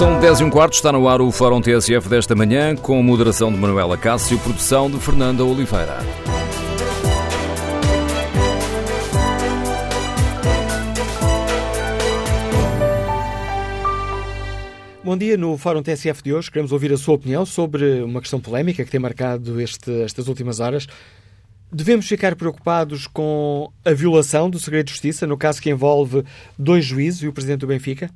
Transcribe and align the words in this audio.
São 0.00 0.18
10 0.18 0.40
e 0.40 0.44
um 0.44 0.48
quarto, 0.48 0.72
está 0.72 0.90
no 0.90 1.06
ar 1.06 1.20
o 1.20 1.30
Fórum 1.30 1.60
TSF 1.60 2.08
desta 2.08 2.34
manhã, 2.34 2.74
com 2.74 3.02
moderação 3.02 3.52
de 3.52 3.58
Manuela 3.58 3.98
Cássio, 3.98 4.38
produção 4.38 4.90
de 4.90 4.98
Fernanda 4.98 5.44
Oliveira. 5.44 5.98
Bom 15.04 15.18
dia. 15.18 15.36
No 15.36 15.58
Fórum 15.58 15.82
TSF 15.82 16.22
de 16.22 16.32
hoje 16.32 16.50
queremos 16.50 16.72
ouvir 16.72 16.94
a 16.94 16.96
sua 16.96 17.16
opinião 17.16 17.44
sobre 17.44 18.00
uma 18.00 18.22
questão 18.22 18.40
polémica 18.40 18.82
que 18.82 18.90
tem 18.90 18.98
marcado 18.98 19.60
este, 19.60 20.00
estas 20.00 20.28
últimas 20.28 20.60
horas. 20.60 20.86
Devemos 21.70 22.08
ficar 22.08 22.34
preocupados 22.36 23.06
com 23.06 23.70
a 23.84 23.92
violação 23.92 24.48
do 24.48 24.58
segredo 24.58 24.86
de 24.86 24.92
justiça, 24.92 25.26
no 25.26 25.36
caso 25.36 25.60
que 25.60 25.68
envolve 25.68 26.24
dois 26.58 26.86
juízes 26.86 27.20
e 27.20 27.28
o 27.28 27.34
presidente 27.34 27.60
do 27.60 27.66
Benfica? 27.66 28.10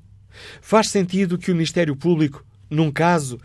Faz 0.61 0.89
sentido 0.89 1.39
que 1.39 1.51
o 1.51 1.55
Ministério 1.55 1.97
Público, 1.97 2.45
num 2.69 2.91
caso 2.91 3.41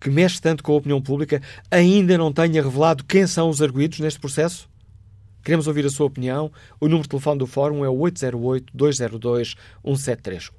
que 0.00 0.10
mexe 0.10 0.40
tanto 0.40 0.62
com 0.62 0.72
a 0.72 0.76
opinião 0.76 1.00
pública, 1.00 1.40
ainda 1.70 2.18
não 2.18 2.32
tenha 2.32 2.62
revelado 2.62 3.04
quem 3.04 3.26
são 3.26 3.48
os 3.48 3.62
arguídos 3.62 4.00
neste 4.00 4.20
processo? 4.20 4.68
Queremos 5.42 5.66
ouvir 5.66 5.84
a 5.84 5.90
sua 5.90 6.06
opinião. 6.06 6.50
O 6.80 6.86
número 6.86 7.02
de 7.02 7.08
telefone 7.10 7.38
do 7.38 7.46
Fórum 7.46 7.84
é 7.84 7.88
o 7.88 7.96
808-202-173. 7.96 10.50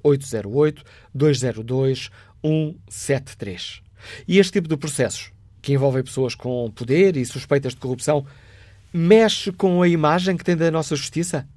808-202-173. 1.14 3.80
E 4.28 4.38
este 4.38 4.52
tipo 4.52 4.68
de 4.68 4.76
processos, 4.76 5.32
que 5.60 5.72
envolvem 5.72 6.04
pessoas 6.04 6.36
com 6.36 6.70
poder 6.70 7.16
e 7.16 7.24
suspeitas 7.24 7.74
de 7.74 7.80
corrupção, 7.80 8.24
mexe 8.92 9.50
com 9.50 9.82
a 9.82 9.88
imagem 9.88 10.36
que 10.36 10.44
tem 10.44 10.56
da 10.56 10.70
nossa 10.70 10.94
justiça? 10.94 11.48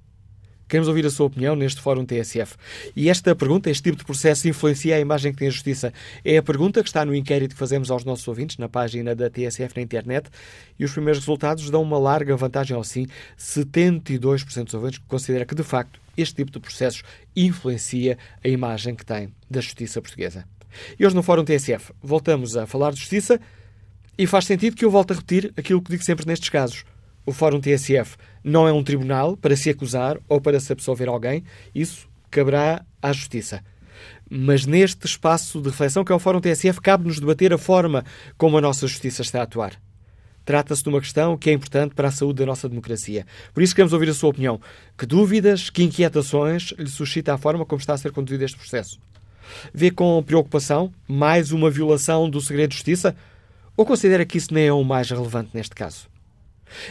Queremos 0.70 0.88
ouvir 0.88 1.04
a 1.04 1.10
sua 1.10 1.26
opinião 1.26 1.56
neste 1.56 1.82
Fórum 1.82 2.06
TSF. 2.06 2.56
E 2.96 3.10
esta 3.10 3.34
pergunta, 3.34 3.72
este 3.72 3.82
tipo 3.82 3.98
de 3.98 4.06
processo, 4.06 4.48
influencia 4.48 4.96
a 4.96 5.00
imagem 5.00 5.32
que 5.32 5.40
tem 5.40 5.48
a 5.48 5.52
Justiça? 5.52 5.92
É 6.24 6.38
a 6.38 6.44
pergunta 6.44 6.84
que 6.84 6.90
está 6.90 7.04
no 7.04 7.16
inquérito 7.16 7.56
que 7.56 7.60
fazemos 7.60 7.90
aos 7.90 8.06
nossos 8.06 8.28
ouvintes 8.28 8.58
na 8.58 8.70
página 8.70 9.16
da 9.16 9.32
TSF 9.32 9.76
na 9.76 9.82
internet 9.82 10.30
e 10.78 10.86
os 10.86 10.92
primeiros 10.92 11.22
resultados 11.22 11.72
dão 11.72 11.82
uma 11.82 11.98
larga 11.98 12.36
vantagem 12.38 12.78
ao 12.78 12.84
sim. 12.84 13.08
72% 13.36 14.66
dos 14.66 14.74
ouvintes 14.76 15.02
considera 15.08 15.44
que, 15.44 15.56
de 15.56 15.64
facto, 15.64 16.00
este 16.16 16.36
tipo 16.36 16.52
de 16.52 16.60
processos 16.60 17.02
influencia 17.36 18.16
a 18.44 18.48
imagem 18.48 18.94
que 18.94 19.04
tem 19.04 19.34
da 19.50 19.62
Justiça 19.62 20.00
portuguesa. 20.00 20.46
E 21.00 21.04
hoje 21.04 21.16
no 21.16 21.24
Fórum 21.24 21.44
TSF 21.44 21.94
voltamos 22.00 22.56
a 22.56 22.68
falar 22.68 22.92
de 22.92 23.00
Justiça 23.00 23.42
e 24.16 24.28
faz 24.28 24.46
sentido 24.46 24.76
que 24.76 24.86
eu 24.86 24.92
volte 24.92 25.14
a 25.14 25.16
repetir 25.16 25.52
aquilo 25.58 25.82
que 25.82 25.90
digo 25.90 26.04
sempre 26.04 26.28
nestes 26.28 26.50
casos. 26.50 26.86
O 27.26 27.32
Fórum 27.32 27.60
TSF 27.60 28.18
não 28.44 28.68
é 28.68 28.74
um 28.74 28.84
tribunal 28.84 29.36
para 29.38 29.56
se 29.56 29.70
acusar 29.70 30.18
ou 30.28 30.40
para 30.40 30.60
se 30.60 30.72
absolver 30.72 31.08
alguém. 31.08 31.44
Isso 31.74 32.08
caberá 32.30 32.86
à 33.02 33.12
Justiça. 33.12 33.64
Mas 34.30 34.66
neste 34.66 35.06
espaço 35.06 35.62
de 35.62 35.70
reflexão 35.70 36.04
que 36.04 36.12
é 36.12 36.16
o 36.16 36.20
Fórum 36.20 36.40
TSF, 36.40 36.80
cabe-nos 36.80 37.20
debater 37.20 37.52
a 37.54 37.58
forma 37.58 38.06
como 38.38 38.58
a 38.58 38.62
nossa 38.62 38.88
Justiça 38.88 39.22
está 39.22 39.40
a 39.40 39.44
atuar. 39.44 39.74
Trata-se 40.46 40.82
de 40.82 40.90
uma 40.90 41.02
questão 41.02 41.38
que 41.38 41.50
é 41.50 41.54
importante 41.54 41.94
para 41.94 42.08
a 42.08 42.12
saúde 42.12 42.40
da 42.40 42.46
nossa 42.46 42.68
democracia. 42.68 43.26
Por 43.54 43.62
isso 43.62 43.76
queremos 43.76 43.94
ouvir 43.94 44.10
a 44.10 44.14
sua 44.14 44.30
opinião. 44.30 44.60
Que 44.98 45.06
dúvidas, 45.06 45.70
que 45.70 45.84
inquietações 45.84 46.74
lhe 46.78 46.90
suscita 46.90 47.34
a 47.34 47.38
forma 47.38 47.66
como 47.66 47.80
está 47.80 47.94
a 47.94 47.98
ser 47.98 48.12
conduzido 48.12 48.44
este 48.44 48.58
processo? 48.58 49.00
Vê 49.74 49.92
com 49.92 50.24
preocupação 50.24 50.92
mais 51.08 51.52
uma 51.52 51.70
violação 51.70 52.30
do 52.30 52.42
segredo 52.42 52.70
de 52.70 52.78
justiça? 52.78 53.16
Ou 53.76 53.86
considera 53.86 54.26
que 54.26 54.38
isso 54.38 54.54
nem 54.54 54.66
é 54.66 54.74
o 54.74 54.84
mais 54.84 55.10
relevante 55.10 55.52
neste 55.54 55.76
caso? 55.76 56.08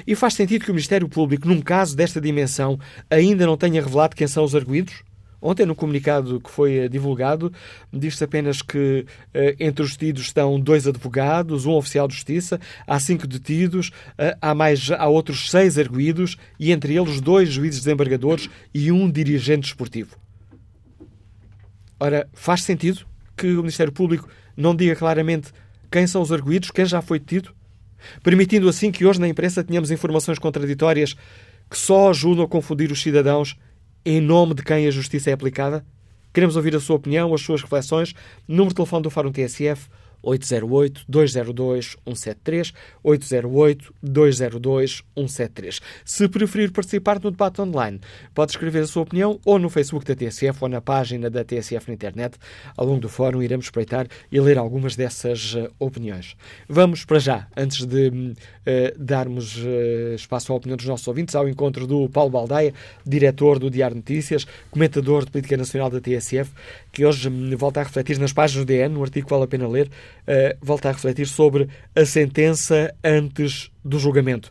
E 0.07 0.15
faz 0.15 0.34
sentido 0.34 0.65
que 0.65 0.71
o 0.71 0.75
Ministério 0.75 1.09
Público, 1.09 1.48
num 1.48 1.61
caso 1.61 1.97
desta 1.97 2.21
dimensão, 2.21 2.79
ainda 3.11 3.47
não 3.47 3.57
tenha 3.57 3.83
revelado 3.83 4.17
quem 4.17 4.27
são 4.27 4.45
os 4.45 4.55
arguídos? 4.55 5.03
Ontem, 5.41 5.65
no 5.65 5.75
comunicado 5.75 6.41
que 6.41 6.51
foi 6.51 6.79
eh, 6.79 6.89
divulgado, 6.89 7.53
diz-se 7.93 8.25
apenas 8.25 8.61
que 8.61 9.07
eh, 9.33 9.55
entre 9.61 9.85
os 9.85 9.93
detidos 9.93 10.23
estão 10.23 10.59
dois 10.59 10.87
advogados, 10.87 11.65
um 11.65 11.75
oficial 11.75 12.09
de 12.09 12.15
justiça, 12.15 12.61
há 12.85 12.98
cinco 12.98 13.25
detidos, 13.25 13.93
eh, 14.19 14.37
há, 14.41 14.53
mais, 14.53 14.91
há 14.91 15.07
outros 15.07 15.48
seis 15.48 15.79
arguídos 15.79 16.36
e 16.58 16.73
entre 16.73 16.97
eles 16.97 17.20
dois 17.20 17.51
juízes 17.51 17.85
desembargadores 17.85 18.51
e 18.75 18.91
um 18.91 19.08
dirigente 19.08 19.69
esportivo. 19.69 20.17
Ora, 22.01 22.29
faz 22.33 22.63
sentido 22.63 23.07
que 23.36 23.52
o 23.52 23.58
Ministério 23.58 23.92
Público 23.92 24.29
não 24.57 24.75
diga 24.75 24.97
claramente 24.97 25.52
quem 25.91 26.07
são 26.07 26.20
os 26.20 26.33
arguídos, 26.33 26.73
quem 26.73 26.85
já 26.85 27.01
foi 27.01 27.20
detido? 27.20 27.55
Permitindo 28.23 28.69
assim 28.69 28.91
que 28.91 29.05
hoje 29.05 29.20
na 29.20 29.29
imprensa 29.29 29.64
tenhamos 29.64 29.91
informações 29.91 30.39
contraditórias 30.39 31.14
que 31.70 31.79
só 31.79 32.11
ajudam 32.11 32.45
a 32.45 32.48
confundir 32.48 32.91
os 32.91 33.01
cidadãos 33.01 33.57
em 34.05 34.20
nome 34.20 34.55
de 34.55 34.63
quem 34.63 34.86
a 34.86 34.91
justiça 34.91 35.31
é 35.31 35.33
aplicada? 35.33 35.85
Queremos 36.33 36.57
ouvir 36.57 36.75
a 36.77 36.81
sua 36.81 36.97
opinião, 36.97 37.35
as 37.35 37.41
suas 37.41 37.63
reflexões. 37.63 38.14
Número 38.47 38.70
de 38.70 38.77
telefone 38.77 39.03
do 39.03 39.11
Fórum 39.11 39.33
TSF 39.33 39.89
808-202-173, 40.24 42.73
808-202-173. 43.05 45.80
Se 46.05 46.29
preferir 46.29 46.70
participar 46.73 47.20
no 47.20 47.30
debate 47.30 47.61
online, 47.61 48.01
pode 48.34 48.51
escrever 48.52 48.80
a 48.80 48.86
sua 48.86 49.02
opinião 49.02 49.39
ou 49.45 49.58
no 49.58 49.68
Facebook 49.68 50.07
da 50.07 50.14
TSF 50.14 50.57
ou 50.62 50.68
na 50.68 50.80
página 50.80 51.28
da 51.30 51.45
TSF 51.45 51.89
na 51.89 51.95
internet. 51.95 52.39
Ao 52.77 52.86
longo 52.86 53.01
do 53.01 53.08
fórum 53.08 53.42
iremos 53.42 53.64
espreitar 53.67 54.07
e 54.30 54.40
ler 54.40 54.58
algumas 54.58 54.95
dessas 54.96 55.55
uh, 55.55 55.68
opiniões. 55.78 56.36
Vamos 56.68 57.05
para 57.05 57.18
já, 57.18 57.48
antes 57.57 57.84
de 57.84 58.08
uh, 58.08 58.33
darmos 58.98 59.57
uh, 59.57 60.14
espaço 60.14 60.52
à 60.52 60.57
opinião 60.57 60.77
dos 60.77 60.86
nossos 60.86 61.08
ouvintes, 61.08 61.34
ao 61.34 61.48
encontro 61.48 61.86
do 61.86 62.07
Paulo 62.08 62.30
Baldaia, 62.30 62.74
diretor 63.05 63.58
do 63.58 63.70
Diário 63.70 63.96
Notícias, 63.96 64.46
comentador 64.70 65.24
de 65.24 65.30
política 65.30 65.57
nacional 65.57 65.89
da 65.90 66.01
TSF, 66.01 66.51
que 66.98 67.07
hoje 67.07 67.29
um, 67.29 67.57
volta 67.57 67.79
a 67.79 67.85
refletir 67.85 68.19
nas 68.19 68.33
páginas 68.33 68.64
do 68.64 68.67
DN, 68.67 68.92
no 68.92 69.05
artigo 69.05 69.25
que 69.25 69.31
vale 69.31 69.45
a 69.45 69.47
pena 69.47 69.69
ler, 69.69 69.86
uh, 69.86 70.59
volta 70.61 70.89
a 70.89 70.92
refletir 70.92 71.29
sobre 71.29 71.69
a 71.95 72.05
sentença 72.05 72.92
antes 73.05 73.70
do 73.85 74.01
julgamento. 74.01 74.51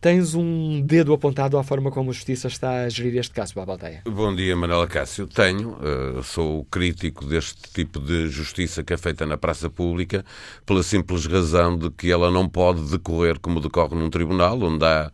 Tens 0.00 0.34
um 0.34 0.80
dedo 0.80 1.12
apontado 1.12 1.58
à 1.58 1.62
forma 1.62 1.90
como 1.90 2.10
a 2.10 2.12
Justiça 2.14 2.48
está 2.48 2.84
a 2.84 2.88
gerir 2.88 3.18
este 3.18 3.34
caso, 3.34 3.54
Babalteia? 3.54 4.02
Bom 4.06 4.34
dia, 4.34 4.56
Manuela 4.56 4.86
Cássio. 4.86 5.26
Tenho. 5.26 5.72
Uh, 5.72 6.22
sou 6.22 6.64
crítico 6.64 7.26
deste 7.26 7.70
tipo 7.74 8.00
de 8.00 8.28
justiça 8.28 8.82
que 8.82 8.94
é 8.94 8.96
feita 8.96 9.26
na 9.26 9.36
praça 9.36 9.68
pública 9.68 10.24
pela 10.64 10.82
simples 10.82 11.26
razão 11.26 11.76
de 11.76 11.90
que 11.90 12.10
ela 12.10 12.30
não 12.30 12.48
pode 12.48 12.90
decorrer 12.90 13.38
como 13.38 13.60
decorre 13.60 13.96
num 13.96 14.08
tribunal, 14.08 14.58
onde 14.62 14.84
há 14.84 15.10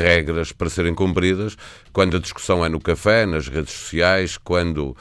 regras 0.00 0.52
para 0.52 0.70
serem 0.70 0.94
cumpridas, 0.94 1.56
quando 1.92 2.16
a 2.16 2.20
discussão 2.20 2.64
é 2.64 2.68
no 2.68 2.80
café, 2.80 3.26
nas 3.26 3.48
redes 3.48 3.72
sociais, 3.72 4.38
quando 4.38 4.90
uh, 4.90 4.96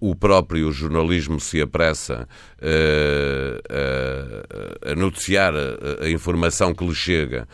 o 0.00 0.14
próprio 0.14 0.70
jornalismo 0.72 1.40
se 1.40 1.60
apressa 1.60 2.28
a 4.90 4.94
noticiar 4.94 5.54
a, 5.54 6.04
a, 6.04 6.10
informação 6.10 6.74
que 6.74 6.84
lhe 6.84 6.94
chega 6.94 7.46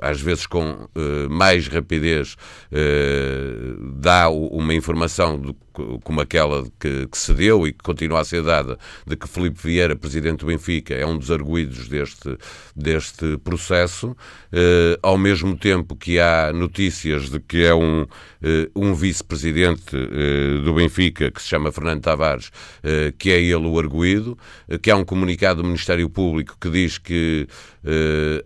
às 0.00 0.20
vezes 0.20 0.46
com 0.46 0.70
uh, 0.70 1.30
mais 1.30 1.68
rapidez, 1.68 2.36
uh, 2.72 3.92
dá 3.94 4.28
uma 4.28 4.74
informação 4.74 5.54
como 6.04 6.20
aquela 6.20 6.64
que, 6.78 7.06
que, 7.06 7.16
se 7.16 7.32
deu 7.32 7.66
e 7.66 7.72
que 7.72 7.78
continua 7.78 8.20
a 8.20 8.24
ser 8.24 8.42
dada, 8.42 8.78
de 9.06 9.16
que 9.16 9.26
Felipe 9.26 9.58
Vieira, 9.62 9.96
presidente 9.96 10.40
do 10.40 10.46
Benfica, 10.46 10.92
é 10.92 11.06
um 11.06 11.16
dos 11.16 11.30
arguídos 11.30 11.88
deste, 11.88 12.36
deste 12.76 13.38
processo, 13.38 14.08
uh, 14.08 14.98
ao 15.02 15.16
mesmo 15.16 15.56
tempo 15.56 15.96
que 15.96 16.20
há 16.20 16.52
notícias 16.52 17.30
de 17.30 17.40
que 17.40 17.64
é 17.64 17.74
um, 17.74 18.06
um 18.76 18.92
vice-presidente 18.92 19.96
do 20.64 20.74
Benfica, 20.74 21.30
que 21.30 21.40
se 21.40 21.48
chama 21.48 21.72
Fernando 21.72 22.02
Tavares, 22.02 22.50
que 23.18 23.30
é 23.30 23.40
ele 23.40 23.66
o 23.66 23.78
arguído, 23.78 24.36
que 24.82 24.90
há 24.90 24.96
um 24.96 25.04
comunicado 25.04 25.62
do 25.62 25.66
Ministério 25.66 26.08
Público 26.08 26.56
que 26.60 26.68
diz 26.68 26.98
que 26.98 27.46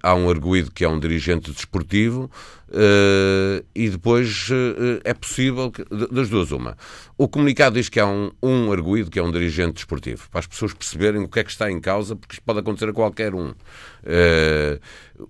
há 0.03 0.15
um 0.15 0.31
arguído 0.31 0.71
que 0.71 0.85
é 0.85 0.89
um 0.89 0.99
dirigente 0.99 1.51
desportivo, 1.53 2.31
Uh, 2.69 3.65
e 3.73 3.89
depois 3.89 4.49
uh, 4.51 5.01
é 5.05 5.15
possível, 5.15 5.71
que, 5.71 5.85
das 6.11 6.29
duas, 6.29 6.51
uma. 6.51 6.77
O 7.17 7.29
comunicado 7.29 7.77
diz 7.77 7.89
que 7.89 8.01
há 8.01 8.07
um, 8.07 8.33
um 8.43 8.73
arguído 8.73 9.09
que 9.09 9.21
é 9.21 9.23
um 9.23 9.31
dirigente 9.31 9.75
desportivo, 9.75 10.29
para 10.31 10.41
as 10.41 10.49
pessoas 10.49 10.75
perceberem 10.75 11.23
o 11.23 11.29
que 11.29 11.39
é 11.39 11.45
que 11.45 11.51
está 11.51 11.71
em 11.71 11.81
causa, 11.81 12.17
porque 12.17 12.35
isto 12.35 12.43
pode 12.43 12.59
acontecer 12.59 12.89
a 12.89 12.93
qualquer 12.93 13.37
um, 13.37 13.55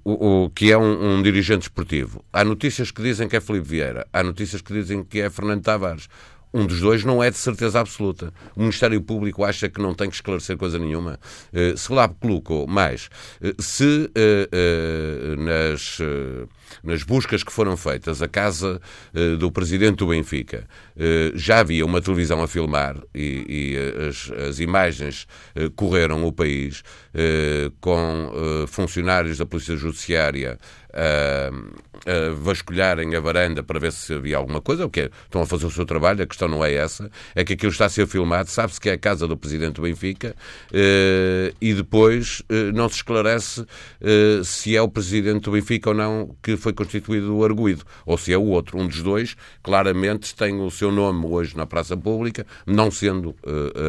o, 0.02 0.44
o, 0.44 0.50
que 0.50 0.72
é 0.72 0.78
um, 0.78 1.16
um, 1.18 1.22
dirigente 1.22 1.60
desportivo. 1.60 2.24
Há 2.32 2.42
notícias 2.42 2.90
que 2.90 3.02
dizem 3.02 3.28
que 3.28 3.36
é 3.36 3.40
Felipe 3.40 3.68
Vieira, 3.68 4.06
há 4.14 4.22
notícias 4.22 4.62
que 4.62 4.72
dizem 4.72 5.04
que 5.04 5.20
é 5.20 5.28
Fernando 5.28 5.62
Tavares. 5.62 6.08
Um 6.54 6.66
dos 6.66 6.80
dois 6.80 7.04
não 7.04 7.22
é 7.22 7.30
de 7.30 7.36
certeza 7.36 7.80
absoluta. 7.80 8.32
O 8.54 8.60
Ministério 8.60 9.00
Público 9.02 9.44
acha 9.44 9.68
que 9.68 9.80
não 9.80 9.94
tem 9.94 10.08
que 10.08 10.16
esclarecer 10.16 10.56
coisa 10.56 10.78
nenhuma. 10.78 11.18
se 11.76 11.92
lá 11.92 12.08
colocou 12.08 12.66
mais, 12.66 13.10
se 13.58 14.10
nas 15.38 15.98
nas 16.82 17.02
buscas 17.02 17.42
que 17.42 17.52
foram 17.52 17.76
feitas, 17.76 18.22
a 18.22 18.28
casa 18.28 18.80
uh, 19.14 19.36
do 19.36 19.50
presidente 19.50 19.96
do 19.96 20.08
Benfica, 20.08 20.66
uh, 20.96 21.36
já 21.36 21.60
havia 21.60 21.84
uma 21.84 22.00
televisão 22.00 22.42
a 22.42 22.48
filmar 22.48 22.96
e, 23.14 23.44
e 23.48 24.06
as, 24.08 24.30
as, 24.48 24.60
imagens 24.60 25.26
correram 25.74 26.24
o 26.24 26.32
país 26.32 26.82
com 27.80 28.66
funcionários 28.66 29.38
da 29.38 29.46
Polícia 29.46 29.76
Judiciária 29.76 30.58
a, 30.96 31.50
a 32.10 32.34
vasculharem 32.34 33.14
a 33.14 33.20
varanda 33.20 33.62
para 33.62 33.78
ver 33.78 33.92
se 33.92 34.14
havia 34.14 34.36
alguma 34.38 34.62
coisa, 34.62 34.86
o 34.86 34.90
que 34.90 35.02
é, 35.02 35.10
estão 35.24 35.42
a 35.42 35.46
fazer 35.46 35.66
o 35.66 35.70
seu 35.70 35.84
trabalho, 35.84 36.22
a 36.22 36.26
questão 36.26 36.48
não 36.48 36.64
é 36.64 36.72
essa, 36.72 37.10
é 37.34 37.44
que 37.44 37.52
aquilo 37.52 37.70
está 37.70 37.84
a 37.84 37.88
ser 37.88 38.06
filmado, 38.06 38.48
sabe-se 38.48 38.80
que 38.80 38.88
é 38.88 38.92
a 38.92 38.98
casa 38.98 39.28
do 39.28 39.36
Presidente 39.36 39.74
do 39.74 39.82
Benfica 39.82 40.34
eh, 40.72 41.52
e 41.60 41.74
depois 41.74 42.42
eh, 42.48 42.72
não 42.72 42.88
se 42.88 42.96
esclarece 42.96 43.66
eh, 44.00 44.40
se 44.42 44.74
é 44.74 44.80
o 44.80 44.88
Presidente 44.88 45.44
do 45.44 45.50
Benfica 45.50 45.90
ou 45.90 45.94
não 45.94 46.34
que 46.42 46.56
foi 46.66 46.72
constituído 46.72 47.36
o 47.36 47.44
arguído, 47.44 47.84
ou 48.04 48.18
se 48.18 48.32
é 48.32 48.36
o 48.36 48.42
outro. 48.46 48.76
Um 48.76 48.88
dos 48.88 49.00
dois, 49.00 49.36
claramente, 49.62 50.34
tem 50.34 50.60
o 50.60 50.68
seu 50.68 50.90
nome 50.90 51.24
hoje 51.24 51.56
na 51.56 51.64
praça 51.64 51.96
pública, 51.96 52.44
não 52.66 52.90
sendo 52.90 53.36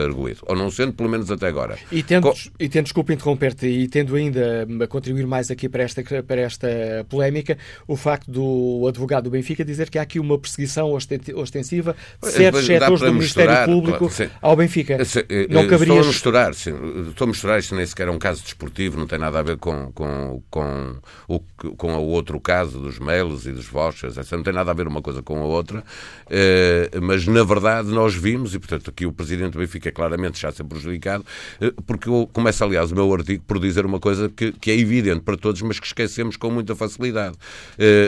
arguído, 0.06 0.42
ou 0.44 0.56
não 0.56 0.70
sendo, 0.70 0.94
pelo 0.94 1.10
menos 1.10 1.32
até 1.32 1.48
agora. 1.48 1.76
E 1.92 2.04
tendo, 2.04 2.30
Com... 2.30 2.34
e 2.60 2.70
tendo 2.70 2.84
desculpa 2.84 3.14
interromper-te, 3.14 3.66
e 3.66 3.88
tendo 3.88 4.16
ainda 4.16 4.68
a 4.84 4.88
contribuir 4.88 5.26
mais 5.26 5.50
aqui 5.50 5.68
para 5.68 5.82
esta, 5.82 6.04
para 6.22 6.42
esta 6.42 6.68
polémica 7.10 7.58
o 7.88 7.96
facto 7.96 8.30
do 8.30 8.86
advogado 8.88 9.24
do 9.24 9.32
Benfica 9.32 9.66
dizer 9.66 9.90
que 9.90 9.98
há 9.98 10.04
aqui 10.04 10.20
uma 10.20 10.38
perseguição 10.38 10.92
ostensiva 10.92 11.96
de 12.22 12.30
certos 12.30 12.66
setores 12.66 13.00
do 13.02 13.14
Ministério 13.14 13.66
Público 13.66 14.12
ao 14.40 14.56
Benfica. 14.56 14.98
Eh, 15.30 15.48
não 15.50 15.68
caberia... 15.68 15.94
Estou 15.94 16.04
a 16.04 16.08
misturar, 16.08 16.54
sim, 16.54 16.74
estou 17.10 17.26
a 17.26 17.28
misturar, 17.30 17.60
isto 17.60 17.76
nem 17.76 17.86
sequer 17.86 18.08
é 18.08 18.12
um 18.12 18.20
caso 18.20 18.44
desportivo, 18.44 19.00
não 19.00 19.08
tem 19.08 19.18
nada 19.18 19.40
a 19.40 19.42
ver 19.42 19.58
com, 19.58 19.92
com, 19.94 20.44
com, 20.50 20.96
o, 21.28 21.40
com 21.76 21.94
o 21.96 22.08
outro 22.08 22.40
caso 22.40 22.57
dos 22.66 23.00
mails 23.00 23.46
e 23.46 23.52
dos 23.52 23.66
vouchers, 23.66 24.18
essa 24.18 24.36
não 24.36 24.44
tem 24.44 24.54
nada 24.54 24.72
a 24.72 24.74
ver 24.74 24.88
uma 24.88 25.02
coisa 25.02 25.22
com 25.22 25.40
a 25.40 25.46
outra, 25.46 25.84
eh, 26.30 26.90
mas 27.02 27.28
na 27.28 27.44
verdade 27.44 27.90
nós 27.90 28.16
vimos, 28.16 28.54
e 28.54 28.60
portanto 28.60 28.90
aqui 28.90 29.06
o 29.06 29.12
Presidente 29.12 29.54
do 29.54 29.60
Benfica 29.60 29.92
claramente 29.92 30.36
está 30.36 30.50
a 30.50 30.52
ser 30.52 30.64
prejudicado, 30.64 31.26
eh, 31.62 31.74
porque 31.86 32.10
eu 32.10 32.30
começo 32.32 32.64
aliás 32.64 32.92
o 32.92 32.96
meu 32.96 33.12
artigo 33.14 33.44
por 33.46 33.60
dizer 33.60 33.86
uma 33.86 34.00
coisa 34.00 34.30
que, 34.30 34.52
que 34.52 34.72
é 34.72 34.78
evidente 34.78 35.22
para 35.22 35.38
todos, 35.38 35.62
mas 35.62 35.80
que 35.80 35.88
esquecemos 35.88 36.38
com 36.38 36.50
muita 36.50 36.76
facilidade. 36.76 37.36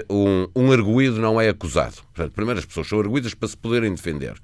Uh, 0.10 0.14
um, 0.14 0.48
um 0.56 0.72
arguído 0.72 1.20
não 1.20 1.40
é 1.40 1.50
acusado. 1.50 1.96
Portanto, 2.14 2.34
primeiro 2.34 2.60
as 2.60 2.66
pessoas 2.66 2.88
são 2.88 3.00
arguídas 3.00 3.34
para 3.34 3.48
se 3.48 3.58
poderem 3.58 3.94
defender 3.94 4.36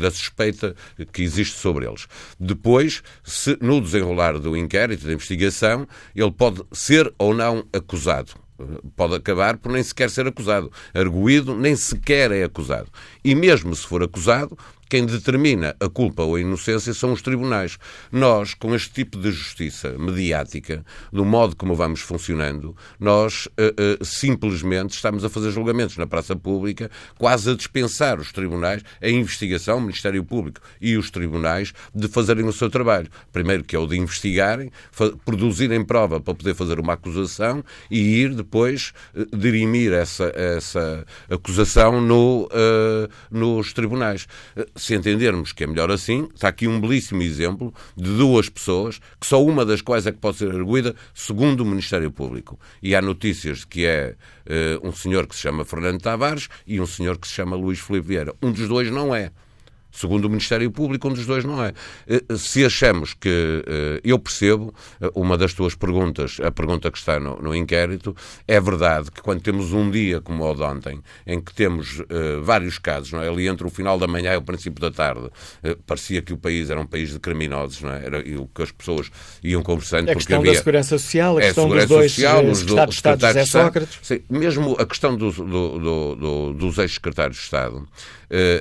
da 0.00 0.10
suspeita 0.10 0.74
que 1.12 1.22
existe 1.22 1.56
sobre 1.56 1.86
eles. 1.86 2.06
Depois, 2.38 3.02
se 3.22 3.56
no 3.60 3.80
desenrolar 3.80 4.38
do 4.38 4.56
inquérito, 4.56 5.06
da 5.06 5.12
investigação, 5.12 5.86
ele 6.14 6.30
pode 6.30 6.62
ser 6.72 7.12
ou 7.18 7.34
não 7.34 7.64
acusado 7.72 8.32
eh, 8.32 8.49
pode 8.96 9.14
acabar 9.14 9.56
por 9.58 9.72
nem 9.72 9.82
sequer 9.82 10.10
ser 10.10 10.26
acusado. 10.26 10.70
Arguído 10.94 11.56
nem 11.56 11.76
sequer 11.76 12.30
é 12.32 12.44
acusado. 12.44 12.88
E 13.24 13.34
mesmo 13.34 13.74
se 13.74 13.86
for 13.86 14.02
acusado, 14.02 14.56
quem 14.90 15.06
determina 15.06 15.76
a 15.78 15.88
culpa 15.88 16.24
ou 16.24 16.34
a 16.34 16.40
inocência 16.40 16.92
são 16.92 17.12
os 17.12 17.22
tribunais. 17.22 17.78
Nós, 18.10 18.54
com 18.54 18.74
este 18.74 18.92
tipo 18.92 19.16
de 19.16 19.30
justiça 19.30 19.96
mediática, 19.96 20.84
do 21.12 21.24
modo 21.24 21.54
como 21.54 21.76
vamos 21.76 22.00
funcionando, 22.00 22.76
nós 22.98 23.46
uh, 23.46 24.00
uh, 24.00 24.04
simplesmente 24.04 24.90
estamos 24.90 25.24
a 25.24 25.28
fazer 25.30 25.52
julgamentos 25.52 25.96
na 25.96 26.08
praça 26.08 26.34
pública, 26.34 26.90
quase 27.16 27.50
a 27.50 27.54
dispensar 27.54 28.18
os 28.18 28.32
tribunais, 28.32 28.82
a 29.00 29.08
investigação, 29.08 29.78
o 29.78 29.80
Ministério 29.80 30.24
Público 30.24 30.60
e 30.80 30.96
os 30.96 31.08
tribunais, 31.08 31.72
de 31.94 32.08
fazerem 32.08 32.44
o 32.44 32.52
seu 32.52 32.68
trabalho. 32.68 33.08
Primeiro, 33.32 33.62
que 33.62 33.76
é 33.76 33.78
o 33.78 33.86
de 33.86 33.96
investigarem, 33.96 34.72
produzirem 35.24 35.84
prova 35.84 36.20
para 36.20 36.34
poder 36.34 36.54
fazer 36.54 36.80
uma 36.80 36.94
acusação 36.94 37.62
e 37.88 38.22
ir 38.22 38.34
depois 38.34 38.92
uh, 39.14 39.36
dirimir 39.36 39.92
essa, 39.92 40.32
essa 40.34 41.06
acusação 41.30 42.00
no, 42.00 42.48
nos 43.30 43.72
tribunais 43.72 44.26
se 44.80 44.94
entendermos 44.94 45.52
que 45.52 45.64
é 45.64 45.66
melhor 45.66 45.90
assim, 45.90 46.28
está 46.34 46.48
aqui 46.48 46.66
um 46.66 46.80
belíssimo 46.80 47.22
exemplo 47.22 47.72
de 47.96 48.16
duas 48.16 48.48
pessoas, 48.48 49.00
que 49.20 49.26
só 49.26 49.44
uma 49.44 49.64
das 49.64 49.82
quais 49.82 50.06
é 50.06 50.12
que 50.12 50.18
pode 50.18 50.38
ser 50.38 50.50
arguída, 50.50 50.94
segundo 51.14 51.60
o 51.60 51.66
Ministério 51.66 52.10
Público. 52.10 52.58
E 52.82 52.94
há 52.94 53.02
notícias 53.02 53.58
de 53.58 53.66
que 53.66 53.86
é 53.86 54.16
uh, 54.46 54.88
um 54.88 54.92
senhor 54.92 55.26
que 55.26 55.34
se 55.34 55.42
chama 55.42 55.64
Fernando 55.64 56.00
Tavares 56.00 56.48
e 56.66 56.80
um 56.80 56.86
senhor 56.86 57.18
que 57.18 57.28
se 57.28 57.34
chama 57.34 57.56
Luís 57.56 57.78
Filipe 57.78 58.08
Vieira. 58.08 58.34
Um 58.42 58.52
dos 58.52 58.68
dois 58.68 58.90
não 58.90 59.14
é. 59.14 59.30
Segundo 59.92 60.26
o 60.26 60.28
Ministério 60.28 60.70
Público, 60.70 61.08
um 61.08 61.12
dos 61.12 61.26
dois 61.26 61.44
não 61.44 61.62
é. 61.62 61.72
Eh, 62.06 62.22
se 62.36 62.64
achamos 62.64 63.14
que. 63.14 63.64
Eh, 63.66 64.00
eu 64.04 64.18
percebo 64.18 64.74
eh, 65.00 65.10
uma 65.14 65.36
das 65.36 65.52
tuas 65.52 65.74
perguntas, 65.74 66.38
a 66.42 66.50
pergunta 66.50 66.90
que 66.90 66.98
está 66.98 67.18
no, 67.18 67.36
no 67.36 67.54
inquérito, 67.54 68.14
é 68.46 68.60
verdade 68.60 69.10
que 69.10 69.20
quando 69.20 69.40
temos 69.40 69.72
um 69.72 69.90
dia 69.90 70.20
como 70.20 70.44
o 70.44 70.54
de 70.54 70.62
ontem, 70.62 71.00
em 71.26 71.40
que 71.40 71.52
temos 71.54 72.00
uh, 72.00 72.42
vários 72.42 72.78
casos, 72.78 73.12
não 73.12 73.22
é? 73.22 73.28
ali 73.28 73.48
entre 73.48 73.66
o 73.66 73.70
final 73.70 73.98
da 73.98 74.06
manhã 74.06 74.34
e 74.34 74.36
o 74.36 74.42
princípio 74.42 74.80
da 74.80 74.90
tarde, 74.90 75.26
uh, 75.26 75.82
parecia 75.86 76.22
que 76.22 76.32
o 76.32 76.36
país 76.36 76.70
era 76.70 76.80
um 76.80 76.86
país 76.86 77.12
de 77.12 77.18
criminosos, 77.18 77.82
não 77.82 77.92
é? 77.92 78.04
Era 78.04 78.18
o 78.40 78.48
que 78.48 78.62
as 78.62 78.70
pessoas 78.70 79.10
iam 79.42 79.62
conversando. 79.62 80.08
A 80.10 80.14
questão 80.14 80.38
havia... 80.38 80.52
da 80.52 80.58
segurança 80.58 80.98
social, 80.98 81.38
a 81.38 81.40
é, 81.40 81.46
questão 81.46 81.68
dos 81.68 81.86
dois 81.86 82.12
social, 82.12 82.54
secretários 82.54 82.62
do, 82.62 82.86
de 82.86 82.94
Estado, 82.94 83.20
José 83.20 83.44
Sócrates. 83.44 83.98
Sim, 84.02 84.20
mesmo 84.28 84.76
a 84.78 84.86
questão 84.86 85.16
do, 85.16 85.30
do, 85.30 86.14
do, 86.16 86.52
dos 86.54 86.78
ex-secretários 86.78 87.36
de 87.36 87.42
Estado 87.42 87.88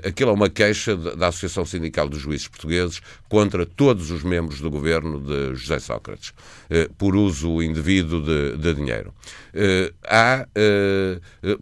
aquilo 0.06 0.31
é 0.31 0.33
uma 0.33 0.50
queixa 0.50 0.95
da 0.95 1.27
Associação 1.27 1.66
Sindical 1.66 2.10
dos 2.10 2.19
Juízes 2.19 2.48
Portugueses 2.48 3.01
contra 3.27 3.66
todos 3.66 4.10
os 4.12 4.24
membros 4.24 4.60
do 4.60 4.69
governo 4.69 5.19
de 5.19 5.56
José 5.56 5.80
Sócrates, 5.80 6.30
uh, 6.30 6.92
por 6.95 7.16
uso 7.16 7.62
indevido 7.62 8.21
de, 8.21 8.57
de 8.57 8.74
dinheiro. 8.74 9.13
Uh, 9.54 9.94
há, 10.04 10.48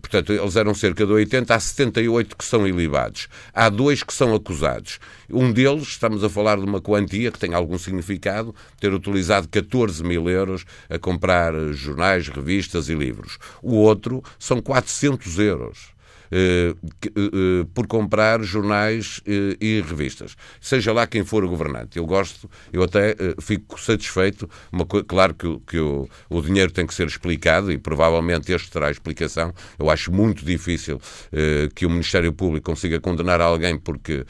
portanto, 0.01 0.33
eles 0.33 0.55
eram 0.55 0.73
cerca 0.73 1.05
de 1.05 1.11
80, 1.11 1.53
há 1.53 1.59
78 1.59 2.37
que 2.37 2.45
são 2.45 2.67
ilibados. 2.67 3.27
Há 3.53 3.69
dois 3.69 4.03
que 4.03 4.13
são 4.13 4.33
acusados. 4.33 4.99
Um 5.29 5.51
deles, 5.51 5.89
estamos 5.89 6.23
a 6.23 6.29
falar 6.29 6.57
de 6.57 6.63
uma 6.63 6.81
quantia 6.81 7.31
que 7.31 7.39
tem 7.39 7.53
algum 7.53 7.77
significado, 7.77 8.55
ter 8.79 8.93
utilizado 8.93 9.47
14 9.47 10.03
mil 10.03 10.29
euros 10.29 10.65
a 10.89 10.97
comprar 10.97 11.53
jornais, 11.73 12.27
revistas 12.27 12.87
e 12.89 12.95
livros. 12.95 13.37
O 13.61 13.75
outro 13.75 14.23
são 14.39 14.61
400 14.61 15.39
euros. 15.39 15.96
Eh, 16.31 16.75
eh, 17.05 17.65
por 17.73 17.87
comprar 17.87 18.41
jornais 18.43 19.21
eh, 19.25 19.55
e 19.61 19.81
revistas, 19.81 20.35
seja 20.59 20.91
lá 20.91 21.07
quem 21.07 21.23
for 21.23 21.43
o 21.43 21.49
governante. 21.49 21.97
Eu 21.97 22.05
gosto, 22.05 22.49
eu 22.71 22.83
até 22.83 23.15
fico 23.41 23.79
satisfeito. 23.79 24.49
Uma, 24.71 24.85
claro 24.85 25.33
que, 25.33 25.59
que 25.65 25.79
o, 25.79 26.07
o 26.29 26.41
dinheiro 26.41 26.71
tem 26.71 26.85
que 26.85 26.93
ser 26.93 27.07
explicado 27.07 27.71
e 27.71 27.77
provavelmente 27.77 28.51
este 28.51 28.69
terá 28.69 28.91
explicação. 28.91 29.53
Eu 29.79 29.89
acho 29.89 30.11
muito 30.11 30.45
difícil 30.45 30.99
que 31.75 31.85
o 31.85 31.89
Ministério 31.89 32.31
Público 32.33 32.69
consiga 32.69 32.99
condenar 32.99 33.41
alguém 33.41 33.77
porque 33.77 34.25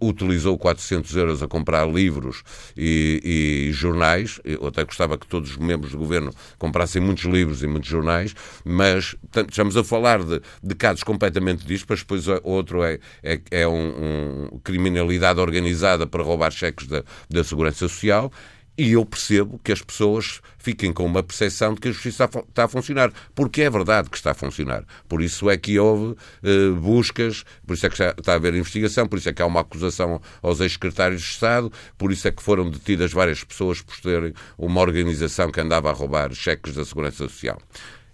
utilizou 0.00 0.56
400 0.58 1.14
euros 1.16 1.42
a 1.42 1.48
comprar 1.48 1.86
livros 1.86 2.42
e, 2.76 3.68
e 3.68 3.72
jornais. 3.72 4.40
Eu 4.44 4.66
até 4.66 4.84
gostava 4.84 5.18
que 5.18 5.26
todos 5.26 5.52
os 5.52 5.56
membros 5.56 5.92
do 5.92 5.98
governo 5.98 6.32
comprassem 6.58 7.00
muitos 7.00 7.24
livros 7.24 7.62
e 7.62 7.66
muitos 7.66 7.88
jornais, 7.88 8.34
mas 8.64 9.16
estamos 9.48 9.76
a 9.76 9.84
falar 9.84 10.22
de, 10.22 10.40
de 10.62 10.74
casos 10.74 11.02
completamente 11.02 11.33
completamente 11.34 11.64
mas 11.88 12.00
depois 12.00 12.26
outro 12.42 12.82
é, 12.84 12.98
é, 13.22 13.40
é 13.50 13.68
um, 13.68 14.52
um, 14.52 14.60
criminalidade 14.62 15.40
organizada 15.40 16.06
para 16.06 16.22
roubar 16.22 16.50
cheques 16.50 16.86
da, 16.86 17.02
da 17.28 17.42
Segurança 17.42 17.78
Social. 17.78 18.30
E 18.76 18.90
eu 18.90 19.06
percebo 19.06 19.60
que 19.62 19.70
as 19.70 19.80
pessoas 19.80 20.40
fiquem 20.58 20.92
com 20.92 21.06
uma 21.06 21.22
percepção 21.22 21.74
de 21.74 21.80
que 21.80 21.86
a 21.86 21.92
justiça 21.92 22.24
está 22.24 22.64
a 22.64 22.68
funcionar, 22.68 23.12
porque 23.32 23.62
é 23.62 23.70
verdade 23.70 24.10
que 24.10 24.16
está 24.16 24.32
a 24.32 24.34
funcionar. 24.34 24.84
Por 25.08 25.22
isso 25.22 25.48
é 25.48 25.56
que 25.56 25.78
houve 25.78 26.16
uh, 26.42 26.74
buscas, 26.74 27.44
por 27.64 27.74
isso 27.74 27.86
é 27.86 27.88
que 27.88 28.02
está 28.02 28.32
a 28.32 28.34
haver 28.34 28.52
investigação, 28.52 29.06
por 29.06 29.20
isso 29.20 29.28
é 29.28 29.32
que 29.32 29.40
há 29.40 29.46
uma 29.46 29.60
acusação 29.60 30.20
aos 30.42 30.58
ex-secretários 30.58 31.20
de 31.22 31.28
Estado, 31.28 31.72
por 31.96 32.10
isso 32.10 32.26
é 32.26 32.32
que 32.32 32.42
foram 32.42 32.68
detidas 32.68 33.12
várias 33.12 33.44
pessoas 33.44 33.80
por 33.80 33.96
terem 34.00 34.34
uma 34.58 34.80
organização 34.80 35.52
que 35.52 35.60
andava 35.60 35.90
a 35.90 35.92
roubar 35.92 36.34
cheques 36.34 36.74
da 36.74 36.84
Segurança 36.84 37.28
Social 37.28 37.60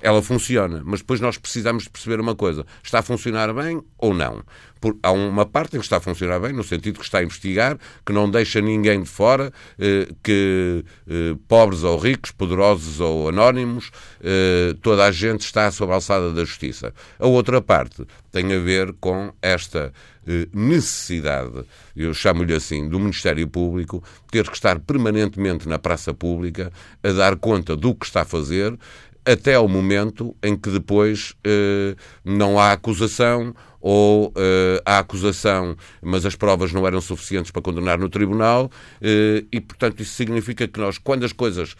ela 0.02 0.23
funciona, 0.23 0.83
mas 0.85 1.00
depois 1.00 1.21
nós 1.21 1.37
precisamos 1.37 1.85
de 1.85 1.90
perceber 1.90 2.21
uma 2.21 2.35
coisa: 2.35 2.64
está 2.83 3.00
a 3.00 3.02
funcionar 3.02 3.52
bem 3.52 3.83
ou 3.99 4.14
não? 4.14 4.42
Por, 4.80 4.97
há 5.02 5.12
uma 5.12 5.45
parte 5.45 5.76
em 5.76 5.78
que 5.78 5.85
está 5.85 5.99
a 5.99 6.00
funcionar 6.00 6.40
bem, 6.40 6.54
no 6.54 6.64
sentido 6.64 6.99
que 6.99 7.04
está 7.04 7.19
a 7.19 7.23
investigar, 7.23 7.78
que 8.04 8.12
não 8.12 8.30
deixa 8.30 8.62
ninguém 8.62 9.02
de 9.02 9.09
fora, 9.09 9.52
eh, 9.78 10.09
que 10.23 10.83
eh, 11.07 11.37
pobres 11.47 11.83
ou 11.83 11.99
ricos, 11.99 12.30
poderosos 12.30 12.99
ou 12.99 13.28
anónimos, 13.28 13.90
eh, 14.23 14.75
toda 14.80 15.04
a 15.04 15.11
gente 15.11 15.42
está 15.42 15.71
sob 15.71 15.92
a 15.92 15.97
alçada 15.97 16.33
da 16.33 16.45
justiça. 16.47 16.95
A 17.19 17.26
outra 17.26 17.61
parte 17.61 18.07
tem 18.33 18.54
a 18.54 18.59
ver 18.59 18.95
com 18.95 19.35
esta 19.42 19.92
eh, 20.26 20.47
necessidade, 20.52 21.64
eu 21.97 22.14
chamo-lhe 22.14 22.54
assim, 22.54 22.88
do 22.88 23.00
Ministério 23.00 23.49
Público 23.49 24.04
ter 24.30 24.47
que 24.49 24.54
estar 24.54 24.78
permanentemente 24.78 25.69
na 25.69 25.78
praça 25.78 26.14
pública 26.14 26.71
a 27.02 27.12
dar 27.12 27.37
conta 27.37 27.75
do 27.75 27.95
que 27.95 28.07
está 28.07 28.23
a 28.23 28.25
fazer, 28.25 28.78
até 29.31 29.55
ao 29.55 29.69
momento 29.69 30.35
em 30.43 30.57
que 30.57 30.71
depois 30.71 31.35
eh, 31.45 31.95
não 32.25 32.59
há 32.59 32.73
acusação 32.73 33.55
ou 33.81 34.33
eh, 34.37 34.83
há 34.85 34.99
acusação, 34.99 35.77
mas 36.03 36.27
as 36.27 36.35
provas 36.35 36.73
não 36.73 36.87
eram 36.87 37.01
suficientes 37.01 37.51
para 37.51 37.63
condenar 37.63 37.99
no 37.99 38.09
tribunal, 38.09 38.71
eh, 39.01 39.45
e 39.53 39.61
portanto 39.61 40.01
isso 40.01 40.15
significa 40.15 40.67
que 40.67 40.81
nós, 40.81 40.99
quando 40.99 41.25
as 41.25 41.33
coisas, 41.33 41.77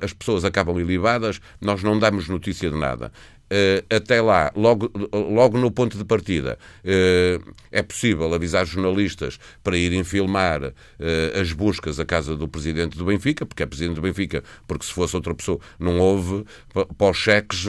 as 0.00 0.12
pessoas 0.12 0.44
acabam 0.44 0.78
ilibadas, 0.78 1.40
nós 1.60 1.82
não 1.82 1.98
damos 1.98 2.28
notícia 2.28 2.70
de 2.70 2.76
nada. 2.78 3.12
Uh, 3.44 3.84
até 3.94 4.22
lá, 4.22 4.50
logo, 4.56 4.90
logo 5.12 5.58
no 5.58 5.70
ponto 5.70 5.98
de 5.98 6.04
partida, 6.04 6.58
uh, 6.82 7.54
é 7.70 7.82
possível 7.82 8.32
avisar 8.32 8.64
jornalistas 8.64 9.38
para 9.62 9.76
irem 9.76 10.02
filmar 10.02 10.64
uh, 10.64 10.72
as 11.40 11.52
buscas 11.52 12.00
à 12.00 12.06
casa 12.06 12.34
do 12.34 12.48
presidente 12.48 12.96
do 12.96 13.04
Benfica, 13.04 13.44
porque 13.44 13.62
é 13.62 13.66
presidente 13.66 13.96
do 13.96 14.00
Benfica, 14.00 14.42
porque 14.66 14.86
se 14.86 14.92
fosse 14.92 15.14
outra 15.14 15.34
pessoa, 15.34 15.60
não 15.78 16.00
houve 16.00 16.44
para 16.72 17.10
os 17.10 17.18
cheques, 17.18 17.66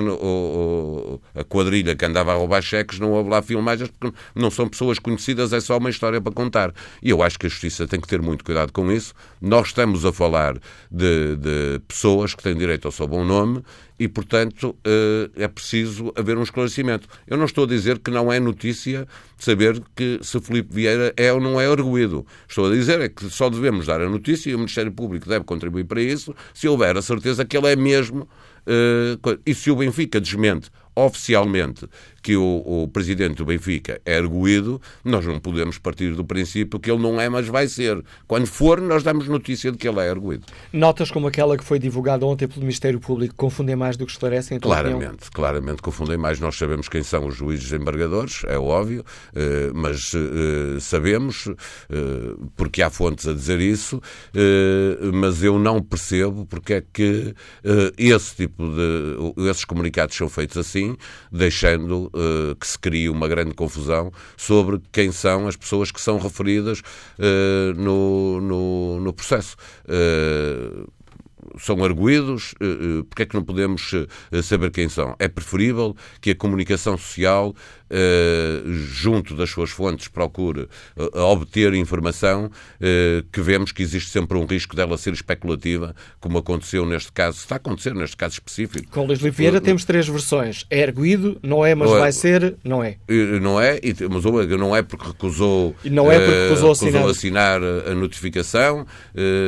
a 1.35 1.43
quadrilha 1.43 1.95
que 1.95 2.05
andava 2.05 2.31
a 2.31 2.35
roubar 2.35 2.61
cheques, 2.61 2.97
não 2.97 3.11
houve 3.11 3.29
lá 3.29 3.41
filmagens, 3.41 3.89
porque 3.89 4.17
não 4.33 4.49
são 4.49 4.69
pessoas 4.69 4.97
conhecidas, 4.97 5.51
é 5.51 5.59
só 5.59 5.77
uma 5.77 5.89
história 5.89 6.21
para 6.21 6.31
contar. 6.31 6.73
E 7.03 7.09
eu 7.09 7.21
acho 7.21 7.37
que 7.37 7.47
a 7.47 7.49
justiça 7.49 7.85
tem 7.85 7.99
que 7.99 8.07
ter 8.07 8.21
muito 8.21 8.45
cuidado 8.45 8.71
com 8.71 8.89
isso. 8.91 9.13
Nós 9.41 9.67
estamos 9.67 10.05
a 10.05 10.13
falar 10.13 10.57
de, 10.89 11.35
de 11.35 11.79
pessoas 11.87 12.33
que 12.33 12.41
têm 12.41 12.55
direito 12.55 12.87
ao 12.87 12.91
seu 12.91 13.07
bom 13.07 13.25
nome 13.25 13.61
e, 13.97 14.07
portanto, 14.07 14.75
eh, 14.83 15.29
é 15.35 15.47
preciso 15.47 16.11
haver 16.15 16.37
um 16.37 16.43
esclarecimento. 16.43 17.07
Eu 17.25 17.37
não 17.37 17.45
estou 17.45 17.63
a 17.63 17.67
dizer 17.67 17.99
que 17.99 18.11
não 18.11 18.31
é 18.31 18.39
notícia 18.39 19.07
saber 19.37 19.81
que 19.95 20.19
se 20.21 20.39
Filipe 20.41 20.73
Vieira 20.73 21.13
é 21.15 21.31
ou 21.31 21.39
não 21.39 21.59
é 21.59 21.65
arguído. 21.65 22.25
Estou 22.47 22.67
a 22.67 22.73
dizer 22.73 22.99
é 22.99 23.09
que 23.09 23.29
só 23.29 23.49
devemos 23.49 23.85
dar 23.85 24.01
a 24.01 24.09
notícia 24.09 24.49
e 24.49 24.55
o 24.55 24.57
Ministério 24.57 24.91
Público 24.91 25.29
deve 25.29 25.45
contribuir 25.45 25.85
para 25.85 26.01
isso 26.01 26.35
se 26.53 26.67
houver 26.67 26.97
a 26.97 27.01
certeza 27.01 27.45
que 27.45 27.57
ele 27.57 27.67
é 27.67 27.75
mesmo. 27.75 28.27
Eh, 28.67 29.17
e 29.45 29.53
se 29.53 29.71
o 29.71 29.75
Benfica 29.75 30.19
desmente 30.19 30.69
oficialmente 30.95 31.87
que 32.25 32.35
o, 32.35 32.63
o, 32.65 32.87
presidente 32.87 33.35
do 33.35 33.45
Benfica 33.45 34.01
é 34.03 34.17
arguído, 34.17 34.81
nós 35.03 35.23
não 35.27 35.39
podemos 35.39 35.77
partir 35.77 36.15
do 36.15 36.25
princípio 36.25 36.79
que 36.79 36.89
ele 36.89 36.99
não 36.99 37.21
é, 37.21 37.29
mas 37.29 37.47
vai 37.47 37.67
ser. 37.67 38.03
Quando 38.27 38.47
for, 38.47 38.81
nós 38.81 39.03
damos 39.03 39.27
notícia 39.27 39.71
de 39.71 39.77
que 39.77 39.87
ele 39.87 39.99
é 39.99 40.09
arguído. 40.09 40.43
Notas 40.73 41.11
como 41.11 41.27
aquela 41.27 41.55
que 41.55 41.63
foi 41.63 41.77
divulgada 41.77 42.25
ontem 42.25 42.47
pelo 42.47 42.61
Ministério 42.61 42.99
Público 42.99 43.35
confundem 43.35 43.75
mais 43.75 43.95
do 43.95 44.07
que 44.07 44.11
esclarecem? 44.11 44.59
Claramente, 44.59 44.95
opinião? 44.95 45.17
claramente 45.31 45.83
confundem 45.83 46.17
mais. 46.17 46.39
Nós 46.39 46.57
sabemos 46.57 46.89
quem 46.89 47.03
são 47.03 47.27
os 47.27 47.35
juízes 47.35 47.71
embargadores, 47.71 48.41
é 48.47 48.57
óbvio, 48.57 49.05
eh, 49.35 49.69
mas 49.75 50.11
eh, 50.15 50.79
sabemos, 50.79 51.47
eh, 51.91 52.35
porque 52.55 52.81
há 52.81 52.89
fontes 52.89 53.27
a 53.27 53.33
dizer 53.33 53.59
isso, 53.59 54.01
mas 55.13 55.43
eu 55.43 55.59
não 55.59 55.79
percebo 55.79 56.43
porque 56.47 56.73
é 56.73 56.81
que 56.81 57.35
esse 57.99 58.35
tipo 58.35 58.63
de. 58.67 59.47
esses 59.47 59.63
comunicados 59.63 60.15
são 60.15 60.27
feitos 60.27 60.57
assim, 60.57 60.97
deixando 61.31 62.09
uh, 62.15 62.55
que 62.55 62.65
se 62.65 62.79
crie 62.79 63.09
uma 63.09 63.27
grande 63.27 63.53
confusão 63.53 64.11
sobre 64.37 64.81
quem 64.91 65.11
são 65.11 65.47
as 65.47 65.55
pessoas 65.55 65.91
que 65.91 66.01
são 66.01 66.17
referidas 66.17 66.79
uh, 66.79 67.73
no, 67.75 68.41
no, 68.41 68.99
no, 69.01 69.13
processo. 69.13 69.55
Uh, 69.83 70.89
são 71.59 71.81
arguídos, 71.83 72.55
porque 73.07 73.21
é 73.21 73.25
que 73.25 73.35
não 73.35 73.43
podemos 73.43 73.91
saber 74.43 74.71
quem 74.71 74.89
são? 74.89 75.15
É 75.19 75.27
preferível 75.27 75.95
que 76.19 76.31
a 76.31 76.35
comunicação 76.35 76.97
social 76.97 77.55
junto 78.65 79.35
das 79.35 79.49
suas 79.49 79.69
fontes, 79.69 80.07
procure 80.07 80.67
uh, 80.97 81.19
obter 81.19 81.73
informação, 81.73 82.45
uh, 82.45 83.23
que 83.31 83.41
vemos 83.41 83.71
que 83.71 83.83
existe 83.83 84.09
sempre 84.09 84.37
um 84.37 84.45
risco 84.45 84.75
dela 84.75 84.97
ser 84.97 85.13
especulativa, 85.13 85.95
como 86.19 86.37
aconteceu 86.37 86.85
neste 86.85 87.11
caso, 87.11 87.37
está 87.37 87.55
a 87.55 87.57
acontecer 87.57 87.93
neste 87.93 88.17
caso 88.17 88.33
específico. 88.33 88.89
Com 88.91 89.05
Luís 89.05 89.21
Oliveira 89.21 89.61
temos 89.61 89.85
três 89.85 90.07
versões. 90.07 90.65
É 90.69 90.79
erguido, 90.79 91.37
não 91.41 91.65
é, 91.65 91.75
mas 91.75 91.89
não 91.89 91.99
vai 91.99 92.09
é, 92.09 92.11
ser, 92.11 92.55
não 92.63 92.83
é. 92.83 92.97
Não 93.41 93.59
é, 93.59 93.79
mas 94.09 94.23
não 94.59 94.75
é 94.75 94.81
porque 94.81 95.07
recusou, 95.07 95.75
não 95.83 96.11
é 96.11 96.19
porque 96.19 96.41
recusou, 96.43 96.73
recusou 96.73 97.09
assinar, 97.09 97.61
a 97.61 97.93
notificação. 97.93 98.85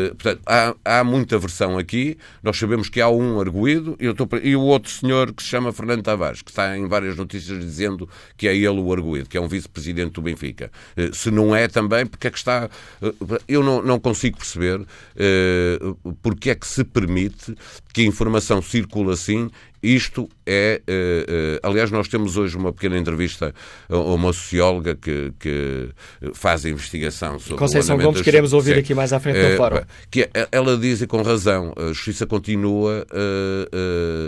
portanto, 0.10 0.42
há, 0.46 0.76
há 0.84 1.04
muita 1.04 1.38
versão 1.38 1.78
aqui. 1.78 2.18
Nós 2.44 2.58
sabemos 2.58 2.90
que 2.90 3.02
há 3.02 3.10
um 3.10 3.40
arguído 3.40 3.98
e, 4.00 4.06
estou, 4.06 4.28
e 4.42 4.56
o 4.56 4.62
outro 4.62 4.92
senhor 4.92 5.34
que 5.34 5.42
se 5.42 5.50
chama 5.50 5.72
Fernando 5.72 6.04
Tavares, 6.04 6.42
que 6.42 6.50
está 6.50 6.78
em 6.78 6.88
várias 6.88 7.16
notícias 7.16 7.60
dizendo 7.60 8.10
que 8.38 8.48
é 8.48 8.56
ele 8.56 8.80
o 8.80 8.94
arguído, 8.94 9.28
que 9.28 9.38
é 9.38 9.42
um 9.42 9.48
vice-presidente 9.48 10.14
do 10.14 10.22
Benfica. 10.22 10.72
Eh, 10.96 11.10
se 11.12 11.32
não 11.32 11.56
é 11.56 11.68
também, 11.68 12.06
porque 12.06 12.28
é 12.28 12.32
que 12.32 12.38
está. 12.38 12.70
Eh, 13.02 13.14
eu 13.48 13.64
não, 13.64 13.82
não 13.82 14.00
consigo 14.00 14.38
perceber 14.38 14.80
uh, 14.80 16.16
porque 16.22 16.52
é 16.52 16.56
que 16.56 16.68
se 16.68 16.84
permite 16.84 17.56
que 17.92 18.02
a 18.02 18.06
informação 18.06 18.62
circule 18.62 19.12
assim 19.12 19.50
isto 19.96 20.30
é. 20.46 20.82
Uh, 20.88 21.64
uh, 21.64 21.70
aliás, 21.70 21.92
nós 21.92 22.08
temos 22.08 22.38
hoje 22.38 22.58
uma 22.58 22.74
pequena 22.74 22.98
entrevista 22.98 23.54
a 23.90 23.98
uma 23.98 24.34
socióloga 24.34 24.96
que, 24.96 25.34
que 25.40 25.90
faz 26.34 26.66
a 26.66 26.70
investigação 26.70 27.40
sobre. 27.40 27.58
Conceição 27.58 27.98
Gomes, 27.98 28.22
queremos 28.22 28.54
ouvir 28.54 28.78
aqui 28.78 28.94
mais 28.94 29.14
à 29.14 29.20
frente 29.20 29.40
uh, 29.40 29.52
do 29.52 29.58
fórum. 29.58 29.82
Que 30.10 30.30
ela 30.52 30.78
diz, 30.78 31.02
e 31.02 31.08
com 31.08 31.22
razão, 31.22 31.74
a 31.78 31.88
justiça 31.88 32.26
continua, 32.26 33.06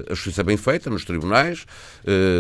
a 0.09 0.13
justiça 0.13 0.43
bem 0.43 0.57
feita 0.57 0.89
nos 0.89 1.03
tribunais, 1.03 1.65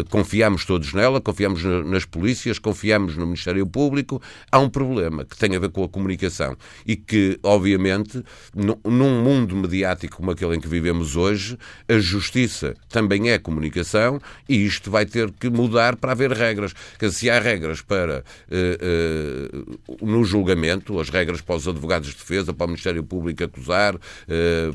confiamos 0.09 0.65
todos 0.65 0.93
nela, 0.93 1.19
confiamos 1.19 1.63
nas 1.63 2.05
polícias, 2.05 2.59
confiamos 2.59 3.15
no 3.15 3.25
Ministério 3.25 3.65
Público. 3.65 4.21
Há 4.51 4.59
um 4.59 4.69
problema 4.69 5.25
que 5.25 5.37
tem 5.37 5.55
a 5.55 5.59
ver 5.59 5.69
com 5.69 5.83
a 5.83 5.89
comunicação 5.89 6.55
e 6.85 6.95
que, 6.95 7.39
obviamente, 7.43 8.23
num 8.55 9.23
mundo 9.23 9.55
mediático 9.55 10.17
como 10.17 10.31
aquele 10.31 10.55
em 10.55 10.59
que 10.59 10.67
vivemos 10.67 11.15
hoje, 11.15 11.57
a 11.87 11.97
justiça 11.97 12.75
também 12.89 13.08
é 13.27 13.37
comunicação 13.37 14.19
e 14.47 14.65
isto 14.65 14.89
vai 14.91 15.05
ter 15.05 15.31
que 15.31 15.49
mudar 15.49 15.95
para 15.95 16.11
haver 16.11 16.31
regras. 16.31 16.73
Dizer, 16.99 17.13
se 17.13 17.29
há 17.29 17.39
regras 17.39 17.81
para 17.81 18.23
uh, 18.49 19.65
uh, 20.01 20.05
no 20.05 20.23
julgamento, 20.23 20.99
as 20.99 21.09
regras 21.09 21.41
para 21.41 21.55
os 21.55 21.67
advogados 21.67 22.09
de 22.09 22.15
defesa, 22.15 22.53
para 22.53 22.65
o 22.65 22.67
Ministério 22.67 23.03
Público 23.03 23.43
acusar, 23.43 23.95
uh, 23.95 23.99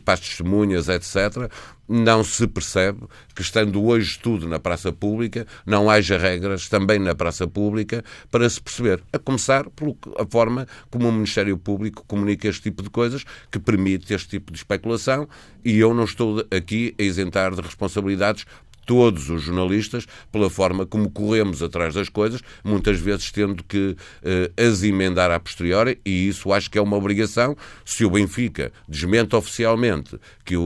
para 0.05 0.15
as 0.15 0.21
testemunhas, 0.21 0.89
etc., 0.89 1.51
não 1.89 2.25
se 2.25 2.47
percebe 2.47 3.01
que, 3.35 3.43
estando 3.43 3.83
hoje 3.85 4.19
tudo 4.19 4.49
na 4.49 4.59
praça 4.59 4.93
pública, 4.93 5.47
não 5.67 5.91
haja 5.91 6.17
regras 6.19 6.69
também 6.69 6.99
na 6.99 7.15
praça 7.15 7.47
pública 7.47 8.05
para 8.31 8.49
se 8.49 8.61
perceber. 8.61 9.03
A 9.13 9.19
começar 9.19 9.69
pela 9.71 9.95
forma 10.31 10.67
como 10.91 11.09
o 11.09 11.13
Ministério 11.13 11.57
Público 11.59 12.05
comunica 12.07 12.49
este 12.49 12.63
tipo 12.63 12.83
de 12.83 12.91
coisas, 12.91 13.25
que 13.51 13.59
permite 13.59 14.15
este 14.15 14.29
tipo 14.29 14.53
de 14.53 14.59
especulação, 14.59 15.29
e 15.65 15.79
eu 15.79 15.95
não 15.95 16.05
estou 16.05 16.45
aqui 16.51 16.95
a 16.99 17.03
isentar 17.03 17.55
de 17.55 17.61
responsabilidades 17.61 18.45
todos 18.85 19.31
os 19.31 19.43
jornalistas 19.43 20.07
pela 20.31 20.51
forma 20.51 20.87
como 20.87 21.11
corremos 21.11 21.63
atrás 21.63 21.95
das 21.95 22.09
coisas, 22.09 22.41
muitas 22.63 22.99
vezes 22.99 23.31
tendo 23.31 23.63
que 23.65 23.97
uh, 24.23 24.63
as 24.63 24.83
emendar 24.83 25.31
a 25.31 25.41
posteriori, 25.41 25.99
e 26.05 26.29
isso 26.29 26.53
acho 26.53 26.71
que 26.71 26.79
é 26.79 26.83
uma 26.83 26.97
obrigação. 26.97 27.57
Se 27.85 28.05
o 28.05 28.11
Benfica 28.11 28.73
desmente 28.89 29.35
oficialmente 29.35 30.19
que 30.45 30.57
o, 30.57 30.63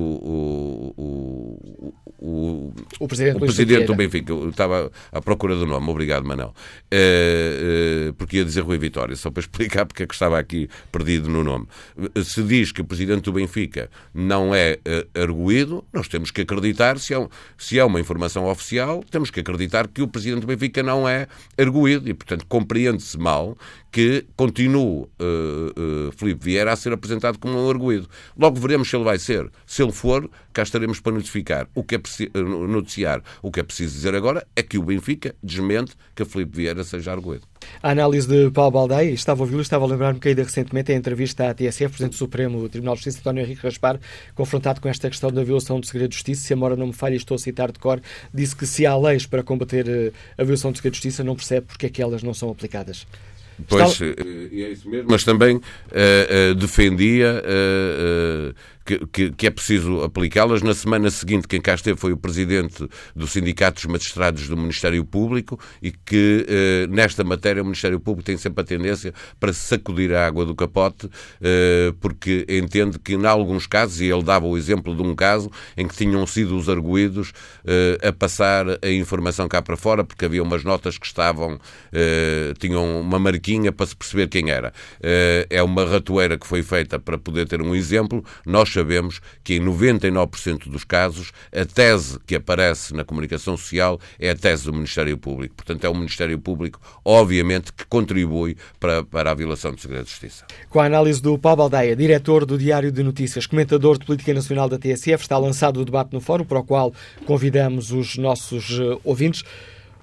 o, 0.96 1.94
o, 2.18 2.74
o 3.00 3.08
presidente, 3.08 3.38
presidente 3.38 3.86
do 3.86 3.94
Benfica, 3.94 4.32
eu 4.32 4.48
estava 4.48 4.90
à 5.12 5.20
procura 5.20 5.54
do 5.56 5.66
nome, 5.66 5.88
obrigado 5.88 6.24
Manel, 6.24 6.48
uh, 6.48 8.10
uh, 8.10 8.12
porque 8.14 8.38
ia 8.38 8.44
dizer 8.44 8.62
Rui 8.62 8.78
Vitória, 8.78 9.14
só 9.16 9.30
para 9.30 9.40
explicar 9.42 9.86
porque 9.86 10.02
é 10.02 10.06
que 10.06 10.14
estava 10.14 10.38
aqui 10.38 10.68
perdido 10.90 11.28
no 11.28 11.44
nome. 11.44 11.66
Se 12.24 12.42
diz 12.42 12.72
que 12.72 12.80
o 12.80 12.84
presidente 12.84 13.22
do 13.22 13.32
Benfica 13.32 13.90
não 14.12 14.54
é 14.54 14.78
arguído, 15.14 15.84
nós 15.92 16.08
temos 16.08 16.30
que 16.30 16.42
acreditar 16.42 16.98
se 16.98 17.14
é, 17.14 17.28
se 17.56 17.78
é 17.78 17.84
uma 17.84 18.00
informação 18.08 18.46
oficial, 18.46 19.04
temos 19.10 19.30
que 19.30 19.40
acreditar 19.40 19.86
que 19.86 20.00
o 20.00 20.08
presidente 20.08 20.40
do 20.40 20.46
Benfica 20.46 20.82
não 20.82 21.06
é 21.06 21.28
arguído 21.58 22.08
e, 22.08 22.14
portanto, 22.14 22.46
compreende-se 22.48 23.18
mal 23.18 23.56
que 23.90 24.26
continue 24.36 24.80
uh, 24.80 25.08
uh, 25.18 26.12
Filipe 26.12 26.44
Vieira 26.44 26.72
a 26.72 26.76
ser 26.76 26.92
apresentado 26.92 27.38
como 27.38 27.58
um 27.58 27.70
arguído. 27.70 28.08
Logo 28.36 28.60
veremos 28.60 28.88
se 28.88 28.96
ele 28.96 29.04
vai 29.04 29.18
ser. 29.18 29.50
Se 29.66 29.82
ele 29.82 29.92
for, 29.92 30.28
cá 30.52 30.62
estaremos 30.62 31.00
para 31.00 31.12
notificar. 31.12 31.68
O 31.74 31.82
que 31.82 31.94
é 31.94 31.98
eh, 31.98 32.40
noticiar. 32.40 33.22
O 33.42 33.50
que 33.50 33.60
é 33.60 33.62
preciso 33.62 33.94
dizer 33.94 34.14
agora 34.14 34.46
é 34.54 34.62
que 34.62 34.76
o 34.76 34.82
Benfica 34.82 35.34
desmente 35.42 35.92
que 36.14 36.24
Filipe 36.24 36.56
Vieira 36.56 36.84
seja 36.84 37.12
arguído. 37.12 37.46
A 37.82 37.90
análise 37.90 38.28
de 38.28 38.50
Paulo 38.50 38.70
Baldaia, 38.70 39.10
estava 39.10 39.42
a 39.42 39.44
ouvi-lo, 39.44 39.62
estava 39.62 39.84
a 39.84 39.88
lembrar-me 39.88 40.20
que 40.20 40.28
ainda 40.28 40.42
recentemente, 40.42 40.92
em 40.92 40.96
entrevista 40.96 41.48
à 41.48 41.54
TSF, 41.54 41.88
Presidente 41.88 42.12
do 42.12 42.16
Supremo 42.16 42.68
Tribunal 42.68 42.94
de 42.94 43.00
Justiça, 43.00 43.20
António 43.20 43.44
Henrique 43.44 43.62
Raspar, 43.62 43.98
confrontado 44.34 44.80
com 44.80 44.88
esta 44.88 45.08
questão 45.08 45.30
da 45.30 45.42
violação 45.42 45.80
do 45.80 45.86
segredo 45.86 46.10
de 46.10 46.16
justiça, 46.16 46.42
se 46.42 46.52
a 46.52 46.56
Mora 46.56 46.76
não 46.76 46.88
me 46.88 46.92
falha, 46.92 47.14
estou 47.14 47.34
a 47.34 47.38
citar 47.38 47.72
de 47.72 47.78
cor, 47.78 48.00
disse 48.32 48.54
que 48.54 48.66
se 48.66 48.86
há 48.86 48.96
leis 48.96 49.26
para 49.26 49.42
combater 49.42 50.12
a 50.36 50.44
violação 50.44 50.70
do 50.70 50.76
segredo 50.76 50.92
de 50.92 50.98
justiça, 50.98 51.24
não 51.24 51.34
percebe 51.34 51.66
porque 51.66 51.86
é 51.86 51.88
que 51.88 52.02
elas 52.02 52.22
não 52.22 52.34
são 52.34 52.50
aplicadas. 52.50 53.06
Pois, 53.66 54.00
Está... 54.00 54.04
Eh, 54.04 54.62
é 54.62 54.70
isso 54.70 54.88
mesmo. 54.88 55.08
Mas 55.10 55.24
também 55.24 55.56
uh, 55.56 55.60
uh, 55.60 56.54
defendia 56.54 57.42
que, 58.88 59.06
que, 59.12 59.30
que 59.32 59.46
é 59.46 59.50
preciso 59.50 60.02
aplicá-las. 60.02 60.62
Na 60.62 60.72
semana 60.72 61.10
seguinte, 61.10 61.46
quem 61.46 61.60
cá 61.60 61.74
esteve 61.74 62.00
foi 62.00 62.10
o 62.10 62.16
presidente 62.16 62.88
do 63.14 63.26
Sindicato 63.26 63.82
dos 63.82 63.84
Magistrados 63.84 64.48
do 64.48 64.56
Ministério 64.56 65.04
Público 65.04 65.60
e 65.82 65.90
que, 65.92 66.46
eh, 66.48 66.86
nesta 66.88 67.22
matéria, 67.22 67.60
o 67.60 67.66
Ministério 67.66 68.00
Público 68.00 68.24
tem 68.24 68.38
sempre 68.38 68.62
a 68.62 68.64
tendência 68.64 69.12
para 69.38 69.52
sacudir 69.52 70.14
a 70.14 70.26
água 70.26 70.46
do 70.46 70.54
capote, 70.54 71.10
eh, 71.42 71.92
porque 72.00 72.46
entende 72.48 72.98
que, 72.98 73.12
em 73.12 73.26
alguns 73.26 73.66
casos, 73.66 74.00
e 74.00 74.06
ele 74.06 74.22
dava 74.22 74.46
o 74.46 74.56
exemplo 74.56 74.96
de 74.96 75.02
um 75.02 75.14
caso 75.14 75.50
em 75.76 75.86
que 75.86 75.94
tinham 75.94 76.26
sido 76.26 76.56
os 76.56 76.70
arguídos 76.70 77.32
eh, 77.66 77.98
a 78.08 78.12
passar 78.12 78.64
a 78.82 78.88
informação 78.88 79.46
cá 79.48 79.60
para 79.60 79.76
fora, 79.76 80.02
porque 80.02 80.24
havia 80.24 80.42
umas 80.42 80.64
notas 80.64 80.96
que 80.96 81.06
estavam, 81.06 81.58
eh, 81.92 82.54
tinham 82.58 83.02
uma 83.02 83.18
marquinha 83.18 83.70
para 83.70 83.84
se 83.84 83.94
perceber 83.94 84.28
quem 84.28 84.48
era. 84.50 84.72
Eh, 85.02 85.46
é 85.50 85.62
uma 85.62 85.84
ratoeira 85.84 86.38
que 86.38 86.46
foi 86.46 86.62
feita 86.62 86.98
para 86.98 87.18
poder 87.18 87.46
ter 87.46 87.60
um 87.60 87.74
exemplo. 87.74 88.24
Nós 88.46 88.77
sabemos 88.78 89.20
que 89.42 89.54
em 89.54 89.60
99% 89.60 90.68
dos 90.68 90.84
casos 90.84 91.32
a 91.52 91.64
tese 91.64 92.18
que 92.26 92.36
aparece 92.36 92.94
na 92.94 93.04
comunicação 93.04 93.56
social 93.56 94.00
é 94.18 94.30
a 94.30 94.36
tese 94.36 94.64
do 94.64 94.72
Ministério 94.72 95.18
Público. 95.18 95.54
Portanto, 95.56 95.84
é 95.84 95.88
o 95.88 95.94
Ministério 95.94 96.38
Público, 96.38 96.80
obviamente, 97.04 97.72
que 97.72 97.84
contribui 97.86 98.56
para, 98.78 99.02
para 99.02 99.30
a 99.30 99.34
violação 99.34 99.72
do 99.72 99.80
segredo 99.80 100.04
de 100.04 100.10
justiça. 100.10 100.46
Com 100.70 100.80
a 100.80 100.84
análise 100.84 101.20
do 101.20 101.38
Paulo 101.38 101.68
Baldeia, 101.68 101.96
diretor 101.96 102.46
do 102.46 102.56
Diário 102.56 102.92
de 102.92 103.02
Notícias, 103.02 103.46
comentador 103.46 103.98
de 103.98 104.06
política 104.06 104.32
nacional 104.32 104.68
da 104.68 104.78
TSF, 104.78 105.22
está 105.22 105.36
lançado 105.36 105.80
o 105.80 105.84
debate 105.84 106.12
no 106.12 106.20
fórum, 106.20 106.44
para 106.44 106.60
o 106.60 106.64
qual 106.64 106.92
convidamos 107.26 107.90
os 107.90 108.16
nossos 108.16 108.78
uh, 108.78 109.00
ouvintes. 109.04 109.44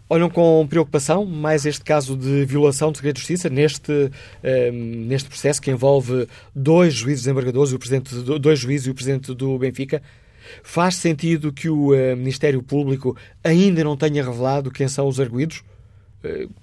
Olham 0.08 0.30
com 0.30 0.68
preocupação 0.70 1.26
mais 1.26 1.66
este 1.66 1.84
caso 1.84 2.16
de 2.16 2.46
violação 2.46 2.92
de 2.92 3.00
segredo 3.00 3.16
de 3.16 3.22
justiça 3.22 3.50
neste, 3.50 3.92
uh, 3.92 4.72
neste 4.72 5.28
processo 5.28 5.60
que 5.60 5.72
envolve 5.72 6.28
dois 6.54 6.94
juízes 6.94 7.24
desembargadores, 7.24 7.74
o 7.74 7.80
presidente, 7.80 8.14
dois 8.40 8.60
juízes 8.60 8.86
e 8.86 8.92
o 8.92 8.94
presidente 8.94 9.34
do 9.34 9.58
Benfica. 9.58 10.04
Faz 10.62 10.98
sentido 10.98 11.52
que 11.52 11.70
o 11.70 11.92
uh, 11.92 12.16
Ministério 12.16 12.62
Público 12.62 13.18
ainda 13.44 13.84
não 13.84 13.98
tenha 13.98 14.24
revelado 14.24 14.70
quem 14.70 14.88
são 14.88 15.08
os 15.08 15.20
arguídos? 15.20 15.64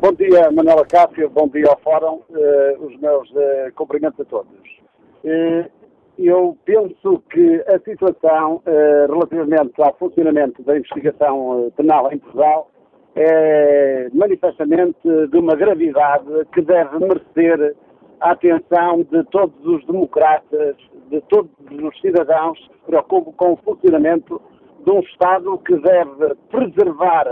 Bom 0.00 0.12
dia, 0.12 0.48
Manuela 0.52 0.86
Cássio, 0.86 1.28
bom 1.28 1.48
dia 1.48 1.68
ao 1.68 1.76
Fórum, 1.80 2.22
uh, 2.30 2.86
os 2.86 2.96
meus 3.00 3.28
uh, 3.30 3.72
cumprimentos 3.74 4.20
a 4.20 4.24
todos. 4.26 4.54
Uh, 5.24 5.68
eu 6.16 6.56
penso 6.64 7.20
que 7.30 7.64
a 7.66 7.80
situação 7.80 8.62
relativamente 9.08 9.80
ao 9.80 9.96
funcionamento 9.98 10.62
da 10.64 10.76
investigação 10.76 11.72
penal 11.76 12.12
em 12.12 12.18
Portugal 12.18 12.68
é 13.14 14.08
manifestamente 14.12 14.98
de 15.04 15.38
uma 15.38 15.54
gravidade 15.54 16.26
que 16.52 16.60
deve 16.62 16.98
merecer 16.98 17.76
a 18.20 18.32
atenção 18.32 19.02
de 19.02 19.24
todos 19.24 19.64
os 19.64 19.84
democratas, 19.86 20.76
de 21.10 21.20
todos 21.22 21.50
os 21.70 22.00
cidadãos 22.00 22.58
que 22.58 22.74
se 22.74 22.84
preocupam 22.86 23.32
com 23.32 23.52
o 23.52 23.56
funcionamento 23.56 24.40
de 24.84 24.90
um 24.90 25.00
Estado 25.00 25.58
que 25.58 25.76
deve 25.76 26.34
preservar 26.50 27.26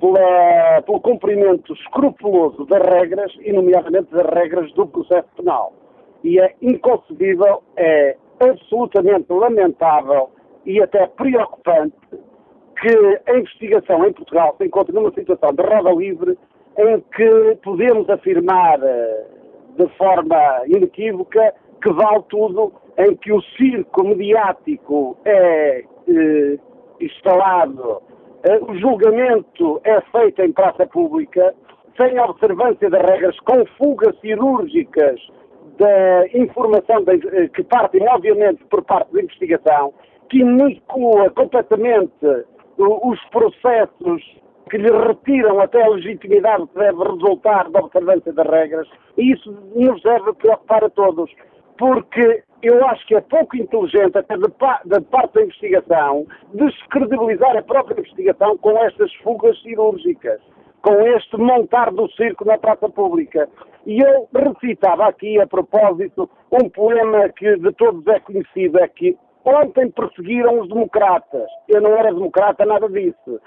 pela, 0.00 0.82
pelo 0.82 1.00
cumprimento 1.00 1.72
escrupuloso 1.72 2.64
das 2.66 2.82
regras, 2.82 3.32
e 3.40 3.52
nomeadamente 3.52 4.10
das 4.12 4.26
regras 4.26 4.72
do 4.72 4.86
processo 4.86 5.28
penal. 5.36 5.72
E 6.22 6.40
é 6.40 6.54
inconcebível, 6.60 7.62
é 7.76 8.16
absolutamente 8.40 9.32
lamentável 9.32 10.30
e 10.64 10.82
até 10.82 11.06
preocupante 11.06 11.96
que 12.80 13.20
a 13.26 13.38
investigação 13.38 14.04
em 14.04 14.12
Portugal 14.12 14.54
se 14.58 14.66
encontra 14.66 14.92
numa 14.92 15.12
situação 15.12 15.50
de 15.54 15.62
roda 15.62 15.92
livre 15.92 16.38
em 16.78 17.00
que 17.00 17.58
podemos 17.62 18.08
afirmar 18.10 18.78
de 19.76 19.88
forma 19.96 20.62
inequívoca 20.66 21.54
que 21.82 21.92
vale 21.92 22.22
tudo, 22.28 22.72
em 22.98 23.14
que 23.16 23.32
o 23.32 23.40
circo 23.56 24.04
mediático 24.04 25.16
é 25.24 25.84
eh, 26.08 26.58
instalado, 27.00 28.02
eh, 28.42 28.58
o 28.62 28.74
julgamento 28.76 29.80
é 29.84 30.00
feito 30.12 30.42
em 30.42 30.52
praça 30.52 30.86
pública, 30.86 31.54
sem 31.96 32.18
observância 32.18 32.88
das 32.90 33.02
regras, 33.02 33.38
com 33.40 33.64
fugas 33.78 34.18
cirúrgicas 34.20 35.20
da 35.78 36.26
informação 36.28 37.04
de, 37.04 37.28
eh, 37.28 37.48
que 37.48 37.62
partem, 37.64 38.08
obviamente, 38.08 38.64
por 38.64 38.82
parte 38.82 39.12
da 39.12 39.22
investigação, 39.22 39.92
que 40.30 40.38
inocula 40.38 41.30
completamente 41.30 42.46
os 42.78 43.20
processos 43.30 44.22
que 44.70 44.78
lhe 44.78 44.90
retiram 44.90 45.60
até 45.60 45.82
a 45.82 45.88
legitimidade 45.88 46.66
que 46.66 46.78
deve 46.78 47.02
resultar 47.02 47.70
da 47.70 47.80
observância 47.80 48.32
das 48.32 48.46
regras, 48.46 48.88
e 49.16 49.32
isso 49.32 49.50
nos 49.74 50.02
deve 50.02 50.32
preocupar 50.34 50.84
a 50.84 50.90
todos, 50.90 51.30
porque 51.78 52.42
eu 52.62 52.84
acho 52.86 53.06
que 53.06 53.14
é 53.14 53.20
pouco 53.20 53.56
inteligente, 53.56 54.18
até 54.18 54.36
da 54.36 54.48
parte 54.48 55.34
da 55.34 55.42
investigação, 55.42 56.26
descredibilizar 56.54 57.56
a 57.56 57.62
própria 57.62 58.00
investigação 58.00 58.56
com 58.58 58.76
estas 58.78 59.12
fugas 59.16 59.60
cirúrgicas, 59.62 60.40
com 60.82 60.94
este 61.16 61.36
montar 61.36 61.92
do 61.92 62.10
circo 62.12 62.44
na 62.44 62.58
praça 62.58 62.88
pública. 62.88 63.48
E 63.84 64.00
eu 64.00 64.28
recitava 64.32 65.06
aqui, 65.06 65.40
a 65.40 65.46
propósito, 65.46 66.28
um 66.50 66.68
poema 66.70 67.28
que 67.28 67.56
de 67.56 67.72
todos 67.72 68.06
é 68.08 68.18
conhecido, 68.20 68.78
é 68.80 68.88
que 68.88 69.16
Ontem 69.46 69.88
perseguiram 69.92 70.58
os 70.58 70.68
democratas. 70.68 71.48
Eu 71.68 71.80
não 71.80 71.96
era 71.96 72.12
democrata, 72.12 72.66
nada 72.66 72.88
disso. 72.88 73.40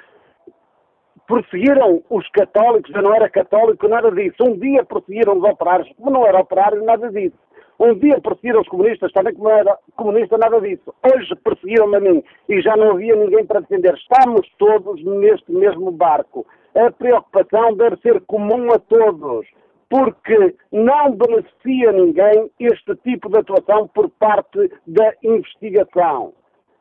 Perseguiram 1.29 2.01
os 2.09 2.27
católicos, 2.29 2.91
eu 2.91 3.03
não 3.03 3.13
era 3.13 3.29
católico, 3.29 3.87
nada 3.87 4.11
disso. 4.11 4.37
Um 4.41 4.57
dia 4.57 4.83
perseguiram 4.83 5.37
os 5.37 5.43
operários, 5.43 5.87
como 5.95 6.09
não 6.09 6.25
era 6.25 6.39
operário, 6.39 6.83
nada 6.83 7.07
disso. 7.11 7.37
Um 7.79 7.93
dia 7.93 8.19
perseguiram 8.19 8.61
os 8.61 8.67
comunistas, 8.67 9.11
também 9.11 9.35
como 9.35 9.47
era 9.47 9.77
comunista, 9.95 10.39
nada 10.39 10.59
disso. 10.59 10.91
Hoje 11.05 11.35
perseguiram-me 11.35 11.97
a 11.97 11.99
mim 11.99 12.23
e 12.49 12.59
já 12.61 12.75
não 12.75 12.93
havia 12.93 13.15
ninguém 13.15 13.45
para 13.45 13.59
defender. 13.59 13.93
Estamos 13.93 14.49
todos 14.57 15.05
neste 15.05 15.51
mesmo 15.51 15.91
barco. 15.91 16.47
A 16.73 16.89
preocupação 16.89 17.75
deve 17.75 17.97
ser 17.97 18.21
comum 18.21 18.73
a 18.73 18.79
todos 18.79 19.45
porque 19.87 20.55
não 20.71 21.11
beneficia 21.11 21.91
ninguém 21.91 22.49
este 22.59 22.95
tipo 23.03 23.29
de 23.29 23.37
atuação 23.37 23.87
por 23.87 24.09
parte 24.09 24.71
da 24.87 25.13
investigação. 25.23 26.33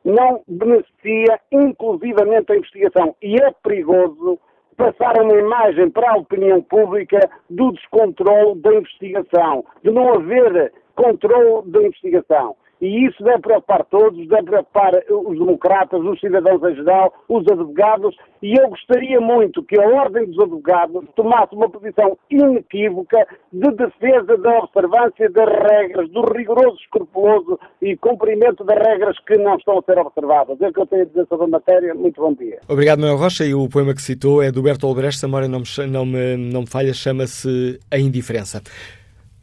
Não 0.03 0.41
beneficia 0.47 1.39
inclusivamente 1.51 2.51
a 2.51 2.55
investigação. 2.55 3.15
E 3.21 3.35
é 3.35 3.51
perigoso 3.63 4.39
passar 4.77 5.21
uma 5.21 5.37
imagem 5.37 5.89
para 5.89 6.11
a 6.11 6.17
opinião 6.17 6.61
pública 6.61 7.29
do 7.49 7.73
descontrole 7.73 8.59
da 8.61 8.73
investigação, 8.73 9.65
de 9.83 9.91
não 9.91 10.13
haver 10.13 10.71
controle 10.95 11.69
da 11.69 11.83
investigação. 11.83 12.55
E 12.81 13.05
isso 13.05 13.23
deve 13.23 13.39
preocupar 13.39 13.85
todos, 13.85 14.27
deve 14.27 14.43
preocupar 14.43 14.93
os 15.09 15.37
democratas, 15.37 16.01
os 16.01 16.19
cidadãos 16.19 16.61
em 16.63 16.75
geral, 16.75 17.13
os 17.27 17.45
advogados, 17.47 18.15
e 18.41 18.57
eu 18.57 18.69
gostaria 18.69 19.19
muito 19.19 19.61
que 19.63 19.79
a 19.79 19.85
Ordem 19.85 20.25
dos 20.25 20.39
Advogados 20.39 21.03
tomasse 21.15 21.53
uma 21.53 21.69
posição 21.69 22.17
inequívoca 22.31 23.27
de 23.51 23.69
defesa 23.71 24.37
da 24.37 24.59
observância 24.59 25.29
das 25.29 25.49
regras, 25.71 26.09
do 26.11 26.21
rigoroso, 26.21 26.77
escrupuloso 26.81 27.59
e 27.81 27.97
cumprimento 27.97 28.63
das 28.63 28.77
regras 28.77 29.17
que 29.27 29.37
não 29.37 29.57
estão 29.57 29.79
a 29.79 29.83
ser 29.83 29.97
observadas. 29.97 30.59
É 30.61 30.69
o 30.69 30.73
que 30.73 30.79
eu 30.79 30.87
tenho 30.87 31.01
a 31.01 31.05
dizer 31.05 31.27
sobre 31.27 31.45
a 31.45 31.49
matéria. 31.49 31.93
Muito 31.93 32.21
bom 32.21 32.33
dia. 32.33 32.59
Obrigado, 32.69 32.99
Manuel 32.99 33.17
Rocha. 33.17 33.43
E 33.43 33.53
o 33.53 33.67
poema 33.67 33.93
que 33.93 34.01
citou 34.01 34.41
é 34.41 34.51
do 34.51 34.61
Bertolt 34.61 34.95
Brecht, 34.95 35.19
se 35.19 35.25
a 35.25 35.27
memória 35.27 35.49
não 35.49 35.59
me, 35.59 35.87
não 35.87 36.05
me, 36.05 36.37
não 36.37 36.61
me 36.61 36.69
falha, 36.69 36.93
chama-se 36.93 37.77
A 37.91 37.97
Indiferença. 37.97 38.61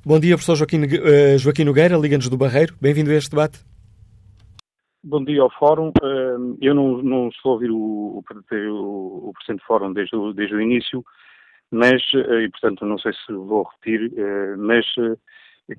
Bom 0.09 0.21
dia, 0.21 0.37
professor 0.37 0.55
Joaquim, 0.55 0.85
uh, 0.85 1.37
Joaquim 1.37 1.65
Nogueira, 1.65 1.97
Liga-nos 1.97 2.29
do 2.29 2.37
Barreiro. 2.37 2.77
Bem-vindo 2.81 3.11
a 3.11 3.15
este 3.15 3.31
debate. 3.31 3.59
Bom 5.03 5.25
dia 5.25 5.43
ao 5.43 5.51
Fórum. 5.51 5.89
Uh, 6.01 6.57
eu 6.63 6.77
não, 6.77 7.03
não, 7.03 7.29
estou 7.29 7.51
a 7.51 7.55
ouvir 7.55 7.73
o, 7.73 7.77
o, 7.77 8.19
o 8.21 8.23
Presidente 9.33 9.63
do 9.63 9.67
Fórum 9.67 9.93
desde 9.93 10.15
o, 10.15 10.33
desde 10.33 10.55
o 10.55 10.61
início, 10.61 11.05
mas, 11.73 12.01
uh, 12.15 12.39
e 12.39 12.49
portanto 12.51 12.87
não 12.87 12.97
sei 13.01 13.13
se 13.15 13.33
vou 13.33 13.65
repetir, 13.65 14.13
mas 14.57 14.87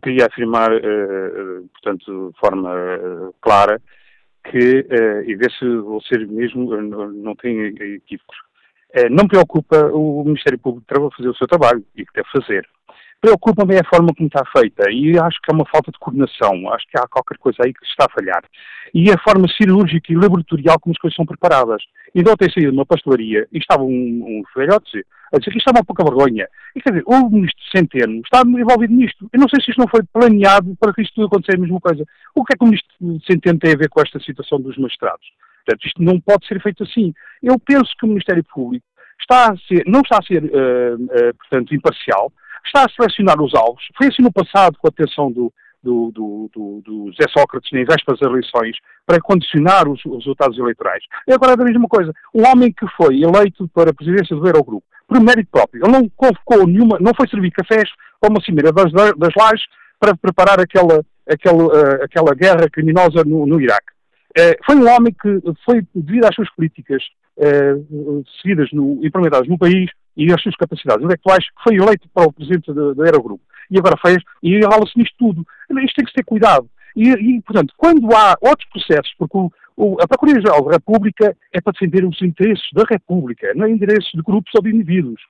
queria 0.03 0.25
afirmar, 0.25 0.71
portanto, 1.71 2.33
de 2.33 2.37
forma 2.37 2.69
clara, 3.39 3.81
que, 4.51 4.85
e 5.25 5.35
ver 5.35 5.51
se 5.57 5.65
vou 5.77 6.01
ser 6.01 6.27
mesmo, 6.27 6.75
não, 6.81 7.13
não 7.13 7.35
tenho 7.37 7.65
equívocos, 7.67 8.35
não 9.09 9.25
preocupa 9.25 9.85
o 9.93 10.21
Ministério 10.25 10.59
Público 10.59 10.85
para 10.85 11.09
fazer 11.11 11.29
o 11.29 11.37
seu 11.37 11.47
trabalho 11.47 11.81
e 11.95 12.05
que 12.05 12.11
deve 12.13 12.27
fazer. 12.29 12.67
Preocupa-me 13.19 13.75
é 13.75 13.79
a 13.79 13.89
forma 13.89 14.13
como 14.15 14.27
está 14.27 14.43
feita 14.55 14.91
e 14.91 15.17
acho 15.17 15.39
que 15.41 15.51
é 15.51 15.53
uma 15.53 15.65
falta 15.65 15.91
de 15.91 15.97
coordenação, 15.97 16.71
acho 16.71 16.85
que 16.87 16.99
há 16.99 17.07
qualquer 17.07 17.37
coisa 17.39 17.57
aí 17.65 17.73
que 17.73 17.83
está 17.85 18.05
a 18.05 18.13
falhar. 18.13 18.43
E 18.93 19.09
a 19.11 19.17
forma 19.17 19.47
cirúrgica 19.47 20.13
e 20.13 20.15
laboratorial 20.15 20.79
como 20.79 20.93
as 20.93 20.99
coisas 20.99 21.15
são 21.15 21.25
preparadas. 21.25 21.81
Então 22.13 22.35
tem 22.35 22.51
saído 22.51 22.71
de 22.71 22.77
uma 22.77 22.85
pastelaria 22.85 23.47
e 23.51 23.57
estava 23.57 23.83
um, 23.83 23.89
um 23.89 24.43
velhote 24.55 25.03
a 25.33 25.39
dizer 25.39 25.51
que 25.51 25.57
isto 25.57 25.69
é 25.69 25.71
uma 25.71 25.83
pouca 25.83 26.03
vergonha. 26.03 26.47
E 26.75 26.81
quer 26.81 26.91
dizer, 26.91 27.03
o 27.05 27.29
ministro 27.29 27.63
Centeno 27.75 28.21
está 28.23 28.41
envolvido 28.45 28.93
nisto. 28.93 29.27
Eu 29.33 29.39
não 29.39 29.49
sei 29.49 29.63
se 29.63 29.71
isto 29.71 29.79
não 29.79 29.87
foi 29.87 30.01
planeado 30.13 30.75
para 30.79 30.93
que 30.93 31.01
isto 31.01 31.15
tudo 31.15 31.27
aconteça 31.27 31.57
a 31.57 31.61
mesma 31.61 31.79
coisa. 31.79 32.05
O 32.35 32.45
que 32.45 32.53
é 32.53 32.57
que 32.57 32.63
o 32.63 32.67
ministro 32.67 33.25
Centeno 33.25 33.59
tem 33.59 33.73
a 33.73 33.77
ver 33.77 33.89
com 33.89 33.99
esta 33.99 34.19
situação 34.19 34.61
dos 34.61 34.77
magistrados? 34.77 35.27
Portanto, 35.65 35.85
isto 35.85 36.01
não 36.01 36.19
pode 36.21 36.47
ser 36.47 36.61
feito 36.61 36.83
assim. 36.83 37.13
Eu 37.43 37.59
penso 37.59 37.91
que 37.99 38.05
o 38.05 38.09
Ministério 38.09 38.43
Público 38.43 38.85
está 39.19 39.53
ser, 39.67 39.83
não 39.85 40.01
está 40.01 40.19
a 40.19 40.23
ser, 40.23 40.43
uh, 40.43 40.95
uh, 40.95 41.35
portanto, 41.37 41.75
imparcial, 41.75 42.31
está 42.67 42.85
a 42.85 42.89
selecionar 42.89 43.41
os 43.41 43.53
alvos. 43.53 43.83
Foi 43.97 44.07
assim 44.07 44.21
no 44.21 44.31
passado, 44.31 44.77
com 44.77 44.87
a 44.87 44.89
atenção 44.89 45.31
do, 45.31 45.51
do, 45.81 46.11
do, 46.11 46.51
do, 46.53 46.81
do 46.81 47.11
Zé 47.13 47.27
Sócrates, 47.29 47.71
em 47.71 47.85
vésperas 47.85 48.19
das 48.19 48.29
eleições, 48.29 48.77
para 49.05 49.21
condicionar 49.21 49.87
os, 49.87 50.03
os, 50.05 50.17
resultados 50.17 50.57
eleitorais. 50.57 51.03
E 51.27 51.33
agora 51.33 51.53
é 51.53 51.61
a 51.61 51.65
mesma 51.65 51.87
coisa. 51.87 52.13
Um 52.33 52.45
homem 52.47 52.71
que 52.71 52.85
foi 52.95 53.21
eleito 53.21 53.67
para 53.73 53.91
a 53.91 53.93
presidência 53.93 54.35
do 54.35 54.45
Eurogrupo, 54.45 54.85
por 55.07 55.19
mérito 55.21 55.49
próprio. 55.51 55.83
Ele 55.85 55.91
não 55.91 56.09
convocou 56.09 56.67
nenhuma, 56.67 56.97
não 56.99 57.13
foi 57.15 57.27
servir 57.27 57.51
cafés 57.51 57.89
para 58.19 58.29
uma 58.29 58.41
cimeira 58.41 58.71
das, 58.71 58.91
das 58.91 59.33
lajes 59.35 59.65
para 59.99 60.15
preparar 60.15 60.59
aquela, 60.59 61.03
aquela, 61.27 61.63
uh, 61.63 62.03
aquela 62.03 62.35
guerra 62.35 62.69
criminosa 62.69 63.23
no, 63.23 63.45
no 63.45 63.61
Iraque. 63.61 63.95
Uh, 64.37 64.65
foi 64.65 64.75
um 64.75 64.87
homem 64.87 65.13
que 65.13 65.41
foi, 65.65 65.81
devido 65.95 66.25
às 66.25 66.35
suas 66.35 66.49
políticas 66.53 67.01
uh, 67.37 68.23
seguidas, 68.41 68.69
no, 68.71 68.99
implementadas 69.03 69.47
no 69.47 69.57
país 69.57 69.89
e 70.17 70.33
às 70.33 70.41
suas 70.41 70.55
capacidades 70.55 71.03
intelectuais, 71.03 71.45
foi 71.63 71.75
eleito 71.75 72.09
para 72.13 72.27
o 72.27 72.33
presidente 72.33 72.73
da 72.73 73.03
Aerogrupo. 73.05 73.43
E 73.69 73.77
agora 73.77 73.95
fez, 74.03 74.17
e 74.41 74.55
enrola-se 74.55 74.97
nisto 74.97 75.15
tudo. 75.17 75.45
Isto 75.69 75.95
tem 75.95 76.05
que 76.05 76.11
ser 76.11 76.23
cuidado. 76.23 76.67
E, 76.95 77.09
e, 77.09 77.41
portanto, 77.41 77.73
quando 77.77 78.11
há 78.15 78.35
outros 78.41 78.67
processos, 78.69 79.13
porque 79.19 79.37
o, 79.37 79.51
o, 79.77 80.01
a 80.01 80.07
Procuradoria-Geral 80.07 80.65
da 80.65 80.71
República 80.71 81.37
é 81.53 81.61
para 81.61 81.73
defender 81.73 82.03
os 82.03 82.19
interesses 82.21 82.67
da 82.73 82.83
República, 82.89 83.53
não 83.53 83.65
é 83.65 83.69
interesses 83.69 84.09
de 84.11 84.23
grupos 84.23 84.51
ou 84.55 84.63
de 84.63 84.73
indivíduos. 84.73 85.21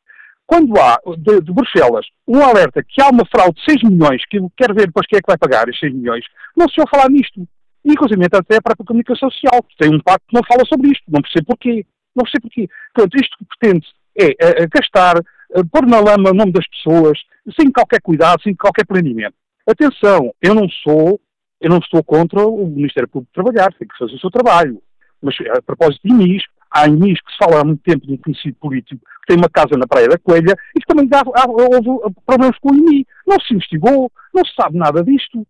Quando 0.46 0.80
há, 0.80 0.98
de, 1.18 1.42
de, 1.42 1.52
Bruxelas, 1.52 2.06
um 2.26 2.42
alerta 2.42 2.82
que 2.82 3.02
há 3.02 3.10
uma 3.10 3.26
fraude 3.26 3.60
de 3.60 3.66
6 3.66 3.84
milhões, 3.84 4.24
que 4.30 4.40
quer 4.56 4.74
ver 4.74 4.88
depois 4.88 5.06
quem 5.06 5.18
é 5.18 5.22
que 5.22 5.28
vai 5.28 5.38
pagar 5.38 5.68
esses 5.68 5.82
6 5.82 5.94
milhões, 5.94 6.24
não 6.56 6.70
se 6.70 6.80
ouve 6.80 6.90
falar 6.90 7.10
nisto. 7.10 7.46
Inclusive, 7.84 8.24
até 8.26 8.62
para 8.62 8.74
a 8.74 8.86
comunicação 8.86 9.30
social, 9.30 9.62
que 9.64 9.76
tem 9.78 9.94
um 9.94 10.00
pacto 10.00 10.26
que 10.28 10.36
não 10.36 10.42
fala 10.48 10.64
sobre 10.66 10.90
isto. 10.90 11.04
Não 11.10 11.22
percebo 11.22 11.48
porquê. 11.48 11.86
Não 12.16 12.24
percebo 12.24 12.44
porquê. 12.44 12.70
Portanto, 12.94 13.16
isto 13.22 13.38
que 13.38 13.46
pretende 13.46 13.88
é 14.18 14.36
a, 14.44 14.64
a 14.64 14.68
gastar, 14.68 15.18
a 15.18 15.64
pôr 15.72 15.86
na 15.86 16.00
lama 16.00 16.32
o 16.32 16.34
nome 16.34 16.52
das 16.52 16.68
pessoas, 16.68 17.20
sem 17.60 17.72
qualquer 17.72 18.02
cuidado, 18.02 18.42
sem 18.42 18.56
qualquer 18.56 18.86
planeamento. 18.86 19.36
Atenção, 19.68 20.34
eu 20.42 20.56
não 20.56 20.68
sou, 20.70 21.20
eu 21.62 21.70
não 21.70 21.78
estou 21.78 22.04
contra 22.04 22.46
o 22.46 22.68
Ministério 22.68 23.08
Público 23.08 23.34
Trabalhar, 23.34 23.74
tem 23.74 23.88
que 23.88 23.98
fazer 23.98 24.16
o 24.16 24.20
seu 24.20 24.32
trabalho. 24.32 24.82
Mas 25.22 25.36
a 25.56 25.62
propósito 25.62 26.02
de 26.04 26.14
INIS, 26.14 26.44
há 26.72 26.88
INIS 26.88 27.20
que 27.22 27.32
se 27.32 27.38
fala 27.38 27.62
há 27.62 27.64
muito 27.64 27.82
tempo 27.84 28.06
de 28.06 28.14
um 28.14 28.18
conhecido 28.18 28.56
político 28.60 29.02
que 29.02 29.28
tem 29.28 29.38
uma 29.38 29.50
casa 29.50 29.78
na 29.78 29.88
Praia 29.88 30.08
da 30.08 30.18
Coelha 30.18 30.56
e 30.76 30.80
que 30.80 30.88
também 30.88 31.10
há, 31.12 31.20
há, 31.20 31.46
houve 31.50 32.16
problemas 32.26 32.58
com 32.60 32.72
o 32.72 32.76
INI. 32.76 33.06
Não 33.26 33.40
se 33.40 33.54
investigou, 33.54 34.12
não 34.34 34.46
se 34.46 34.54
sabe 34.56 34.78
nada 34.78 35.04
disto. 35.04 35.46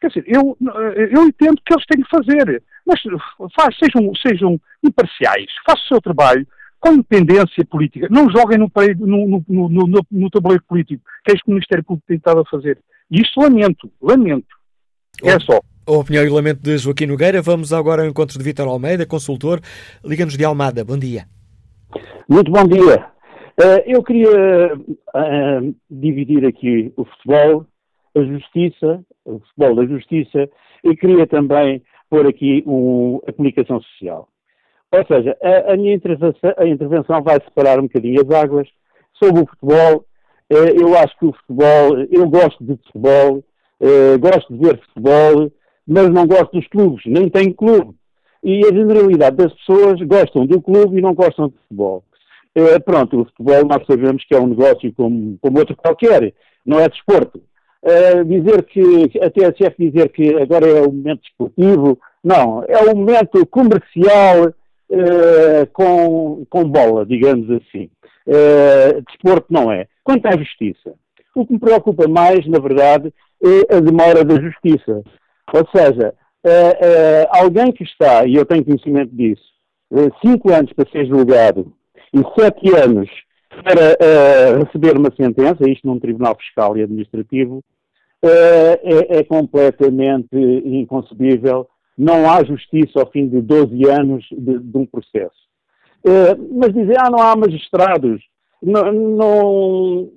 Quer 0.00 0.08
dizer, 0.08 0.24
eu, 0.26 0.56
eu 1.10 1.24
entendo 1.24 1.60
que 1.64 1.72
eles 1.72 1.86
têm 1.86 2.02
que 2.02 2.10
fazer, 2.10 2.62
mas 2.84 3.00
faz, 3.54 3.76
sejam, 3.78 4.12
sejam 4.16 4.60
imparciais, 4.82 5.46
façam 5.64 5.84
o 5.84 5.88
seu 5.88 6.00
trabalho, 6.00 6.46
com 6.82 6.94
independência 6.94 7.64
política. 7.64 8.08
Não 8.10 8.28
joguem 8.28 8.58
no, 8.58 8.68
no, 8.98 9.44
no, 9.48 9.68
no, 9.68 10.00
no 10.10 10.30
tabuleiro 10.30 10.64
político, 10.68 11.02
que 11.24 11.30
é 11.30 11.34
isso 11.34 11.44
que 11.44 11.50
o 11.50 11.54
Ministério 11.54 11.84
Público 11.84 12.04
tem 12.08 12.16
estado 12.16 12.40
a 12.40 12.44
fazer. 12.44 12.76
E 13.08 13.22
isto 13.22 13.40
lamento, 13.40 13.88
lamento. 14.02 14.48
É 15.22 15.38
só. 15.38 15.60
A 15.86 15.92
opinião 15.92 16.24
e 16.24 16.28
o 16.28 16.34
lamento 16.34 16.60
de 16.60 16.76
Joaquim 16.78 17.06
Nogueira. 17.06 17.40
Vamos 17.40 17.72
agora 17.72 18.02
ao 18.02 18.08
encontro 18.08 18.36
de 18.36 18.44
Vítor 18.44 18.66
Almeida, 18.66 19.06
consultor. 19.06 19.60
Liga-nos 20.04 20.36
de 20.36 20.44
Almada. 20.44 20.84
Bom 20.84 20.98
dia. 20.98 21.24
Muito 22.28 22.50
bom 22.50 22.64
dia. 22.66 23.06
Uh, 23.60 23.82
eu 23.86 24.02
queria 24.02 24.74
uh, 24.74 25.74
dividir 25.88 26.44
aqui 26.44 26.92
o 26.96 27.04
futebol, 27.04 27.64
a 28.16 28.22
justiça, 28.24 29.04
o 29.24 29.38
futebol 29.38 29.76
da 29.76 29.86
justiça, 29.86 30.50
e 30.82 30.96
queria 30.96 31.28
também 31.28 31.80
pôr 32.10 32.26
aqui 32.26 32.64
o, 32.66 33.22
a 33.28 33.32
comunicação 33.32 33.80
social. 33.82 34.28
Ou 34.92 35.06
seja, 35.06 35.36
a, 35.42 35.72
a 35.72 35.76
minha 35.76 35.94
a 35.94 36.66
intervenção, 36.66 37.22
vai 37.22 37.40
separar 37.40 37.78
um 37.78 37.84
bocadinho 37.84 38.20
as 38.20 38.30
águas 38.30 38.68
sobre 39.14 39.42
o 39.42 39.46
futebol. 39.46 40.04
Eh, 40.50 40.82
eu 40.82 40.96
acho 40.98 41.18
que 41.18 41.24
o 41.24 41.32
futebol, 41.32 41.98
eu 42.10 42.28
gosto 42.28 42.62
de 42.62 42.76
futebol, 42.84 43.42
eh, 43.80 44.18
gosto 44.18 44.52
de 44.52 44.58
ver 44.58 44.78
futebol, 44.80 45.50
mas 45.88 46.10
não 46.10 46.26
gosto 46.26 46.52
dos 46.52 46.68
clubes, 46.68 47.02
nem 47.06 47.30
tenho 47.30 47.54
clube. 47.54 47.94
E 48.44 48.66
a 48.66 48.74
generalidade 48.74 49.36
das 49.36 49.54
pessoas 49.54 49.98
gostam 50.02 50.44
do 50.44 50.60
clube 50.60 50.98
e 50.98 51.00
não 51.00 51.14
gostam 51.14 51.48
de 51.48 51.54
futebol. 51.62 52.04
Eh, 52.54 52.78
pronto, 52.80 53.22
o 53.22 53.24
futebol 53.24 53.64
nós 53.64 53.86
sabemos 53.86 54.22
que 54.26 54.34
é 54.34 54.38
um 54.38 54.48
negócio 54.48 54.92
como, 54.92 55.38
como 55.40 55.58
outro 55.58 55.74
qualquer, 55.74 56.34
não 56.66 56.78
é 56.78 56.86
desporto. 56.86 57.40
dizer 58.26 58.62
que, 58.64 59.18
a 59.20 59.30
TSF 59.30 59.74
dizer 59.78 60.10
que 60.10 60.34
agora 60.36 60.66
é 60.66 60.82
o 60.82 60.92
momento 60.92 61.22
desportivo, 61.22 61.98
não, 62.22 62.62
é 62.68 62.78
o 62.92 62.94
momento 62.94 63.44
comercial 63.46 64.52
uh, 64.92 65.66
com, 65.72 66.44
com 66.48 66.64
bola, 66.64 67.06
digamos 67.06 67.50
assim. 67.50 67.90
Uh, 68.26 69.02
desporto 69.08 69.46
não 69.50 69.72
é. 69.72 69.86
Quanto 70.04 70.26
à 70.26 70.36
justiça, 70.36 70.94
o 71.34 71.46
que 71.46 71.54
me 71.54 71.58
preocupa 71.58 72.06
mais, 72.06 72.46
na 72.46 72.58
verdade, 72.58 73.12
é 73.42 73.76
a 73.76 73.80
demora 73.80 74.24
da 74.24 74.40
justiça. 74.40 75.02
Ou 75.52 75.68
seja, 75.74 76.14
uh, 76.44 77.26
alguém 77.30 77.72
que 77.72 77.84
está, 77.84 78.24
e 78.26 78.34
eu 78.34 78.44
tenho 78.44 78.64
conhecimento 78.64 79.14
disso, 79.14 79.42
cinco 80.24 80.52
anos 80.52 80.72
para 80.72 80.90
ser 80.90 81.06
julgado 81.06 81.72
e 82.14 82.18
sete 82.40 82.74
anos 82.74 83.10
para 83.62 84.58
receber 84.64 84.96
uma 84.96 85.12
sentença, 85.14 85.68
isto 85.68 85.86
num 85.86 85.98
tribunal 85.98 86.34
fiscal 86.36 86.76
e 86.76 86.82
administrativo, 86.82 87.62
é, 88.24 89.18
é 89.18 89.24
completamente 89.24 90.34
inconcebível 90.34 91.68
não 91.96 92.30
há 92.30 92.42
justiça 92.44 93.00
ao 93.00 93.10
fim 93.10 93.28
de 93.28 93.40
12 93.40 93.88
anos 93.88 94.24
de, 94.30 94.58
de 94.58 94.78
um 94.78 94.86
processo. 94.86 95.42
Uh, 96.04 96.58
mas 96.58 96.72
dizer, 96.72 96.96
ah, 96.98 97.10
não 97.10 97.20
há 97.20 97.36
magistrados, 97.36 98.20
não, 98.62 98.92
não, 98.92 100.10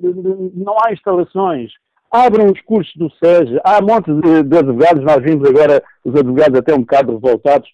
não 0.54 0.76
há 0.84 0.92
instalações, 0.94 1.72
abram 2.12 2.52
os 2.52 2.62
cursos 2.62 2.94
do 2.96 3.10
SES, 3.12 3.60
há 3.64 3.80
um 3.84 3.88
monte 3.88 4.12
de, 4.12 4.44
de, 4.44 4.58
advogados, 4.58 5.04
nós 5.04 5.22
vimos 5.24 5.48
agora 5.48 5.84
os 6.04 6.16
advogados 6.16 6.60
até 6.60 6.74
um 6.74 6.80
bocado 6.80 7.14
revoltados, 7.14 7.70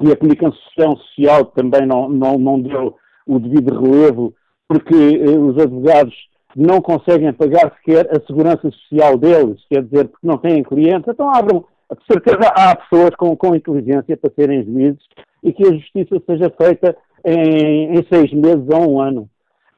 e 0.00 0.12
a 0.12 0.16
comunicação 0.16 0.96
social 0.96 1.46
também 1.46 1.86
não, 1.86 2.08
não, 2.08 2.38
não 2.38 2.60
deu 2.60 2.96
o 3.26 3.38
devido 3.38 3.80
relevo, 3.80 4.32
porque 4.68 4.94
uh, 4.94 5.46
os 5.46 5.58
advogados 5.58 6.14
não 6.54 6.80
conseguem 6.80 7.32
pagar 7.32 7.74
sequer 7.76 8.08
a 8.10 8.20
segurança 8.26 8.70
social 8.70 9.18
deles, 9.18 9.60
quer 9.68 9.82
dizer, 9.82 10.08
porque 10.08 10.26
não 10.26 10.38
têm 10.38 10.62
clientes, 10.62 11.08
então 11.08 11.34
abram 11.34 11.64
de 11.96 12.06
certeza 12.06 12.52
há 12.54 12.76
pessoas 12.76 13.14
com, 13.16 13.36
com 13.36 13.54
inteligência 13.54 14.16
para 14.16 14.32
serem 14.34 14.64
juízes 14.64 15.02
e 15.42 15.52
que 15.52 15.66
a 15.66 15.72
justiça 15.72 16.22
seja 16.26 16.50
feita 16.50 16.96
em, 17.24 17.98
em 17.98 18.06
seis 18.12 18.32
meses 18.32 18.68
ou 18.68 18.94
um 18.94 19.00
ano. 19.00 19.28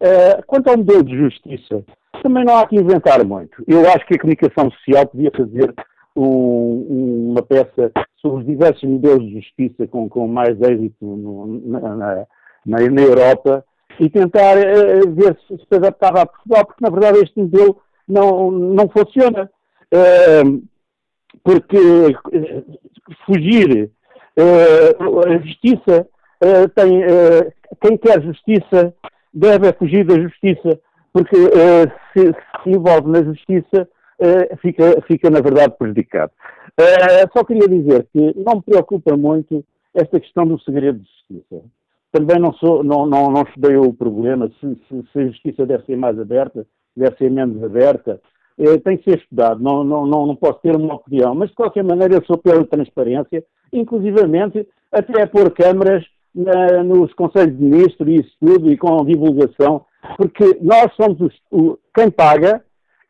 Uh, 0.00 0.42
quanto 0.46 0.68
ao 0.68 0.78
modelo 0.78 1.04
de 1.04 1.16
justiça, 1.16 1.84
também 2.22 2.44
não 2.44 2.56
há 2.56 2.66
que 2.66 2.76
inventar 2.76 3.24
muito. 3.24 3.62
Eu 3.68 3.86
acho 3.88 4.06
que 4.06 4.14
a 4.14 4.18
comunicação 4.18 4.70
social 4.70 5.06
podia 5.06 5.30
fazer 5.30 5.74
um, 6.16 7.30
uma 7.32 7.42
peça 7.42 7.92
sobre 8.16 8.40
os 8.40 8.46
diversos 8.46 8.82
modelos 8.82 9.26
de 9.26 9.34
justiça 9.34 9.86
com, 9.86 10.08
com 10.08 10.26
mais 10.26 10.60
êxito 10.60 11.04
no, 11.04 11.60
na, 11.66 11.80
na, 11.96 12.26
na, 12.66 13.02
Europa 13.02 13.64
e 13.98 14.08
tentar 14.08 14.56
uh, 14.56 15.10
ver 15.12 15.36
se 15.46 15.56
se 15.56 15.74
adaptava 15.74 16.22
a 16.22 16.26
Portugal, 16.26 16.64
porque 16.64 16.84
na 16.84 16.90
verdade 16.90 17.18
este 17.18 17.38
modelo 17.38 17.76
não, 18.08 18.50
não 18.50 18.88
funciona. 18.88 19.50
Uh, 19.92 20.62
porque 21.42 21.76
eh, 21.76 22.62
fugir 23.26 23.90
uh, 24.36 25.28
a 25.28 25.38
justiça 25.38 26.06
uh, 26.42 26.68
tem 26.70 27.02
quem 27.80 27.96
quer 27.96 28.22
justiça 28.22 28.94
deve 29.32 29.72
fugir 29.74 30.04
da 30.04 30.18
justiça 30.20 30.78
porque 31.12 31.36
se, 32.12 32.32
se 32.62 32.70
envolve 32.70 33.08
na 33.08 33.22
justiça 33.22 33.88
fica, 34.60 35.00
fica 35.06 35.30
na 35.30 35.40
verdade 35.40 35.74
prejudicado. 35.78 36.32
só 37.32 37.44
queria 37.44 37.68
dizer 37.68 38.06
que 38.12 38.34
não 38.36 38.56
me 38.56 38.62
preocupa 38.62 39.16
muito 39.16 39.64
esta 39.94 40.20
questão 40.20 40.46
do 40.46 40.60
segredo 40.60 40.98
de 40.98 41.08
justiça. 41.08 41.64
Também 42.12 42.38
não, 42.40 42.52
sou, 42.54 42.82
não, 42.82 43.06
não, 43.06 43.30
não 43.30 43.42
estudei 43.42 43.76
o 43.76 43.92
problema 43.92 44.50
se, 44.60 44.74
se, 44.88 45.04
se 45.12 45.18
a 45.18 45.26
justiça 45.26 45.64
deve 45.64 45.84
ser 45.84 45.96
mais 45.96 46.18
aberta, 46.18 46.66
deve 46.96 47.16
ser 47.16 47.30
menos 47.30 47.62
aberta, 47.62 48.20
eh, 48.20 48.20
tem 48.84 48.96
que 48.96 49.10
ser 49.10 49.18
estudado, 49.18 49.62
não, 49.62 49.82
não, 49.82 50.06
não, 50.06 50.26
não 50.26 50.36
posso 50.36 50.60
ter 50.60 50.76
uma 50.76 50.94
opinião, 50.94 51.34
mas 51.34 51.48
de 51.48 51.56
qualquer 51.56 51.82
maneira 51.84 52.14
eu 52.14 52.24
sou 52.24 52.36
pela 52.36 52.64
transparência, 52.64 53.44
inclusivamente 53.72 54.66
até 54.92 55.24
pôr 55.26 55.50
câmaras 55.52 56.04
na, 56.34 56.82
nos 56.82 57.12
Conselhos 57.14 57.56
de 57.56 57.64
Ministros 57.64 58.08
e 58.08 58.16
isso 58.16 58.32
tudo, 58.40 58.70
e 58.70 58.76
com 58.76 59.04
divulgação, 59.04 59.84
porque 60.16 60.58
nós 60.60 60.92
somos 60.94 61.20
os, 61.20 61.34
o, 61.50 61.78
quem 61.94 62.10
paga 62.10 62.62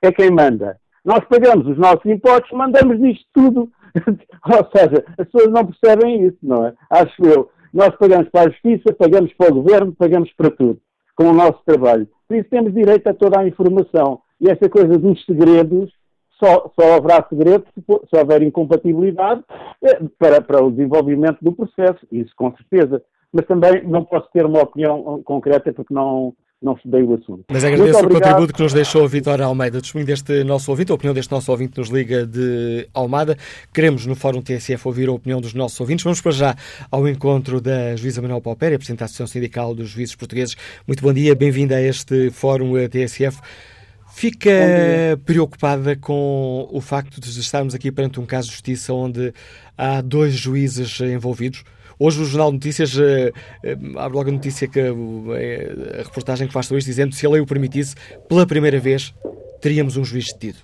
é 0.03 0.13
quem 0.13 0.31
manda. 0.31 0.79
Nós 1.05 1.21
pagamos 1.25 1.67
os 1.67 1.79
nossos 1.79 2.05
impostos, 2.07 2.51
mandamos 2.53 3.01
isto 3.01 3.25
tudo. 3.33 3.71
Ou 4.47 4.71
seja, 4.75 5.05
as 5.19 5.29
pessoas 5.29 5.51
não 5.51 5.67
percebem 5.67 6.27
isso, 6.27 6.39
não 6.43 6.67
é? 6.67 6.75
Acho 6.91 7.25
eu. 7.25 7.51
Nós 7.73 7.95
pagamos 7.97 8.29
para 8.29 8.49
a 8.49 8.51
justiça, 8.51 8.93
pagamos 8.93 9.33
para 9.35 9.51
o 9.51 9.55
governo, 9.55 9.95
pagamos 9.95 10.33
para 10.33 10.51
tudo, 10.51 10.81
com 11.15 11.25
o 11.25 11.33
nosso 11.33 11.61
trabalho. 11.65 12.09
Por 12.27 12.37
isso 12.37 12.49
temos 12.51 12.75
direito 12.75 13.07
a 13.09 13.15
toda 13.15 13.41
a 13.41 13.47
informação. 13.47 14.21
E 14.41 14.49
essa 14.49 14.69
coisa 14.69 14.97
dos 14.97 15.25
segredos, 15.25 15.93
só, 16.39 16.73
só 16.75 16.95
haverá 16.95 17.25
segredo 17.29 17.65
se, 17.75 17.83
se 17.83 18.17
houver 18.17 18.43
incompatibilidade 18.43 19.43
eh, 19.85 20.01
para, 20.19 20.41
para 20.41 20.65
o 20.65 20.71
desenvolvimento 20.71 21.39
do 21.43 21.53
processo, 21.53 22.01
isso 22.11 22.33
com 22.35 22.51
certeza. 22.57 23.03
Mas 23.33 23.47
também 23.47 23.87
não 23.87 24.05
posso 24.05 24.29
ter 24.33 24.45
uma 24.45 24.63
opinião 24.63 25.23
concreta 25.23 25.73
porque 25.73 25.93
não, 25.93 26.35
não 26.61 26.77
dê 26.85 27.03
o 27.03 27.15
assunto. 27.15 27.45
Mas 27.51 27.65
agradeço 27.65 28.05
o 28.05 28.09
contributo 28.09 28.53
que 28.53 28.63
nos 28.63 28.73
deixou 28.73 29.05
a 29.05 29.07
Vitória 29.07 29.45
Almeida. 29.45 29.81
Testemunho 29.81 30.07
deste 30.07 30.45
nosso 30.45 30.71
ouvinte, 30.71 30.91
a 30.91 30.95
opinião 30.95 31.15
deste 31.15 31.31
nosso 31.31 31.51
ouvinte 31.51 31.79
nos 31.79 31.89
liga 31.89 32.27
de 32.27 32.89
Almada. 32.93 33.37
Queremos 33.73 34.05
no 34.07 34.15
Fórum 34.15 34.43
TSF 34.43 34.89
ouvir 34.89 35.09
a 35.09 35.13
opinião 35.13 35.41
dos 35.41 35.55
nossos 35.55 35.81
ouvintes. 35.81 36.03
Vamos 36.03 36.21
para 36.21 36.33
já 36.33 36.55
ao 36.91 37.07
encontro 37.07 37.61
da 37.61 37.95
juíza 37.95 38.21
Manuel 38.21 38.41
Paupéria, 38.41 38.79
Presidente 38.79 38.99
da 39.01 39.05
Associação 39.05 39.27
Sindical 39.33 39.75
dos 39.75 39.91
Juízes 39.91 40.17
Portugueses. 40.17 40.57
Muito 40.87 41.03
bom 41.03 41.13
dia, 41.13 41.35
bem-vinda 41.35 41.77
a 41.77 41.83
este 41.83 42.31
Fórum 42.31 42.73
TSF. 42.89 43.39
Fica 44.11 44.51
preocupada 45.25 45.97
com 45.97 46.69
o 46.71 46.81
facto 46.81 47.21
de 47.21 47.29
estarmos 47.41 47.75
aqui 47.75 47.91
perante 47.91 48.21
um 48.21 48.27
caso 48.27 48.49
de 48.49 48.53
justiça 48.53 48.93
onde 48.93 49.33
há 49.77 50.01
dois 50.01 50.35
juízes 50.35 51.01
envolvidos? 51.01 51.65
Hoje 51.99 52.23
o 52.23 52.25
Jornal 52.25 52.49
de 52.49 52.55
Notícias 52.55 52.97
uh, 52.97 53.01
uh, 53.03 53.99
abre 53.99 54.17
logo 54.17 54.31
a 54.31 54.33
notícia 54.33 54.67
que 54.67 54.81
uh, 54.81 55.33
a 56.01 56.03
reportagem 56.03 56.47
que 56.47 56.53
faz 56.53 56.67
sobre 56.67 56.79
isto 56.79 56.89
dizendo 56.89 57.11
que 57.11 57.17
se 57.17 57.27
a 57.27 57.31
lei 57.31 57.41
o 57.41 57.47
permitisse, 57.47 57.95
pela 58.27 58.47
primeira 58.47 58.81
vez 58.81 59.15
teríamos 59.61 59.97
um 59.99 60.05
juiz 60.05 60.33
detido. 60.33 60.59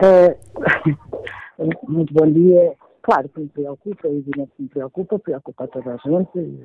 muito 1.86 2.14
bom 2.14 2.30
dia. 2.32 2.74
Claro 3.02 3.28
que 3.28 3.40
me 3.40 3.48
preocupa, 3.48 4.08
é 4.08 4.12
evidente 4.12 4.50
que 4.56 4.62
me 4.62 4.68
preocupa, 4.68 5.18
preocupa 5.18 5.68
toda 5.68 5.92
a 5.92 5.96
gente. 5.98 6.58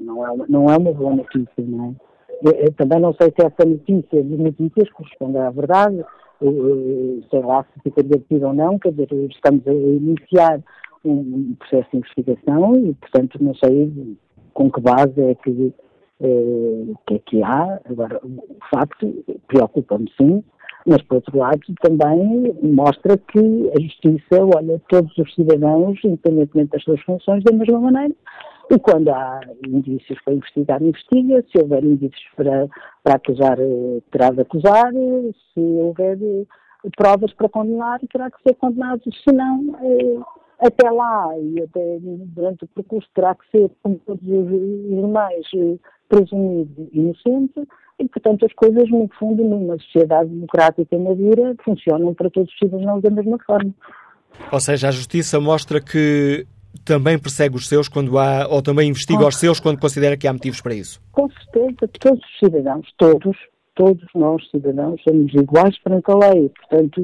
Não 0.00 0.26
é 0.26 0.30
uma, 0.30 0.46
não 0.48 0.70
é 0.70 0.76
uma 0.76 0.92
boa 0.92 1.14
notícia, 1.14 1.48
não 1.58 1.90
é? 1.90 2.13
Eu, 2.44 2.72
também 2.74 3.00
não 3.00 3.14
sei 3.14 3.28
se 3.28 3.46
essa 3.46 3.68
notícia 3.68 4.22
de 4.22 4.36
notícias 4.36 4.90
corresponde 4.90 5.38
à 5.38 5.50
verdade, 5.50 6.04
sei 7.30 7.40
lá 7.40 7.64
se 7.64 7.80
fica 7.82 8.02
divertido 8.02 8.48
ou 8.48 8.52
não, 8.52 8.78
quer 8.78 8.90
dizer, 8.90 9.08
estamos 9.30 9.66
a 9.66 9.72
iniciar 9.72 10.62
um 11.04 11.54
processo 11.58 11.88
de 11.90 11.96
investigação 11.98 12.76
e, 12.76 12.94
portanto, 12.94 13.38
não 13.42 13.54
sei 13.54 14.16
com 14.52 14.70
que 14.70 14.80
base 14.80 15.20
é 15.20 15.34
que, 15.34 15.72
é, 16.20 16.26
que, 17.06 17.14
é 17.14 17.18
que 17.18 17.42
há. 17.42 17.80
Agora, 17.88 18.20
o 18.22 18.58
facto 18.70 19.24
preocupa-me 19.46 20.10
sim, 20.20 20.44
mas, 20.86 21.00
por 21.02 21.16
outro 21.16 21.38
lado, 21.38 21.60
também 21.80 22.54
mostra 22.62 23.16
que 23.16 23.70
a 23.76 23.80
justiça 23.80 24.44
olha 24.54 24.80
todos 24.88 25.16
os 25.16 25.34
cidadãos, 25.34 25.98
independentemente 26.04 26.72
das 26.72 26.82
suas 26.82 27.00
funções, 27.02 27.42
da 27.42 27.52
mesma 27.52 27.80
maneira. 27.80 28.14
E 28.70 28.78
quando 28.78 29.08
há 29.10 29.40
indícios 29.66 30.18
para 30.24 30.34
investigar, 30.34 30.82
investiga. 30.82 31.44
Se 31.50 31.62
houver 31.62 31.84
indícios 31.84 32.24
para, 32.36 32.68
para 33.02 33.16
acusar, 33.16 33.58
eh, 33.60 34.00
terá 34.10 34.30
de 34.30 34.40
acusar. 34.40 34.92
Se 35.52 35.60
houver 35.60 36.18
eh, 36.22 36.46
provas 36.96 37.32
para 37.34 37.48
condenar, 37.48 38.00
terá 38.10 38.30
que 38.30 38.42
ser 38.42 38.54
condenado. 38.54 39.02
Se 39.04 39.34
não, 39.34 39.76
até 40.60 40.90
lá 40.90 41.28
e 41.38 41.62
até 41.62 41.98
durante 42.00 42.64
o 42.64 42.68
percurso 42.68 43.08
terá 43.14 43.34
que 43.34 43.50
ser, 43.50 43.70
como 43.82 43.98
todos 44.06 44.22
os 44.22 44.48
demais, 44.48 45.46
presumido 46.08 46.88
inocente 46.92 47.68
e, 47.98 48.08
portanto, 48.08 48.44
as 48.44 48.52
coisas, 48.54 48.90
no 48.90 49.08
fundo, 49.18 49.44
numa 49.44 49.78
sociedade 49.78 50.28
democrática 50.30 50.94
e 50.94 50.98
madura, 50.98 51.54
funcionam 51.64 52.12
para 52.14 52.30
todos 52.30 52.52
os 52.52 52.58
cidadãos 52.58 53.02
da 53.02 53.10
mesma 53.10 53.38
forma. 53.46 53.72
Ou 54.50 54.60
seja, 54.60 54.88
a 54.88 54.90
justiça 54.90 55.40
mostra 55.40 55.80
que 55.80 56.46
também 56.84 57.18
persegue 57.18 57.56
os 57.56 57.68
seus 57.68 57.88
quando 57.88 58.18
há, 58.18 58.46
ou 58.48 58.62
também 58.62 58.88
investiga 58.88 59.20
Com... 59.20 59.28
os 59.28 59.36
seus 59.36 59.60
quando 59.60 59.80
considera 59.80 60.16
que 60.16 60.26
há 60.26 60.32
motivos 60.32 60.60
para 60.60 60.74
isso? 60.74 61.00
Com 61.12 61.28
certeza, 61.30 61.90
todos 62.00 62.20
os 62.24 62.38
cidadãos, 62.38 62.86
todos, 62.96 63.36
todos 63.74 64.06
nós, 64.14 64.48
cidadãos, 64.50 65.00
somos 65.02 65.32
iguais 65.34 65.78
perante 65.78 66.10
a 66.10 66.14
lei. 66.16 66.50
Portanto, 66.50 67.02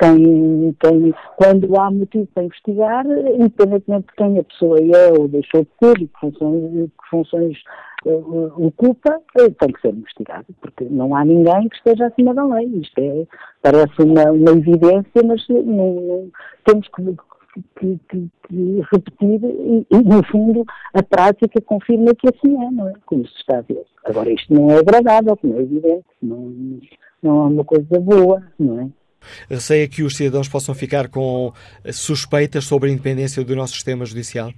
quem, 0.00 0.74
quem, 0.80 1.14
quando 1.36 1.78
há 1.78 1.90
motivo 1.90 2.26
para 2.34 2.44
investigar, 2.44 3.04
independentemente 3.06 4.06
de 4.06 4.14
quem 4.16 4.38
a 4.38 4.44
pessoa 4.44 4.78
é 4.80 5.12
ou 5.12 5.28
deixou 5.28 5.62
de 5.62 5.70
ser 5.78 6.02
e 6.02 6.08
que 6.08 6.20
funções, 6.20 6.90
que 6.90 7.10
funções 7.10 7.58
uh, 8.06 8.66
ocupa, 8.66 9.20
uh, 9.38 9.50
tem 9.50 9.72
que 9.72 9.80
ser 9.82 9.94
investigado, 9.94 10.46
porque 10.62 10.84
não 10.84 11.14
há 11.14 11.24
ninguém 11.24 11.68
que 11.68 11.76
esteja 11.76 12.06
acima 12.06 12.34
da 12.34 12.46
lei. 12.46 12.66
Isto 12.66 12.98
é, 12.98 13.26
parece 13.62 14.02
uma, 14.02 14.30
uma 14.30 14.50
evidência, 14.52 15.22
mas 15.22 15.46
não, 15.48 15.62
não, 15.64 16.30
temos 16.64 16.88
que, 16.88 17.02
que, 17.78 17.98
que, 18.08 18.30
que 18.48 18.80
repetir 18.92 19.40
e, 19.44 19.86
e, 19.90 19.98
no 20.02 20.24
fundo, 20.26 20.64
a 20.94 21.02
prática 21.02 21.60
confirma 21.60 22.14
que 22.14 22.28
assim 22.28 22.54
é, 22.54 22.70
não 22.70 22.88
é? 22.88 22.94
Como 23.06 23.26
se 23.26 23.34
está 23.36 23.58
a 23.58 23.62
ver. 23.62 23.84
Agora, 24.04 24.32
isto 24.32 24.52
não 24.52 24.70
é 24.70 24.78
agradável, 24.78 25.36
como 25.36 25.56
é 25.58 25.62
evidente, 25.62 26.06
não, 26.22 26.52
não 27.22 27.46
é 27.46 27.48
uma 27.48 27.64
coisa 27.64 28.00
boa, 28.00 28.42
não 28.58 28.80
é? 28.80 28.88
Receia 29.48 29.86
que 29.86 30.02
os 30.02 30.16
cidadãos 30.16 30.48
possam 30.48 30.74
ficar 30.74 31.08
com 31.08 31.52
suspeitas 31.92 32.64
sobre 32.64 32.88
a 32.88 32.92
independência 32.92 33.44
do 33.44 33.54
nosso 33.54 33.74
sistema 33.74 34.04
judicial? 34.04 34.50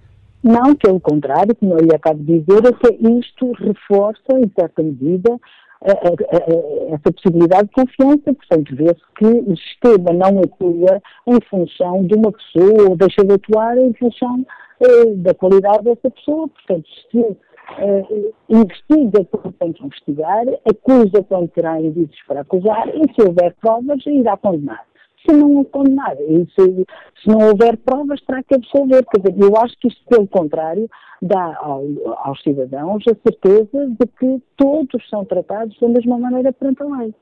Não, 0.42 0.74
pelo 0.74 1.00
contrário, 1.00 1.54
como 1.54 1.74
eu 1.74 1.84
lhe 1.84 1.94
acabo 1.94 2.22
de 2.22 2.40
dizer, 2.40 2.66
é 2.66 2.72
que 2.72 3.08
isto 3.20 3.52
reforça, 3.52 4.38
em 4.38 4.50
certa 4.58 4.82
medida, 4.82 5.38
essa 5.84 7.12
possibilidade 7.12 7.68
de 7.68 7.74
confiança. 7.74 8.34
Portanto, 8.34 8.76
vê-se 8.76 9.02
que 9.16 9.26
o 9.26 9.56
sistema 9.56 10.12
não 10.12 10.40
atua 10.40 11.02
em 11.26 11.38
função 11.48 12.04
de 12.04 12.14
uma 12.14 12.32
pessoa 12.32 12.90
ou 12.90 12.96
deixa 12.96 13.24
de 13.24 13.34
atuar 13.34 13.76
em 13.78 13.92
função 13.94 14.44
eh, 14.80 15.14
da 15.16 15.34
qualidade 15.34 15.84
dessa 15.84 16.10
pessoa. 16.10 16.48
Portanto, 16.48 16.88
se 17.10 17.18
uh, 17.18 18.34
investiga 18.48 19.24
quando 19.24 19.52
tem 19.52 19.72
que 19.72 19.84
investigar, 19.84 20.44
acusa 20.68 21.22
quando 21.28 21.48
terá 21.48 21.80
indícios 21.80 22.20
para 22.26 22.40
acusar 22.40 22.88
e, 22.88 23.12
se 23.14 23.26
houver 23.26 23.54
provas, 23.60 24.04
irá 24.06 24.36
condenar. 24.36 24.84
Se 25.24 25.32
não 25.32 25.64
condenar, 25.64 26.16
se, 26.16 26.86
se 27.22 27.28
não 27.28 27.48
houver 27.48 27.76
provas, 27.78 28.20
terá 28.22 28.42
que 28.42 28.54
absolver. 28.54 29.04
Quer 29.06 29.20
dizer, 29.20 29.40
eu 29.40 29.56
acho 29.56 29.74
que 29.78 29.88
isto, 29.88 30.04
pelo 30.08 30.26
contrário, 30.26 30.88
dá 31.20 31.56
ao, 31.60 31.84
aos 32.24 32.42
cidadãos 32.42 33.04
a 33.06 33.14
certeza 33.14 33.86
de 33.88 34.06
que 34.18 34.42
todos 34.56 35.08
são 35.08 35.24
tratados 35.24 35.78
da 35.80 35.88
mesma 35.88 36.18
maneira 36.18 36.52
perante 36.52 36.82
a 36.82 36.86
lei. 36.86 37.14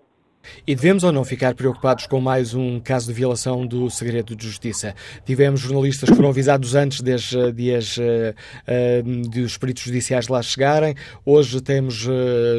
E 0.67 0.75
devemos 0.75 1.05
ou 1.05 1.13
não 1.13 1.25
ficar 1.25 1.55
preocupados 1.55 2.07
com 2.07 2.21
mais 2.21 2.55
um 2.55 2.81
caso 2.81 3.09
de 3.09 3.13
violação 3.13 3.67
do 3.67 3.91
segredo 3.91 4.35
de 4.35 4.47
justiça? 4.47 4.95
Tivemos 5.25 5.61
jornalistas 5.61 6.09
que 6.09 6.17
foram 6.17 6.31
avisados 6.31 6.75
antes 6.75 7.01
dos 7.01 7.33
uh, 7.33 7.53
dias 7.53 7.97
uh, 7.99 8.03
uh, 8.03 9.29
dos 9.29 9.59
peritos 9.59 9.83
judiciais 9.83 10.29
lá 10.29 10.41
chegarem. 10.43 10.95
Hoje 11.25 11.61
temos 11.61 11.95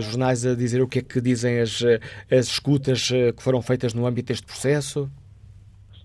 jornais 0.01 0.45
a 0.45 0.55
dizer 0.55 0.81
o 0.81 0.87
que 0.87 0.99
é 0.99 1.01
que 1.01 1.19
dizem 1.19 1.59
as, 1.59 1.81
as 2.29 2.47
escutas 2.47 3.07
que 3.07 3.41
foram 3.41 3.61
feitas 3.61 3.93
no 3.93 4.05
âmbito 4.05 4.27
deste 4.27 4.45
processo. 4.45 5.09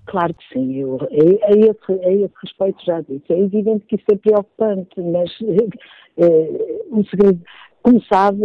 Claro 0.07 0.35
que 0.35 0.45
sim, 0.53 0.77
eu, 0.77 0.99
a, 1.01 1.05
a, 1.05 1.59
esse, 1.59 2.05
a 2.05 2.12
esse 2.12 2.35
respeito 2.42 2.85
já 2.85 3.01
disse. 3.01 3.33
É 3.33 3.38
evidente 3.38 3.87
que 3.87 3.97
isso 3.97 4.05
é 4.12 4.16
preocupante, 4.16 5.01
mas 5.01 5.31
o 6.90 7.05
segredo 7.05 7.40
como 7.87 8.03
sabe, 8.12 8.42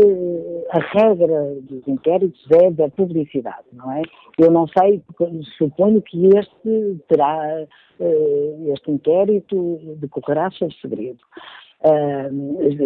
a 0.69 0.77
regra 0.77 1.55
dos 1.61 1.87
inquéritos 1.87 2.45
é 2.51 2.69
da 2.69 2.87
publicidade, 2.89 3.65
não 3.73 3.91
é? 3.91 4.03
Eu 4.37 4.51
não 4.51 4.67
sei, 4.67 5.01
suponho 5.57 5.99
que 6.03 6.27
este 6.27 6.99
terá, 7.07 7.65
este 8.71 8.91
inquérito 8.91 9.79
decorrerá 9.97 10.51
sob 10.51 10.71
segredo. 10.79 11.17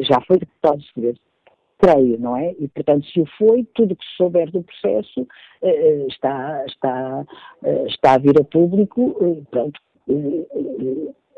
Já 0.03 0.21
foi 0.25 0.37
decretado 0.37 0.81
segredo, 0.93 1.19
creio, 1.77 2.19
não 2.19 2.37
é? 2.37 2.55
E, 2.59 2.67
portanto, 2.67 3.05
se 3.07 3.19
o 3.19 3.25
foi, 3.37 3.65
tudo 3.73 3.95
que 3.95 4.05
se 4.05 4.15
souber 4.17 4.51
do 4.51 4.63
processo 4.63 5.27
eh, 5.61 5.69
eh, 5.69 6.05
está, 6.07 6.65
está, 6.65 7.25
está 7.87 8.13
a 8.13 8.17
vir 8.17 8.39
a 8.39 8.43
público, 8.43 9.45
pronto, 9.51 9.79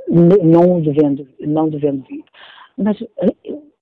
não 0.10 0.82
devendo, 0.82 1.28
não 1.40 1.70
devendo 1.70 2.04
vir. 2.08 2.24
Mas 2.78 2.98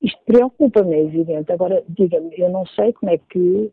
isto 0.01 0.19
preocupa-me, 0.25 0.93
é 0.93 1.03
evidente. 1.03 1.51
Agora, 1.51 1.83
diga-me, 1.89 2.33
eu 2.37 2.49
não 2.49 2.65
sei 2.67 2.93
como 2.93 3.11
é 3.11 3.17
que, 3.17 3.71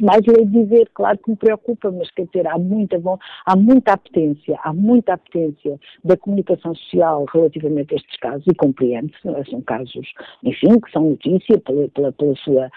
mais 0.00 0.22
lhe 0.26 0.44
dizer, 0.46 0.90
claro 0.94 1.18
que 1.18 1.30
me 1.30 1.36
preocupa, 1.36 1.90
mas 1.90 2.10
quer 2.10 2.26
dizer, 2.26 2.46
há 2.46 2.58
muita, 2.58 3.00
há 3.46 3.56
muita 3.56 3.92
apetência, 3.92 4.58
há 4.64 4.72
muita 4.72 5.14
apetência 5.14 5.78
da 6.02 6.16
comunicação 6.16 6.74
social 6.74 7.26
relativamente 7.32 7.94
a 7.94 7.96
estes 7.96 8.16
casos, 8.18 8.44
e 8.46 8.54
compreende-se, 8.54 9.28
é? 9.28 9.44
são 9.44 9.60
casos, 9.60 10.12
enfim, 10.42 10.80
que 10.80 10.90
são 10.90 11.10
notícia 11.10 11.58
pela, 11.60 11.88
pela, 11.88 12.12
pela 12.12 12.34
sua, 12.36 12.70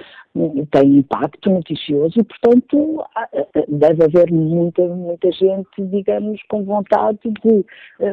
têm 0.71 0.97
impacto 0.97 1.49
noticioso 1.49 2.19
e, 2.19 2.23
portanto, 2.23 3.04
deve 3.67 4.04
haver 4.04 4.32
muita, 4.32 4.86
muita 4.88 5.32
gente, 5.32 5.69
digamos, 5.80 6.41
com 6.49 6.63
vontade 6.63 7.19
de 7.23 7.49
uh, 7.49 7.65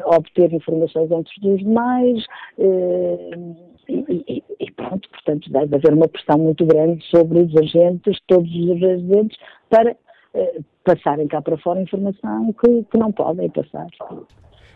obter 0.06 0.52
informações 0.52 1.10
antes 1.10 1.32
dos 1.40 1.58
demais, 1.58 2.24
uh, 2.58 3.68
e, 3.88 4.42
e, 4.60 4.70
pronto, 4.78 5.08
portanto, 5.10 5.50
deve 5.50 5.74
haver 5.74 5.92
uma 5.92 6.08
pressão 6.08 6.38
muito 6.38 6.64
grande 6.64 7.04
sobre 7.06 7.40
os 7.40 7.56
agentes, 7.56 8.18
todos 8.28 8.50
os 8.54 8.82
agentes, 8.82 9.36
para 9.68 9.96
eh, 10.34 10.60
passarem 10.84 11.26
cá 11.26 11.42
para 11.42 11.58
fora 11.58 11.82
informação 11.82 12.52
que, 12.52 12.84
que 12.84 12.96
não 12.96 13.10
podem 13.10 13.50
passar. 13.50 13.88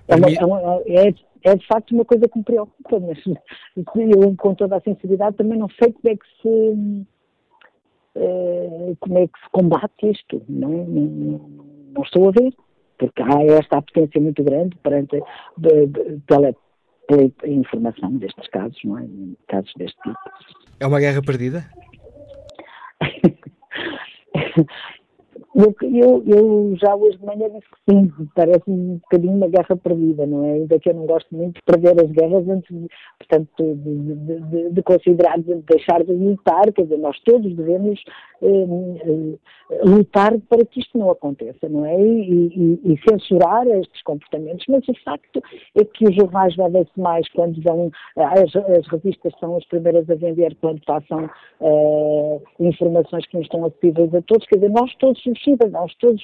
É, 0.08 0.16
uma, 0.16 0.28
é, 0.28 0.44
uma, 0.44 0.82
é, 0.86 1.14
é, 1.44 1.56
de 1.56 1.66
facto 1.66 1.92
uma 1.92 2.04
coisa 2.04 2.28
que 2.28 2.36
me 2.36 2.44
preocupa, 2.44 3.00
mas 3.00 3.18
eu, 3.96 4.36
com 4.36 4.54
toda 4.54 4.76
a 4.76 4.80
sensibilidade, 4.80 5.36
também 5.36 5.58
não 5.58 5.68
sei 5.70 5.92
como 5.92 6.12
é 6.12 6.16
que 6.16 6.26
se. 6.42 7.06
Eh, 8.14 8.94
como 9.00 9.18
é 9.18 9.26
que 9.26 9.38
se 9.38 9.50
combate 9.52 10.10
isto, 10.10 10.42
não, 10.46 10.68
não, 10.68 11.40
não 11.94 12.02
estou 12.02 12.28
a 12.28 12.32
ver, 12.32 12.52
porque 12.98 13.22
há 13.22 13.42
esta 13.56 13.78
apetência 13.78 14.20
muito 14.20 14.42
grande 14.44 14.76
perante, 14.82 15.22
de, 15.56 15.86
de, 15.86 16.20
pela, 16.26 16.54
a 17.10 17.48
informação 17.48 18.16
destes 18.16 18.48
casos, 18.48 18.78
não 18.84 18.98
é? 18.98 19.06
Casos 19.48 19.72
deste 19.76 19.96
tipo. 20.02 20.18
É 20.80 20.86
uma 20.86 21.00
guerra 21.00 21.22
perdida? 21.22 21.64
Eu, 25.54 26.22
eu, 26.26 26.74
já 26.76 26.94
hoje 26.94 27.18
de 27.18 27.26
manhã 27.26 27.46
disse 27.50 27.66
que 27.68 27.92
sim, 27.92 28.10
parece 28.34 28.62
um 28.66 28.94
bocadinho 28.96 29.34
uma 29.34 29.48
guerra 29.48 29.76
perdida, 29.76 30.26
não 30.26 30.44
é? 30.46 30.52
Ainda 30.52 30.78
que 30.78 30.88
eu 30.88 30.94
não 30.94 31.04
gosto 31.04 31.28
muito 31.34 31.56
de 31.56 31.62
perder 31.62 32.02
as 32.02 32.10
guerras 32.10 32.48
antes, 32.48 32.74
de, 32.74 32.88
portanto, 33.18 33.48
de, 33.58 34.14
de, 34.14 34.70
de, 34.70 34.82
considerar, 34.82 35.38
de 35.38 35.54
deixar 35.56 36.02
de 36.04 36.12
lutar, 36.12 36.72
quer 36.72 36.84
dizer, 36.84 36.98
nós 36.98 37.18
todos 37.20 37.54
devemos 37.54 38.02
eh, 38.42 39.38
lutar 39.84 40.32
para 40.48 40.64
que 40.64 40.80
isto 40.80 40.98
não 40.98 41.10
aconteça, 41.10 41.68
não 41.68 41.84
é? 41.84 42.00
E, 42.00 42.80
e, 42.84 42.92
e, 42.92 43.00
censurar 43.08 43.66
estes 43.68 44.02
comportamentos, 44.02 44.64
mas 44.68 44.86
o 44.88 44.94
facto 45.04 45.42
é 45.76 45.84
que 45.84 46.08
os 46.08 46.14
jornais 46.14 46.56
vendem-se 46.56 46.98
mais 46.98 47.28
quando 47.30 47.60
vão, 47.62 47.90
as, 48.16 48.56
as, 48.56 48.86
revistas 48.88 49.32
são 49.38 49.56
as 49.56 49.64
primeiras 49.66 50.08
a 50.08 50.14
vender 50.14 50.56
quando 50.60 50.80
passam 50.84 51.30
eh, 51.60 52.40
informações 52.58 53.26
que 53.26 53.34
não 53.34 53.42
estão 53.42 53.64
acessíveis 53.66 54.14
a 54.14 54.22
todos, 54.22 54.46
quer 54.46 54.56
dizer, 54.56 54.70
nós 54.70 54.94
todos 54.96 55.22
os 55.42 55.44
cidadãos 55.44 55.94
todos 55.96 56.22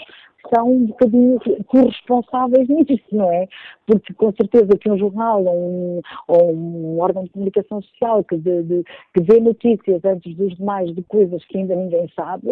são 0.54 0.72
um 0.72 0.87
bocadinho 0.87 1.40
corresponsáveis 1.66 2.68
nisso, 2.68 3.04
não 3.12 3.31
é? 3.31 3.48
Porque 3.87 4.14
com 4.14 4.33
certeza 4.33 4.78
que 4.78 4.90
um 4.90 4.96
jornal 4.96 5.44
ou 5.44 5.57
um, 5.57 6.00
ou 6.28 6.54
um 6.54 7.00
órgão 7.00 7.24
de 7.24 7.31
comunicação 7.31 7.83
social 7.83 8.22
que, 8.24 8.37
de, 8.37 8.62
de, 8.62 8.85
que 9.12 9.20
vê 9.20 9.40
notícias 9.40 10.04
antes 10.04 10.35
dos 10.37 10.57
demais 10.57 10.94
de 10.94 11.02
coisas 11.02 11.44
que 11.46 11.59
ainda 11.59 11.74
ninguém 11.74 12.09
sabe, 12.14 12.48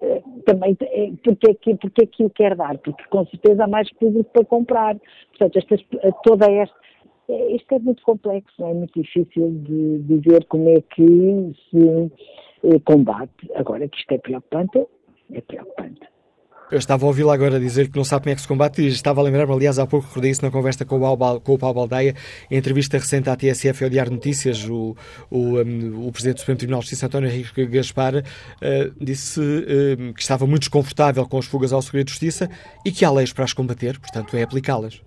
eh, 0.00 0.22
também 0.46 0.76
é, 0.80 1.12
porque, 1.22 1.50
é 1.50 1.54
que, 1.54 1.74
porque 1.74 2.04
é 2.04 2.06
que 2.06 2.24
o 2.24 2.30
quer 2.30 2.54
dar? 2.54 2.78
Porque 2.78 3.04
com 3.10 3.26
certeza 3.26 3.64
há 3.64 3.68
mais 3.68 3.92
público 3.94 4.30
para 4.32 4.44
comprar. 4.44 4.96
Portanto, 5.30 5.58
esta, 5.58 6.12
toda 6.22 6.50
esta 6.50 6.82
isto 7.28 7.74
é 7.74 7.78
muito 7.78 8.02
complexo, 8.02 8.62
é 8.62 8.74
muito 8.74 9.00
difícil 9.00 9.50
de 9.62 9.98
dizer 10.00 10.44
como 10.46 10.68
é 10.68 10.80
que 10.80 11.52
se 11.70 12.10
eh, 12.64 12.78
combate. 12.84 13.50
Agora 13.54 13.88
que 13.88 13.98
isto 13.98 14.12
é 14.12 14.18
preocupante, 14.18 14.86
é 15.32 15.40
preocupante. 15.40 16.00
Eu 16.72 16.78
estava 16.78 17.04
a 17.04 17.08
ouvi-la 17.08 17.34
agora 17.34 17.60
dizer 17.60 17.90
que 17.90 17.98
não 17.98 18.02
sabe 18.02 18.22
como 18.22 18.32
é 18.32 18.34
que 18.34 18.40
se 18.40 18.48
combate 18.48 18.80
e 18.80 18.88
estava 18.88 19.20
a 19.20 19.24
lembrar-me, 19.24 19.52
aliás, 19.52 19.78
há 19.78 19.86
pouco 19.86 20.06
recordei 20.06 20.30
isso 20.30 20.42
na 20.42 20.50
conversa 20.50 20.86
com 20.86 20.96
o, 20.96 21.40
com 21.40 21.52
o 21.52 21.58
Paulo 21.58 21.74
Baldeia, 21.74 22.14
em 22.50 22.56
entrevista 22.56 22.96
recente 22.96 23.28
à 23.28 23.36
TSF 23.36 23.82
e 23.82 23.84
ao 23.84 23.90
Diário 23.90 24.10
Notícias, 24.10 24.66
o, 24.66 24.96
o, 25.30 25.58
um, 25.60 26.06
o 26.08 26.10
Presidente 26.10 26.36
do 26.36 26.40
Supremo 26.40 26.58
Tribunal 26.58 26.80
de 26.80 26.86
Justiça, 26.86 27.06
António 27.08 27.28
Henrique 27.28 27.66
Gaspar, 27.66 28.16
uh, 28.16 28.22
disse 28.98 29.38
uh, 29.38 30.14
que 30.14 30.22
estava 30.22 30.46
muito 30.46 30.60
desconfortável 30.60 31.28
com 31.28 31.36
as 31.36 31.44
fugas 31.44 31.74
ao 31.74 31.82
Segredo 31.82 32.06
de 32.06 32.12
Justiça 32.12 32.48
e 32.86 32.90
que 32.90 33.04
há 33.04 33.10
leis 33.10 33.34
para 33.34 33.44
as 33.44 33.52
combater, 33.52 34.00
portanto 34.00 34.34
é 34.34 34.42
aplicá-las. 34.42 35.02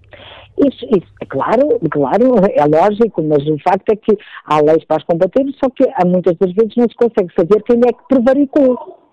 Isso, 0.60 0.86
isso, 0.86 1.08
é 1.20 1.26
claro, 1.26 1.80
claro, 1.90 2.36
é 2.46 2.66
lógico, 2.66 3.24
mas 3.24 3.42
o 3.48 3.58
facto 3.68 3.90
é 3.90 3.96
que 3.96 4.16
há 4.46 4.62
leis 4.62 4.86
para 4.86 4.98
as 4.98 5.04
combater, 5.04 5.44
só 5.60 5.68
que 5.72 5.84
há 5.96 6.06
muitas 6.06 6.38
das 6.38 6.54
vezes 6.54 6.76
não 6.78 6.88
se 6.88 6.96
consegue 6.96 7.34
saber 7.36 7.64
quem 7.64 7.80
é 7.88 7.92
que 7.92 8.08
prevaricou 8.08 9.05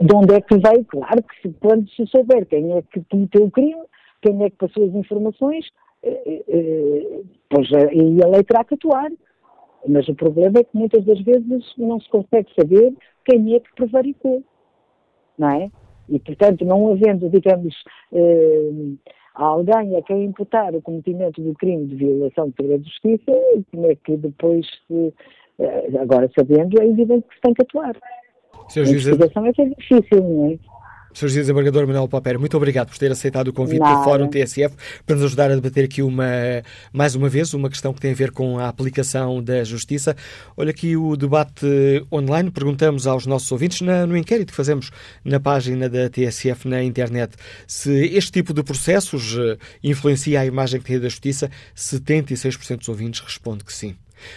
de 0.00 0.14
onde 0.14 0.34
é 0.34 0.40
que 0.40 0.56
veio, 0.56 0.84
claro 0.84 1.22
que 1.22 1.42
se, 1.42 1.54
quando 1.60 1.88
se 1.90 2.06
souber 2.06 2.46
quem 2.46 2.72
é 2.76 2.82
que 2.82 3.02
cometeu 3.10 3.44
o 3.44 3.50
crime, 3.50 3.82
quem 4.22 4.44
é 4.44 4.50
que 4.50 4.56
passou 4.56 4.84
as 4.84 4.94
informações, 4.94 5.66
eh, 6.02 6.44
eh, 6.48 7.20
pois 7.50 7.72
aí 7.72 8.22
a 8.22 8.28
lei 8.28 8.44
terá 8.44 8.64
que 8.64 8.74
atuar. 8.74 9.10
Mas 9.86 10.08
o 10.08 10.14
problema 10.14 10.58
é 10.58 10.64
que 10.64 10.76
muitas 10.76 11.04
das 11.04 11.20
vezes 11.20 11.74
não 11.76 12.00
se 12.00 12.08
consegue 12.08 12.48
saber 12.58 12.92
quem 13.24 13.54
é 13.54 13.60
que 13.60 13.74
prevaricou, 13.74 14.42
não 15.38 15.50
é? 15.50 15.70
E, 16.08 16.18
portanto, 16.18 16.64
não 16.64 16.90
havendo, 16.90 17.28
digamos, 17.28 17.74
eh, 18.12 18.70
alguém 19.34 19.96
a 19.96 20.02
quem 20.02 20.24
imputar 20.24 20.74
o 20.74 20.82
cometimento 20.82 21.40
do 21.40 21.54
crime 21.54 21.86
de 21.86 21.94
violação 21.94 22.48
de 22.48 22.56
segredo 22.56 22.82
de 22.82 22.90
justiça, 22.90 23.32
como 23.70 23.86
é 23.86 23.94
que 23.94 24.16
depois, 24.16 24.66
eh, 24.90 25.12
agora 26.00 26.30
sabendo, 26.36 26.80
é 26.80 26.86
evidente 26.86 27.26
que 27.28 27.34
se 27.34 27.40
tem 27.40 27.54
que 27.54 27.62
atuar. 27.62 27.96
Sr. 28.68 28.84
Juiz... 28.84 29.06
A 29.06 29.10
investigação 29.10 29.46
é 29.46 29.52
que 29.52 29.62
é 29.62 29.64
difícil, 29.66 30.22
não 30.22 30.52
é? 30.52 30.78
Sr. 31.18 31.28
Desembargador 31.28 31.86
Manuel 31.86 32.06
Papera, 32.06 32.38
muito 32.38 32.56
obrigado 32.56 32.88
por 32.88 32.98
ter 32.98 33.10
aceitado 33.10 33.48
o 33.48 33.52
convite 33.52 33.80
Nada. 33.80 33.98
do 33.98 34.04
Fórum 34.04 34.28
TSF 34.28 34.76
para 35.04 35.16
nos 35.16 35.24
ajudar 35.24 35.50
a 35.50 35.54
debater 35.54 35.84
aqui 35.84 36.02
uma, 36.02 36.26
mais 36.92 37.14
uma 37.14 37.28
vez 37.28 37.52
uma 37.54 37.68
questão 37.68 37.92
que 37.92 38.00
tem 38.00 38.12
a 38.12 38.14
ver 38.14 38.30
com 38.30 38.58
a 38.58 38.68
aplicação 38.68 39.42
da 39.42 39.64
justiça. 39.64 40.14
Olha 40.56 40.70
aqui 40.70 40.96
o 40.96 41.16
debate 41.16 41.66
online. 42.12 42.50
Perguntamos 42.50 43.06
aos 43.06 43.26
nossos 43.26 43.50
ouvintes 43.50 43.80
na, 43.80 44.06
no 44.06 44.16
inquérito 44.16 44.50
que 44.50 44.56
fazemos 44.56 44.90
na 45.24 45.40
página 45.40 45.88
da 45.88 46.08
TSF 46.08 46.68
na 46.68 46.82
internet 46.82 47.34
se 47.66 47.90
este 48.14 48.30
tipo 48.30 48.52
de 48.52 48.62
processos 48.62 49.36
eh, 49.36 49.56
influencia 49.82 50.40
a 50.40 50.46
imagem 50.46 50.80
que 50.80 50.86
tem 50.86 51.00
da 51.00 51.08
justiça. 51.08 51.50
76% 51.76 52.78
dos 52.78 52.88
ouvintes 52.88 53.20
responde 53.20 53.64
que 53.64 53.72
sim. 53.72 53.96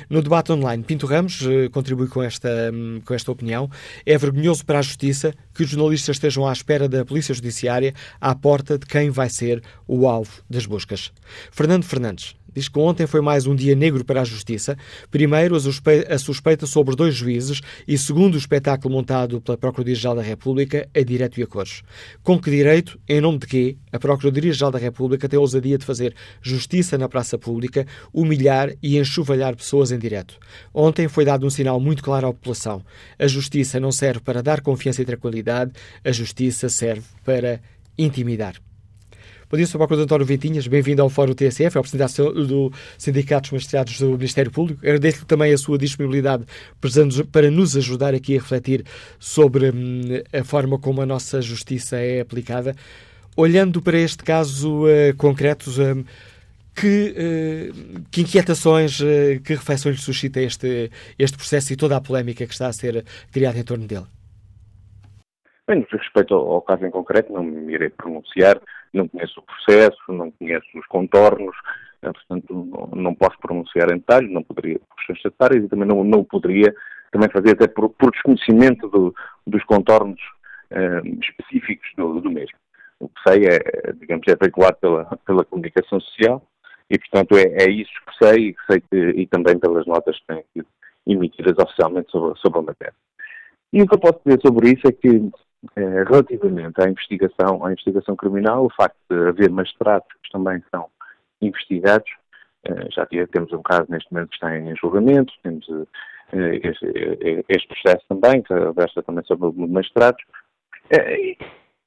No 0.10 0.22
debate 0.22 0.52
online, 0.52 0.84
Pinto 0.84 1.06
Ramos 1.06 1.42
eh, 1.42 1.70
contribui 1.70 2.08
com 2.08 2.22
esta, 2.22 2.50
hum, 2.74 3.02
com 3.06 3.14
esta 3.14 3.32
opinião. 3.32 3.70
É 4.06 4.18
vergonhoso 4.18 4.66
para 4.66 4.80
a 4.80 4.82
Justiça 4.82 5.34
que 5.54 5.64
os 5.64 5.70
jornalistas 5.70 6.16
estejam 6.16 6.48
à 6.48 6.54
espera 6.54 6.88
da 6.88 7.06
Polícia 7.06 7.34
Judiciária 7.34 7.94
à 8.20 8.34
porta 8.36 8.78
de 8.78 8.86
quem 8.86 9.10
vai 9.10 9.30
ser 9.30 9.62
o 9.88 10.08
alvo 10.08 10.42
das 10.50 10.66
buscas. 10.66 11.12
Fernando 11.52 11.84
Fernandes 11.84 12.36
Diz 12.54 12.68
que 12.68 12.78
ontem 12.78 13.08
foi 13.08 13.22
mais 13.22 13.48
um 13.48 13.56
dia 13.56 13.76
negro 13.76 14.04
para 14.04 14.22
a 14.22 14.26
Justiça. 14.26 14.78
Primeiro, 15.10 15.56
a 15.56 16.18
suspeita 16.18 16.66
sobre 16.66 16.96
dois 16.96 17.16
juízes 17.16 17.62
e, 17.88 17.98
segundo 17.98 18.36
o 18.36 18.38
espetáculo 18.38 18.94
montado 18.94 19.40
pela 19.40 19.58
Procuradoria-Geral 19.58 20.16
da 20.18 20.22
República, 20.22 20.88
a 20.94 21.02
direto 21.02 21.40
e 21.40 21.44
a 21.44 21.48
cores. 21.48 21.82
Com 22.22 22.38
que 22.38 22.52
direito, 22.52 23.00
em 23.08 23.22
nome 23.22 23.40
de 23.40 23.48
quê, 23.48 23.78
a 23.92 23.98
Procuradoria-Geral 23.98 24.72
da 24.72 24.80
República 24.80 25.30
tem 25.30 25.38
a 25.38 25.42
ousadia 25.42 25.78
de 25.78 25.86
fazer 25.86 26.14
justiça 26.42 26.98
na 26.98 27.08
praça 27.08 27.38
pública, 27.38 27.88
humilhar 28.14 28.74
e 28.84 28.98
enxovalhar 28.98 29.56
pessoas 29.56 29.92
em 29.92 29.98
direto? 29.98 30.38
Ontem 30.74 31.08
foi 31.08 31.24
dado 31.24 31.46
um 31.46 31.50
sinal 31.50 31.80
muito 31.80 32.04
claro 32.04 32.28
à 32.28 32.34
população. 32.34 32.84
A 33.18 33.28
justiça 33.28 33.80
não 33.80 33.92
serve 33.92 34.20
para 34.20 34.44
dar 34.44 34.60
confiança 34.60 35.02
e 35.02 35.06
tranquilidade, 35.06 35.72
a 36.04 36.12
justiça 36.12 36.68
serve 36.68 37.06
para 37.24 37.62
intimidar. 37.98 38.56
Bom 39.52 39.58
dia, 39.58 39.68
Sr. 39.68 39.80
Procurador 39.80 40.06
António 40.06 40.26
Ventinhas, 40.26 40.66
bem-vindo 40.66 41.02
ao 41.02 41.10
Fórum 41.10 41.34
TSF, 41.34 41.78
ao 41.78 41.84
presidente 41.84 42.16
do 42.48 42.72
Sindicato 42.98 43.42
dos 43.42 43.52
Magistrados 43.52 44.00
do 44.00 44.12
Ministério 44.12 44.50
Público. 44.50 44.80
Agradeço-lhe 44.80 45.26
também 45.26 45.52
a 45.52 45.58
sua 45.58 45.78
disponibilidade 45.78 46.46
para 47.34 47.52
nos 47.52 47.76
ajudar 47.76 48.14
aqui 48.14 48.38
a 48.38 48.40
refletir 48.40 48.86
sobre 49.20 49.70
hum, 49.70 50.04
a 50.32 50.42
forma 50.46 50.80
como 50.80 51.02
a 51.02 51.06
nossa 51.06 51.42
justiça 51.42 51.98
é 51.98 52.22
aplicada. 52.22 52.78
Olhando 53.36 53.82
para 53.82 53.98
este 53.98 54.24
caso 54.24 54.86
uh, 54.86 55.14
concreto, 55.18 55.70
uh, 55.70 56.02
que, 56.74 57.14
uh, 57.18 58.02
que, 58.10 58.22
inquietações, 58.22 59.02
uh, 59.02 59.42
que 59.44 59.56
reflexões 59.56 60.02
suscita 60.02 60.40
este, 60.40 60.90
este 61.20 61.36
processo 61.36 61.74
e 61.74 61.76
toda 61.76 61.98
a 61.98 62.02
polémica 62.02 62.48
que 62.48 62.54
está 62.54 62.68
a 62.68 62.74
ser 62.74 63.04
criada 63.34 63.60
em 63.60 63.64
torno 63.66 63.86
dele? 63.86 64.06
Bem, 65.68 65.86
no 65.92 65.98
respeito 66.00 66.34
ao, 66.34 66.54
ao 66.54 66.62
caso 66.62 66.86
em 66.86 66.90
concreto, 66.90 67.34
não 67.34 67.44
me 67.44 67.74
irei 67.74 67.90
pronunciar 67.90 68.62
não 68.94 69.08
conheço 69.08 69.40
o 69.40 69.44
processo, 69.44 70.00
não 70.10 70.32
conheço 70.32 70.68
os 70.76 70.86
contornos, 70.88 71.56
eh, 72.02 72.12
portanto 72.12 72.90
não, 72.96 73.16
posso 73.16 73.38
pronunciar 73.40 73.92
em 73.92 73.98
detalhe, 73.98 74.34
não 74.34 74.44
poderia 74.44 74.80
por 74.80 74.96
questões 75.06 75.64
e 75.64 75.68
também 75.70 75.88
não, 75.88 76.04
não 76.04 76.24
poderia 76.24 76.74
também 77.12 77.30
fazer 77.30 77.52
até 77.52 77.68
por, 77.68 77.90
por 77.90 78.12
desconhecimento 78.12 78.88
do, 78.90 79.14
dos 79.46 79.64
contornos 79.66 80.20
eh, 80.72 81.02
específicos 81.22 81.90
do, 81.98 82.22
do, 82.22 82.32
mesmo. 82.32 82.58
O 83.00 83.10
que 83.10 83.22
sei 83.28 83.46
é, 83.46 83.94
digamos, 83.94 84.26
é 84.28 84.36
veiculado 84.36 84.78
pela, 84.78 85.06
pela 85.26 85.46
comunicação 85.46 86.00
social 86.00 86.42
e, 86.90 86.98
portanto, 86.98 87.38
é, 87.38 87.64
é 87.64 87.70
isso 87.70 87.92
que 88.06 88.26
sei 88.26 88.50
e, 88.50 88.56
sei 88.70 88.82
que, 88.82 89.22
e 89.22 89.28
também 89.28 89.58
pelas 89.60 89.86
notas 89.86 90.18
que 90.20 90.28
têm 90.28 90.44
sido 90.54 90.68
emitidas 91.08 91.58
oficialmente 91.58 92.12
sobre, 92.12 92.40
sobre 92.40 92.60
a 92.60 92.62
matéria. 92.62 92.94
E 93.74 93.82
o 93.82 93.88
que 93.88 93.96
eu 93.96 94.00
posso 94.00 94.20
dizer 94.26 94.40
sobre 94.42 94.72
isso 94.72 94.88
é 94.88 94.92
que 94.92 95.32
eh, 95.76 96.04
relativamente 96.08 96.82
à 96.82 96.90
investigação, 96.90 97.64
à 97.64 97.72
investigação 97.72 98.16
criminal, 98.16 98.66
o 98.66 98.74
facto 98.74 98.98
de 99.10 99.30
haver 99.30 99.50
magistrados 99.52 100.08
que 100.24 100.32
também 100.32 100.62
são 100.74 100.88
investigados, 101.40 102.10
eh, 102.64 102.88
já 102.92 103.06
temos 103.06 103.54
um 103.54 103.62
caso 103.62 103.86
neste 103.90 104.12
momento 104.12 104.30
que 104.30 104.36
está 104.36 104.58
em 104.58 104.76
julgamento, 104.76 105.32
temos 105.44 105.68
eh, 106.34 106.60
este, 106.64 107.46
este 107.48 107.68
processo 107.68 108.04
também, 108.10 108.42
que 108.42 108.54
versa 108.76 109.04
também 109.04 109.24
sobre 109.26 109.52
magistrados, 109.68 110.24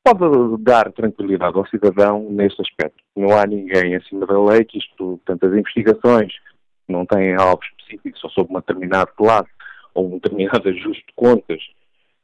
pode 0.04 0.62
dar 0.62 0.92
tranquilidade 0.92 1.56
ao 1.56 1.66
cidadão 1.66 2.30
neste 2.30 2.60
aspecto. 2.62 3.02
Não 3.16 3.36
há 3.36 3.46
ninguém 3.46 3.96
acima 3.96 4.26
da 4.26 4.38
lei 4.38 4.64
que 4.64 4.78
isto, 4.78 5.20
portanto, 5.24 5.46
as 5.46 5.52
investigações 5.52 6.32
não 6.86 7.04
têm 7.06 7.34
algo 7.34 7.62
específico 7.64 8.18
só 8.18 8.28
sobre 8.28 8.52
uma 8.52 8.60
determinada 8.60 9.10
classe 9.16 9.50
ou 9.94 10.06
um 10.06 10.18
determinado 10.18 10.68
ajuste 10.68 11.04
de 11.06 11.12
contas 11.16 11.60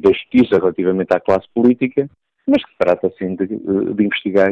da 0.00 0.12
justiça 0.12 0.56
relativamente 0.56 1.14
à 1.14 1.20
classe 1.20 1.46
política, 1.54 2.08
mas 2.46 2.64
que 2.64 2.76
trata, 2.78 3.06
assim, 3.06 3.36
de, 3.36 3.46
de 3.46 4.04
investigar 4.04 4.50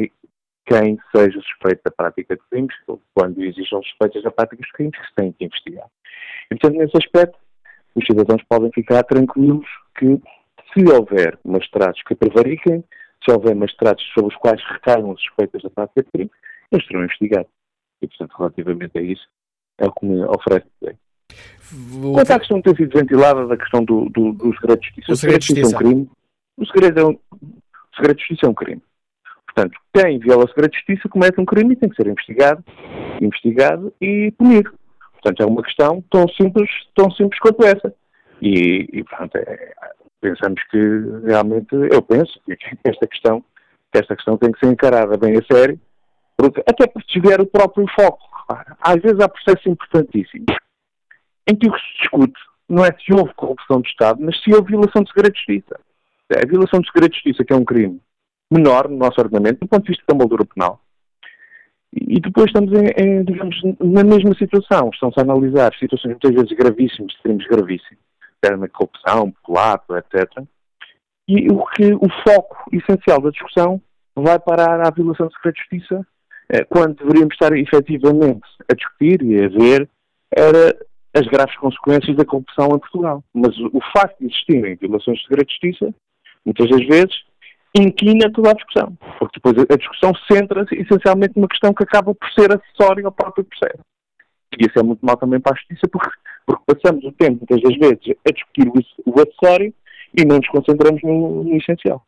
quem 0.66 0.98
seja 1.16 1.40
suspeito 1.40 1.80
da 1.84 1.90
prática 1.90 2.36
de 2.36 2.42
crimes, 2.50 2.74
quando 3.14 3.42
existam 3.42 3.80
suspeitas 3.82 4.22
da 4.22 4.30
prática 4.30 4.62
de 4.62 4.72
crimes, 4.72 4.98
que 4.98 5.06
se 5.06 5.14
tem 5.14 5.32
que 5.32 5.44
investigar. 5.44 5.86
E, 6.50 6.56
portanto, 6.56 6.78
nesse 6.78 6.96
aspecto, 6.96 7.38
os 7.94 8.04
cidadãos 8.04 8.42
podem 8.48 8.70
ficar 8.72 9.02
tranquilos 9.04 9.66
que, 9.98 10.20
se 10.72 10.92
houver 10.92 11.38
magistrados 11.44 12.02
que 12.02 12.14
prevariquem, 12.14 12.84
se 13.24 13.32
houver 13.32 13.54
magistrados 13.54 14.04
sobre 14.12 14.34
os 14.34 14.36
quais 14.36 14.62
recaiam 14.70 15.16
suspeitas 15.16 15.62
da 15.62 15.70
prática 15.70 16.02
de 16.02 16.10
crime, 16.10 16.30
eles 16.70 16.86
serão 16.86 17.04
investigados. 17.04 17.50
E, 18.02 18.06
portanto, 18.06 18.34
relativamente 18.38 18.98
a 18.98 19.02
isso, 19.02 19.26
é 19.78 19.86
o 19.86 19.92
que 19.92 20.06
me 20.06 20.22
oferece 20.24 20.66
dizer. 21.28 22.12
Quanto 22.12 22.30
à 22.30 22.38
questão 22.38 22.56
de 22.58 22.62
ter 22.62 22.76
sido 22.76 22.98
ventilada 22.98 23.46
da 23.46 23.56
questão 23.56 23.84
do, 23.84 24.08
do, 24.08 24.32
do 24.32 24.54
segredo 24.54 24.80
de 24.80 24.86
justiça, 24.86 25.12
o 25.12 25.16
segredo 25.16 25.40
de 25.40 25.46
justiça 25.46 25.74
é 25.74 25.76
um 25.76 25.78
crime, 25.78 26.10
O 26.56 26.66
segredo, 26.66 27.00
é 27.00 27.04
um, 27.04 27.10
o 27.10 27.96
segredo 27.96 28.16
de 28.16 28.22
justiça 28.22 28.46
é 28.46 28.48
um 28.48 28.54
crime. 28.54 28.82
Portanto, 29.46 29.78
quem 29.92 30.18
viola 30.18 30.44
o 30.44 30.48
segredo 30.48 30.70
de 30.70 30.78
justiça 30.78 31.08
comete 31.08 31.40
um 31.40 31.44
crime 31.44 31.72
e 31.72 31.76
tem 31.76 31.88
que 31.88 31.96
ser 31.96 32.06
investigado, 32.06 32.64
investigado 33.20 33.92
e 34.00 34.30
punido. 34.32 34.72
Portanto, 35.12 35.42
é 35.42 35.46
uma 35.46 35.62
questão 35.62 36.02
tão 36.10 36.28
simples, 36.28 36.70
tão 36.94 37.10
simples 37.10 37.38
quanto 37.40 37.64
essa. 37.64 37.92
E, 38.40 38.88
e 38.92 39.04
portanto, 39.04 39.36
é, 39.36 39.72
pensamos 40.20 40.62
que 40.70 40.78
realmente, 41.24 41.74
eu 41.90 42.00
penso 42.02 42.40
que 42.46 42.56
esta 42.84 43.06
questão, 43.06 43.44
que 43.92 43.98
esta 43.98 44.14
questão 44.14 44.36
tem 44.36 44.52
que 44.52 44.60
ser 44.60 44.66
encarada 44.66 45.16
bem 45.16 45.36
a 45.36 45.42
sério, 45.52 45.78
porque, 46.36 46.62
até 46.68 46.86
por 46.86 47.02
desviar 47.02 47.40
o 47.40 47.46
próprio 47.46 47.84
foco. 47.98 48.28
Às 48.80 49.02
vezes 49.02 49.20
há 49.20 49.28
processos 49.28 49.66
importantíssimos 49.66 50.56
em 51.48 51.56
que 51.56 51.68
o 51.68 51.72
que 51.72 51.80
se 51.80 51.98
discute 52.00 52.40
não 52.68 52.84
é 52.84 52.90
se 52.92 53.12
houve 53.12 53.32
corrupção 53.34 53.80
de 53.80 53.88
Estado, 53.88 54.20
mas 54.22 54.40
se 54.42 54.54
houve 54.54 54.68
violação 54.68 55.02
de 55.02 55.08
segredo 55.10 55.32
de 55.32 55.38
justiça. 55.38 55.80
É 56.30 56.44
a 56.44 56.46
violação 56.46 56.80
de 56.80 56.86
segredo 56.86 57.10
de 57.10 57.16
justiça, 57.16 57.44
que 57.44 57.52
é 57.52 57.56
um 57.56 57.64
crime 57.64 58.00
menor 58.50 58.88
no 58.88 58.98
nosso 58.98 59.20
ordenamento, 59.20 59.60
do 59.60 59.68
ponto 59.68 59.84
de 59.84 59.88
vista 59.88 60.04
da 60.06 60.14
moldura 60.14 60.44
penal. 60.44 60.80
E 61.92 62.20
depois 62.20 62.46
estamos, 62.46 62.70
em, 62.72 62.86
em, 63.02 63.24
digamos, 63.24 63.56
na 63.80 64.04
mesma 64.04 64.34
situação. 64.34 64.90
Estão-se 64.92 65.18
a 65.18 65.22
analisar 65.22 65.74
situações 65.78 66.12
muitas 66.12 66.34
vezes 66.34 66.52
gravíssimas, 66.52 67.16
crimes 67.22 67.46
gravíssimos, 67.46 68.02
na 68.42 68.68
corrupção, 68.68 69.30
peculato, 69.32 69.96
etc. 69.96 70.44
E 71.26 71.50
o, 71.50 71.64
que, 71.66 71.94
o 71.94 72.08
foco 72.26 72.70
essencial 72.72 73.20
da 73.22 73.30
discussão 73.30 73.80
vai 74.14 74.38
parar 74.38 74.86
à 74.86 74.90
violação 74.90 75.28
de 75.28 75.34
segredo 75.34 75.54
de 75.54 75.60
justiça, 75.60 76.06
eh, 76.50 76.64
quando 76.64 76.96
deveríamos 76.96 77.34
estar 77.34 77.56
efetivamente 77.56 78.46
a 78.70 78.74
discutir 78.74 79.22
e 79.22 79.44
a 79.44 79.48
ver 79.48 79.88
era 80.30 80.76
as 81.18 81.26
graves 81.26 81.56
consequências 81.56 82.16
da 82.16 82.24
corrupção 82.24 82.66
em 82.66 82.78
Portugal. 82.78 83.22
Mas 83.34 83.56
o 83.58 83.80
facto 83.92 84.18
de 84.18 84.26
existirem 84.26 84.76
violações 84.76 85.18
de 85.18 85.24
segredo 85.24 85.46
de 85.46 85.52
justiça, 85.52 85.94
muitas 86.44 86.68
das 86.70 86.86
vezes, 86.86 87.24
inquina 87.76 88.30
toda 88.32 88.50
a 88.50 88.54
discussão. 88.54 88.96
Porque 89.18 89.40
depois 89.40 89.66
a 89.70 89.76
discussão 89.76 90.12
centra-se 90.30 90.74
essencialmente 90.74 91.34
numa 91.36 91.48
questão 91.48 91.72
que 91.72 91.82
acaba 91.82 92.14
por 92.14 92.30
ser 92.32 92.52
acessória 92.52 93.04
ao 93.04 93.12
próprio 93.12 93.44
processo. 93.44 93.82
E 94.58 94.66
isso 94.66 94.78
é 94.78 94.82
muito 94.82 95.04
mal 95.04 95.16
também 95.16 95.40
para 95.40 95.52
a 95.52 95.56
justiça, 95.56 95.86
porque, 95.90 96.10
porque 96.46 96.74
passamos 96.74 97.04
o 97.04 97.12
tempo, 97.12 97.44
muitas 97.48 97.60
das 97.60 97.76
vezes, 97.76 98.16
a 98.26 98.32
discutir 98.32 98.68
o, 98.68 99.10
o 99.10 99.20
acessório 99.20 99.74
e 100.16 100.24
não 100.24 100.36
nos 100.36 100.48
concentramos 100.48 101.02
no, 101.02 101.44
no 101.44 101.56
essencial. 101.56 102.02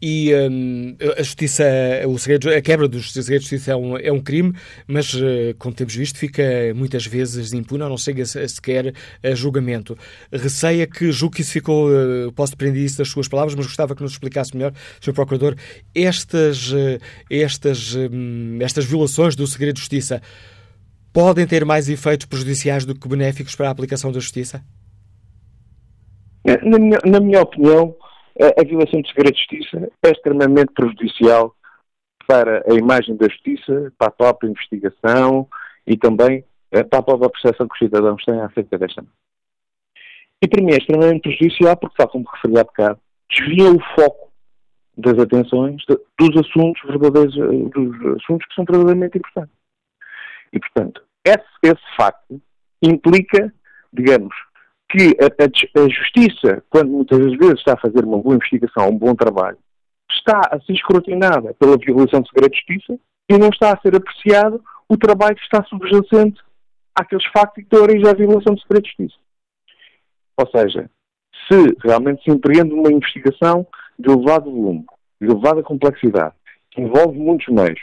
E 0.00 0.32
um, 0.34 0.96
a 1.18 1.22
justiça, 1.22 1.64
o 2.06 2.18
segredo, 2.18 2.50
a 2.50 2.60
quebra 2.60 2.88
dos 2.88 3.12
segredos 3.12 3.46
de 3.46 3.50
justiça 3.56 3.72
é 3.72 3.76
um, 3.76 3.96
é 3.98 4.12
um 4.12 4.20
crime, 4.20 4.54
mas, 4.86 5.12
uh, 5.14 5.54
como 5.58 5.74
temos 5.74 5.94
visto, 5.94 6.18
fica 6.18 6.42
muitas 6.74 7.06
vezes 7.06 7.52
impune 7.52 7.82
ou 7.82 7.88
não 7.88 7.96
chega 7.96 8.24
sequer 8.24 8.94
a 9.22 9.34
julgamento. 9.34 9.98
Receia 10.32 10.86
que, 10.86 11.10
julgo 11.10 11.34
que 11.34 11.42
isso 11.42 11.52
ficou, 11.52 11.88
uh, 11.90 12.32
posso 12.32 12.52
depender 12.52 12.84
isso 12.84 12.98
das 12.98 13.08
suas 13.08 13.28
palavras, 13.28 13.54
mas 13.54 13.66
gostava 13.66 13.94
que 13.94 14.02
nos 14.02 14.12
explicasse 14.12 14.56
melhor, 14.56 14.72
Sr. 15.00 15.12
Procurador, 15.12 15.56
estas, 15.94 16.72
estas, 17.28 17.94
um, 17.94 18.58
estas 18.60 18.84
violações 18.84 19.34
do 19.34 19.46
segredo 19.46 19.74
de 19.74 19.80
justiça 19.80 20.22
podem 21.12 21.46
ter 21.46 21.64
mais 21.64 21.88
efeitos 21.88 22.26
prejudiciais 22.26 22.84
do 22.84 22.94
que 22.94 23.08
benéficos 23.08 23.56
para 23.56 23.68
a 23.68 23.70
aplicação 23.70 24.12
da 24.12 24.20
justiça? 24.20 24.62
Na 26.44 26.78
minha, 26.78 26.98
na 27.04 27.20
minha 27.20 27.42
opinião, 27.42 27.94
a, 28.40 28.64
violação 28.64 29.00
de 29.00 29.08
segredo 29.08 29.34
de 29.34 29.40
justiça 29.40 29.90
é 30.02 30.10
extremamente 30.10 30.72
prejudicial 30.72 31.54
para 32.26 32.62
a 32.70 32.74
imagem 32.74 33.16
da 33.16 33.26
justiça, 33.28 33.92
para 33.98 34.08
a 34.08 34.12
própria 34.12 34.48
investigação 34.48 35.48
e 35.86 35.96
também 35.96 36.44
eh, 36.70 36.84
para 36.84 36.98
a 36.98 37.02
própria 37.02 37.30
percepção 37.30 37.66
que 37.66 37.74
os 37.74 37.78
cidadãos 37.78 38.24
têm 38.24 38.40
acerca 38.40 38.78
desta. 38.78 39.04
E 40.42 40.46
para 40.46 40.62
mim 40.62 40.72
é 40.72 40.76
extremamente 40.76 41.22
prejudicial 41.22 41.76
porque, 41.76 41.96
tal 41.96 42.08
como 42.08 42.28
referi 42.32 42.58
há 42.58 42.64
bocado, 42.64 43.00
desvia 43.30 43.72
o 43.72 43.80
foco 43.94 44.30
das 44.96 45.18
atenções 45.18 45.82
dos 45.86 46.36
assuntos 46.36 46.82
verdadeiros, 46.86 47.36
eh, 47.36 47.70
dos 47.70 48.16
assuntos 48.16 48.46
que 48.46 48.54
são 48.54 48.64
verdadeiramente 48.64 49.18
importantes. 49.18 49.54
E, 50.52 50.58
portanto, 50.58 51.02
esse, 51.24 51.46
esse 51.62 51.96
facto 51.96 52.40
implica, 52.82 53.52
digamos, 53.92 54.34
que 54.88 55.16
a, 55.20 55.26
a, 55.26 55.84
a, 55.84 55.88
justiça, 55.88 56.62
quando 56.70 56.90
muitas 56.90 57.18
vezes 57.18 57.58
está 57.58 57.74
a 57.74 57.80
fazer 57.80 58.04
uma 58.04 58.18
boa 58.18 58.36
investigação, 58.36 58.88
um 58.88 58.98
bom 58.98 59.14
trabalho, 59.14 59.58
está 60.10 60.40
a 60.50 60.60
ser 60.60 60.72
escrutinada 60.72 61.54
pela 61.54 61.76
violação 61.76 62.22
de 62.22 62.28
segredo 62.28 62.52
de 62.52 62.58
justiça 62.58 62.98
e 63.28 63.38
não 63.38 63.48
está 63.50 63.72
a 63.72 63.80
ser 63.80 63.94
apreciado 63.94 64.62
o 64.88 64.96
trabalho 64.96 65.36
que 65.36 65.42
está 65.42 65.62
subjacente 65.64 66.40
àqueles 66.94 67.26
factos 67.26 67.64
que 67.68 67.76
origem 67.76 68.08
à 68.08 68.14
violação 68.14 68.54
de 68.54 68.62
segredo 68.62 68.82
de 68.82 68.88
justiça. 68.88 69.20
Ou 70.38 70.48
seja, 70.48 70.90
se 71.46 71.76
realmente 71.84 72.22
se 72.24 72.30
empreende 72.30 72.72
uma 72.72 72.90
investigação 72.90 73.66
de 73.98 74.10
elevado 74.10 74.50
volume, 74.50 74.86
de 75.20 75.28
elevada 75.28 75.62
complexidade, 75.62 76.34
que 76.70 76.80
envolve 76.80 77.18
muitos 77.18 77.48
meios 77.48 77.80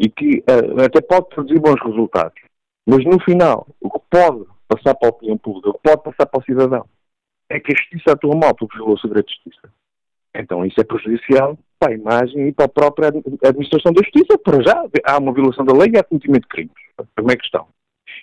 e 0.00 0.08
que 0.08 0.38
uh, 0.38 0.84
até 0.84 1.00
pode 1.00 1.28
produzir 1.28 1.60
bons 1.60 1.80
resultados, 1.82 2.40
mas 2.86 3.04
no 3.04 3.20
final, 3.20 3.66
o 3.80 3.90
que 3.90 4.00
pode 4.10 4.44
passar 4.68 4.94
para 4.94 5.08
a 5.08 5.10
opinião 5.10 5.38
pública, 5.38 5.72
pode 5.82 6.02
passar 6.02 6.26
para 6.26 6.40
o 6.40 6.44
cidadão, 6.44 6.86
é 7.48 7.58
que 7.58 7.72
a 7.72 7.76
justiça 7.76 8.12
atua 8.12 8.36
mal 8.36 8.54
porque 8.54 8.76
violou 8.76 8.98
segredo 8.98 9.26
de 9.26 9.34
justiça. 9.34 9.72
Então 10.34 10.64
isso 10.64 10.80
é 10.80 10.84
prejudicial 10.84 11.58
para 11.78 11.92
a 11.92 11.96
imagem 11.96 12.48
e 12.48 12.52
para 12.52 12.66
a 12.66 12.68
própria 12.68 13.08
administração 13.08 13.92
da 13.92 14.02
justiça. 14.02 14.38
Para 14.38 14.62
já, 14.62 14.84
há 15.04 15.18
uma 15.18 15.32
violação 15.32 15.64
da 15.64 15.72
lei 15.72 15.90
e 15.94 15.98
há 15.98 16.04
cometimento 16.04 16.42
de 16.42 16.48
crimes. 16.48 16.74
Primeira 17.14 17.40
questão. 17.40 17.66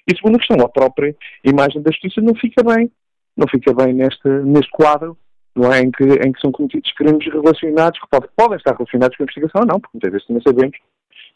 E 0.08 0.16
segunda 0.16 0.38
questão, 0.38 0.64
a 0.64 0.70
própria 0.70 1.16
imagem 1.44 1.82
da 1.82 1.92
justiça 1.92 2.22
não 2.22 2.36
fica 2.36 2.64
bem. 2.64 2.92
Não 3.36 3.48
fica 3.48 3.74
bem 3.74 3.94
neste, 3.94 4.28
neste 4.28 4.72
quadro 4.72 5.18
não 5.56 5.72
é, 5.72 5.82
em, 5.82 5.90
que, 5.90 6.04
em 6.04 6.34
que 6.34 6.42
são 6.42 6.52
cometidos 6.52 6.92
crimes 6.94 7.26
relacionados, 7.26 8.00
que 8.00 8.08
pode, 8.10 8.28
podem 8.36 8.58
estar 8.58 8.76
relacionados 8.76 9.16
com 9.16 9.24
a 9.24 9.26
investigação 9.26 9.62
ou 9.62 9.68
não, 9.68 9.80
porque 9.80 9.96
muitas 9.96 10.12
vezes 10.12 10.28
também 10.28 10.44
sabemos 10.46 10.78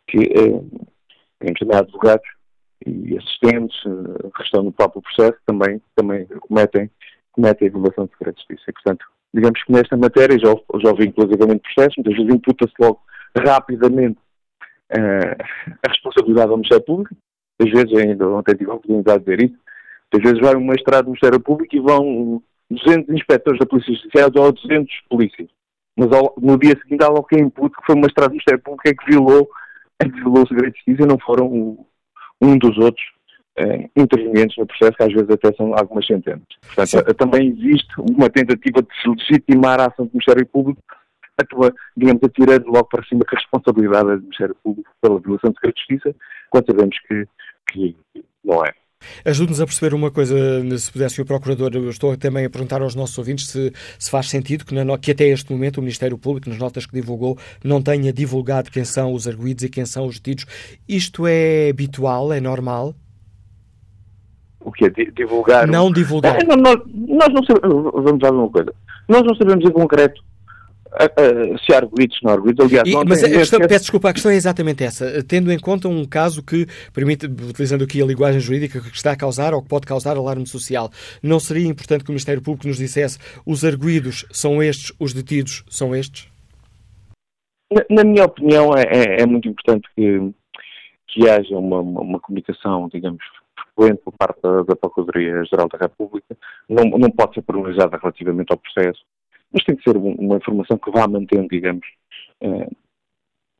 que 0.07 0.17
eh, 0.17 0.61
temos 1.39 1.59
também 1.59 1.77
advogados 1.77 2.27
e 2.85 3.17
assistentes 3.17 3.77
uh, 3.85 4.31
que 4.35 4.43
estão 4.43 4.63
no 4.63 4.71
próprio 4.71 5.01
processo 5.01 5.37
também, 5.45 5.81
também 5.95 6.25
cometem, 6.47 6.89
cometem 7.31 7.67
a 7.67 7.71
violação 7.71 8.05
de 8.05 8.11
segredo 8.13 8.35
de 8.35 8.41
justiça. 8.41 8.63
E, 8.69 8.73
portanto, 8.73 9.05
digamos 9.33 9.63
que 9.63 9.71
nesta 9.71 9.97
matéria, 9.97 10.37
já, 10.39 10.53
já 10.81 10.89
ouvi 10.89 11.07
inclusivamente 11.07 11.61
processos, 11.61 11.97
muitas 11.97 12.15
vezes 12.15 12.35
imputa-se 12.35 12.73
logo 12.79 13.01
rapidamente 13.37 14.19
uh, 14.91 15.43
a 15.85 15.89
responsabilidade 15.89 16.49
ao 16.49 16.57
Ministério 16.57 16.85
Público, 16.85 17.15
às 17.61 17.69
vezes, 17.69 17.93
ainda 17.97 18.27
ontem 18.29 18.55
tive 18.55 18.71
a 18.71 18.75
oportunidade 18.75 19.19
de 19.19 19.25
ver 19.25 19.43
isso, 19.43 19.59
às 20.13 20.21
vezes 20.21 20.39
vai 20.39 20.55
um 20.55 20.65
magistrado 20.65 21.03
do 21.03 21.09
Ministério 21.09 21.39
Público 21.39 21.75
e 21.75 21.79
vão 21.79 22.41
200 22.71 23.13
inspectores 23.13 23.59
da 23.59 23.65
Polícia 23.65 23.93
Judiciária 23.93 24.41
ou 24.41 24.51
200 24.51 25.01
polícias. 25.09 25.49
Mas 25.97 26.11
ao, 26.11 26.33
no 26.41 26.57
dia 26.57 26.77
seguinte 26.81 27.03
há 27.03 27.09
logo 27.09 27.27
quem 27.27 27.41
impute 27.41 27.75
que 27.75 27.85
foi 27.85 27.95
um 27.95 27.99
magistrado 27.99 28.29
do 28.29 28.33
Ministério 28.33 28.61
Público 28.63 28.87
é 28.87 28.93
que 28.93 29.11
violou, 29.11 29.49
é 29.99 30.05
que 30.05 30.15
violou 30.15 30.43
o 30.43 30.47
segredo 30.47 30.71
de 30.71 30.77
justiça 30.77 31.03
e 31.03 31.05
não 31.05 31.19
foram 31.19 31.85
um 32.41 32.57
dos 32.57 32.77
outros 32.77 33.05
eh, 33.57 33.89
intervenientes 33.95 34.57
no 34.57 34.65
processo, 34.65 34.95
que 34.97 35.03
às 35.03 35.13
vezes 35.13 35.29
até 35.29 35.51
são 35.53 35.73
algumas 35.75 36.05
centenas. 36.05 36.41
Portanto, 36.61 36.87
Sim. 36.87 37.13
também 37.17 37.49
existe 37.49 37.93
uma 37.99 38.29
tentativa 38.29 38.81
de 38.81 39.01
se 39.01 39.09
legitimar 39.09 39.79
a 39.79 39.87
ação 39.87 40.05
do 40.05 40.11
Ministério 40.13 40.45
Público, 40.47 40.81
atua, 41.37 41.73
digamos, 41.95 42.23
atirando 42.23 42.67
logo 42.67 42.85
para 42.85 43.03
cima 43.05 43.21
a 43.25 43.35
responsabilidade 43.35 44.15
do 44.17 44.21
Ministério 44.23 44.55
Público 44.63 44.89
pela 45.01 45.19
violação 45.19 45.51
de 45.51 45.57
justiça, 45.63 46.15
quando 46.49 46.65
sabemos 46.67 46.97
que, 47.07 47.25
que 47.69 47.95
não 48.43 48.65
é. 48.65 48.73
Ajude-nos 49.23 49.61
a 49.61 49.65
perceber 49.65 49.93
uma 49.93 50.11
coisa, 50.11 50.35
se 50.77 50.91
pudesse 50.91 51.21
o 51.21 51.25
Procurador, 51.25 51.71
eu 51.73 51.89
estou 51.89 52.15
também 52.17 52.45
a 52.45 52.49
perguntar 52.49 52.81
aos 52.81 52.95
nossos 52.95 53.17
ouvintes 53.17 53.47
se, 53.47 53.71
se 53.97 54.09
faz 54.09 54.29
sentido 54.29 54.65
que, 54.65 54.73
na, 54.73 54.97
que, 54.97 55.11
até 55.11 55.25
este 55.25 55.51
momento 55.51 55.77
o 55.77 55.81
Ministério 55.81 56.17
Público, 56.17 56.49
nas 56.49 56.57
notas 56.57 56.85
que 56.85 56.93
divulgou, 56.93 57.37
não 57.63 57.81
tenha 57.81 58.11
divulgado 58.13 58.71
quem 58.71 58.83
são 58.83 59.13
os 59.13 59.27
arguídos 59.27 59.63
e 59.63 59.69
quem 59.69 59.85
são 59.85 60.05
os 60.05 60.19
detidos. 60.19 60.45
Isto 60.87 61.27
é 61.27 61.69
habitual, 61.69 62.31
é 62.33 62.39
normal? 62.39 62.95
O 64.61 64.71
que 64.71 64.85
é 64.85 64.89
divulgar? 64.89 65.67
Não 65.67 65.91
divulgar. 65.91 66.37
É, 66.41 66.43
nós, 66.55 66.77
nós 66.93 67.29
não 67.33 67.43
sabemos, 67.43 67.91
vamos 67.93 68.19
dizer 68.19 68.33
uma 68.33 68.49
coisa, 68.49 68.73
nós 69.07 69.23
não 69.23 69.35
sabemos 69.35 69.65
em 69.65 69.71
concreto 69.71 70.21
se 71.65 71.73
há 71.73 71.77
arguidos, 71.77 72.17
não 72.23 72.31
há 72.31 72.33
arguidos. 72.33 72.65
Aliás, 72.65 72.87
e, 72.87 72.95
mas 73.07 73.23
a 73.23 73.29
questão, 73.29 73.59
peço 73.59 73.81
desculpa, 73.81 74.09
a 74.09 74.13
questão 74.13 74.31
é 74.31 74.35
exatamente 74.35 74.83
essa. 74.83 75.23
Tendo 75.23 75.51
em 75.51 75.59
conta 75.59 75.87
um 75.87 76.05
caso 76.05 76.43
que 76.43 76.65
permite, 76.93 77.27
utilizando 77.27 77.83
aqui 77.83 78.01
a 78.01 78.05
linguagem 78.05 78.39
jurídica, 78.39 78.81
que 78.81 78.95
está 78.95 79.11
a 79.11 79.15
causar 79.15 79.53
ou 79.53 79.61
que 79.61 79.69
pode 79.69 79.85
causar 79.85 80.17
alarme 80.17 80.47
social, 80.47 80.89
não 81.21 81.39
seria 81.39 81.67
importante 81.67 82.03
que 82.03 82.09
o 82.09 82.13
Ministério 82.13 82.41
Público 82.41 82.67
nos 82.67 82.77
dissesse 82.77 83.19
os 83.45 83.63
arguídos 83.63 84.25
são 84.31 84.61
estes, 84.63 84.91
os 84.99 85.13
detidos 85.13 85.63
são 85.69 85.95
estes? 85.95 86.27
Na, 87.71 87.83
na 87.89 88.03
minha 88.03 88.25
opinião, 88.25 88.75
é, 88.75 88.81
é, 88.81 89.21
é, 89.21 89.25
muito 89.27 89.47
importante 89.47 89.87
que, 89.95 90.31
que 91.07 91.29
haja 91.29 91.55
uma, 91.55 91.81
uma, 91.81 92.01
uma 92.01 92.19
comunicação, 92.19 92.89
digamos, 92.91 93.23
frequente 93.75 94.01
por 94.03 94.13
parte 94.17 94.41
da, 94.41 94.63
da 94.63 94.75
Procuradoria-Geral 94.75 95.69
da 95.69 95.77
República. 95.77 96.35
Não, 96.67 96.83
não 96.85 97.11
pode 97.11 97.35
ser 97.35 97.43
pormenorizada 97.43 97.97
relativamente 97.97 98.51
ao 98.51 98.57
processo 98.57 99.01
mas 99.51 99.63
tem 99.63 99.75
que 99.75 99.83
ser 99.83 99.97
uma 99.97 100.37
informação 100.37 100.77
que 100.77 100.91
vá 100.91 101.07
mantendo, 101.07 101.47
digamos, 101.49 101.85
eh, 102.41 102.69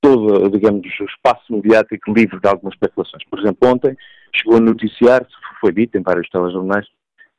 todo, 0.01 0.49
digamos, 0.49 0.87
o 0.99 1.05
espaço 1.05 1.51
mediático 1.51 2.13
livre 2.13 2.39
de 2.39 2.47
algumas 2.47 2.73
especulações. 2.75 3.23
Por 3.29 3.39
exemplo, 3.39 3.69
ontem 3.69 3.97
chegou 4.35 4.57
a 4.57 4.61
noticiar, 4.61 5.25
foi 5.59 5.73
dito 5.73 5.97
em 5.97 6.01
vários 6.01 6.29
telejornais, 6.29 6.85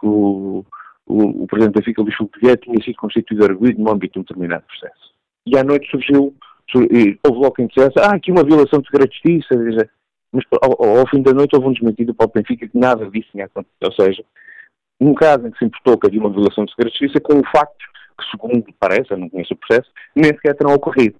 que 0.00 0.06
o, 0.06 0.64
o, 1.06 1.42
o 1.42 1.46
Presidente 1.46 1.74
da 1.74 1.82
FICA, 1.82 2.02
Luís 2.02 2.16
Filipe 2.16 2.56
tinha 2.62 2.84
sido 2.84 2.96
constituído 2.96 3.44
arguido 3.44 3.80
no 3.80 3.90
âmbito 3.90 4.14
de 4.14 4.18
um 4.20 4.22
determinado 4.22 4.64
processo. 4.66 5.14
E 5.46 5.56
à 5.56 5.64
noite 5.64 5.90
surgiu, 5.90 6.34
houve 6.74 7.38
logo 7.38 7.52
quem 7.52 7.68
ah, 7.78 8.14
aqui 8.14 8.30
uma 8.30 8.44
violação 8.44 8.80
de 8.80 8.86
segredo 8.86 9.10
de 9.10 9.14
justiça, 9.14 9.90
mas 10.32 10.44
ao, 10.62 10.98
ao, 10.98 11.08
fim 11.08 11.22
da 11.22 11.32
noite 11.32 11.56
houve 11.56 11.68
um 11.68 11.72
desmentido 11.72 12.14
para 12.14 12.26
o 12.26 12.32
Benfica 12.32 12.68
que 12.68 12.78
nada 12.78 13.10
disso 13.10 13.28
tinha 13.32 13.46
acontecido. 13.46 13.84
Ou 13.84 13.92
seja, 13.92 14.24
um 15.00 15.14
caso 15.14 15.46
em 15.46 15.50
que 15.50 15.58
se 15.58 15.64
importou 15.64 15.98
que 15.98 16.06
havia 16.06 16.20
uma 16.20 16.30
violação 16.30 16.64
de 16.64 16.72
segredo 16.72 16.92
de 16.92 16.98
justiça 16.98 17.20
com 17.20 17.38
o 17.38 17.46
facto 17.50 17.89
que, 18.20 18.30
segundo 18.30 18.64
parece, 18.78 19.10
eu 19.10 19.18
não 19.18 19.28
conheço 19.28 19.54
o 19.54 19.56
processo, 19.56 19.90
nem 20.14 20.26
sequer 20.26 20.54
terão 20.54 20.74
ocorrido. 20.74 21.16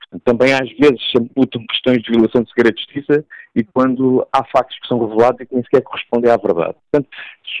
Portanto, 0.00 0.22
também 0.24 0.52
às 0.54 0.70
vezes 0.78 1.00
se 1.10 1.18
imputam 1.18 1.66
questões 1.66 2.02
de 2.02 2.12
violação 2.12 2.42
de 2.42 2.50
segredo 2.50 2.76
de 2.76 2.82
justiça 2.82 3.24
e 3.54 3.64
quando 3.64 4.26
há 4.32 4.44
factos 4.44 4.78
que 4.78 4.86
são 4.86 5.04
revelados 5.04 5.40
e 5.40 5.46
que 5.46 5.54
nem 5.54 5.64
sequer 5.64 5.82
correspondem 5.82 6.30
à 6.30 6.36
verdade. 6.36 6.76
Portanto, 6.90 7.08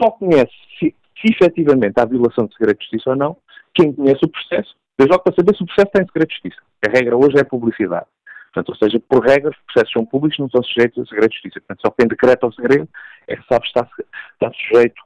só 0.00 0.10
conhece 0.12 0.52
se, 0.78 0.94
se 1.20 1.34
efetivamente 1.34 1.94
há 1.98 2.04
violação 2.04 2.46
de 2.46 2.54
segredo 2.54 2.78
de 2.78 2.84
justiça 2.84 3.10
ou 3.10 3.16
não 3.16 3.36
quem 3.74 3.92
conhece 3.92 4.24
o 4.24 4.28
processo. 4.28 4.74
Eu 4.98 5.06
jogo 5.06 5.24
para 5.24 5.34
saber 5.34 5.54
se 5.56 5.62
o 5.62 5.66
processo 5.66 5.90
tem 5.92 6.06
segredo 6.06 6.28
de 6.28 6.34
justiça. 6.34 6.62
A 6.86 6.90
regra 6.90 7.16
hoje 7.16 7.36
é 7.36 7.40
a 7.40 7.44
publicidade. 7.44 8.06
Portanto, 8.52 8.70
ou 8.70 8.76
seja, 8.76 9.00
por 9.06 9.22
regra, 9.22 9.50
os 9.50 9.56
processos 9.66 9.92
são 9.92 10.06
públicos, 10.06 10.38
não 10.38 10.48
são 10.48 10.62
sujeitos 10.62 11.02
a 11.02 11.06
segredo 11.06 11.28
de 11.28 11.34
justiça. 11.34 11.60
Portanto, 11.60 11.80
só 11.84 11.90
quem 11.90 12.08
decreta 12.08 12.46
o 12.46 12.52
segredo 12.52 12.88
é 13.28 13.36
que 13.36 13.46
sabe 13.46 13.66
se 13.66 13.68
está, 13.68 13.88
está 14.32 14.52
sujeito 14.52 15.02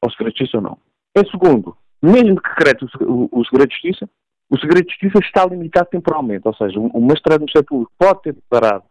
ao 0.00 0.10
segredo 0.12 0.32
de 0.32 0.38
justiça 0.38 0.56
ou 0.56 0.62
não. 0.62 0.78
Em 1.14 1.30
segundo, 1.30 1.76
mesmo 2.02 2.40
que 2.40 2.48
decrete 2.48 2.84
o, 3.00 3.28
o, 3.32 3.40
o 3.40 3.44
segredo 3.44 3.68
de 3.68 3.74
justiça, 3.74 4.08
o 4.48 4.58
segredo 4.58 4.86
de 4.86 4.92
justiça 4.92 5.18
está 5.18 5.44
limitado 5.44 5.88
temporalmente, 5.90 6.46
ou 6.46 6.54
seja, 6.54 6.78
o 6.78 7.00
magistrado 7.00 7.40
do 7.40 7.46
Ministério 7.46 7.90
pode 7.98 8.22
ter 8.22 8.32
declarado 8.34 8.84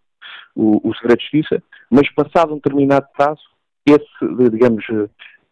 o, 0.55 0.89
o 0.89 0.93
segredo 0.95 1.17
de 1.17 1.23
justiça, 1.23 1.63
mas 1.89 2.09
passado 2.13 2.53
um 2.53 2.55
determinado 2.55 3.07
prazo, 3.15 3.41
esse, 3.85 4.49
digamos, 4.51 4.85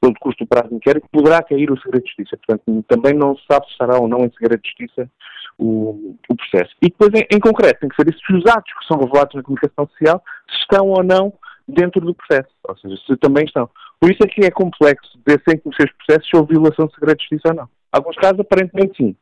pelo 0.03 0.13
decurso 0.13 0.39
do 0.39 0.47
prazo 0.47 0.69
de 0.69 0.75
inquérito, 0.75 1.07
poderá 1.09 1.41
cair 1.41 1.71
o 1.71 1.79
segredo 1.79 2.03
de 2.03 2.09
justiça. 2.09 2.37
Portanto, 2.37 2.85
também 2.89 3.13
não 3.13 3.37
se 3.37 3.43
sabe 3.49 3.65
se 3.67 3.71
estará 3.71 3.97
ou 3.97 4.07
não 4.07 4.25
em 4.25 4.31
segredo 4.31 4.61
de 4.61 4.67
justiça 4.67 5.09
o, 5.57 6.17
o 6.27 6.35
processo. 6.35 6.75
E 6.81 6.89
depois, 6.89 7.11
em, 7.13 7.25
em, 7.31 7.39
concreto, 7.39 7.79
tem 7.79 7.89
que 7.89 7.95
saber 7.95 8.13
se 8.13 8.33
os 8.33 8.45
atos 8.45 8.73
que 8.73 8.85
são 8.85 8.99
revelados 8.99 9.33
na 9.33 9.43
comunicação 9.43 9.87
social 9.87 10.21
estão 10.49 10.87
ou 10.87 11.03
não 11.03 11.33
dentro 11.65 12.01
do 12.01 12.13
processo, 12.13 12.49
ou 12.67 12.77
seja, 12.77 12.97
se 13.07 13.15
também 13.17 13.45
estão. 13.45 13.69
Por 14.03 14.11
isso 14.11 14.21
é 14.21 14.27
que 14.27 14.45
é 14.45 14.51
complexo 14.51 15.17
ver 15.25 15.41
sem 15.47 15.57
conhecer 15.59 15.85
os 15.85 16.05
processos 16.05 16.29
houve 16.33 16.55
violação 16.55 16.87
de 16.87 16.93
segredo 16.93 17.15
de 17.15 17.23
justiça 17.23 17.53
ou 17.53 17.55
não. 17.55 17.69
Alguns 17.89 18.17
casos, 18.17 18.37
aparentemente 18.41 18.97
sim, 18.97 19.15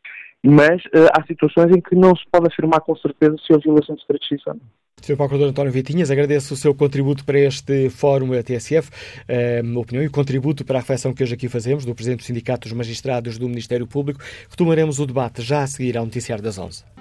mas 0.44 0.84
uh, 0.86 1.06
há 1.14 1.24
situações 1.28 1.78
em 1.78 1.80
que 1.80 1.94
não 1.94 2.16
se 2.16 2.24
pode 2.32 2.48
afirmar 2.48 2.82
com 2.82 2.96
certeza 2.96 3.36
se 3.46 3.54
houve 3.54 3.66
violação 3.66 3.94
de 3.94 4.02
segredo 4.02 4.22
de 4.22 4.28
justiça 4.28 4.50
ou 4.50 4.56
não. 4.56 4.62
Sr. 5.00 5.18
Procurador 5.18 5.50
António 5.50 5.72
Vitinhas, 5.72 6.10
agradeço 6.10 6.56
o 6.56 6.58
seu 6.58 6.74
contributo 6.74 7.24
para 7.24 7.38
este 7.38 7.92
Fórum 7.92 8.32
TSF, 8.42 8.90
uh, 8.90 9.80
opinião 9.80 10.04
e 10.04 10.10
contributo 10.10 10.66
para 10.66 10.80
a 10.80 10.82
reflexão 10.82 11.14
que 11.14 11.22
hoje 11.22 11.36
aqui 11.36 11.48
fazemos 11.48 11.86
do 11.86 11.94
Presidente 11.94 12.22
do 12.22 12.26
Sindicato 12.26 12.68
dos 12.68 12.76
Magistrados 12.76 13.38
do 13.38 13.48
Ministério 13.48 13.86
Público. 13.86 14.20
Retomaremos 14.50 14.98
o 14.98 15.06
debate 15.06 15.44
já 15.44 15.62
a 15.62 15.68
seguir 15.68 15.96
ao 15.96 16.06
Noticiário 16.06 16.44
das 16.44 16.58
11. 16.58 17.01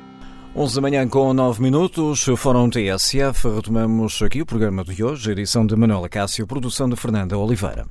11 0.54 0.74
da 0.74 0.80
manhã 0.80 1.08
com 1.08 1.32
9 1.32 1.62
minutos, 1.62 2.24
Fórum 2.36 2.68
TSF. 2.68 3.48
Retomamos 3.54 4.20
aqui 4.20 4.42
o 4.42 4.46
programa 4.46 4.82
de 4.82 5.02
hoje, 5.02 5.30
edição 5.30 5.64
de 5.64 5.76
Manuela 5.76 6.08
Cássio, 6.08 6.46
produção 6.46 6.88
de 6.88 6.96
Fernanda 6.96 7.38
Oliveira. 7.38 7.86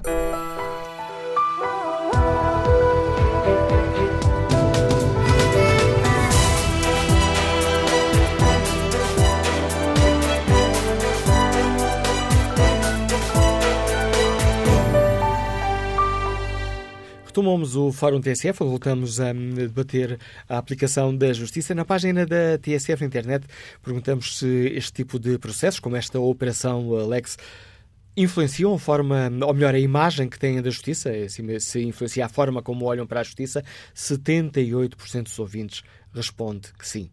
Retomamos 17.29 17.75
o 17.75 17.91
Fórum 17.91 18.19
TSF, 18.19 18.63
voltamos 18.63 19.21
a 19.21 19.31
hum, 19.31 19.53
debater 19.53 20.17
a 20.49 20.57
aplicação 20.57 21.15
da 21.15 21.31
justiça. 21.31 21.75
Na 21.75 21.85
página 21.85 22.25
da 22.25 22.57
TSF 22.57 23.05
internet, 23.05 23.45
perguntamos 23.83 24.39
se 24.39 24.47
este 24.69 24.93
tipo 24.93 25.19
de 25.19 25.37
processos, 25.37 25.79
como 25.79 25.95
esta 25.95 26.19
operação 26.19 26.91
Alex, 26.95 27.37
influenciam 28.17 28.73
a 28.73 28.79
forma, 28.79 29.29
ou 29.45 29.53
melhor, 29.53 29.75
a 29.75 29.79
imagem 29.79 30.27
que 30.27 30.39
têm 30.39 30.59
da 30.59 30.71
justiça, 30.71 31.11
se 31.59 31.83
influencia 31.83 32.25
a 32.25 32.29
forma 32.29 32.63
como 32.63 32.85
olham 32.85 33.05
para 33.05 33.19
a 33.19 33.23
justiça. 33.23 33.63
78% 33.95 35.21
dos 35.25 35.37
ouvintes 35.37 35.83
responde 36.11 36.73
que 36.79 36.87
sim. 36.87 37.11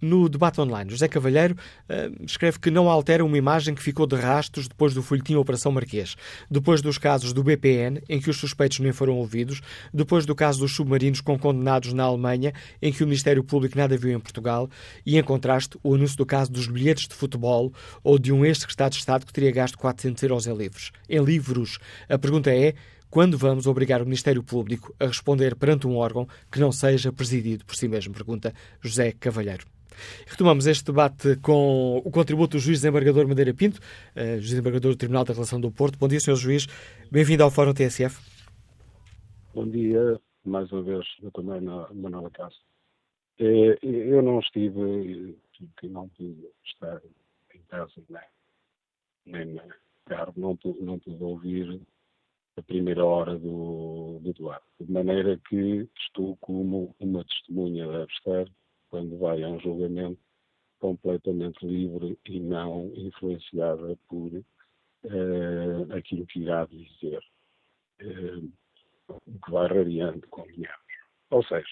No 0.00 0.28
debate 0.28 0.60
online, 0.60 0.90
José 0.90 1.08
Cavalheiro 1.08 1.54
uh, 1.54 2.24
escreve 2.24 2.58
que 2.58 2.70
não 2.70 2.88
altera 2.90 3.24
uma 3.24 3.38
imagem 3.38 3.74
que 3.74 3.82
ficou 3.82 4.06
de 4.06 4.16
rastros 4.16 4.68
depois 4.68 4.92
do 4.92 5.02
folhetim 5.02 5.34
Operação 5.36 5.72
Marquês, 5.72 6.16
depois 6.50 6.82
dos 6.82 6.98
casos 6.98 7.32
do 7.32 7.42
BPN, 7.42 8.02
em 8.08 8.20
que 8.20 8.28
os 8.28 8.36
suspeitos 8.36 8.80
nem 8.80 8.92
foram 8.92 9.16
ouvidos, 9.16 9.60
depois 9.92 10.26
do 10.26 10.34
caso 10.34 10.60
dos 10.60 10.74
submarinos 10.74 11.20
com 11.20 11.38
condenados 11.38 11.92
na 11.92 12.04
Alemanha, 12.04 12.52
em 12.82 12.92
que 12.92 13.02
o 13.02 13.06
Ministério 13.06 13.42
Público 13.42 13.78
nada 13.78 13.96
viu 13.96 14.12
em 14.12 14.20
Portugal, 14.20 14.68
e, 15.06 15.18
em 15.18 15.22
contraste, 15.22 15.78
o 15.82 15.94
anúncio 15.94 16.16
do 16.16 16.26
caso 16.26 16.52
dos 16.52 16.66
bilhetes 16.66 17.08
de 17.08 17.14
futebol 17.14 17.72
ou 18.02 18.18
de 18.18 18.32
um 18.32 18.44
ex-secretário 18.44 18.92
de 18.92 18.98
Estado 18.98 19.24
que 19.24 19.32
teria 19.32 19.52
gasto 19.52 19.78
400 19.78 20.22
euros 20.22 20.46
em 20.46 20.54
livros. 20.54 20.92
Em 21.08 21.22
livros. 21.22 21.78
A 22.08 22.18
pergunta 22.18 22.50
é 22.50 22.74
quando 23.10 23.38
vamos 23.38 23.66
obrigar 23.66 24.02
o 24.02 24.04
Ministério 24.04 24.42
Público 24.42 24.94
a 24.98 25.06
responder 25.06 25.54
perante 25.54 25.86
um 25.86 25.96
órgão 25.96 26.28
que 26.50 26.58
não 26.58 26.72
seja 26.72 27.12
presidido 27.12 27.64
por 27.64 27.76
si 27.76 27.86
mesmo? 27.86 28.12
Pergunta 28.12 28.52
José 28.82 29.12
Cavalheiro. 29.12 29.73
Retomamos 30.26 30.66
este 30.66 30.84
debate 30.84 31.36
com 31.36 31.98
o 32.04 32.10
contributo 32.10 32.56
do 32.56 32.60
juiz 32.60 32.80
desembargador 32.80 33.26
Madeira 33.26 33.54
Pinto, 33.54 33.78
uh, 33.78 34.36
juiz 34.36 34.50
desembargador 34.50 34.92
do 34.92 34.96
Tribunal 34.96 35.24
da 35.24 35.32
Relação 35.34 35.60
do 35.60 35.70
Porto. 35.70 35.98
Bom 35.98 36.08
dia, 36.08 36.20
Sr. 36.20 36.36
Juiz. 36.36 36.66
Bem-vindo 37.10 37.42
ao 37.42 37.50
Fórum 37.50 37.72
TSF. 37.72 38.18
Bom 39.54 39.68
dia, 39.68 40.20
mais 40.44 40.70
uma 40.72 40.82
vez, 40.82 41.06
eu 41.22 41.30
também 41.30 41.60
na 41.60 41.88
Manuela 41.92 42.30
Casa. 42.30 42.56
Eh, 43.38 43.78
eu 43.82 44.22
não 44.22 44.40
estive, 44.40 45.36
não 45.84 46.08
pude 46.08 46.48
estar 46.64 47.00
em 47.54 47.60
casa, 47.68 47.92
nem, 49.26 49.46
nem 49.46 49.62
carro, 50.06 50.32
não 50.36 50.56
pude, 50.56 50.82
não 50.82 50.98
pude 50.98 51.22
ouvir 51.22 51.80
a 52.56 52.62
primeira 52.62 53.04
hora 53.04 53.38
do, 53.38 54.20
do. 54.20 54.32
De 54.80 54.92
maneira 54.92 55.40
que 55.48 55.88
estou 55.98 56.36
como 56.36 56.94
uma 57.00 57.24
testemunha 57.24 57.86
deve 57.86 58.12
estar 58.12 58.46
quando 58.94 59.18
vai 59.18 59.42
a 59.42 59.48
um 59.48 59.58
julgamento 59.58 60.20
completamente 60.78 61.66
livre 61.66 62.16
e 62.26 62.38
não 62.38 62.92
influenciada 62.94 63.98
por 64.08 64.32
uh, 64.32 65.92
aquilo 65.96 66.24
que 66.26 66.38
irá 66.38 66.64
dizer, 66.66 67.20
uh, 68.02 68.52
o 69.08 69.40
que 69.44 69.50
vai 69.50 69.66
radiando, 69.66 70.24
convenhamos. 70.28 70.78
Ou 71.30 71.42
seja, 71.42 71.66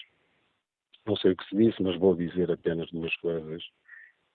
não 1.05 1.15
sei 1.15 1.31
o 1.31 1.37
que 1.37 1.47
se 1.47 1.55
disse, 1.55 1.81
mas 1.81 1.97
vou 1.97 2.13
dizer 2.13 2.51
apenas 2.51 2.91
duas 2.91 3.15
coisas 3.15 3.63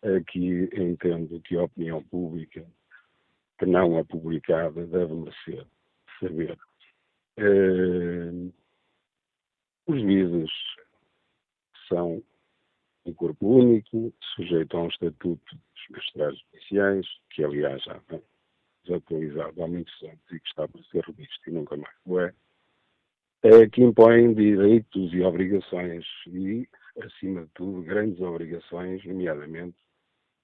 uh, 0.05 0.25
que 0.27 0.71
entendo 0.75 1.43
que 1.43 1.57
a 1.57 1.65
opinião 1.65 2.03
pública, 2.05 2.67
que 3.59 3.67
não 3.67 3.99
a 3.99 4.05
publicada, 4.07 4.87
deve 4.87 5.13
merecer 5.13 5.67
saber. 6.19 6.59
Uh, 7.39 8.51
os 9.87 10.01
juízes 10.01 10.51
são 11.87 12.23
um 13.09 13.15
corpo 13.15 13.47
único, 13.47 14.13
sujeito 14.35 14.77
a 14.77 14.83
um 14.83 14.89
estatuto 14.89 15.57
dos 15.57 15.89
magistrados 15.91 16.41
judiciais, 16.53 17.07
que 17.31 17.45
aliás 17.45 17.83
já 17.83 17.97
está 17.97 18.21
desatualizado 18.85 19.63
há 19.63 19.67
muitos 19.67 20.03
anos 20.03 20.21
e 20.31 20.41
que 20.41 20.49
está 20.49 20.69
para 20.69 20.83
ser 20.85 21.05
revisto 21.05 21.49
e 21.49 21.53
nunca 21.53 21.77
mais 21.77 21.95
o 22.05 22.21
é, 22.21 22.35
é 23.43 23.69
que 23.69 23.83
impõe 23.83 24.35
direitos 24.35 25.13
e 25.13 25.21
obrigações 25.23 26.05
e, 26.27 26.69
acima 27.03 27.43
de 27.43 27.51
tudo, 27.55 27.83
grandes 27.83 28.21
obrigações, 28.21 29.05
nomeadamente, 29.05 29.77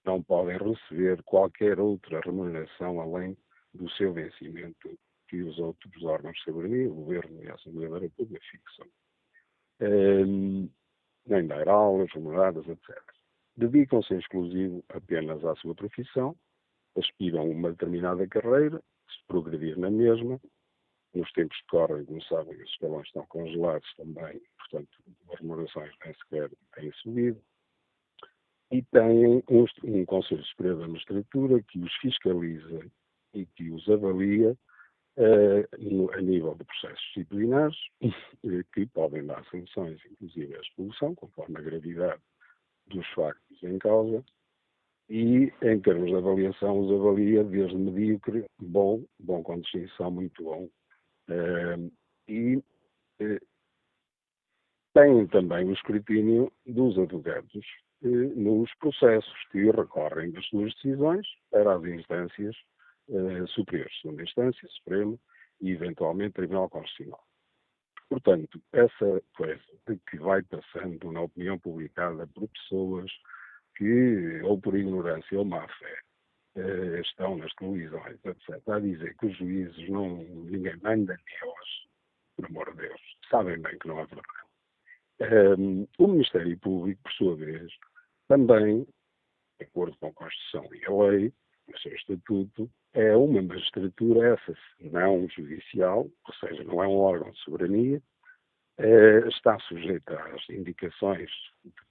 não 0.04 0.22
podem 0.22 0.58
receber 0.58 1.22
qualquer 1.24 1.80
outra 1.80 2.20
remuneração 2.20 3.00
além 3.00 3.36
do 3.72 3.90
seu 3.90 4.12
vencimento 4.12 4.96
que 5.28 5.42
os 5.42 5.58
outros 5.58 6.04
órgãos 6.04 6.36
de 6.36 6.44
soberania, 6.44 6.90
o 6.90 6.94
Governo 6.94 7.42
e 7.42 7.48
a 7.48 7.54
Assembleia 7.54 7.90
da 7.90 7.98
República 7.98 8.44
fixam. 8.50 8.86
Um, 9.80 10.68
nem 11.26 11.46
dar 11.46 11.68
aulas, 11.68 12.10
remuneradas, 12.12 12.66
etc. 12.68 13.00
Dedicam-se 13.56 14.14
exclusivo 14.14 14.84
apenas 14.88 15.44
à 15.44 15.54
sua 15.56 15.74
profissão, 15.74 16.36
aspiram 16.96 17.40
a 17.40 17.44
uma 17.44 17.70
determinada 17.70 18.26
carreira, 18.26 18.82
se 19.08 19.26
progredir 19.26 19.78
na 19.78 19.90
mesma, 19.90 20.40
nos 21.14 21.30
tempos 21.32 21.56
que 21.58 21.66
correm, 21.68 22.04
como 22.04 22.22
sabem, 22.24 22.60
os 22.60 22.70
escalões 22.70 23.06
estão 23.06 23.24
congelados 23.26 23.88
também, 23.96 24.40
portanto, 24.58 24.88
as 25.32 25.40
remunerações 25.40 25.92
nem 26.04 26.14
sequer 26.14 26.50
têm 26.74 26.92
subido, 26.94 27.40
e 28.72 28.82
têm 28.82 29.26
um, 29.26 29.42
um 29.84 30.04
Conselho 30.04 30.44
Superior 30.44 30.80
da 30.80 30.88
Magistratura 30.88 31.62
que 31.62 31.78
os 31.78 31.94
fiscaliza 31.96 32.90
e 33.32 33.46
que 33.46 33.70
os 33.70 33.88
avalia 33.88 34.56
a 35.16 36.20
nível 36.20 36.54
de 36.54 36.64
processos 36.64 37.04
disciplinares, 37.14 37.76
que 38.72 38.86
podem 38.86 39.24
dar 39.26 39.44
sanções, 39.50 40.00
inclusive 40.10 40.56
a 40.56 40.60
expulsão, 40.60 41.14
conforme 41.14 41.58
a 41.58 41.62
gravidade 41.62 42.20
dos 42.88 43.06
factos 43.10 43.62
em 43.62 43.78
causa, 43.78 44.24
e 45.08 45.52
em 45.62 45.80
termos 45.80 46.08
de 46.08 46.16
avaliação 46.16 46.80
os 46.80 46.92
avalia 46.92 47.44
desde 47.44 47.76
medíocre, 47.76 48.46
bom, 48.58 49.04
bom 49.18 49.42
com 49.42 49.60
distinção, 49.60 50.10
muito 50.10 50.42
bom. 50.42 50.68
Uh, 51.28 51.92
e 52.28 52.62
eh, 53.20 53.40
tem 54.94 55.26
também 55.26 55.68
o 55.68 55.72
escrutínio 55.72 56.50
dos 56.66 56.98
advogados 56.98 57.66
eh, 58.02 58.08
nos 58.08 58.72
processos 58.76 59.46
que 59.50 59.70
recorrem 59.70 60.30
das 60.30 60.46
suas 60.46 60.72
decisões 60.74 61.26
para 61.50 61.74
as 61.74 61.84
instâncias 61.84 62.56
eh, 63.10 63.46
superiores, 63.48 63.92
segunda 64.00 64.22
instância, 64.22 64.68
Supremo 64.68 65.20
e, 65.60 65.70
eventualmente, 65.70 66.34
Tribunal 66.34 66.68
Constitucional. 66.68 67.24
Portanto, 68.08 68.62
essa 68.72 69.22
coisa 69.36 69.62
que 70.10 70.18
vai 70.18 70.42
passando 70.42 71.10
na 71.10 71.22
opinião 71.22 71.58
publicada 71.58 72.26
por 72.28 72.48
pessoas 72.48 73.10
que, 73.76 74.40
ou 74.42 74.60
por 74.60 74.76
ignorância 74.76 75.38
ou 75.38 75.44
má 75.44 75.66
fé, 75.66 75.98
eh, 76.56 77.00
estão 77.00 77.36
nas 77.36 77.52
televisões, 77.54 78.18
etc., 78.24 78.68
a 78.68 78.78
dizer 78.78 79.16
que 79.16 79.26
os 79.26 79.36
juízes 79.36 79.88
não, 79.88 80.18
ninguém 80.18 80.76
manda 80.82 81.16
neles, 81.16 81.88
por 82.36 82.46
amor 82.46 82.70
de 82.72 82.88
Deus, 82.88 83.00
sabem 83.28 83.60
bem 83.60 83.76
que 83.78 83.88
não 83.88 83.98
é 83.98 84.06
verdade. 84.06 85.58
Um, 85.58 85.86
o 85.98 86.08
Ministério 86.08 86.58
Público, 86.58 87.02
por 87.02 87.12
sua 87.12 87.36
vez, 87.36 87.72
também, 88.28 88.86
de 89.58 89.66
acordo 89.66 89.96
com 89.98 90.08
a 90.08 90.12
Constituição 90.12 90.68
e 90.74 90.84
a 90.86 91.10
lei, 91.10 91.32
o 91.68 91.78
seu 91.78 91.94
estatuto, 91.94 92.70
é 92.92 93.16
uma 93.16 93.42
magistratura, 93.42 94.34
essa 94.34 94.58
não 94.80 95.28
judicial, 95.28 96.08
ou 96.26 96.34
seja, 96.34 96.62
não 96.64 96.82
é 96.82 96.86
um 96.86 96.98
órgão 96.98 97.30
de 97.30 97.38
soberania, 97.40 98.02
é, 98.76 99.28
está 99.28 99.58
sujeita 99.60 100.18
às 100.34 100.48
indicações 100.50 101.30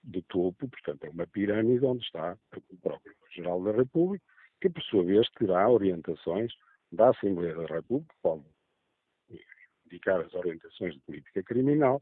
do 0.03 0.21
topo, 0.23 0.67
portanto 0.67 1.05
é 1.05 1.09
uma 1.09 1.25
pirâmide 1.27 1.85
onde 1.85 2.03
está 2.03 2.37
o 2.55 2.77
Procurador-Geral 2.77 3.63
da 3.63 3.71
República, 3.71 4.25
que 4.61 4.69
por 4.69 4.83
sua 4.83 5.03
vez 5.03 5.27
terá 5.31 5.69
orientações 5.69 6.53
da 6.91 7.09
Assembleia 7.09 7.55
da 7.55 7.65
República, 7.65 8.13
pode 8.21 8.43
indicar 9.85 10.19
as 10.21 10.33
orientações 10.33 10.93
de 10.93 10.99
política 11.01 11.43
criminal, 11.43 12.01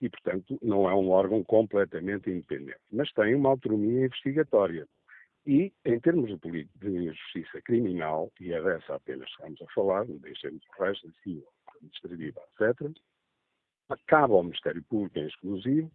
e, 0.00 0.10
portanto, 0.10 0.58
não 0.62 0.88
é 0.88 0.94
um 0.94 1.10
órgão 1.10 1.42
completamente 1.42 2.28
independente, 2.28 2.80
mas 2.92 3.10
tem 3.12 3.34
uma 3.34 3.50
autonomia 3.50 4.06
investigatória. 4.06 4.86
E, 5.46 5.72
em 5.84 6.00
termos 6.00 6.28
de, 6.40 6.64
de 6.64 7.06
justiça 7.12 7.62
criminal, 7.62 8.32
e 8.40 8.52
é 8.52 8.60
dessa 8.60 8.96
apenas 8.96 9.26
que 9.26 9.32
estamos 9.34 9.62
a 9.62 9.66
falar, 9.72 10.04
deixemos 10.04 10.62
o 10.66 10.82
resto, 10.82 11.12
civil, 11.22 11.46
administrativa, 11.76 12.40
etc., 12.60 12.90
acaba 13.88 14.34
ao 14.34 14.42
Ministério 14.42 14.82
Público 14.84 15.18
em 15.20 15.26
exclusivo 15.28 15.92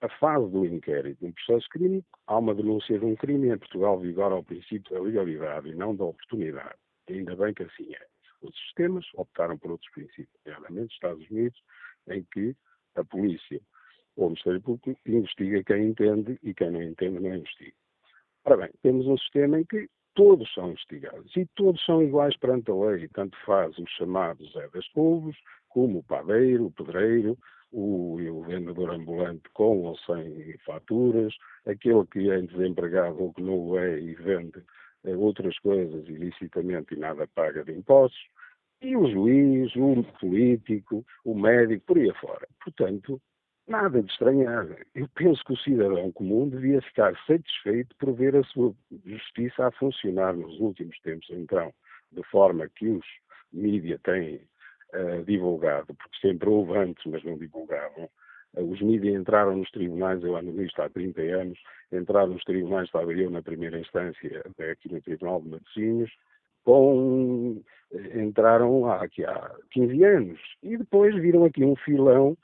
a 0.00 0.08
fase 0.18 0.50
do 0.50 0.64
inquérito 0.64 1.26
um 1.26 1.32
processo 1.32 1.68
clínico, 1.70 2.06
há 2.26 2.38
uma 2.38 2.54
denúncia 2.54 2.98
de 2.98 3.04
um 3.04 3.16
crime 3.16 3.48
em 3.48 3.58
Portugal 3.58 3.98
vigora 3.98 4.34
ao 4.34 4.44
princípio 4.44 4.92
da 4.92 5.00
legalidade 5.00 5.68
e 5.68 5.74
não 5.74 5.94
da 5.94 6.04
oportunidade. 6.04 6.76
Ainda 7.08 7.34
bem 7.36 7.54
que 7.54 7.64
assim 7.64 7.94
é. 7.94 8.06
Os 8.42 8.56
sistemas 8.60 9.04
optaram 9.14 9.58
por 9.58 9.72
outros 9.72 9.90
princípios, 9.92 10.40
nomeadamente 10.44 10.94
Estados 10.94 11.28
Unidos, 11.30 11.60
em 12.08 12.24
que 12.32 12.54
a 12.94 13.04
polícia 13.04 13.60
ou 14.16 14.26
o 14.26 14.30
Ministério 14.30 14.60
Público 14.60 14.96
investiga 15.06 15.64
quem 15.64 15.88
entende 15.88 16.38
e 16.42 16.54
quem 16.54 16.70
não 16.70 16.82
entende 16.82 17.20
não 17.20 17.34
investiga. 17.34 17.74
Ora 18.44 18.56
bem, 18.56 18.70
temos 18.82 19.06
um 19.06 19.18
sistema 19.18 19.60
em 19.60 19.64
que 19.64 19.88
todos 20.14 20.52
são 20.54 20.70
investigados 20.70 21.36
e 21.36 21.46
todos 21.54 21.84
são 21.84 22.02
iguais 22.02 22.36
perante 22.38 22.70
a 22.70 22.74
lei, 22.74 23.08
tanto 23.08 23.36
faz 23.44 23.76
os 23.78 23.90
chamados 23.90 24.52
Zé 24.52 24.68
das 24.72 24.86
como 25.68 25.98
o 25.98 26.02
padeiro, 26.02 26.66
o 26.66 26.70
pedreiro, 26.72 27.38
o, 27.70 28.16
o, 28.16 28.42
vendedor 28.42 28.90
ambulante 28.90 29.48
com 29.52 29.82
ou 29.82 29.96
sem 29.98 30.56
faturas, 30.64 31.34
aquele 31.66 32.04
que 32.06 32.30
é 32.30 32.40
desempregado 32.40 33.22
ou 33.22 33.32
que 33.32 33.42
não 33.42 33.68
o 33.68 33.78
é 33.78 34.00
e 34.00 34.14
vende 34.14 34.62
eh, 35.04 35.14
outras 35.14 35.58
coisas 35.58 36.08
ilicitamente 36.08 36.94
e 36.94 36.98
nada 36.98 37.28
paga 37.28 37.64
de 37.64 37.72
impostos, 37.72 38.18
e 38.80 38.96
o 38.96 39.08
juiz, 39.10 39.74
o 39.76 40.02
político, 40.18 41.04
o 41.24 41.34
médico, 41.34 41.84
por 41.86 41.98
aí 41.98 42.10
afora. 42.10 42.48
Portanto, 42.64 43.20
nada 43.68 44.02
de 44.02 44.10
estranhar. 44.10 44.66
Eu 44.94 45.08
penso 45.14 45.44
que 45.44 45.52
o 45.52 45.58
cidadão 45.58 46.10
comum 46.12 46.48
devia 46.48 46.80
ficar 46.82 47.14
satisfeito 47.26 47.94
por 47.98 48.12
ver 48.14 48.34
a 48.36 48.42
sua 48.44 48.74
justiça 49.04 49.66
a 49.66 49.72
funcionar 49.72 50.34
nos 50.34 50.58
últimos 50.58 50.98
tempos, 51.00 51.28
então, 51.30 51.72
de 52.10 52.22
forma 52.24 52.68
que 52.68 52.88
os 52.88 53.04
mídias 53.52 54.00
têm 54.02 54.40
uh, 54.94 55.24
divulgado, 55.24 55.94
porque 55.94 56.18
sempre 56.20 56.48
houve 56.48 56.76
antes, 56.76 57.04
mas 57.06 57.22
não 57.24 57.36
divulgavam. 57.36 58.08
Uh, 58.54 58.64
os 58.64 58.80
mídias 58.80 59.14
entraram 59.14 59.56
nos 59.56 59.70
tribunais, 59.70 60.22
eu 60.22 60.36
ando 60.36 60.52
nisto 60.52 60.80
há 60.80 60.88
30 60.88 61.20
anos, 61.20 61.58
entraram 61.92 62.32
nos 62.32 62.44
tribunais, 62.44 62.86
estava 62.86 63.12
eu 63.12 63.30
na 63.30 63.42
primeira 63.42 63.78
instância, 63.78 64.42
aqui 64.70 64.92
no 64.92 65.00
Tribunal 65.00 65.42
de 65.42 65.48
Matosinhos, 65.50 66.10
com, 66.64 67.62
eh, 67.92 68.20
entraram 68.20 68.90
aqui 68.90 69.24
há 69.24 69.54
15 69.70 70.04
anos 70.04 70.38
e 70.62 70.76
depois 70.76 71.14
viram 71.14 71.44
aqui 71.44 71.64
um 71.64 71.74
filão 71.76 72.36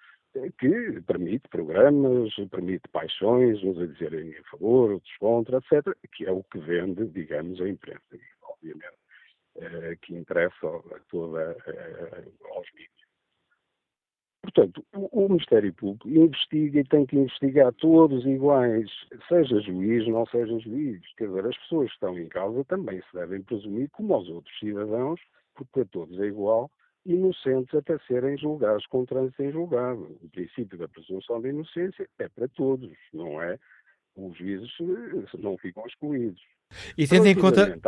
que 0.58 1.00
permite 1.02 1.48
programas, 1.48 2.34
permite 2.50 2.88
paixões, 2.88 3.62
uns 3.62 3.78
a 3.78 3.86
dizerem 3.86 4.36
a 4.36 4.50
favor, 4.50 4.92
outros 4.92 5.16
contra, 5.18 5.58
etc., 5.58 5.96
que 6.12 6.26
é 6.26 6.32
o 6.32 6.42
que 6.44 6.58
vende, 6.58 7.06
digamos, 7.06 7.60
a 7.60 7.68
imprensa, 7.68 8.18
obviamente, 8.42 8.98
eh, 9.56 9.96
que 10.02 10.14
interessa 10.14 10.66
a 10.66 10.98
toda, 11.10 11.56
eh, 11.66 12.24
aos 12.54 12.66
mídias. 12.72 12.94
Portanto, 14.42 14.84
o, 14.92 15.28
Ministério 15.28 15.72
Público 15.72 16.06
investiga 16.06 16.80
e 16.80 16.84
tem 16.84 17.06
que 17.06 17.16
investigar 17.16 17.72
todos 17.74 18.26
iguais, 18.26 18.90
seja 19.26 19.58
juiz, 19.60 20.06
não 20.06 20.26
seja 20.26 20.58
juiz. 20.58 21.00
Quer 21.16 21.28
dizer, 21.28 21.46
as 21.46 21.56
pessoas 21.56 21.88
que 21.88 21.94
estão 21.94 22.18
em 22.18 22.28
causa 22.28 22.62
também 22.64 23.00
se 23.00 23.14
devem 23.14 23.40
presumir, 23.42 23.88
como 23.90 24.12
aos 24.12 24.28
outros 24.28 24.58
cidadãos, 24.58 25.18
porque 25.54 25.70
para 25.72 25.84
todos 25.86 26.20
é 26.20 26.26
igual, 26.26 26.70
inocentes 27.04 27.74
até 27.74 27.98
serem 28.06 28.36
julgados 28.38 28.86
com 28.86 29.04
trânsito 29.04 29.42
em 29.42 29.52
julgado. 29.52 30.18
O 30.22 30.28
princípio 30.30 30.78
da 30.78 30.88
presunção 30.88 31.40
de 31.40 31.48
inocência 31.48 32.08
é 32.18 32.28
para 32.28 32.48
todos, 32.48 32.90
não 33.12 33.42
é? 33.42 33.58
Os 34.16 34.36
juízes 34.38 34.70
eh, 34.80 35.36
não 35.38 35.58
ficam 35.58 35.84
excluídos. 35.86 36.40
E 36.96 37.06
tendo 37.06 37.26
em 37.26 37.34
conta. 37.34 37.78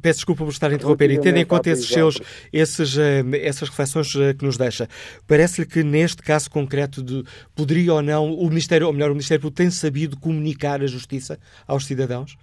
Peço 0.00 0.18
desculpa 0.18 0.44
por 0.44 0.50
estar 0.50 0.70
a 0.70 0.74
interromper. 0.74 1.10
E 1.10 1.20
tendo 1.20 1.38
em 1.38 1.44
conta 1.44 1.70
esses 1.70 1.88
seus, 1.88 2.20
esses, 2.52 2.96
eh, 2.96 3.22
essas 3.42 3.68
reflexões 3.68 4.14
eh, 4.14 4.34
que 4.34 4.44
nos 4.44 4.56
deixa, 4.56 4.88
parece-lhe 5.26 5.66
que 5.66 5.82
neste 5.82 6.22
caso 6.22 6.50
concreto 6.50 7.02
de 7.02 7.24
poderia 7.54 7.94
ou 7.94 8.02
não 8.02 8.32
o 8.32 8.48
Ministério, 8.48 8.86
ou 8.86 8.92
melhor, 8.92 9.10
o 9.10 9.14
Ministério 9.14 9.42
Público 9.42 9.56
tem 9.56 9.70
sabido 9.70 10.18
comunicar 10.18 10.82
a 10.82 10.86
justiça 10.86 11.38
aos 11.66 11.86
cidadãos? 11.86 12.36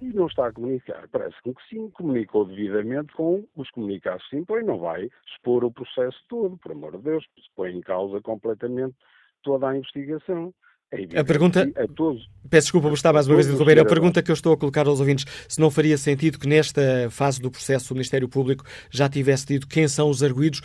E 0.00 0.12
não 0.14 0.26
está 0.26 0.46
a 0.46 0.52
comunicar. 0.52 1.06
Parece-me 1.08 1.54
que 1.54 1.62
sim, 1.68 1.90
comunicou 1.90 2.44
devidamente 2.44 3.12
com 3.12 3.44
os 3.54 3.70
comunicados 3.70 4.26
sim, 4.30 4.44
porém 4.44 4.64
não 4.64 4.78
vai 4.78 5.08
expor 5.26 5.64
o 5.64 5.70
processo 5.70 6.18
todo, 6.28 6.56
por 6.56 6.72
amor 6.72 6.96
de 6.96 7.02
Deus, 7.02 7.24
se 7.34 7.50
põe 7.54 7.70
em 7.70 7.80
causa 7.80 8.20
completamente 8.20 8.94
toda 9.42 9.68
a 9.68 9.76
investigação. 9.76 10.54
É 10.92 11.20
a 11.20 11.24
pergunta. 11.24 11.70
A 11.76 11.86
todos, 11.86 12.28
Peço 12.48 12.66
desculpa 12.66 12.88
por 12.88 12.94
estar 12.94 13.12
mais 13.12 13.28
uma 13.28 13.36
vez 13.36 13.48
a 13.48 13.52
interromper. 13.52 13.78
A 13.78 13.84
pergunta 13.84 14.20
que 14.20 14.30
eu 14.30 14.34
estou 14.34 14.52
a 14.52 14.56
colocar 14.56 14.88
aos 14.88 14.98
ouvintes: 14.98 15.24
se 15.48 15.60
não 15.60 15.70
faria 15.70 15.96
sentido 15.96 16.36
que 16.36 16.48
nesta 16.48 17.08
fase 17.10 17.40
do 17.40 17.48
processo 17.48 17.92
o 17.92 17.96
Ministério 17.96 18.28
Público 18.28 18.64
já 18.90 19.08
tivesse 19.08 19.46
dito 19.46 19.68
quem 19.68 19.86
são 19.86 20.10
os 20.10 20.20
arguídos, 20.20 20.60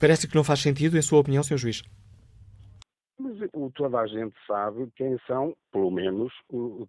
parece 0.00 0.26
que 0.26 0.34
não 0.34 0.42
faz 0.42 0.60
sentido, 0.60 0.98
em 0.98 1.02
sua 1.02 1.20
opinião, 1.20 1.44
Sr. 1.44 1.58
Juiz? 1.58 1.82
Mas 3.18 3.36
toda 3.74 3.98
a 3.98 4.06
gente 4.06 4.34
sabe 4.46 4.88
quem 4.94 5.18
são, 5.26 5.56
pelo 5.72 5.90
menos, 5.90 6.32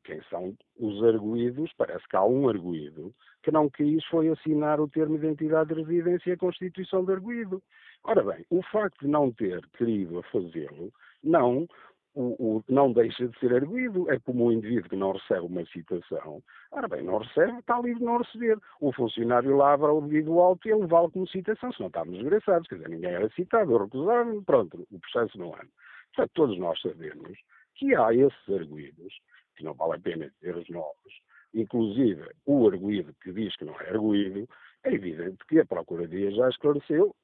quem 0.04 0.22
são 0.30 0.56
os 0.80 1.04
arguídos. 1.04 1.74
Parece 1.76 2.08
que 2.08 2.16
há 2.16 2.24
um 2.24 2.48
arguído 2.48 3.14
que 3.42 3.52
não 3.52 3.70
quis 3.70 4.06
foi 4.06 4.30
assinar 4.30 4.80
o 4.80 4.88
termo 4.88 5.18
de 5.18 5.26
identidade 5.26 5.74
de 5.74 5.82
residência 5.82 6.30
e 6.30 6.34
a 6.34 6.38
constituição 6.38 7.04
de 7.04 7.14
arguído. 7.14 7.62
Ora 8.04 8.24
bem, 8.24 8.46
o 8.50 8.62
facto 8.62 9.00
de 9.02 9.08
não 9.08 9.32
ter 9.32 9.66
querido 9.78 10.22
fazê-lo 10.32 10.94
não 11.24 11.68
o, 12.16 12.58
o, 12.58 12.64
não 12.68 12.92
deixa 12.92 13.28
de 13.28 13.40
ser 13.40 13.54
arguído. 13.54 14.10
É 14.12 14.20
como 14.20 14.46
um 14.46 14.52
indivíduo 14.52 14.90
que 14.90 14.96
não 14.96 15.14
recebe 15.14 15.42
uma 15.42 15.66
citação. 15.66 16.44
Ora 16.72 16.88
bem, 16.88 17.04
não 17.04 17.20
recebe, 17.20 17.58
está 17.60 17.80
livre 17.80 18.00
de 18.00 18.06
não 18.06 18.18
receber. 18.18 18.58
O 18.80 18.92
funcionário 18.92 19.56
lavra 19.56 19.94
o 19.94 20.02
devido 20.02 20.40
alto 20.40 20.68
e 20.68 20.72
ele 20.72 20.86
vale 20.86 21.12
como 21.12 21.28
citação, 21.28 21.72
senão 21.74 21.88
estamos 21.88 22.18
desgraçados. 22.18 22.68
Quer 22.68 22.76
dizer, 22.76 22.90
ninguém 22.90 23.12
era 23.12 23.30
citado, 23.30 23.72
eu 23.72 23.84
recusava, 23.84 24.42
pronto, 24.46 24.88
o 24.92 25.00
processo 25.00 25.38
não 25.38 25.54
anda. 25.54 25.70
Portanto, 26.16 26.32
todos 26.34 26.58
nós 26.58 26.80
sabemos 26.82 27.38
que 27.76 27.96
há 27.96 28.14
esses 28.14 28.50
arguídos, 28.50 29.14
que 29.56 29.64
não 29.64 29.74
vale 29.74 29.96
a 29.96 30.00
pena 30.00 30.32
dizer 30.40 30.56
os 30.56 30.70
novos, 30.70 31.22
inclusive 31.54 32.28
o 32.46 32.68
arguído 32.68 33.14
que 33.22 33.32
diz 33.32 33.56
que 33.56 33.66
não 33.66 33.80
é 33.82 33.90
arguído, 33.90 34.48
é 34.84 34.94
evidente 34.94 35.46
que 35.48 35.60
a 35.60 35.66
Procuradoria 35.66 36.32
já 36.32 36.50
esclareceu 36.50 37.16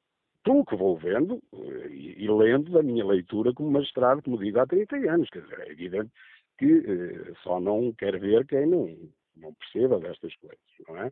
pelo 0.44 0.64
que 0.64 0.76
vou 0.76 0.96
vendo 0.98 1.42
eh, 1.54 1.88
e, 1.90 2.24
e, 2.24 2.30
lendo 2.30 2.72
da 2.72 2.84
minha 2.84 3.06
leitura 3.06 3.52
como 3.54 3.72
magistrado, 3.72 4.22
como 4.22 4.38
digo, 4.38 4.60
há 4.60 4.68
30 4.68 4.96
anos. 5.12 5.30
Quer 5.30 5.42
dizer, 5.42 5.60
é 5.62 5.72
evidente 5.72 6.12
que 6.58 6.84
eh, 6.88 7.34
só 7.44 7.60
não 7.60 7.92
quer 7.94 8.20
ver 8.20 8.46
quem 8.46 8.66
não, 8.68 8.96
não 9.36 9.54
perceba 9.56 10.00
destas 10.00 10.36
coisas, 10.36 10.60
não 10.88 10.98
é? 10.98 11.12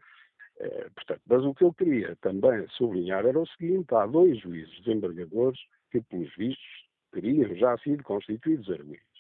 é? 0.60 0.90
Portanto, 0.96 1.22
mas 1.26 1.44
o 1.44 1.54
que 1.54 1.64
eu 1.64 1.74
queria 1.74 2.16
também 2.22 2.66
sublinhar 2.70 3.26
era 3.26 3.40
o 3.40 3.48
seguinte: 3.48 3.94
há 3.94 4.06
dois 4.06 4.40
juízes 4.40 4.80
desembargadores 4.82 5.60
que, 5.92 6.02
pelos 6.02 6.34
vistos, 6.36 6.83
teriam 7.14 7.56
já 7.56 7.78
sido 7.78 8.04
constituídos 8.04 8.70
arguídos 8.70 9.14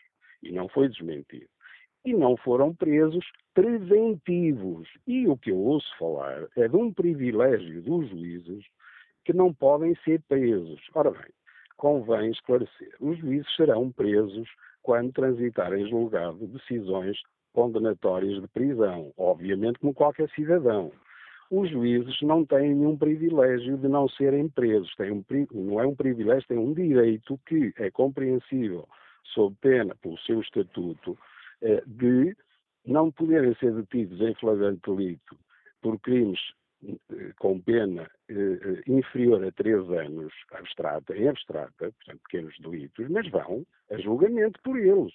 e 0.44 0.52
não 0.52 0.68
foi 0.68 0.90
desmentido. 0.90 1.48
E 2.06 2.14
não 2.14 2.36
foram 2.36 2.76
presos 2.76 3.26
preventivos. 3.54 4.90
E 5.08 5.26
o 5.28 5.38
que 5.38 5.52
eu 5.52 5.58
ouço 5.58 5.88
falar 5.98 6.48
é 6.58 6.68
de 6.68 6.76
um 6.76 6.92
privilégio 6.92 7.82
dos 7.82 8.10
juízes 8.10 8.66
que 9.24 9.32
não 9.32 9.54
podem 9.54 9.96
ser 10.04 10.22
presos. 10.28 10.82
Ora 10.94 11.12
bem, 11.12 11.32
convém 11.78 12.30
esclarecer. 12.32 12.94
Os 13.00 13.18
juízes 13.20 13.56
serão 13.56 13.90
presos 13.90 14.50
quando 14.82 15.14
transitarem 15.14 15.88
julgado 15.88 16.46
decisões 16.48 17.18
condenatórias 17.54 18.42
de 18.42 18.48
prisão, 18.50 19.14
obviamente 19.16 19.80
como 19.80 19.94
qualquer 19.94 20.30
cidadão. 20.32 20.92
Os 21.52 21.70
juízes 21.70 22.20
não 22.22 22.46
têm 22.46 22.74
nenhum 22.74 22.98
privilégio 22.98 23.78
de 23.78 23.88
não 23.88 24.08
serem 24.10 24.50
presos, 24.50 24.94
têm 24.96 25.12
um, 25.12 25.24
não 25.54 25.80
é 25.80 25.86
um 25.86 25.96
privilégio, 25.96 26.48
têm 26.48 26.58
um 26.58 26.74
direito 26.74 27.40
que 27.46 27.74
é 27.78 27.92
compreensível, 27.92 28.88
sob 29.34 29.56
pena, 29.62 29.96
pelo 30.02 30.18
seu 30.20 30.42
estatuto, 30.42 31.18
eh, 31.62 31.84
de 31.86 32.36
não 32.86 33.12
poderem 33.12 33.56
ser 33.56 33.74
detidos 33.74 34.20
em 34.22 34.34
flagrante 34.36 34.82
delito 34.86 35.38
por 35.82 36.00
crimes 36.00 36.40
eh, 36.86 37.32
com 37.40 37.60
pena 37.62 38.10
eh, 38.30 38.84
inferior 38.88 39.44
a 39.46 39.52
três 39.52 39.90
anos 39.90 40.34
abstrata, 40.52 41.16
em 41.16 41.30
abstrata, 41.30 41.72
portanto, 41.78 42.22
pequenos 42.24 42.58
delitos, 42.60 43.10
mas 43.10 43.30
vão 43.30 43.66
a 43.92 43.98
julgamento 43.98 44.60
por 44.64 44.78
eles. 44.78 45.14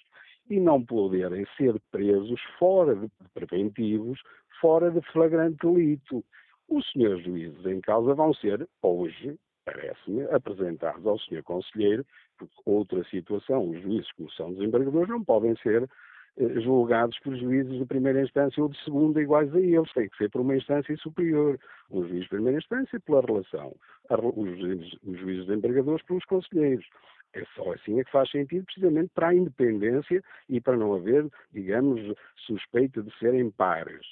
E 0.49 0.59
não 0.59 0.83
poderem 0.83 1.45
ser 1.57 1.79
presos 1.91 2.41
fora 2.57 2.95
de 2.95 3.07
preventivos, 3.35 4.19
fora 4.59 4.91
de 4.91 5.01
flagrante 5.11 5.57
delito. 5.65 6.23
Os 6.67 6.89
senhores 6.91 7.23
juízes 7.23 7.65
em 7.65 7.81
causa 7.81 8.13
vão 8.13 8.33
ser, 8.33 8.67
hoje, 8.81 9.35
parece-me, 9.65 10.23
apresentados 10.31 11.05
ao 11.05 11.19
senhor 11.19 11.43
conselheiro, 11.43 12.05
porque 12.37 12.53
outra 12.65 13.03
situação, 13.05 13.69
os 13.69 13.81
juízes 13.81 14.11
que 14.13 14.27
são 14.35 14.53
desembargadores 14.53 15.09
não 15.09 15.23
podem 15.23 15.55
ser 15.57 15.89
eh, 16.37 16.59
julgados 16.61 17.17
por 17.19 17.35
juízes 17.35 17.77
de 17.77 17.85
primeira 17.85 18.21
instância 18.21 18.61
ou 18.61 18.69
de 18.69 18.81
segunda 18.83 19.21
iguais 19.21 19.53
a 19.53 19.59
eles, 19.59 19.91
tem 19.93 20.07
que 20.09 20.17
ser 20.17 20.29
por 20.29 20.41
uma 20.41 20.55
instância 20.55 20.95
superior. 20.97 21.59
Um 21.89 22.07
juiz 22.07 22.23
de 22.23 22.29
primeira 22.29 22.59
instância 22.59 22.99
pela 22.99 23.21
relação, 23.21 23.75
os 24.09 24.59
juízes, 24.59 24.93
os 25.03 25.19
juízes 25.19 25.47
desembargadores 25.47 26.05
pelos 26.05 26.25
conselheiros. 26.25 26.85
É 27.33 27.43
só 27.55 27.73
assim 27.73 27.99
é 27.99 28.03
que 28.03 28.11
faz 28.11 28.29
sentido, 28.31 28.65
precisamente 28.65 29.11
para 29.13 29.29
a 29.29 29.35
independência 29.35 30.23
e 30.47 30.59
para 30.59 30.77
não 30.77 30.93
haver, 30.95 31.27
digamos, 31.51 32.01
suspeita 32.37 33.03
de 33.03 33.15
serem 33.19 33.51
pares. 33.51 34.05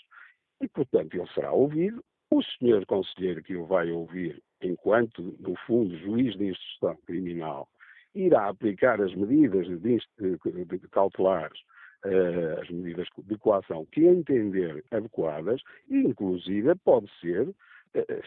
E, 0.61 0.67
portanto, 0.67 1.15
ele 1.15 1.27
será 1.33 1.51
ouvido. 1.51 2.03
O 2.29 2.41
senhor 2.43 2.85
conselheiro 2.85 3.41
que 3.43 3.55
o 3.55 3.65
vai 3.65 3.89
ouvir, 3.91 4.41
enquanto, 4.61 5.21
no 5.39 5.55
fundo, 5.65 5.97
juiz 5.97 6.35
de 6.35 6.47
instrução 6.47 6.95
criminal, 7.05 7.69
irá 8.13 8.49
aplicar 8.49 8.99
as 9.01 9.13
medidas 9.15 9.67
de, 9.67 9.77
de, 9.79 10.65
de 10.65 10.87
cautelares 10.89 11.59
uh, 12.05 12.61
as 12.61 12.69
medidas 12.69 13.07
de 13.17 13.37
coação 13.37 13.85
que 13.91 14.05
entender 14.05 14.83
adequadas 14.91 15.61
e, 15.89 15.97
inclusive, 15.97 16.73
pode 16.83 17.09
ser 17.19 17.47
uh, 17.47 17.55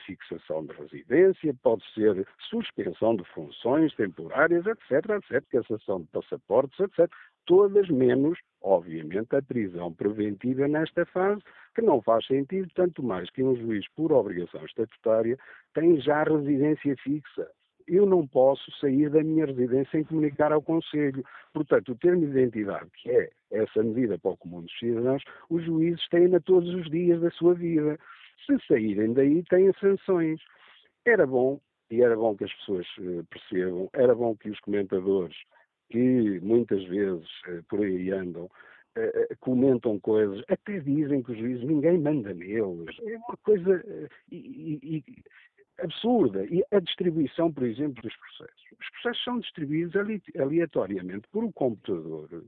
fixação 0.07 0.65
de 0.67 0.73
residência, 0.75 1.55
pode 1.63 1.85
ser 1.93 2.27
suspensão 2.49 3.17
de 3.17 3.25
funções 3.25 3.95
temporárias, 3.95 4.65
etc., 4.67 5.11
etc., 5.11 5.45
cassação 5.51 6.03
de 6.03 6.07
passaportes, 6.09 6.79
etc., 6.81 7.11
todas 7.47 7.89
menos, 7.89 8.39
obviamente, 8.63 9.35
a 9.35 9.43
prisão 9.43 9.93
preventiva 9.93 10.69
nesta 10.69 11.05
fase, 11.07 11.43
que 11.75 11.83
não 11.83 12.01
faz 12.03 12.27
sentido, 12.27 12.69
tanto 12.75 13.03
mais 13.03 13.31
que 13.31 13.43
um 13.43 13.57
juiz, 13.57 13.87
por 13.95 14.13
obrigação 14.13 14.65
estatutária, 14.65 15.39
tem 15.75 16.01
já 16.01 16.23
residência 16.25 16.97
fixa 16.97 17.49
eu 17.91 18.07
não 18.07 18.27
posso 18.27 18.71
sair 18.79 19.11
da 19.11 19.23
minha 19.23 19.47
residência 19.47 19.91
sem 19.91 20.05
comunicar 20.05 20.53
ao 20.53 20.63
Conselho. 20.63 21.25
Portanto, 21.53 21.91
o 21.93 21.97
termo 21.97 22.21
de 22.21 22.31
identidade, 22.31 22.89
que 22.95 23.11
é 23.11 23.31
essa 23.51 23.83
medida 23.83 24.17
para 24.17 24.31
o 24.31 24.37
comum 24.37 24.63
dos 24.63 24.79
cidadãos, 24.79 25.23
os 25.49 25.65
juízes 25.65 26.09
têm-na 26.09 26.39
todos 26.41 26.73
os 26.73 26.89
dias 26.89 27.21
da 27.21 27.31
sua 27.33 27.55
vida. 27.55 27.99
Se 28.47 28.57
saírem 28.67 29.13
daí, 29.13 29.43
têm 29.45 29.73
sanções. 29.81 30.41
Era 31.05 31.27
bom, 31.27 31.61
e 31.91 32.01
era 32.01 32.15
bom 32.15 32.37
que 32.37 32.45
as 32.45 32.55
pessoas 32.55 32.87
eh, 33.01 33.23
percebam, 33.29 33.91
era 33.93 34.15
bom 34.15 34.37
que 34.37 34.51
os 34.51 34.61
comentadores, 34.61 35.37
que 35.91 36.41
muitas 36.41 36.83
vezes 36.85 37.29
eh, 37.49 37.61
por 37.69 37.81
aí 37.81 38.11
andam, 38.11 38.49
Uh, 38.99 39.37
comentam 39.39 40.01
coisas, 40.01 40.43
até 40.49 40.81
dizem 40.81 41.23
que 41.23 41.31
os 41.31 41.39
juízes, 41.39 41.65
ninguém 41.65 41.97
manda 41.97 42.35
neles. 42.35 42.99
É 43.05 43.17
uma 43.19 43.37
coisa. 43.45 44.09
E, 44.33 44.81
e, 44.83 45.05
absurda. 45.83 46.45
E 46.47 46.63
a 46.71 46.81
distribuição, 46.81 47.53
por 47.53 47.65
exemplo, 47.65 48.03
dos 48.03 48.15
processos. 48.17 48.63
Os 48.81 48.91
processos 48.91 49.25
são 49.25 49.41
distribuídos 49.41 49.95
aleatoriamente 50.39 51.27
por 51.31 51.45
um 51.45 51.53
computador, 51.53 52.45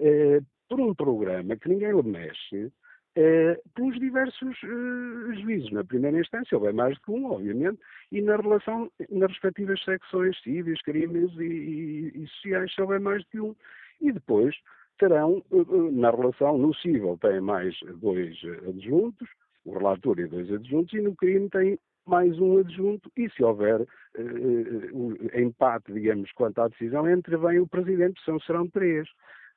eh, 0.00 0.40
por 0.68 0.80
um 0.80 0.94
programa 0.94 1.56
que 1.56 1.68
ninguém 1.68 1.94
mexe, 2.02 2.72
eh, 3.16 3.60
pelos 3.74 3.98
diversos 3.98 4.56
eh, 4.64 5.40
juízes. 5.40 5.70
Na 5.70 5.84
primeira 5.84 6.18
instância, 6.18 6.56
houve 6.56 6.72
mais 6.72 6.96
do 6.96 7.02
que 7.02 7.10
um, 7.10 7.26
obviamente, 7.26 7.78
e 8.10 8.20
na 8.20 8.36
relação, 8.36 8.90
nas 9.10 9.30
respectivas 9.30 9.82
secções 9.84 10.36
civis, 10.42 10.82
crimes 10.82 11.30
e, 11.38 11.44
e, 11.44 12.22
e 12.22 12.26
sociais, 12.28 12.74
se 12.74 12.82
houver 12.82 13.00
mais 13.00 13.24
que 13.26 13.40
um. 13.40 13.54
E 14.00 14.12
depois 14.12 14.54
terão, 14.98 15.42
eh, 15.52 15.56
eh, 15.56 15.90
na 15.92 16.10
relação 16.10 16.58
no 16.58 16.74
civil, 16.74 17.18
tem 17.20 17.40
mais 17.40 17.74
dois 18.00 18.36
adjuntos, 18.68 19.28
o 19.64 19.72
relator 19.72 20.18
e 20.18 20.26
dois 20.26 20.50
adjuntos, 20.52 20.92
e 20.94 21.00
no 21.00 21.14
crime 21.14 21.48
tem 21.50 21.78
mais 22.06 22.38
um 22.38 22.58
adjunto 22.58 23.10
e 23.16 23.30
se 23.30 23.42
houver 23.42 23.80
uh, 23.80 25.40
empate, 25.40 25.90
digamos, 25.90 26.30
quanto 26.32 26.60
à 26.60 26.68
decisão, 26.68 27.10
entrevém 27.10 27.58
o 27.60 27.66
Presidente, 27.66 28.22
são, 28.24 28.38
serão 28.40 28.68
três. 28.68 29.08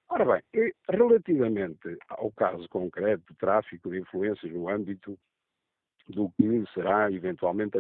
Ora 0.10 0.26
bem, 0.26 0.74
relativamente 0.90 1.98
ao 2.10 2.32
caso 2.32 2.68
concreto 2.70 3.24
de 3.30 3.38
tráfico 3.38 3.90
de 3.90 4.00
influências 4.00 4.52
no 4.52 4.70
âmbito 4.70 5.18
do 6.08 6.30
que 6.32 6.64
será 6.74 7.12
eventualmente 7.12 7.78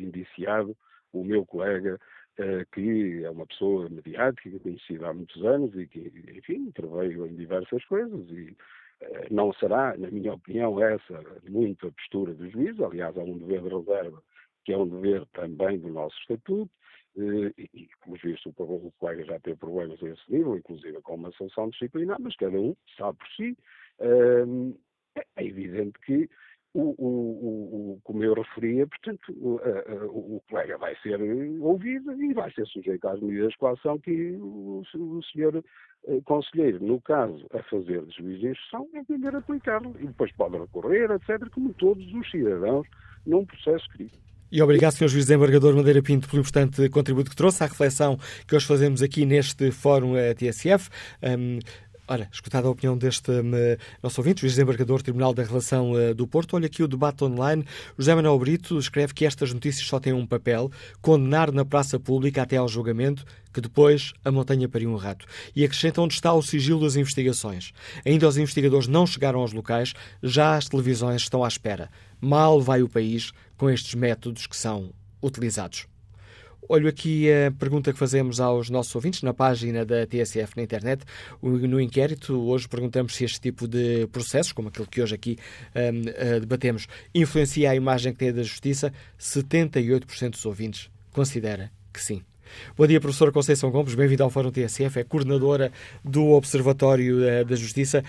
indiciado 0.00 0.76
o 1.12 1.24
meu 1.24 1.46
colega, 1.46 1.98
uh, 2.38 2.66
que 2.72 3.22
é 3.22 3.30
uma 3.30 3.46
pessoa 3.46 3.88
mediática, 3.88 4.58
conhecida 4.58 5.08
há 5.08 5.14
muitos 5.14 5.44
anos 5.44 5.72
e 5.76 5.86
que, 5.86 6.12
enfim, 6.36 6.66
interveio 6.66 7.26
em 7.26 7.36
diversas 7.36 7.84
coisas 7.84 8.28
e 8.30 8.56
eh, 9.00 9.28
não 9.30 9.52
será, 9.54 9.96
na 9.96 10.10
minha 10.10 10.34
opinião, 10.34 10.80
essa 10.80 11.22
muito 11.48 11.86
a 11.86 11.92
postura 11.92 12.34
dos 12.34 12.50
juízes. 12.52 12.80
Aliás, 12.80 13.16
há 13.16 13.22
um 13.22 13.38
dever 13.38 13.62
de 13.62 13.68
reserva, 13.68 14.22
que 14.64 14.72
é 14.72 14.78
um 14.78 14.88
dever 14.88 15.26
também 15.32 15.78
do 15.78 15.88
nosso 15.88 16.16
estatuto, 16.20 16.70
eh, 16.70 16.83
e, 17.16 17.70
e 17.72 17.88
como 18.00 18.16
visto, 18.16 18.52
o, 18.56 18.92
colega 18.98 19.24
já 19.24 19.40
teve 19.40 19.56
problemas 19.56 20.02
a 20.02 20.08
esse 20.08 20.32
nível, 20.32 20.56
inclusive 20.56 21.00
com 21.02 21.14
uma 21.14 21.32
sanção 21.32 21.70
disciplinar, 21.70 22.18
mas 22.20 22.36
cada 22.36 22.58
um 22.58 22.74
sabe 22.96 23.18
por 23.18 23.28
si. 23.36 23.56
Eh, 24.00 25.24
é 25.36 25.44
evidente 25.44 25.98
que 26.00 26.28
o, 26.74 26.94
o, 26.98 27.92
o, 27.92 28.00
como 28.02 28.24
eu 28.24 28.34
referia, 28.34 28.84
portanto, 28.86 29.32
o, 29.36 29.58
a, 29.58 30.06
o, 30.06 30.42
colega 30.50 30.76
vai 30.76 30.96
ser 30.96 31.20
ouvido 31.60 32.20
e 32.20 32.34
vai 32.34 32.52
ser 32.52 32.66
sujeito 32.66 33.06
às 33.06 33.20
medidas 33.20 33.52
de 33.52 33.58
coação 33.58 33.98
que 34.00 34.32
o, 34.32 34.82
o 34.94 35.22
senhor 35.22 35.62
eh, 36.06 36.20
conselheiro, 36.24 36.84
no 36.84 37.00
caso 37.00 37.46
a 37.52 37.62
fazer 37.64 38.04
de 38.06 38.16
juiz 38.16 38.40
de 38.40 38.48
instrução, 38.48 38.88
é 38.94 39.04
primeiro 39.04 39.38
aplicá-lo 39.38 39.94
e 40.00 40.06
depois 40.06 40.32
pode 40.32 40.58
recorrer, 40.58 41.12
etc., 41.12 41.48
como 41.50 41.72
todos 41.74 42.12
os 42.12 42.28
cidadãos 42.28 42.88
num 43.24 43.46
processo 43.46 43.88
crime. 43.90 44.10
E 44.54 44.62
obrigado, 44.62 44.92
Sr. 44.92 45.08
Juiz 45.08 45.26
Desembargador 45.26 45.74
Madeira 45.74 46.00
Pinto, 46.00 46.28
pelo 46.28 46.38
importante 46.38 46.88
contributo 46.88 47.28
que 47.28 47.34
trouxe 47.34 47.64
à 47.64 47.66
reflexão 47.66 48.16
que 48.46 48.54
hoje 48.54 48.64
fazemos 48.64 49.02
aqui 49.02 49.26
neste 49.26 49.72
Fórum 49.72 50.16
eh, 50.16 50.32
TSF. 50.32 50.90
Um, 51.20 51.58
Ora, 52.06 52.28
escutada 52.30 52.68
a 52.68 52.70
opinião 52.70 52.98
deste 52.98 53.30
um, 53.30 53.52
nosso 54.02 54.20
ouvinte, 54.20 54.42
juiz 54.42 54.52
desembargador 54.52 55.02
Tribunal 55.02 55.32
da 55.32 55.42
Relação 55.42 55.92
uh, 55.92 56.14
do 56.14 56.26
Porto, 56.26 56.54
olha 56.54 56.66
aqui 56.66 56.82
o 56.82 56.86
debate 56.86 57.24
online. 57.24 57.64
José 57.98 58.14
Manuel 58.14 58.38
Brito 58.38 58.78
escreve 58.78 59.14
que 59.14 59.24
estas 59.24 59.54
notícias 59.54 59.88
só 59.88 59.98
têm 59.98 60.12
um 60.12 60.26
papel, 60.26 60.70
condenar 61.00 61.50
na 61.50 61.64
praça 61.64 61.98
pública 61.98 62.42
até 62.42 62.58
ao 62.58 62.68
julgamento, 62.68 63.24
que 63.54 63.60
depois 63.60 64.12
a 64.22 64.30
montanha 64.30 64.68
pariu 64.68 64.90
um 64.90 64.96
rato. 64.96 65.24
E 65.56 65.64
acrescenta 65.64 66.02
onde 66.02 66.12
está 66.12 66.34
o 66.34 66.42
sigilo 66.42 66.82
das 66.82 66.94
investigações. 66.94 67.72
Ainda 68.04 68.28
os 68.28 68.36
investigadores 68.36 68.86
não 68.86 69.06
chegaram 69.06 69.40
aos 69.40 69.54
locais, 69.54 69.94
já 70.22 70.56
as 70.56 70.68
televisões 70.68 71.22
estão 71.22 71.42
à 71.42 71.48
espera. 71.48 71.88
Mal 72.20 72.60
vai 72.60 72.82
o 72.82 72.88
país 72.88 73.32
com 73.56 73.70
estes 73.70 73.94
métodos 73.94 74.46
que 74.46 74.56
são 74.56 74.92
utilizados. 75.22 75.86
Olho 76.66 76.88
aqui 76.88 77.30
a 77.30 77.50
pergunta 77.52 77.92
que 77.92 77.98
fazemos 77.98 78.40
aos 78.40 78.70
nossos 78.70 78.94
ouvintes 78.94 79.22
na 79.22 79.34
página 79.34 79.84
da 79.84 80.06
TSF 80.06 80.56
na 80.56 80.62
internet. 80.62 81.04
No 81.42 81.78
inquérito, 81.78 82.40
hoje 82.40 82.66
perguntamos 82.66 83.14
se 83.14 83.24
este 83.24 83.38
tipo 83.38 83.68
de 83.68 84.06
processos, 84.06 84.52
como 84.52 84.68
aquele 84.68 84.86
que 84.86 85.02
hoje 85.02 85.14
aqui 85.14 85.36
um, 85.74 86.08
eh, 86.08 86.40
debatemos, 86.40 86.86
influencia 87.14 87.70
a 87.70 87.74
imagem 87.74 88.12
que 88.12 88.18
tem 88.18 88.32
da 88.32 88.42
justiça. 88.42 88.92
78% 89.20 90.30
dos 90.30 90.46
ouvintes 90.46 90.90
considera 91.12 91.70
que 91.92 92.02
sim. 92.02 92.22
Bom 92.76 92.86
dia, 92.86 93.00
professora 93.00 93.32
Conceição 93.32 93.70
Gomes, 93.70 93.94
bem-vinda 93.94 94.24
ao 94.24 94.30
Fórum 94.30 94.50
TSF, 94.50 95.00
é 95.00 95.04
coordenadora 95.04 95.72
do 96.04 96.30
Observatório 96.30 97.18
uh, 97.18 97.44
da 97.44 97.56
Justiça. 97.56 98.02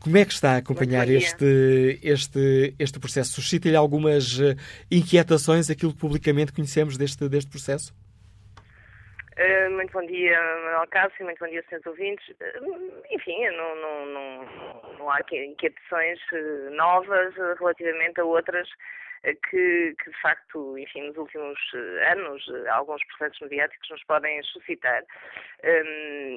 Como 0.00 0.16
é 0.16 0.24
que 0.24 0.32
está 0.32 0.52
a 0.52 0.56
acompanhar 0.58 1.08
este, 1.08 1.98
este, 2.04 2.74
este 2.78 3.00
processo? 3.00 3.32
Suscita-lhe 3.32 3.74
algumas 3.74 4.38
eh, 4.40 4.54
inquietações 4.88 5.68
aquilo 5.70 5.92
que 5.92 5.98
publicamente 5.98 6.52
conhecemos 6.52 6.96
deste, 6.96 7.28
deste 7.28 7.50
processo? 7.50 7.92
Uh, 9.36 9.70
muito 9.72 9.92
bom 9.92 10.06
dia, 10.06 10.38
Manuel 10.40 10.86
Cássio, 10.88 11.24
muito 11.24 11.40
bom 11.40 11.50
dia, 11.50 11.64
senhores 11.68 11.86
ouvintes. 11.86 12.28
Uh, 12.28 13.02
enfim, 13.10 13.44
não, 13.50 13.74
não, 13.76 14.06
não, 14.06 14.98
não 14.98 15.10
há 15.10 15.18
inquietações 15.32 16.20
novas 16.76 17.34
relativamente 17.58 18.20
a 18.20 18.24
outras 18.24 18.68
que, 19.50 19.96
que, 20.02 20.10
de 20.10 20.20
facto, 20.22 20.78
enfim, 20.78 21.08
nos 21.08 21.16
últimos 21.16 21.58
anos, 22.08 22.44
alguns 22.70 23.02
processos 23.06 23.40
mediáticos 23.40 23.90
nos 23.90 24.04
podem 24.04 24.40
suscitar. 24.44 25.02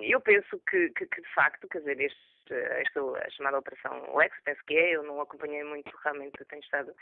Eu 0.03 0.19
penso 0.19 0.59
que, 0.69 0.89
que, 0.89 1.05
que, 1.05 1.21
de 1.21 1.33
facto, 1.33 1.67
quer 1.67 1.79
dizer, 1.79 2.01
este, 2.01 2.30
esta 2.55 3.29
chamada 3.31 3.59
Operação 3.59 4.15
Lex, 4.15 4.35
penso 4.43 4.61
que 4.65 4.75
é, 4.75 4.95
eu 4.95 5.03
não 5.03 5.21
acompanhei 5.21 5.63
muito, 5.63 5.91
realmente 6.03 6.43
tenho 6.45 6.61
estado 6.61 6.93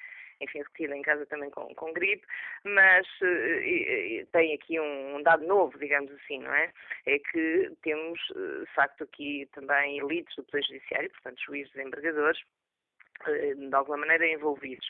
enfim, 0.42 0.62
retida 0.62 0.96
em 0.96 1.02
casa 1.02 1.26
também 1.26 1.50
com, 1.50 1.74
com 1.76 1.94
gripe, 1.94 2.26
mas 2.64 3.06
uh, 3.22 4.28
tem 4.32 4.54
aqui 4.54 4.80
um, 4.80 5.18
um, 5.18 5.24
dado 5.24 5.46
novo, 5.46 5.78
digamos 5.78 6.12
assim, 6.14 6.40
não 6.40 6.54
é? 6.54 6.72
É 7.06 7.20
que 7.20 7.72
temos, 7.82 8.20
uh, 8.32 8.66
de 8.66 8.74
facto, 8.74 9.04
aqui 9.04 9.48
também 9.54 10.00
elites 10.00 10.36
do 10.36 10.44
Poder 10.44 10.64
Judiciário, 10.64 11.10
portanto, 11.12 11.42
juízes 11.46 11.76
e 11.76 11.82
embargadores, 11.82 12.40
uh, 13.28 13.70
de 13.70 13.76
alguma 13.76 13.98
maneira 13.98 14.28
envolvidos. 14.28 14.90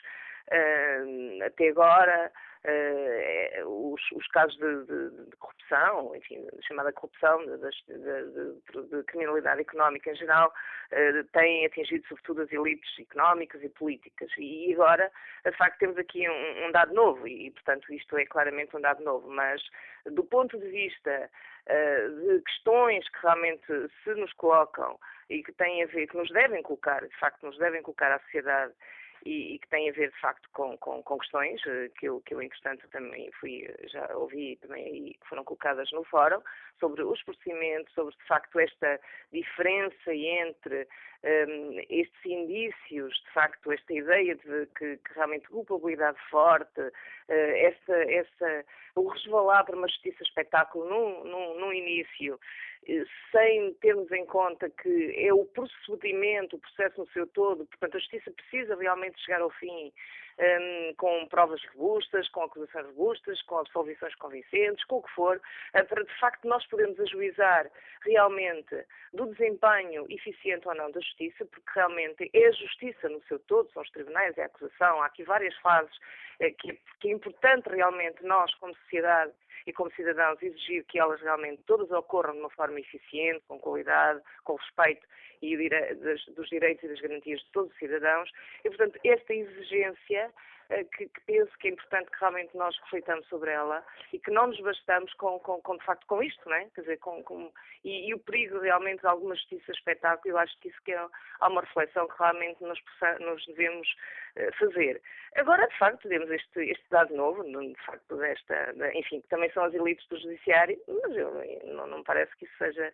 até 1.44 1.68
agora, 1.68 2.32
uh, 2.64 3.92
os, 3.92 4.00
os, 4.12 4.26
casos 4.28 4.56
de, 4.56 4.84
de, 4.84 5.10
de, 5.30 5.36
corrupção, 5.36 6.14
enfim, 6.16 6.46
chamada 6.66 6.92
corrupção, 6.92 7.44
de, 7.44 8.88
de 8.88 9.02
criminalidade 9.04 9.60
económica 9.60 10.10
em 10.10 10.16
geral, 10.16 10.52
uh, 10.92 11.24
têm 11.32 11.66
atingido 11.66 12.06
sobretudo 12.08 12.42
as 12.42 12.52
elites 12.52 12.98
económicas 12.98 13.62
e 13.62 13.68
políticas. 13.68 14.30
E 14.38 14.72
agora, 14.74 15.10
de 15.44 15.52
facto, 15.52 15.78
temos 15.78 15.98
aqui 15.98 16.28
um, 16.28 16.66
um 16.66 16.72
dado 16.72 16.92
novo, 16.94 17.26
e, 17.26 17.50
portanto, 17.52 17.92
isto 17.92 18.16
é 18.16 18.26
claramente 18.26 18.76
um 18.76 18.80
dado 18.80 19.02
novo, 19.02 19.28
mas 19.30 19.62
do 20.06 20.24
ponto 20.24 20.58
de 20.58 20.68
vista 20.68 21.30
uh, 21.66 22.28
de 22.28 22.42
questões 22.42 23.08
que 23.08 23.22
realmente 23.22 23.66
se 24.04 24.14
nos 24.14 24.32
colocam 24.34 24.98
e 25.28 25.42
que 25.42 25.52
têm 25.52 25.82
a 25.82 25.86
ver, 25.86 26.08
que 26.08 26.16
nos 26.16 26.28
devem 26.30 26.62
colocar, 26.62 27.06
de 27.06 27.16
facto, 27.18 27.46
nos 27.46 27.56
devem 27.58 27.82
colocar 27.82 28.12
à 28.12 28.18
sociedade 28.20 28.72
e, 29.24 29.54
e, 29.54 29.58
que 29.58 29.68
tem 29.68 29.88
a 29.88 29.92
ver 29.92 30.10
de 30.10 30.20
facto 30.20 30.48
com, 30.52 30.76
com, 30.78 31.02
com, 31.02 31.18
questões 31.18 31.60
eh, 31.66 31.90
que 31.98 32.06
eu, 32.06 32.20
que 32.22 32.34
eu 32.34 32.42
entretanto 32.42 32.88
também 32.88 33.30
fui, 33.32 33.68
já 33.84 34.06
ouvi 34.16 34.56
também 34.56 34.84
aí 34.84 35.14
que 35.14 35.28
foram 35.28 35.44
colocadas 35.44 35.90
no 35.92 36.04
fórum, 36.04 36.40
sobre 36.78 37.02
os 37.02 37.22
procedimentos, 37.22 37.92
sobre 37.94 38.14
de 38.16 38.24
facto 38.24 38.58
esta 38.58 39.00
diferença 39.32 40.14
entre 40.14 40.88
um, 41.22 41.78
estes 41.90 42.24
indícios, 42.24 43.12
de 43.12 43.32
facto, 43.32 43.70
esta 43.72 43.92
ideia 43.92 44.34
de 44.36 44.66
que, 44.78 44.96
que 44.96 45.14
realmente 45.14 45.48
culpabilidade 45.48 46.18
forte, 46.30 46.80
uh, 46.80 46.92
esta, 47.28 47.94
esta, 48.10 48.64
o 48.94 49.08
resvalar 49.08 49.64
para 49.64 49.76
uma 49.76 49.88
justiça 49.88 50.22
espetáculo 50.22 50.88
no, 50.88 51.24
no, 51.24 51.60
no 51.60 51.72
início, 51.72 52.40
sem 53.30 53.74
termos 53.74 54.10
em 54.10 54.24
conta 54.26 54.70
que 54.70 55.14
é 55.16 55.32
o 55.32 55.44
procedimento, 55.44 56.56
o 56.56 56.58
processo 56.58 57.00
no 57.00 57.08
seu 57.08 57.26
todo, 57.26 57.66
portanto, 57.66 57.96
a 57.96 58.00
justiça 58.00 58.30
precisa 58.30 58.74
realmente 58.76 59.20
chegar 59.20 59.40
ao 59.40 59.50
fim 59.50 59.92
um, 60.38 60.94
com 60.94 61.26
provas 61.28 61.62
robustas, 61.74 62.28
com 62.30 62.42
acusações 62.42 62.86
robustas, 62.86 63.42
com 63.42 63.58
absolvições 63.58 64.14
convincentes, 64.16 64.84
com 64.86 64.96
o 64.96 65.02
que 65.02 65.10
for, 65.12 65.36
uh, 65.36 65.84
para 65.86 66.02
de 66.02 66.18
facto 66.18 66.48
nós 66.48 66.66
podermos 66.66 66.98
ajuizar 67.00 67.70
realmente 68.02 68.84
do 69.12 69.26
desempenho 69.26 70.06
eficiente 70.08 70.66
ou 70.66 70.74
não 70.74 70.90
da 70.90 71.00
justiça, 71.00 71.44
porque 71.44 71.70
realmente 71.74 72.30
é 72.32 72.46
a 72.46 72.52
justiça 72.52 73.08
no 73.08 73.22
seu 73.24 73.38
todo, 73.40 73.70
são 73.72 73.82
os 73.82 73.90
tribunais, 73.90 74.36
é 74.38 74.42
a 74.42 74.46
acusação, 74.46 75.02
há 75.02 75.06
aqui 75.06 75.22
várias 75.24 75.54
fases 75.58 75.94
que, 76.58 76.78
que 77.00 77.08
é 77.08 77.12
importante 77.12 77.68
realmente 77.68 78.24
nós, 78.24 78.54
como 78.54 78.74
sociedade, 78.76 79.32
e 79.66 79.72
como 79.72 79.90
cidadãos 79.92 80.42
exigir 80.42 80.84
que 80.84 80.98
elas 80.98 81.20
realmente 81.20 81.62
todas 81.66 81.90
ocorram 81.90 82.34
de 82.34 82.40
uma 82.40 82.50
forma 82.50 82.80
eficiente, 82.80 83.42
com 83.46 83.58
qualidade, 83.58 84.20
com 84.44 84.54
respeito 84.54 85.06
e 85.42 85.56
dos 86.34 86.48
direitos 86.48 86.84
e 86.84 86.88
das 86.88 87.00
garantias 87.00 87.40
de 87.40 87.50
todos 87.52 87.72
os 87.72 87.78
cidadãos. 87.78 88.30
E, 88.64 88.68
portanto, 88.68 88.98
esta 89.04 89.32
exigência 89.32 90.30
que, 90.84 91.08
que, 91.08 91.20
penso 91.26 91.50
que 91.58 91.68
é 91.68 91.70
importante 91.72 92.10
que 92.10 92.20
realmente 92.20 92.56
nós 92.56 92.76
reflitamos 92.84 93.26
sobre 93.28 93.50
ela 93.50 93.84
e 94.12 94.18
que 94.18 94.30
não 94.30 94.46
nos 94.46 94.60
bastamos 94.60 95.12
com, 95.14 95.38
com, 95.40 95.60
com 95.60 95.76
de 95.76 95.84
facto 95.84 96.06
com 96.06 96.22
isto, 96.22 96.48
não 96.48 96.56
é? 96.56 96.66
Quer 96.74 96.82
dizer, 96.82 96.98
com, 96.98 97.22
com 97.24 97.52
e, 97.84 98.08
e, 98.08 98.14
o 98.14 98.18
perigo 98.18 98.60
realmente 98.60 99.00
de 99.00 99.06
alguma 99.06 99.34
justiça 99.34 99.72
espetáculo, 99.72 100.34
eu 100.34 100.38
acho 100.38 100.56
que 100.60 100.68
isso 100.68 100.80
que 100.82 100.92
é, 100.92 101.06
há 101.40 101.48
uma 101.48 101.62
reflexão 101.62 102.06
que 102.06 102.18
realmente 102.18 102.62
nos, 102.62 102.78
nos 103.20 103.46
devemos 103.46 103.88
uh, 104.36 104.58
fazer. 104.58 105.02
Agora, 105.36 105.66
de 105.66 105.78
facto, 105.78 106.08
temos 106.08 106.30
este, 106.30 106.60
este 106.60 106.84
dado 106.90 107.14
novo, 107.14 107.42
de 107.42 107.84
facto, 107.84 108.16
desta, 108.16 108.72
de, 108.72 108.98
enfim, 108.98 109.20
que 109.20 109.28
também 109.28 109.50
são 109.52 109.64
as 109.64 109.74
elites 109.74 110.06
do 110.08 110.18
judiciário, 110.18 110.80
mas 110.86 111.16
eu, 111.16 111.32
não, 111.64 111.86
não 111.86 111.98
me 111.98 112.04
parece 112.04 112.34
que 112.36 112.44
isso 112.44 112.54
seja 112.58 112.92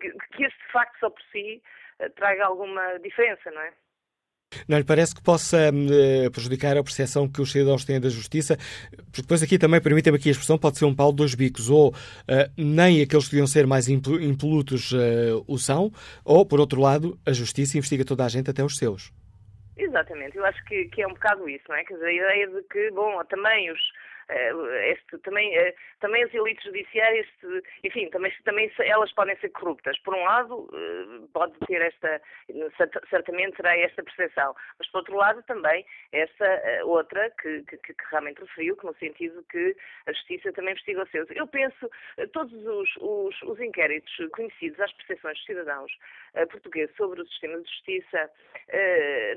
que, 0.00 0.12
que 0.12 0.44
este 0.44 0.72
facto 0.72 0.98
só 0.98 1.10
por 1.10 1.22
si 1.32 1.62
traga 2.14 2.44
alguma 2.44 2.98
diferença, 2.98 3.50
não 3.50 3.62
é? 3.62 3.72
Não 4.68 4.78
lhe 4.78 4.84
parece 4.84 5.14
que 5.14 5.22
possa 5.22 5.70
uh, 5.70 6.30
prejudicar 6.30 6.76
a 6.76 6.82
percepção 6.82 7.28
que 7.28 7.40
os 7.40 7.52
cidadãos 7.52 7.84
têm 7.84 8.00
da 8.00 8.08
justiça? 8.08 8.56
Porque 9.06 9.22
depois 9.22 9.42
aqui 9.42 9.58
também, 9.58 9.80
permitem-me 9.80 10.18
aqui 10.18 10.28
a 10.28 10.32
expressão, 10.32 10.58
pode 10.58 10.78
ser 10.78 10.84
um 10.84 10.94
pau 10.94 11.10
de 11.10 11.16
dois 11.16 11.34
bicos. 11.34 11.70
Ou 11.70 11.90
uh, 11.90 11.94
nem 12.56 13.02
aqueles 13.02 13.24
que 13.26 13.32
deviam 13.32 13.46
ser 13.46 13.66
mais 13.66 13.88
impolutos 13.88 14.92
uh, 14.92 15.44
o 15.46 15.58
são, 15.58 15.92
ou, 16.24 16.44
por 16.44 16.60
outro 16.60 16.80
lado, 16.80 17.18
a 17.26 17.32
justiça 17.32 17.78
investiga 17.78 18.04
toda 18.04 18.24
a 18.24 18.28
gente, 18.28 18.50
até 18.50 18.64
os 18.64 18.76
seus. 18.76 19.12
Exatamente, 19.76 20.38
eu 20.38 20.44
acho 20.46 20.64
que, 20.64 20.86
que 20.86 21.02
é 21.02 21.06
um 21.06 21.12
bocado 21.12 21.46
isso, 21.50 21.64
não 21.68 21.76
é? 21.76 21.84
Quer 21.84 21.94
dizer, 21.94 22.06
a 22.06 22.14
ideia 22.14 22.48
de 22.48 22.62
que, 22.68 22.90
bom, 22.92 23.22
também 23.28 23.70
os 23.70 23.78
eh, 23.78 23.95
este, 24.28 25.18
também, 25.18 25.56
eh, 25.56 25.74
também 26.00 26.24
as 26.24 26.34
elites 26.34 26.64
judiciárias, 26.64 27.26
enfim, 27.84 28.08
também, 28.10 28.32
também 28.44 28.70
elas 28.80 29.12
podem 29.12 29.36
ser 29.36 29.50
corruptas. 29.50 29.98
Por 30.00 30.14
um 30.14 30.24
lado, 30.24 30.68
eh, 30.72 31.26
pode 31.32 31.54
ter 31.66 31.80
esta, 31.80 32.20
certamente 33.08 33.56
terá 33.56 33.76
esta 33.76 34.02
percepção, 34.02 34.54
mas 34.78 34.88
por 34.90 34.98
outro 34.98 35.16
lado 35.16 35.42
também 35.44 35.84
essa 36.12 36.60
outra 36.84 37.30
que, 37.40 37.62
que, 37.64 37.76
que 37.76 37.94
realmente 38.10 38.40
referiu, 38.40 38.76
que 38.76 38.86
no 38.86 38.94
sentido 38.96 39.44
que 39.50 39.76
a 40.06 40.12
justiça 40.12 40.52
também 40.52 40.72
investiga 40.72 41.04
os 41.04 41.10
seus. 41.10 41.28
Eu 41.30 41.46
penso, 41.46 41.88
todos 42.32 42.52
os, 42.66 42.96
os, 43.00 43.42
os 43.42 43.60
inquéritos 43.60 44.12
conhecidos 44.32 44.80
às 44.80 44.92
percepções 44.92 45.36
dos 45.36 45.46
cidadãos 45.46 45.92
portugueses 46.50 46.94
sobre 46.96 47.20
o 47.20 47.26
sistema 47.26 47.58
de 47.60 47.68
justiça 47.68 48.30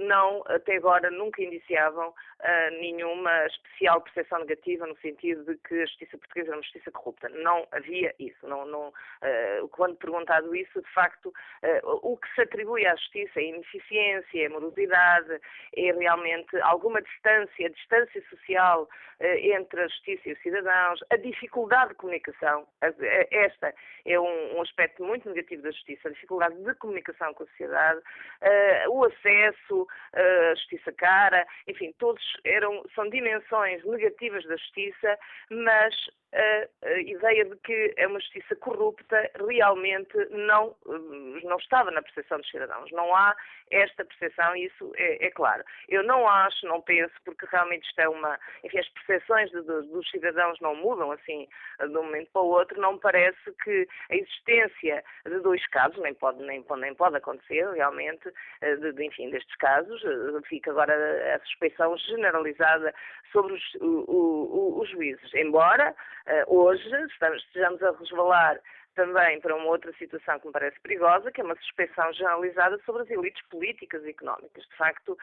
não, 0.01 0.43
até 0.47 0.75
agora, 0.75 1.09
nunca 1.11 1.41
indiciavam 1.41 2.13
nenhuma 2.79 3.45
especial 3.47 4.01
percepção 4.01 4.39
negativa 4.39 4.78
no 4.86 4.97
sentido 4.97 5.43
de 5.45 5.57
que 5.59 5.75
a 5.75 5.86
justiça 5.86 6.17
portuguesa 6.17 6.49
era 6.49 6.57
uma 6.57 6.63
justiça 6.63 6.91
corrupta. 6.91 7.30
Não 7.30 7.67
havia 7.71 8.13
isso. 8.19 8.47
Não, 8.47 8.65
não, 8.65 8.89
uh, 8.89 9.67
quando 9.69 9.95
perguntado 9.97 10.55
isso, 10.55 10.82
de 10.82 10.89
facto, 10.93 11.27
uh, 11.27 11.99
o 12.01 12.17
que 12.17 12.34
se 12.36 12.41
atribui 12.41 12.86
à 12.86 12.95
justiça 12.95 13.39
é 13.39 13.43
ineficiência, 13.43 14.45
é 14.45 14.49
morosidade, 14.49 15.39
é 15.75 15.91
realmente 15.91 16.55
alguma 16.61 17.01
distância, 17.01 17.69
distância 17.69 18.23
social 18.30 18.84
uh, 18.84 19.25
entre 19.25 19.82
a 19.82 19.88
justiça 19.88 20.30
e 20.30 20.34
os 20.34 20.41
cidadãos, 20.41 20.99
a 21.09 21.17
dificuldade 21.17 21.89
de 21.89 21.95
comunicação. 21.95 22.67
Esta 23.32 23.73
é 24.05 24.19
um, 24.19 24.57
um 24.57 24.61
aspecto 24.61 25.03
muito 25.03 25.27
negativo 25.30 25.63
da 25.63 25.71
justiça, 25.71 26.07
a 26.07 26.11
dificuldade 26.11 26.55
de 26.55 26.73
comunicação 26.75 27.34
com 27.34 27.43
a 27.43 27.47
sociedade, 27.47 28.01
o 28.89 29.03
acesso, 29.03 29.88
a 30.13 30.55
justiça 30.55 30.91
cara, 30.93 31.45
enfim, 31.67 31.93
todos 31.97 32.23
eram, 32.43 32.84
são 32.95 33.09
dimensões 33.09 33.84
negativas 33.86 34.45
da 34.45 34.55
justiça 34.55 34.68
justiça, 34.70 35.17
mas 35.49 35.95
a, 36.34 36.99
ideia 36.99 37.45
de 37.45 37.55
que 37.57 37.93
é 37.97 38.07
uma 38.07 38.20
justiça 38.20 38.55
corrupta 38.57 39.30
realmente 39.47 40.15
não, 40.30 40.76
não 41.43 41.57
estava 41.57 41.89
na 41.91 42.01
percepção 42.01 42.38
dos 42.38 42.49
cidadãos. 42.49 42.91
Não 42.91 43.15
há 43.15 43.36
esta 43.72 44.05
percepção 44.05 44.55
e 44.55 44.65
isso 44.65 44.91
é, 44.95 45.26
é 45.26 45.32
claro. 45.32 45.63
Eu 45.88 46.03
não 46.03 46.28
acho, 46.28 46.65
não 46.67 46.82
penso, 46.82 47.13
porque 47.26 47.45
realmente 47.51 47.88
isto 47.88 47.99
é 47.99 48.09
uma. 48.09 48.39
Enfim, 48.63 48.80
as 48.80 48.89
percepções 48.89 49.49
de, 49.51 49.61
de, 49.61 49.88
dos 49.89 50.09
cidadãos 50.09 50.59
não 50.59 50.76
mudam 50.76 51.11
assim 51.11 51.47
de 51.80 51.97
um 51.97 52.03
momento 52.03 52.30
para 52.32 52.41
o 52.41 52.49
outro. 52.49 52.80
Não 52.80 52.93
me 52.93 52.99
parece 52.99 53.51
que 53.63 53.88
a 54.11 54.15
existência 54.15 55.03
de 55.26 55.39
dois 55.39 55.65
casos, 55.67 55.99
nem 55.99 56.13
pode, 56.13 56.41
nem, 56.43 56.63
nem 56.78 56.95
pode 56.95 57.17
acontecer 57.17 57.67
realmente, 57.72 58.32
eh, 58.61 58.76
de, 58.76 58.93
de, 58.93 59.05
enfim, 59.05 59.30
destes 59.30 59.55
casos, 59.57 60.03
eh, 60.03 60.47
fica 60.47 60.72
agora 60.72 61.36
a 61.36 61.39
suspeição 61.39 61.97
generalizada 61.97 62.93
sobre 63.32 63.53
os, 63.53 63.76
o, 63.82 64.59
os 64.80 64.89
juízes. 64.89 65.34
Embora 65.34 65.95
Uh, 66.30 66.60
hoje 66.60 66.84
estamos, 67.07 67.43
estejamos 67.45 67.82
a 67.82 67.89
resvalar 67.89 68.60
também 68.93 69.41
para 69.41 69.55
uma 69.55 69.66
outra 69.66 69.91
situação 69.93 70.39
que 70.39 70.45
me 70.45 70.53
parece 70.53 70.80
perigosa, 70.82 71.32
que 71.32 71.41
é 71.41 71.43
uma 71.43 71.55
suspeição 71.55 72.14
generalizada 72.14 72.78
sobre 72.86 73.01
as 73.01 73.10
elites 73.10 73.41
políticas 73.47 74.03
e 74.03 74.10
económicas. 74.10 74.64
De 74.64 74.76
facto, 74.76 75.18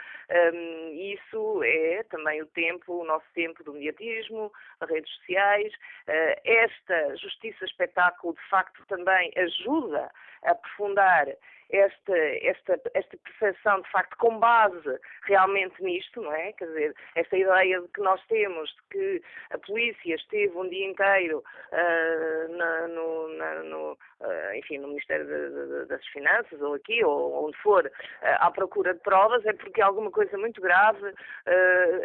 um, 0.53 0.91
isso 0.93 1.63
é 1.63 2.03
também 2.11 2.43
o 2.43 2.47
tempo, 2.47 3.03
o 3.03 3.05
nosso 3.05 3.27
tempo 3.35 3.63
do 3.63 3.75
mediatismo, 3.75 4.51
das 4.81 4.91
redes 4.91 5.13
sociais. 5.15 5.73
Uh, 6.09 6.41
esta 6.45 7.17
justiça 7.17 7.65
espetáculo, 7.65 8.35
de 8.35 8.49
facto, 8.49 8.85
também 8.89 9.31
ajuda 9.37 10.11
a 10.43 10.51
aprofundar 10.51 11.29
esta, 11.71 12.17
esta, 12.17 12.81
esta 12.95 13.17
percepção, 13.17 13.81
de 13.81 13.91
facto, 13.91 14.17
com 14.19 14.39
base 14.39 14.99
realmente 15.25 15.83
nisto, 15.83 16.23
não 16.23 16.33
é? 16.33 16.53
Quer 16.53 16.67
dizer, 16.67 16.95
esta 17.15 17.37
ideia 17.37 17.81
de 17.81 17.89
que 17.89 18.01
nós 18.01 18.21
temos 18.27 18.71
de 18.71 18.83
que 18.91 19.23
a 19.51 19.59
polícia 19.59 20.15
esteve 20.15 20.57
um 20.57 20.69
dia 20.69 20.87
inteiro 20.87 21.43
uh, 21.73 22.57
na, 22.57 22.89
no, 22.89 23.29
na, 23.37 23.55
no 23.65 23.93
uh, 23.93 24.55
enfim, 24.55 24.79
no 24.79 24.89
Ministério 24.89 25.27
de, 25.27 25.81
de, 25.81 25.87
das 25.87 26.07
Finanças, 26.09 26.61
ou 26.61 26.75
aqui, 26.75 27.05
ou 27.05 27.47
onde 27.47 27.57
for, 27.59 27.85
uh, 27.85 27.91
à 28.23 28.51
procura 28.51 28.95
de 28.95 29.01
provas, 29.01 29.45
é 29.45 29.53
porque 29.53 29.83
alguma 29.83 30.11
coisa 30.11 30.37
muito 30.39 30.61
grave 30.61 31.15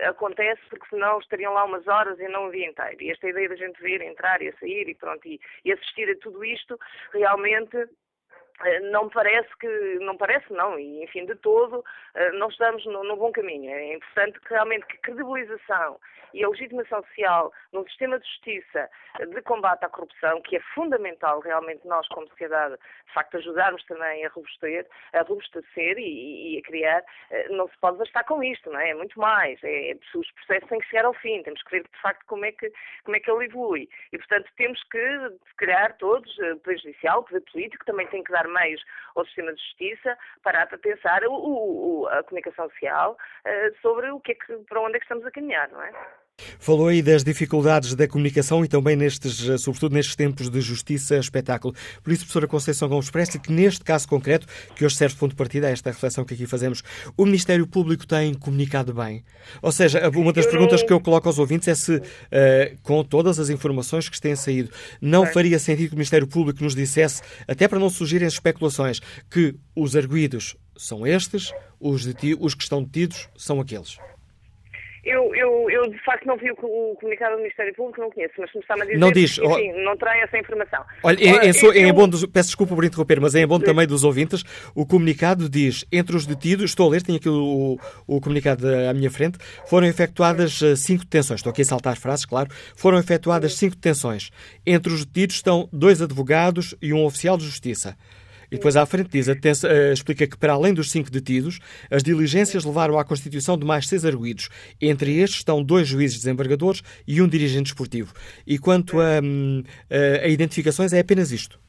acontece, 0.03 0.61
porque 0.69 0.87
senão 0.89 1.19
estariam 1.19 1.53
lá 1.53 1.65
umas 1.65 1.87
horas 1.87 2.19
e 2.19 2.27
não 2.27 2.47
o 2.47 2.51
dia 2.51 2.67
inteiro. 2.67 3.01
E 3.01 3.11
esta 3.11 3.27
ideia 3.27 3.49
da 3.49 3.55
gente 3.55 3.81
ver, 3.81 4.01
entrar 4.01 4.41
e 4.41 4.51
sair 4.59 4.87
e 4.89 4.95
pronto, 4.95 5.27
e, 5.27 5.39
e 5.65 5.71
assistir 5.71 6.09
a 6.09 6.15
tudo 6.17 6.43
isto, 6.43 6.79
realmente 7.13 7.87
não 8.91 9.09
parece 9.09 9.49
que, 9.59 9.99
não 9.99 10.17
parece 10.17 10.51
não, 10.51 10.77
e 10.79 11.03
enfim, 11.03 11.25
de 11.25 11.35
todo, 11.35 11.83
eh, 12.15 12.31
não 12.33 12.49
estamos 12.49 12.85
no, 12.85 13.03
no, 13.03 13.15
bom 13.15 13.31
caminho. 13.31 13.71
É 13.71 13.93
importante 13.95 14.39
que 14.39 14.49
realmente 14.49 14.85
que 14.85 14.97
a 14.97 15.01
credibilização 15.01 15.99
e 16.33 16.43
a 16.43 16.49
legitimação 16.49 17.03
social 17.03 17.51
num 17.73 17.83
sistema 17.85 18.19
de 18.19 18.27
justiça 18.27 18.89
de 19.19 19.41
combate 19.41 19.83
à 19.83 19.89
corrupção, 19.89 20.41
que 20.41 20.55
é 20.55 20.59
fundamental 20.73 21.39
realmente 21.39 21.85
nós 21.85 22.07
como 22.09 22.27
sociedade, 22.29 22.75
de 23.07 23.13
facto, 23.13 23.37
ajudarmos 23.37 23.83
também 23.85 24.25
a 24.25 24.29
robustecer, 24.29 24.87
a 25.13 25.21
robustecer 25.21 25.97
e, 25.97 26.55
e, 26.55 26.59
a 26.59 26.61
criar, 26.61 27.03
eh, 27.31 27.49
não 27.49 27.67
se 27.67 27.77
pode 27.79 27.97
bastar 27.97 28.23
com 28.23 28.43
isto, 28.43 28.69
não 28.71 28.79
é? 28.79 28.91
É 28.91 28.93
muito 28.93 29.19
mais. 29.19 29.59
É, 29.63 29.93
os 30.15 30.31
processos 30.31 30.69
têm 30.69 30.79
que 30.79 30.87
chegar 30.87 31.05
ao 31.05 31.13
fim, 31.13 31.43
temos 31.43 31.61
que 31.63 31.71
ver 31.71 31.83
de 31.83 32.01
facto 32.01 32.25
como 32.27 32.45
é 32.45 32.51
que, 32.51 32.71
como 33.03 33.15
é 33.15 33.19
que 33.19 33.29
ele 33.29 33.45
evolui. 33.45 33.89
E, 34.11 34.17
portanto, 34.17 34.49
temos 34.55 34.81
que, 34.83 35.37
calhar, 35.57 35.95
todos, 35.97 36.37
o 36.39 36.57
Poder 36.59 36.77
Judicial, 36.77 37.19
o 37.19 37.23
Poder 37.23 37.41
Político, 37.51 37.85
também 37.85 38.07
tem 38.07 38.23
que 38.23 38.31
dar 38.31 38.47
meios 38.51 38.83
ao 39.15 39.25
sistema 39.25 39.53
de 39.53 39.61
justiça 39.61 40.17
para 40.43 40.65
pensar 40.77 41.23
o, 41.25 41.33
o, 41.33 42.07
a 42.07 42.23
comunicação 42.23 42.69
social 42.69 43.17
uh, 43.45 43.81
sobre 43.81 44.09
o 44.11 44.19
que 44.19 44.33
é 44.33 44.35
que, 44.35 44.57
para 44.69 44.81
onde 44.81 44.95
é 44.95 44.99
que 44.99 45.05
estamos 45.05 45.25
a 45.25 45.31
caminhar, 45.31 45.69
não 45.69 45.81
é? 45.81 45.91
Falou 46.59 46.87
aí 46.87 47.01
das 47.01 47.23
dificuldades 47.23 47.95
da 47.95 48.07
comunicação 48.07 48.63
e 48.63 48.67
também 48.67 48.95
nestes, 48.95 49.47
eh, 49.47 49.57
sobretudo 49.57 49.93
nestes 49.93 50.15
tempos 50.15 50.49
de 50.49 50.61
justiça 50.61 51.17
espetáculo. 51.17 51.73
Por 52.03 52.11
isso, 52.11 52.21
professora 52.21 52.47
Conceição 52.47 52.87
Gomes 52.87 53.09
Prestes, 53.09 53.41
que 53.41 53.51
neste 53.51 53.83
caso 53.83 54.07
concreto, 54.07 54.47
que 54.75 54.85
hoje 54.85 54.95
serve 54.95 55.15
de 55.15 55.19
ponto 55.19 55.31
de 55.31 55.37
partida 55.37 55.67
a 55.67 55.69
esta 55.69 55.89
reflexão 55.91 56.23
que 56.25 56.33
aqui 56.33 56.45
fazemos, 56.45 56.83
o 57.17 57.25
Ministério 57.25 57.65
Público 57.67 58.05
tem 58.05 58.33
comunicado 58.33 58.93
bem? 58.93 59.23
Ou 59.61 59.71
seja, 59.71 60.09
uma 60.09 60.33
das 60.33 60.45
perguntas 60.45 60.83
que 60.83 60.91
eu 60.91 60.99
coloco 60.99 61.27
aos 61.27 61.39
ouvintes 61.39 61.67
é 61.67 61.75
se, 61.75 61.95
uh, 61.95 62.01
com 62.83 63.03
todas 63.03 63.39
as 63.39 63.49
informações 63.49 64.09
que 64.09 64.19
têm 64.19 64.35
saído, 64.35 64.69
não 65.01 65.25
faria 65.25 65.59
sentido 65.59 65.89
que 65.89 65.93
o 65.93 65.97
Ministério 65.97 66.27
Público 66.27 66.63
nos 66.63 66.75
dissesse, 66.75 67.21
até 67.47 67.67
para 67.67 67.79
não 67.79 67.89
surgirem 67.89 68.27
especulações, 68.27 68.99
que 69.29 69.55
os 69.75 69.95
arguídos 69.95 70.55
são 70.77 71.05
estes, 71.05 71.51
os, 71.79 72.07
os 72.39 72.55
que 72.55 72.63
estão 72.63 72.83
detidos 72.83 73.27
são 73.35 73.59
aqueles. 73.59 73.97
Eu, 75.03 75.33
eu, 75.33 75.67
eu, 75.69 75.89
de 75.89 75.97
facto 76.03 76.25
não 76.27 76.37
vi 76.37 76.51
o, 76.51 76.53
o, 76.53 76.95
comunicado 76.95 77.35
do 77.35 77.41
Ministério 77.41 77.73
Público, 77.73 77.99
não 77.99 78.11
conheço, 78.11 78.35
mas 78.37 78.53
me 78.53 78.61
está-me 78.61 78.81
a 78.83 78.85
dizer 78.85 78.97
não 78.99 79.11
diz, 79.11 79.39
que, 79.39 79.45
enfim, 79.45 79.71
não 79.83 79.97
terei 79.97 80.21
essa 80.21 80.37
informação. 80.37 80.83
Olha, 81.01 81.17
Ora, 81.33 81.45
em, 81.47 81.87
em 81.87 81.93
bom 81.93 82.07
dos, 82.07 82.23
peço 82.27 82.49
desculpa 82.49 82.75
por 82.75 82.85
interromper, 82.85 83.19
mas 83.19 83.33
é 83.33 83.41
em 83.41 83.47
bom 83.47 83.59
também 83.59 83.87
dos 83.87 84.03
ouvintes, 84.03 84.43
o 84.75 84.85
comunicado 84.85 85.49
diz, 85.49 85.85
entre 85.91 86.15
os 86.15 86.27
detidos, 86.27 86.65
estou 86.65 86.87
a 86.87 86.91
ler, 86.91 87.01
tenho 87.01 87.17
aqui 87.17 87.29
o, 87.29 87.79
o 88.05 88.21
comunicado 88.21 88.67
à 88.67 88.93
minha 88.93 89.09
frente, 89.09 89.39
foram 89.65 89.87
efetuadas 89.87 90.61
eh, 90.61 90.75
cinco 90.75 91.03
detenções, 91.03 91.39
estou 91.39 91.49
aqui 91.49 91.63
a 91.63 91.65
saltar 91.65 91.93
as 91.93 91.99
frases, 91.99 92.25
claro, 92.25 92.49
foram 92.75 92.99
efetuadas 92.99 93.55
cinco 93.55 93.75
detenções. 93.75 94.29
Entre 94.65 94.93
os 94.93 95.03
detidos 95.03 95.37
estão 95.37 95.67
dois 95.73 95.99
advogados 95.99 96.75
e 96.79 96.93
um 96.93 97.03
oficial 97.03 97.37
de 97.37 97.45
justiça. 97.45 97.97
E 98.51 98.55
depois 98.55 98.75
à 98.75 98.85
frente 98.85 99.09
diz, 99.09 99.27
uh, 99.27 99.93
explica 99.93 100.27
que 100.27 100.37
para 100.37 100.53
além 100.53 100.73
dos 100.73 100.91
cinco 100.91 101.09
detidos, 101.09 101.59
as 101.89 102.03
diligências 102.03 102.65
levaram 102.65 102.99
à 102.99 103.05
constituição 103.05 103.57
de 103.57 103.65
mais 103.65 103.87
seis 103.87 104.05
arguídos. 104.05 104.49
Entre 104.81 105.19
estes 105.21 105.39
estão 105.39 105.63
dois 105.63 105.87
juízes 105.87 106.17
desembargadores 106.17 106.83
e 107.07 107.21
um 107.21 107.27
dirigente 107.27 107.67
esportivo. 107.67 108.13
E 108.45 108.59
quanto 108.59 108.99
a, 108.99 109.21
hum, 109.23 109.63
a, 109.89 110.25
a 110.25 110.27
identificações, 110.27 110.91
é 110.91 110.99
apenas 110.99 111.31
isto. 111.31 111.59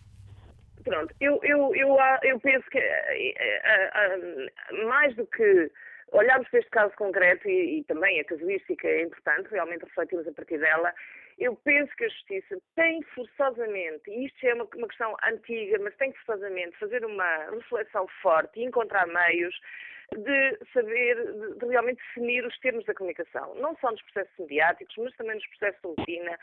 Pronto, 0.84 1.14
eu, 1.20 1.38
eu, 1.44 1.72
eu, 1.76 1.96
eu 2.24 2.40
penso 2.40 2.68
que 2.68 2.78
eh, 2.78 3.34
eh, 3.38 4.84
mais 4.84 5.14
do 5.14 5.24
que 5.26 5.70
olharmos 6.10 6.48
para 6.48 6.58
este 6.58 6.70
caso 6.70 6.92
concreto 6.96 7.48
e, 7.48 7.78
e, 7.78 7.84
também 7.84 8.20
a 8.20 8.24
casuística 8.24 8.86
é 8.88 9.02
importante, 9.02 9.48
realmente 9.50 9.84
refletirmos 9.84 10.26
a 10.26 10.32
partir 10.32 10.58
dela, 10.58 10.92
eu 11.42 11.56
penso 11.56 11.94
que 11.96 12.04
a 12.04 12.08
Justiça 12.08 12.56
tem 12.76 13.02
forçosamente, 13.14 14.08
e 14.08 14.26
isto 14.26 14.46
é 14.46 14.54
uma, 14.54 14.68
uma 14.76 14.88
questão 14.88 15.16
antiga, 15.24 15.78
mas 15.80 15.96
tem 15.96 16.12
forçosamente 16.12 16.78
fazer 16.78 17.04
uma 17.04 17.50
reflexão 17.50 18.06
forte 18.22 18.60
e 18.60 18.64
encontrar 18.64 19.06
meios 19.06 19.54
de 20.16 20.58
saber, 20.72 21.16
de, 21.58 21.66
realmente 21.66 22.02
definir 22.08 22.44
os 22.44 22.58
termos 22.58 22.84
da 22.84 22.94
comunicação, 22.94 23.54
não 23.56 23.76
só 23.76 23.90
nos 23.90 24.02
processos 24.02 24.38
mediáticos, 24.38 24.94
mas 24.98 25.16
também 25.16 25.36
nos 25.36 25.46
processos 25.46 25.80
de 25.80 25.88
rotina, 25.88 26.38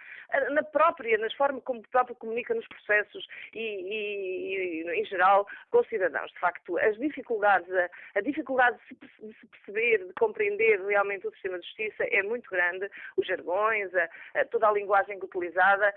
na 0.52 0.64
própria, 0.64 1.18
nas 1.18 1.34
formas 1.34 1.64
como 1.64 1.80
o 1.80 1.88
próprio 1.90 2.16
comunica 2.16 2.54
nos 2.54 2.68
processos 2.68 3.28
e, 3.54 3.60
e, 3.60 4.84
e, 4.84 5.02
em 5.02 5.06
geral, 5.06 5.48
com 5.72 5.80
os 5.80 5.88
cidadãos. 5.88 6.32
De 6.32 6.40
facto, 6.40 6.78
as 6.80 6.98
dificuldades, 6.98 7.72
a, 7.74 7.90
a 8.16 8.22
dificuldade 8.22 8.78
de 8.78 9.08
se, 9.08 9.26
de 9.26 9.34
se, 9.40 9.48
perceber, 9.48 10.06
de 10.06 10.14
compreender 10.14 10.82
realmente 10.86 11.28
o 11.28 11.32
sistema 11.32 11.60
de 11.60 11.66
justiça 11.66 12.04
é 12.06 12.24
muito 12.24 12.50
grande, 12.50 12.90
os 13.18 13.28
jargões, 13.28 13.94
a, 13.96 14.10
a, 14.36 14.46
toda 14.46 14.68
a 14.68 14.72
linguagem 14.72 15.18
utilizada, 15.18 15.94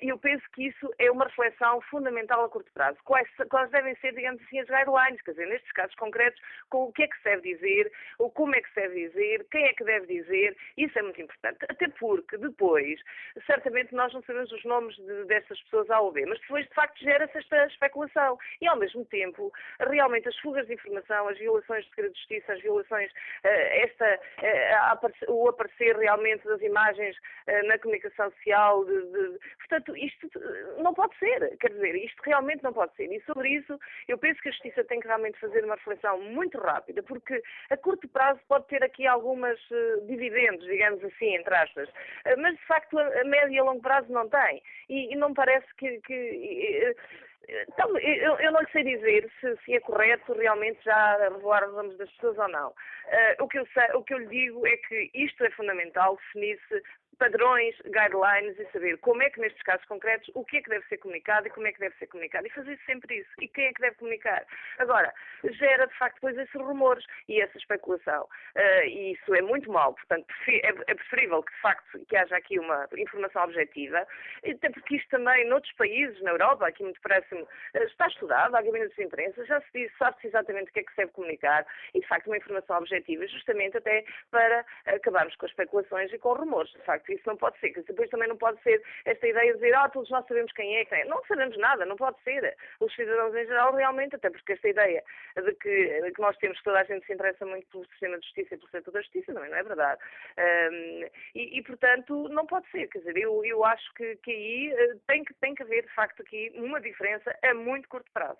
e 0.00 0.08
eu 0.08 0.18
penso 0.18 0.44
que 0.52 0.68
isso 0.68 0.92
é 0.98 1.10
uma 1.10 1.26
reflexão 1.26 1.80
fundamental 1.82 2.44
a 2.44 2.48
curto 2.48 2.70
prazo. 2.72 2.98
Quais, 3.04 3.28
quais 3.50 3.70
devem 3.70 3.94
ser, 3.96 4.12
digamos 4.14 4.42
assim, 4.42 4.60
as 4.60 4.68
guidelines, 4.68 5.22
quer 5.22 5.32
dizer, 5.32 5.46
nestes 5.46 5.72
casos 5.72 5.94
concretos, 5.96 6.40
com 6.68 6.84
o 6.84 6.92
que 6.92 7.02
é 7.02 7.08
que 7.12 7.18
se 7.18 7.24
deve 7.24 7.54
dizer, 7.54 7.92
ou 8.18 8.30
como 8.30 8.54
é 8.54 8.60
que 8.60 8.68
se 8.68 8.74
deve 8.74 9.08
dizer, 9.08 9.46
quem 9.50 9.64
é 9.64 9.72
que 9.72 9.84
deve 9.84 10.06
dizer, 10.06 10.56
isso 10.76 10.98
é 10.98 11.02
muito 11.02 11.20
importante. 11.20 11.58
Até 11.68 11.88
porque 11.88 12.36
depois, 12.38 13.00
certamente 13.46 13.94
nós 13.94 14.12
não 14.12 14.22
sabemos 14.22 14.50
os 14.52 14.64
nomes 14.64 14.96
de, 14.96 15.24
dessas 15.24 15.60
pessoas 15.62 15.90
A 15.90 16.00
ou 16.00 16.12
B, 16.12 16.26
mas 16.26 16.40
depois 16.40 16.66
de 16.66 16.74
facto 16.74 16.98
gera-se 17.00 17.38
esta 17.38 17.66
especulação. 17.66 18.38
E 18.60 18.66
ao 18.66 18.76
mesmo 18.76 19.04
tempo, 19.06 19.52
realmente 19.80 20.28
as 20.28 20.38
fugas 20.38 20.66
de 20.66 20.74
informação, 20.74 21.28
as 21.28 21.38
violações 21.38 21.84
de 21.84 21.90
segredo 21.90 22.12
de 22.12 22.18
justiça, 22.18 22.52
as 22.52 22.62
violações, 22.62 23.10
uh, 23.12 23.48
esta, 23.84 24.20
uh, 24.42 25.32
o 25.32 25.48
aparecer 25.48 25.96
realmente 25.96 26.46
das 26.46 26.60
imagens 26.60 27.16
uh, 27.16 27.66
na 27.66 27.78
comunicação 27.78 28.30
social, 28.32 28.84
de, 28.84 29.02
de, 29.12 29.38
portanto, 29.58 29.96
isto 29.96 30.30
não 30.78 30.94
pode 30.94 31.16
ser, 31.18 31.56
quer 31.58 31.70
dizer, 31.70 31.94
isto 31.96 32.22
realmente 32.24 32.62
não 32.62 32.72
pode 32.72 32.94
ser. 32.94 33.10
E 33.12 33.20
sobre 33.22 33.48
isso, 33.48 33.78
eu 34.08 34.18
penso 34.18 34.40
que 34.40 34.48
a 34.48 34.52
justiça 34.52 34.84
tem 34.84 35.00
que 35.00 35.06
realmente 35.06 35.38
fazer 35.38 35.64
uma 35.64 35.74
reflexão 35.74 36.20
muito 36.20 36.58
rápida 36.58 37.01
porque 37.02 37.42
a 37.70 37.76
curto 37.76 38.08
prazo 38.08 38.40
pode 38.48 38.66
ter 38.68 38.82
aqui 38.82 39.06
algumas 39.06 39.58
uh, 39.70 40.06
dividendos, 40.06 40.64
digamos 40.66 41.02
assim, 41.04 41.34
entre 41.36 41.54
aspas, 41.54 41.88
uh, 41.88 42.38
mas 42.38 42.54
de 42.56 42.66
facto 42.66 42.98
a, 42.98 43.20
a, 43.20 43.24
médio 43.24 43.54
e 43.54 43.58
a 43.58 43.64
longo 43.64 43.82
prazo 43.82 44.12
não 44.12 44.28
tem. 44.28 44.62
E, 44.88 45.12
e 45.12 45.16
não 45.16 45.34
parece 45.34 45.66
que. 45.76 46.00
que 46.00 46.94
uh, 46.96 47.32
então, 47.48 47.98
eu, 47.98 48.36
eu, 48.38 48.52
não 48.52 48.64
sei 48.70 48.84
dizer 48.84 49.28
se, 49.40 49.56
se, 49.64 49.74
é 49.74 49.80
correto 49.80 50.32
realmente 50.32 50.78
já 50.84 51.16
revelar 51.18 51.68
os 51.68 51.74
nomes 51.74 51.98
das 51.98 52.10
pessoas 52.12 52.38
ou 52.38 52.48
não. 52.48 52.68
Uh, 52.70 53.42
o, 53.42 53.48
que 53.48 53.58
eu 53.58 53.66
sei, 53.74 53.92
o 53.94 54.02
que 54.04 54.14
eu 54.14 54.18
lhe 54.18 54.28
digo 54.28 54.66
é 54.66 54.76
que 54.76 55.10
isto 55.12 55.44
é 55.44 55.50
fundamental, 55.50 56.16
definir-se 56.16 56.82
padrões, 57.22 57.76
guidelines 57.84 58.58
e 58.58 58.66
saber 58.72 58.98
como 58.98 59.22
é 59.22 59.30
que 59.30 59.40
nestes 59.40 59.62
casos 59.62 59.86
concretos, 59.86 60.28
o 60.34 60.44
que 60.44 60.56
é 60.56 60.62
que 60.62 60.70
deve 60.70 60.84
ser 60.88 60.96
comunicado 60.98 61.46
e 61.46 61.50
como 61.50 61.68
é 61.68 61.72
que 61.72 61.78
deve 61.78 61.94
ser 61.96 62.08
comunicado. 62.08 62.44
E 62.48 62.50
fazer 62.50 62.76
sempre 62.84 63.18
isso. 63.18 63.30
E 63.40 63.46
quem 63.46 63.66
é 63.66 63.72
que 63.72 63.80
deve 63.80 63.94
comunicar? 63.94 64.44
Agora, 64.78 65.14
gera 65.44 65.86
de 65.86 65.96
facto 65.96 66.16
depois 66.16 66.36
esses 66.36 66.60
rumores 66.60 67.04
e 67.28 67.40
essa 67.40 67.56
especulação. 67.56 68.24
Uh, 68.56 68.86
e 68.86 69.12
isso 69.12 69.32
é 69.36 69.40
muito 69.40 69.70
mau. 69.70 69.94
Portanto, 69.94 70.26
é, 70.48 70.66
é 70.66 70.94
preferível 70.94 71.44
que 71.44 71.54
de 71.54 71.60
facto 71.60 72.04
que 72.08 72.16
haja 72.16 72.36
aqui 72.36 72.58
uma 72.58 72.88
informação 72.98 73.44
objetiva, 73.44 74.04
até 74.44 74.70
porque 74.70 74.96
isto 74.96 75.08
também 75.10 75.46
noutros 75.46 75.72
países, 75.74 76.20
na 76.22 76.32
Europa, 76.32 76.66
aqui 76.66 76.82
muito 76.82 77.00
próximo, 77.00 77.42
uh, 77.42 77.82
está 77.84 78.08
estudado, 78.08 78.56
há 78.56 78.62
gabinetes 78.62 78.96
de 78.96 79.04
imprensa, 79.04 79.44
já 79.44 79.60
se 79.60 79.68
diz, 79.72 79.92
sabe-se 79.96 80.26
exatamente 80.26 80.70
o 80.70 80.72
que 80.72 80.80
é 80.80 80.82
que 80.82 80.90
se 80.90 80.96
deve 80.96 81.12
comunicar 81.12 81.64
e 81.94 82.00
de 82.00 82.08
facto 82.08 82.26
uma 82.26 82.36
informação 82.36 82.78
objetiva, 82.78 83.24
justamente 83.28 83.76
até 83.76 84.04
para 84.32 84.64
acabarmos 84.86 85.36
com 85.36 85.46
as 85.46 85.52
especulações 85.52 86.12
e 86.12 86.18
com 86.18 86.32
rumores. 86.32 86.72
De 86.72 86.82
facto, 86.82 87.11
isso 87.14 87.26
não 87.26 87.36
pode 87.36 87.58
ser. 87.58 87.72
Depois 87.72 88.10
também 88.10 88.28
não 88.28 88.36
pode 88.36 88.60
ser 88.62 88.82
esta 89.04 89.26
ideia 89.26 89.52
de 89.52 89.58
dizer, 89.58 89.74
ah, 89.74 89.88
todos 89.88 90.10
nós 90.10 90.26
sabemos 90.26 90.52
quem 90.52 90.76
é, 90.76 90.84
quem 90.84 91.00
é. 91.00 91.04
Não 91.04 91.22
sabemos 91.24 91.56
nada, 91.58 91.84
não 91.84 91.96
pode 91.96 92.20
ser. 92.22 92.56
Os 92.80 92.94
cidadãos 92.94 93.34
em 93.34 93.46
geral 93.46 93.74
realmente, 93.74 94.16
até 94.16 94.30
porque 94.30 94.52
esta 94.52 94.68
ideia 94.68 95.02
de 95.36 95.52
que, 95.54 96.00
de 96.00 96.12
que 96.12 96.20
nós 96.20 96.36
temos 96.38 96.58
que 96.58 96.64
toda 96.64 96.80
a 96.80 96.84
gente 96.84 97.06
se 97.06 97.12
interessa 97.12 97.44
muito 97.46 97.66
pelo 97.68 97.86
sistema 97.86 98.18
de 98.18 98.24
justiça 98.24 98.54
e 98.54 98.58
pelo 98.58 98.70
setor 98.70 98.92
da 98.92 99.00
justiça, 99.00 99.32
também 99.34 99.50
não 99.50 99.58
é 99.58 99.62
verdade. 99.62 100.00
Um, 100.38 101.04
e, 101.34 101.58
e, 101.58 101.62
portanto, 101.62 102.28
não 102.28 102.46
pode 102.46 102.68
ser. 102.70 102.88
Quer 102.88 102.98
dizer, 102.98 103.16
eu, 103.16 103.44
eu 103.44 103.64
acho 103.64 103.92
que, 103.94 104.16
que 104.16 104.30
aí 104.30 104.72
eh, 104.72 104.96
tem 105.06 105.24
que, 105.24 105.34
tem 105.34 105.54
que 105.54 105.62
haver, 105.62 105.82
de 105.82 105.94
facto, 105.94 106.22
aqui 106.22 106.52
uma 106.54 106.80
diferença 106.80 107.36
a 107.42 107.54
muito 107.54 107.88
curto 107.88 108.10
prazo. 108.12 108.38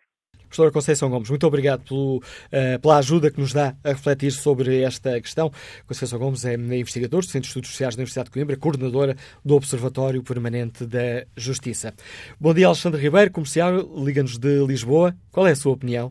Professora 0.53 0.71
Conceição 0.71 1.09
Gomes, 1.09 1.31
muito 1.31 1.47
obrigado 1.47 1.83
pelo, 1.83 2.19
uh, 2.19 2.79
pela 2.83 2.99
ajuda 2.99 3.31
que 3.31 3.41
nos 3.41 3.55
dá 3.55 3.75
a 3.83 3.89
refletir 3.89 4.31
sobre 4.33 4.83
esta 4.83 5.19
questão. 5.19 5.51
Conceição 5.87 6.19
Gomes 6.19 6.45
é 6.45 6.53
investigador 6.55 7.21
do 7.21 7.27
Centro 7.27 7.41
de 7.41 7.47
Estudos 7.47 7.71
Sociais 7.71 7.97
da 7.97 8.01
Universidade 8.01 8.27
de 8.27 8.33
Coimbra, 8.35 8.55
coordenadora 8.59 9.17
do 9.43 9.55
Observatório 9.55 10.23
Permanente 10.23 10.85
da 10.85 11.25
Justiça. 11.35 11.95
Bom 12.39 12.53
dia, 12.53 12.67
Alexandre 12.67 13.01
Ribeiro, 13.01 13.33
comercial, 13.33 13.79
liga-nos 13.97 14.37
de 14.37 14.67
Lisboa. 14.67 15.15
Qual 15.31 15.47
é 15.47 15.53
a 15.53 15.57
sua 15.57 15.73
opinião? 15.73 16.11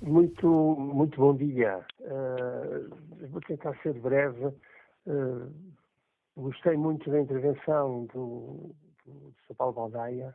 Muito, 0.00 0.46
muito 0.46 1.20
bom 1.20 1.36
dia. 1.36 1.84
Uh, 2.00 3.28
vou 3.28 3.42
tentar 3.42 3.78
ser 3.82 3.92
breve. 3.92 4.46
Uh, 5.06 5.52
gostei 6.34 6.78
muito 6.78 7.10
da 7.10 7.20
intervenção 7.20 8.06
do, 8.06 8.74
do 9.04 9.34
Sr. 9.46 9.54
Paulo 9.54 9.74
Baldaia, 9.74 10.34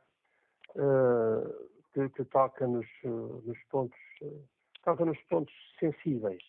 uh, 0.76 1.70
que, 1.94 2.10
que, 2.10 2.24
toca 2.26 2.68
nos, 2.68 2.88
nos 3.04 3.58
pontos 3.70 3.98
toca 4.84 5.06
nos 5.06 5.20
pontos 5.24 5.54
sensíveis. 5.80 6.42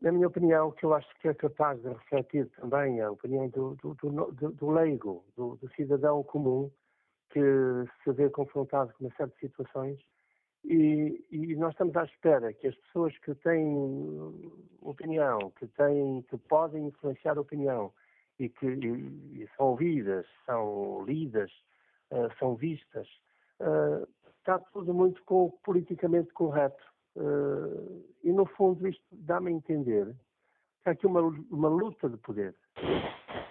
Na 0.00 0.12
minha 0.12 0.26
opinião, 0.26 0.72
que 0.72 0.84
eu 0.84 0.92
acho 0.92 1.08
que 1.20 1.28
é 1.28 1.34
capaz 1.34 1.80
de 1.80 1.88
refletir 1.88 2.48
também 2.60 3.00
a 3.00 3.10
opinião 3.10 3.48
do, 3.48 3.74
do, 3.76 3.94
do, 3.94 4.52
do 4.52 4.70
leigo, 4.70 5.24
do, 5.36 5.58
cidadão 5.74 6.22
comum, 6.22 6.70
que 7.30 7.40
se 8.04 8.12
vê 8.12 8.28
confrontado 8.28 8.92
com 8.94 9.04
uma 9.04 9.14
série 9.16 9.30
de 9.30 9.38
situações 9.38 9.98
e, 10.68 11.24
e, 11.30 11.54
nós 11.54 11.72
estamos 11.72 11.96
à 11.96 12.04
espera 12.04 12.52
que 12.52 12.66
as 12.66 12.74
pessoas 12.74 13.16
que 13.18 13.34
têm 13.36 14.52
opinião, 14.80 15.52
que 15.58 15.66
têm, 15.68 16.22
que 16.22 16.36
podem 16.36 16.86
influenciar 16.88 17.38
a 17.38 17.40
opinião 17.40 17.92
e 18.38 18.48
que 18.48 18.66
e, 18.66 19.42
e 19.42 19.48
são 19.56 19.66
ouvidas, 19.66 20.26
são 20.44 21.04
lidas, 21.04 21.52
uh, 22.10 22.28
são 22.40 22.56
vistas, 22.56 23.06
uh, 23.60 24.08
está 24.46 24.58
tudo 24.72 24.94
muito 24.94 25.22
com, 25.24 25.50
politicamente 25.64 26.32
correto. 26.32 26.82
Uh, 27.16 28.04
e 28.22 28.30
no 28.30 28.46
fundo 28.46 28.86
isto 28.86 29.02
dá-me 29.10 29.48
a 29.48 29.54
entender 29.54 30.14
que 30.82 30.90
há 30.90 30.92
aqui 30.92 31.06
uma, 31.06 31.20
uma 31.50 31.68
luta 31.68 32.08
de 32.08 32.16
poder. 32.18 32.54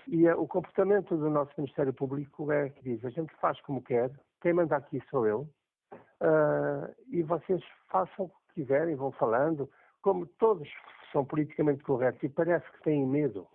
E 0.08 0.30
o 0.30 0.48
comportamento 0.48 1.18
do 1.18 1.30
nosso 1.30 1.52
Ministério 1.58 1.94
Público 1.94 2.52
é 2.52 2.70
que 2.70 2.84
diz: 2.84 3.04
a 3.04 3.10
gente 3.10 3.34
faz 3.38 3.60
como 3.62 3.82
quer, 3.82 4.12
quem 4.42 4.54
manda 4.54 4.76
aqui 4.76 5.02
sou 5.10 5.26
eu, 5.26 5.50
Uh, 6.22 6.96
e 7.10 7.22
vocês 7.24 7.62
façam 7.90 8.26
o 8.26 8.30
que 8.30 8.62
quiserem, 8.62 8.96
vão 8.96 9.12
falando, 9.12 9.70
como 10.02 10.26
todos 10.26 10.68
são 11.12 11.26
politicamente 11.26 11.84
corretos 11.84 12.24
e 12.24 12.30
parece 12.30 12.66
que 12.72 12.84
têm 12.84 13.06
medo, 13.06 13.46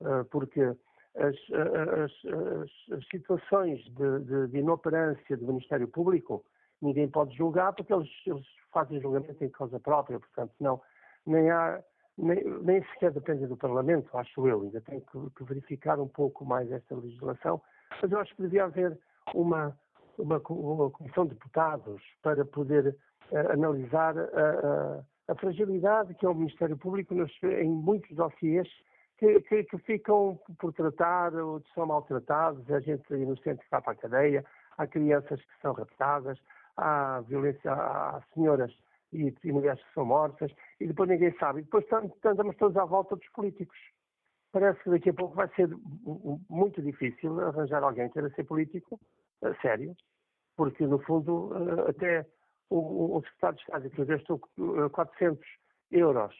uh, 0.00 0.24
porque 0.30 0.76
as, 1.16 1.36
as, 1.52 2.12
as, 2.24 2.98
as 2.98 3.06
situações 3.08 3.84
de, 3.84 4.20
de, 4.20 4.48
de, 4.48 4.58
inoperância 4.58 5.36
do 5.36 5.46
Ministério 5.46 5.86
Público 5.88 6.44
ninguém 6.80 7.08
pode 7.08 7.36
julgar 7.36 7.72
porque 7.74 7.92
eles, 7.92 8.08
eles 8.26 8.46
fazem 8.72 9.00
julgamento 9.00 9.44
em 9.44 9.50
causa 9.50 9.78
própria, 9.78 10.18
portanto, 10.18 10.52
não, 10.60 10.80
nem 11.26 11.50
há. 11.50 11.82
Nem, 12.18 12.44
nem 12.44 12.84
sequer 12.88 13.10
depende 13.10 13.46
do 13.46 13.56
Parlamento, 13.56 14.14
acho 14.18 14.46
eu, 14.46 14.60
ainda 14.60 14.82
tem 14.82 15.00
que, 15.00 15.30
que 15.34 15.44
verificar 15.44 15.98
um 15.98 16.06
pouco 16.06 16.44
mais 16.44 16.70
esta 16.70 16.94
legislação, 16.94 17.58
mas 18.02 18.12
eu 18.12 18.20
acho 18.20 18.36
que 18.36 18.42
devia 18.42 18.64
haver 18.64 18.98
uma, 19.34 19.74
uma, 20.18 20.36
uma 20.50 20.90
comissão 20.90 21.24
de 21.24 21.32
deputados 21.32 22.02
para 22.22 22.44
poder 22.44 22.94
uh, 23.30 23.52
analisar 23.52 24.14
a, 24.18 24.22
a, 24.22 25.32
a, 25.32 25.34
fragilidade 25.36 26.12
que 26.12 26.26
é 26.26 26.28
o 26.28 26.34
Ministério 26.34 26.76
Público 26.76 27.14
nos, 27.14 27.32
em 27.42 27.70
muitos 27.70 28.14
dossiês 28.14 28.68
que, 29.22 29.40
que, 29.42 29.62
que, 29.64 29.78
ficam 29.78 30.36
por 30.58 30.72
tratar 30.72 31.32
ou 31.36 31.62
são 31.74 31.86
maltratados, 31.86 32.68
a 32.68 32.80
gente 32.80 33.04
inocente 33.14 33.62
que 33.62 33.70
vai 33.70 33.80
para 33.80 33.92
a 33.92 33.96
cadeia, 33.96 34.44
há 34.76 34.84
crianças 34.84 35.40
que 35.40 35.60
são 35.60 35.72
raptadas, 35.72 36.36
há 36.76 37.20
violência, 37.20 37.72
há 37.72 38.20
senhoras 38.34 38.76
e, 39.12 39.32
e 39.44 39.52
mulheres 39.52 39.80
que 39.80 39.94
são 39.94 40.04
mortas, 40.04 40.50
e 40.80 40.88
depois 40.88 41.08
ninguém 41.08 41.32
sabe. 41.38 41.60
E 41.60 41.62
depois 41.62 41.84
andamos 42.24 42.56
todos 42.56 42.76
à 42.76 42.84
volta 42.84 43.14
dos 43.14 43.28
políticos. 43.28 43.78
Parece 44.50 44.82
que 44.82 44.90
daqui 44.90 45.10
a 45.10 45.14
pouco 45.14 45.36
vai 45.36 45.48
ser 45.54 45.68
muito 46.50 46.82
difícil 46.82 47.40
arranjar 47.40 47.84
alguém 47.84 48.08
que 48.08 48.14
queira 48.14 48.30
ser 48.30 48.42
político 48.42 48.98
a 49.44 49.54
sério, 49.62 49.94
porque 50.56 50.84
no 50.84 50.98
fundo 50.98 51.52
eh, 51.54 51.90
até 51.90 52.26
o, 52.70 53.18
o 53.18 53.22
secretário 53.22 53.56
de 53.56 53.62
Estado 53.62 53.90
que 53.90 54.04
gastou 54.04 54.40
400 54.90 55.46
euros 55.92 56.34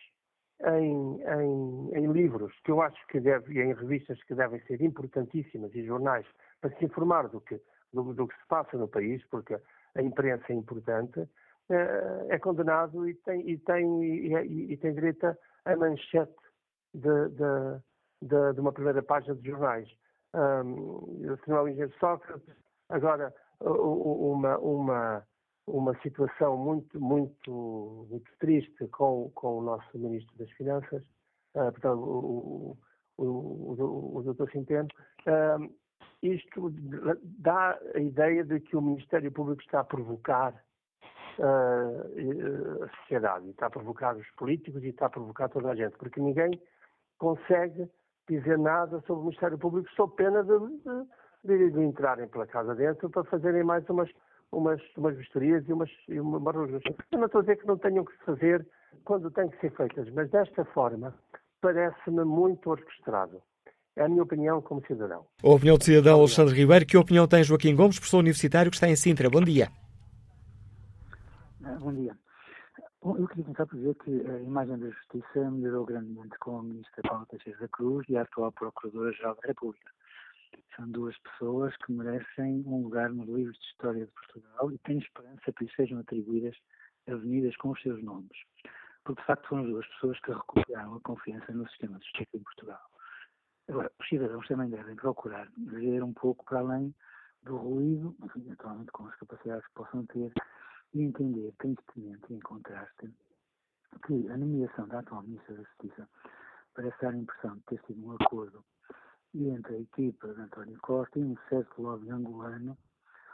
em, 0.64 1.20
em, 1.22 1.90
em, 1.94 2.12
livros 2.12 2.52
que 2.64 2.70
eu 2.70 2.80
acho 2.80 3.06
que 3.08 3.20
deve, 3.20 3.54
e 3.54 3.60
em 3.60 3.74
revistas 3.74 4.22
que 4.24 4.34
devem 4.34 4.60
ser 4.62 4.80
importantíssimas 4.82 5.74
e 5.74 5.84
jornais 5.84 6.26
para 6.60 6.70
se 6.76 6.84
informar 6.84 7.28
do 7.28 7.40
que, 7.40 7.60
do, 7.92 8.14
do 8.14 8.28
que 8.28 8.34
se 8.34 8.46
passa 8.48 8.76
no 8.76 8.88
país, 8.88 9.24
porque 9.30 9.56
a 9.94 10.02
imprensa 10.02 10.44
é 10.50 10.54
importante, 10.54 11.28
é, 11.70 12.26
é 12.30 12.38
condenado 12.38 13.08
e 13.08 13.14
tem, 13.14 13.48
e 13.48 13.58
tem, 13.58 14.04
e, 14.04 14.72
e 14.72 14.76
tem 14.76 14.94
direito 14.94 15.36
a 15.64 15.76
manchete 15.76 16.32
de, 16.94 17.28
de, 17.30 17.80
de, 18.22 18.52
de, 18.54 18.60
uma 18.60 18.72
primeira 18.72 19.02
página 19.02 19.34
de 19.34 19.50
jornais. 19.50 19.88
Um, 20.34 21.30
o 21.30 21.36
Tribunal 21.38 21.68
Engenheiro 21.68 21.92
Sócrates 21.98 22.62
Agora, 22.92 23.32
uma, 23.60 24.58
uma, 24.58 25.26
uma 25.66 25.96
situação 26.00 26.56
muito, 26.56 27.00
muito, 27.00 28.06
muito 28.10 28.30
triste 28.38 28.86
com, 28.88 29.30
com 29.34 29.58
o 29.58 29.62
nosso 29.62 29.98
Ministro 29.98 30.36
das 30.38 30.50
Finanças, 30.52 31.02
uh, 31.54 31.70
portanto, 31.72 32.00
o, 32.00 32.78
o, 33.16 33.24
o, 33.24 34.18
o 34.18 34.34
Dr. 34.34 34.50
Centeno, 34.50 34.88
uh, 35.26 35.72
isto 36.22 36.72
dá 37.38 37.78
a 37.94 37.98
ideia 37.98 38.44
de 38.44 38.60
que 38.60 38.76
o 38.76 38.82
Ministério 38.82 39.30
Público 39.30 39.62
está 39.62 39.80
a 39.80 39.84
provocar 39.84 40.52
uh, 41.38 42.84
a 42.84 42.88
sociedade, 43.00 43.50
está 43.50 43.66
a 43.66 43.70
provocar 43.70 44.16
os 44.16 44.28
políticos 44.32 44.82
e 44.82 44.88
está 44.88 45.06
a 45.06 45.10
provocar 45.10 45.48
toda 45.48 45.70
a 45.70 45.74
gente, 45.74 45.96
porque 45.96 46.20
ninguém 46.20 46.60
consegue 47.18 47.88
dizer 48.28 48.58
nada 48.58 49.00
sobre 49.02 49.20
o 49.20 49.24
Ministério 49.26 49.58
Público 49.58 49.88
sob 49.94 50.14
pena 50.16 50.42
de, 50.42 50.58
de 50.58 51.06
de, 51.44 51.70
de 51.70 51.80
entrarem 51.80 52.28
pela 52.28 52.46
casa 52.46 52.74
dentro 52.74 53.10
para 53.10 53.24
fazerem 53.24 53.64
mais 53.64 53.88
umas, 53.88 54.10
umas, 54.52 54.80
umas 54.96 55.16
vistorias 55.16 55.66
e 55.68 55.72
umas, 55.72 55.90
e 56.08 56.20
uma 56.20 56.38
Eu 56.38 57.18
não 57.18 57.26
estou 57.26 57.40
a 57.40 57.42
dizer 57.42 57.56
que 57.56 57.66
não 57.66 57.78
tenham 57.78 58.04
que 58.04 58.12
se 58.12 58.24
fazer 58.24 58.66
quando 59.04 59.30
têm 59.30 59.48
que 59.48 59.58
ser 59.60 59.72
feitas, 59.72 60.08
mas 60.10 60.30
desta 60.30 60.64
forma 60.66 61.14
parece-me 61.60 62.24
muito 62.24 62.70
orquestrado. 62.70 63.40
É 63.96 64.04
a 64.04 64.08
minha 64.08 64.22
opinião 64.22 64.62
como 64.62 64.84
cidadão. 64.86 65.26
A 65.42 65.48
opinião 65.48 65.76
do 65.76 65.84
cidadão 65.84 66.18
Alexandre 66.18 66.54
Ribeiro. 66.54 66.86
Que 66.86 66.96
opinião 66.96 67.26
tem 67.26 67.44
Joaquim 67.44 67.74
Gomes, 67.74 67.98
professor 67.98 68.18
universitário 68.18 68.70
que 68.70 68.76
está 68.76 68.88
em 68.88 68.96
Sintra? 68.96 69.28
Bom 69.28 69.42
dia. 69.42 69.68
Ah, 71.64 71.76
bom 71.78 71.92
dia. 71.92 72.16
Bom, 73.02 73.16
eu 73.18 73.28
queria 73.28 73.44
começar 73.44 73.66
por 73.66 73.76
dizer 73.76 73.94
que 73.96 74.10
a 74.30 74.38
imagem 74.40 74.78
da 74.78 74.88
Justiça 74.88 75.50
melhorou 75.50 75.84
grandemente 75.84 76.38
com 76.38 76.58
a 76.58 76.62
ministra 76.62 77.02
Paula 77.02 77.26
Teixeira 77.26 77.58
da 77.58 77.68
Cruz 77.68 78.08
e 78.08 78.16
a 78.16 78.22
atual 78.22 78.52
Procuradora-Geral 78.52 79.34
da 79.34 79.48
República. 79.48 79.90
São 80.76 80.88
duas 80.90 81.16
pessoas 81.18 81.76
que 81.78 81.92
merecem 81.92 82.62
um 82.66 82.82
lugar 82.82 83.10
nos 83.10 83.28
livros 83.28 83.58
de 83.58 83.64
história 83.66 84.06
de 84.06 84.12
Portugal 84.12 84.72
e 84.72 84.78
tenho 84.78 85.00
esperança 85.00 85.52
que 85.52 85.64
lhes 85.64 85.74
sejam 85.74 85.98
atribuídas 85.98 86.56
avenidas 87.06 87.56
com 87.56 87.70
os 87.70 87.82
seus 87.82 88.02
nomes. 88.02 88.36
Porque, 89.04 89.20
de 89.20 89.26
facto, 89.26 89.48
foram 89.48 89.64
as 89.64 89.70
duas 89.70 89.86
pessoas 89.88 90.20
que 90.20 90.32
recuperaram 90.32 90.94
a 90.94 91.00
confiança 91.00 91.52
no 91.52 91.68
sistema 91.68 91.98
de 91.98 92.04
justiça 92.04 92.36
em 92.36 92.42
Portugal. 92.42 92.80
Agora, 93.68 93.92
os 94.00 94.08
cidadãos 94.08 94.46
também 94.48 94.70
devem 94.70 94.96
procurar 94.96 95.48
ver 95.56 96.02
um 96.02 96.12
pouco 96.12 96.44
para 96.44 96.60
além 96.60 96.94
do 97.42 97.56
ruído, 97.56 98.14
eventualmente 98.36 98.92
com 98.92 99.06
as 99.06 99.16
capacidades 99.16 99.66
que 99.66 99.74
possam 99.74 100.06
ter, 100.06 100.32
e 100.94 101.02
entender 101.02 101.52
tristemente 101.58 102.24
e 102.30 102.34
em 102.34 102.40
contraste 102.40 103.10
que 104.06 104.28
a 104.30 104.36
nomeação 104.36 104.86
da 104.88 105.00
atual 105.00 105.22
Ministra 105.22 105.54
da 105.54 105.62
Justiça 105.62 106.08
parece 106.74 107.00
dar 107.00 107.12
a 107.12 107.16
impressão 107.16 107.56
de 107.56 107.62
ter 107.62 107.80
sido 107.86 108.06
um 108.06 108.12
acordo 108.12 108.64
e 109.34 109.48
entre 109.48 109.74
a 109.76 109.80
equipa 109.80 110.28
de 110.28 110.40
António 110.40 110.78
Costa 110.80 111.18
e 111.18 111.24
um 111.24 111.36
certo 111.48 111.80
lobby 111.80 112.10
angolano, 112.10 112.76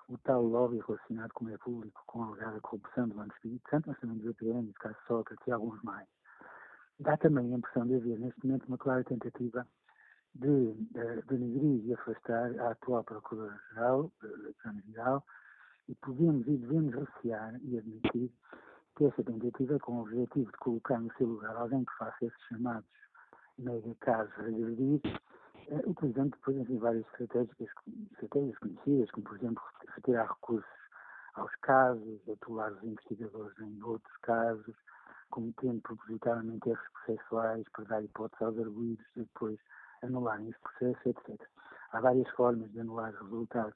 o 0.08 0.16
tal 0.18 0.42
lobby 0.42 0.80
relacionado, 0.86 1.32
como 1.34 1.50
é 1.50 1.58
público, 1.58 2.02
com 2.06 2.22
a 2.22 2.26
alegada 2.28 2.60
corrupção 2.60 3.08
do 3.08 3.16
Banco 3.16 3.34
Espírito 3.34 3.68
Santo, 3.68 3.88
mas 3.88 3.98
também 4.00 4.18
dos 4.18 4.30
APN, 4.30 4.72
caso 4.74 4.96
Sócrates 5.06 5.46
e 5.46 5.52
alguns 5.52 5.82
mais. 5.82 6.06
Dá 7.00 7.16
também 7.16 7.52
a 7.52 7.58
impressão 7.58 7.86
de 7.86 7.96
haver, 7.96 8.18
neste 8.18 8.46
momento, 8.46 8.66
uma 8.66 8.78
clara 8.78 9.04
tentativa 9.04 9.66
de, 10.34 10.72
de 10.74 11.22
denegrir 11.22 11.86
e 11.86 11.94
afastar 11.94 12.58
a 12.60 12.70
atual 12.70 13.04
Procuradora-Geral, 13.04 14.12
Geral, 14.86 15.24
e 15.88 15.94
podemos 15.96 16.46
e 16.46 16.56
devemos 16.56 16.94
recear 16.94 17.58
e 17.62 17.78
admitir 17.78 18.32
que 18.96 19.04
essa 19.04 19.22
tentativa 19.22 19.78
com 19.78 19.96
o 19.96 20.02
objetivo 20.02 20.50
de 20.50 20.58
colocar 20.58 20.98
no 21.00 21.12
seu 21.14 21.26
lugar 21.26 21.56
alguém 21.56 21.84
que 21.84 21.96
faça 21.98 22.24
esses 22.24 22.42
chamados 22.48 22.88
mega 23.58 23.94
casos 24.00 24.34
regredidos 24.36 25.12
utilizando 25.86 26.30
depois 26.30 26.56
enfim, 26.56 26.78
várias 26.78 27.04
estratégias, 27.06 27.70
estratégias 28.12 28.58
conhecidas, 28.58 29.10
como 29.10 29.26
por 29.26 29.36
exemplo 29.36 29.62
retirar 29.94 30.28
recursos 30.28 30.78
aos 31.34 31.54
casos, 31.56 32.28
atular 32.28 32.72
os 32.72 32.82
investigadores 32.82 33.58
em 33.60 33.82
outros 33.82 34.16
casos, 34.18 34.74
cometendo 35.30 35.80
propositadamente 35.82 36.68
erros 36.68 36.88
processuais 36.92 37.64
para 37.72 37.84
dar 37.84 38.02
hipótese 38.02 38.44
aos 38.44 38.58
arguídos 38.58 39.06
e 39.16 39.20
depois 39.20 39.58
anularem 40.02 40.48
esse 40.48 40.58
processo, 40.60 41.08
etc. 41.08 41.40
Há 41.92 42.00
várias 42.00 42.28
formas 42.30 42.70
de 42.72 42.80
anular 42.80 43.12
os 43.12 43.20
resultados 43.20 43.74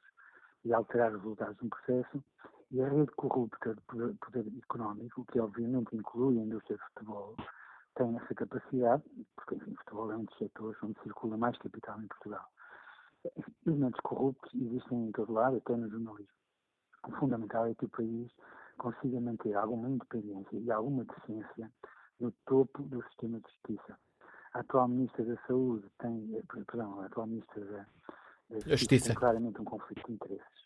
e 0.65 0.73
alterar 0.73 1.13
os 1.13 1.23
resultados 1.23 1.57
de 1.59 1.67
um 1.67 1.69
processo 1.69 2.25
e 2.71 2.83
a 2.83 2.89
rede 2.89 3.11
corrupta 3.13 3.75
de 3.75 3.81
poder, 3.83 4.15
poder 4.15 4.47
económico, 4.63 5.25
que 5.27 5.39
obviamente 5.39 5.95
inclui 5.95 6.39
a 6.39 6.43
indústria 6.43 6.77
de 6.77 6.83
futebol, 6.85 7.37
tem 7.95 8.17
essa 8.17 8.35
capacidade, 8.35 9.03
porque 9.37 9.55
enfim, 9.55 9.73
o 9.73 9.77
futebol 9.77 10.13
é 10.13 10.17
um 10.17 10.25
dos 10.25 10.39
setores 10.39 10.83
onde 10.83 11.01
circula 11.03 11.37
mais 11.37 11.57
capital 11.59 12.01
em 12.01 12.09
Portugal. 12.09 12.47
Elementos 13.67 14.01
corruptos 14.01 14.53
existem 14.55 15.09
em 15.09 15.13
todo 15.13 15.33
lado, 15.33 15.57
até 15.57 15.77
no 15.77 15.89
jornalismo. 15.89 16.33
O 17.07 17.13
fundamental 17.13 17.67
é 17.67 17.75
que 17.75 17.85
o 17.85 17.89
país 17.89 18.33
consiga 18.79 19.21
manter 19.21 19.55
alguma 19.55 19.89
independência 19.89 20.57
e 20.57 20.71
alguma 20.71 21.05
decência 21.05 21.71
no 22.19 22.33
topo 22.47 22.83
do 22.83 23.03
sistema 23.05 23.41
de 23.41 23.49
justiça. 23.51 23.99
A 24.55 24.61
atual 24.61 24.89
Ministra 24.89 25.25
da 25.25 25.37
Saúde 25.47 25.89
tem, 25.99 26.37
eh, 26.37 26.43
perdão, 26.67 27.01
a 27.01 27.07
atual 27.07 27.27
Ministra 27.27 27.65
da, 27.65 27.79
da 27.79 27.87
Justiça, 28.55 28.77
justiça. 28.77 29.07
tem 29.09 29.17
claramente 29.17 29.61
um 29.61 29.65
conflito 29.65 30.07
de 30.07 30.13
interesses, 30.13 30.63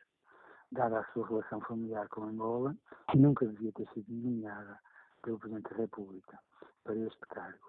dada 0.73 1.01
a 1.01 1.12
sua 1.12 1.27
relação 1.27 1.61
familiar 1.61 2.09
com 2.09 2.24
Angola, 2.24 2.77
e 3.15 3.19
nunca 3.19 3.47
devia 3.47 3.73
ter 3.73 3.89
sido 3.93 4.12
nomeada 4.12 4.78
pelo 5.23 5.39
Presidente 5.39 5.70
da 5.70 5.77
República 5.77 6.39
para 6.87 6.95
este 6.95 7.27
cargo. 7.29 7.67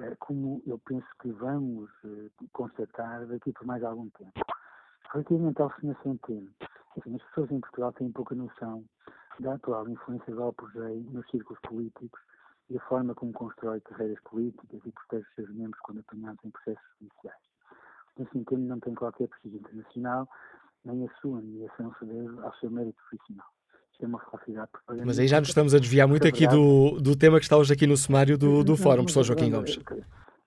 Eh, 0.00 0.16
como 0.18 0.62
eu 0.66 0.78
penso 0.78 1.06
que 1.20 1.30
vamos 1.30 1.90
eh, 2.04 2.30
constatar 2.52 3.26
daqui 3.26 3.52
por 3.52 3.66
mais 3.66 3.84
algum 3.84 4.08
tempo. 4.10 4.40
Relativamente 5.12 5.60
ao 5.60 5.70
Sr. 5.72 5.96
Centeno, 6.02 6.50
as 6.96 7.22
pessoas 7.24 7.50
em 7.50 7.60
Portugal 7.60 7.92
têm 7.92 8.10
pouca 8.10 8.34
noção 8.34 8.84
da 9.38 9.54
atual 9.54 9.88
influência 9.88 10.34
do 10.34 10.54
Dei 10.74 11.00
nos 11.10 11.26
círculos 11.28 11.60
políticos 11.60 12.20
e 12.70 12.78
a 12.78 12.80
forma 12.88 13.14
como 13.14 13.32
constrói 13.32 13.80
carreiras 13.82 14.20
políticas 14.24 14.80
e 14.84 14.92
protege 14.92 15.26
os 15.28 15.34
seus 15.34 15.50
membros 15.50 15.80
quando 15.82 16.00
apanhados 16.00 16.44
em 16.44 16.50
processos 16.50 16.84
judiciais. 16.98 17.42
Nesse 18.18 18.38
entendo, 18.38 18.62
não 18.62 18.80
tem 18.80 18.94
qualquer 18.94 19.28
prestígio 19.28 19.60
internacional, 19.60 20.28
nem 20.84 21.06
a 21.06 21.14
sua 21.20 21.40
nomeação 21.40 21.94
se 21.98 22.06
deve 22.06 22.40
ao 22.40 22.54
seu 22.54 22.70
mérito 22.70 22.96
profissional. 23.08 23.55
É 24.00 24.06
uma 24.06 24.18
falsidade 24.18 24.70
Mas 25.04 25.18
aí 25.18 25.26
já 25.26 25.40
nos 25.40 25.48
estamos 25.48 25.74
a 25.74 25.78
desviar 25.78 26.06
muito 26.06 26.26
aqui 26.26 26.46
do, 26.46 27.00
do 27.00 27.16
tema 27.16 27.38
que 27.38 27.44
está 27.44 27.56
hoje 27.56 27.72
aqui 27.72 27.86
no 27.86 27.96
sumário 27.96 28.36
do, 28.36 28.62
do 28.62 28.76
Fórum, 28.76 29.04
professor 29.04 29.24
Joaquim 29.24 29.50
Gomes. 29.50 29.78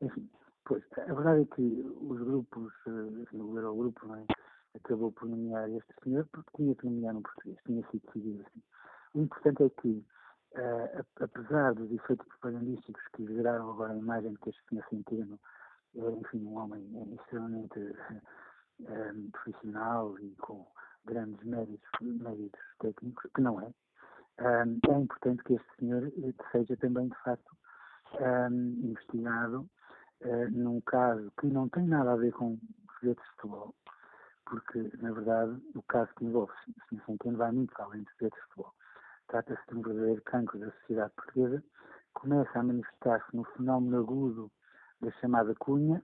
Enfim, 0.02 0.30
pois, 0.66 0.84
a 0.98 1.14
verdade 1.14 1.42
é 1.42 1.56
que 1.56 1.62
os 2.02 2.20
grupos, 2.20 2.72
eh, 2.88 3.22
enfim, 3.22 3.42
o 3.42 3.58
Eurogrupo 3.58 4.14
é, 4.16 4.24
acabou 4.76 5.12
por 5.12 5.28
nomear 5.28 5.68
este 5.72 5.94
senhor 6.04 6.28
porque 6.32 6.52
tinha 6.58 6.76
que 6.76 6.86
nomear 6.86 7.16
um 7.16 7.22
português, 7.22 7.58
tinha 7.66 7.82
sido 7.90 8.02
decidido 8.06 8.44
assim. 8.48 8.62
O 9.16 9.22
importante 9.22 9.64
é 9.64 9.70
que 9.82 10.06
Uh, 10.52 11.06
apesar 11.22 11.76
dos 11.76 11.92
efeitos 11.92 12.26
propagandísticos 12.28 13.04
que 13.16 13.24
geraram 13.28 13.70
agora 13.70 13.94
a 13.94 13.98
imagem 13.98 14.32
de 14.32 14.40
que 14.40 14.50
este 14.50 14.60
senhor 14.68 14.84
Centeno 14.90 15.40
é, 15.96 16.12
enfim, 16.12 16.44
um 16.44 16.58
homem 16.58 16.84
extremamente 17.20 17.80
uh, 17.80 19.32
profissional 19.32 20.18
e 20.20 20.36
com 20.38 20.68
grandes 21.06 21.44
méritos, 21.44 21.90
méritos 22.02 22.62
técnicos, 22.80 23.30
que 23.34 23.42
não 23.42 23.60
é, 23.62 23.74
um, 24.40 24.80
é 24.92 25.00
importante 25.00 25.44
que 25.44 25.54
este 25.54 25.76
senhor 25.78 26.12
seja 26.52 26.78
também, 26.78 27.10
de 27.10 27.16
facto, 27.24 27.58
um, 28.20 28.56
investigado 28.84 29.70
uh, 30.22 30.52
num 30.52 30.82
caso 30.82 31.32
que 31.40 31.48
não 31.48 31.68
tem 31.70 31.86
nada 31.88 32.14
a 32.14 32.16
ver 32.16 32.32
com 32.34 32.58
joguetes 33.00 33.24
de 33.24 33.32
futebol, 33.36 33.76
porque, 34.46 34.92
na 35.02 35.12
verdade, 35.12 35.62
o 35.76 35.84
caso 35.84 36.10
que 36.16 36.26
envolve 36.26 36.52
o 36.52 36.96
Sr. 36.96 37.06
Centeno 37.06 37.38
vai 37.38 37.52
muito 37.52 37.74
além 37.82 38.04
de 38.04 38.12
joguetes 38.12 38.40
de 38.40 38.46
futebol. 38.48 38.74
Trata-se 39.28 39.62
de 39.70 39.78
um 39.78 39.82
verdadeiro 39.82 40.22
cancro 40.24 40.60
da 40.60 40.72
sociedade 40.72 41.14
portuguesa, 41.16 41.64
começa 42.14 42.60
a 42.60 42.64
manifestar-se 42.64 43.36
no 43.36 43.44
fenómeno 43.44 44.00
agudo 44.00 44.52
da 45.02 45.12
chamada 45.20 45.54
cunha 45.56 46.04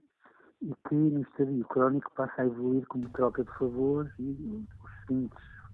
e 0.62 0.74
que 0.88 0.94
no 0.94 1.22
estadio 1.22 1.64
crónico 1.66 2.12
passa 2.14 2.42
a 2.42 2.46
evoluir 2.46 2.86
como 2.86 3.08
troca 3.10 3.44
de 3.44 3.52
favores 3.58 4.12
e 4.18 4.64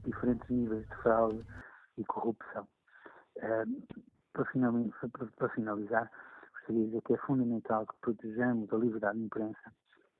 diferentes 0.05 0.49
níveis 0.49 0.87
de 0.89 0.97
fraude 0.97 1.45
e 1.99 2.05
corrupção. 2.05 2.67
Para, 4.33 4.45
finalizar, 4.47 5.11
para 5.37 5.49
finalizar, 5.51 6.11
gostaria 6.53 6.83
de 6.83 6.87
dizer 6.87 7.03
que 7.03 7.15
é 7.15 7.19
fundamental 7.19 7.87
que 7.87 7.97
protejamos 8.01 8.73
a 8.73 8.77
liberdade 8.77 9.19
de 9.19 9.25
imprensa, 9.25 9.73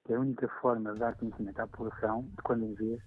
que 0.05 0.13
é 0.13 0.17
a 0.17 0.21
única 0.21 0.49
forma 0.61 0.93
de 0.93 0.99
dar 0.99 1.17
conhecimento 1.17 1.61
à 1.61 1.67
população, 1.67 2.23
de 2.23 2.43
quando 2.43 2.65
em 2.65 2.75
vez, 2.75 3.01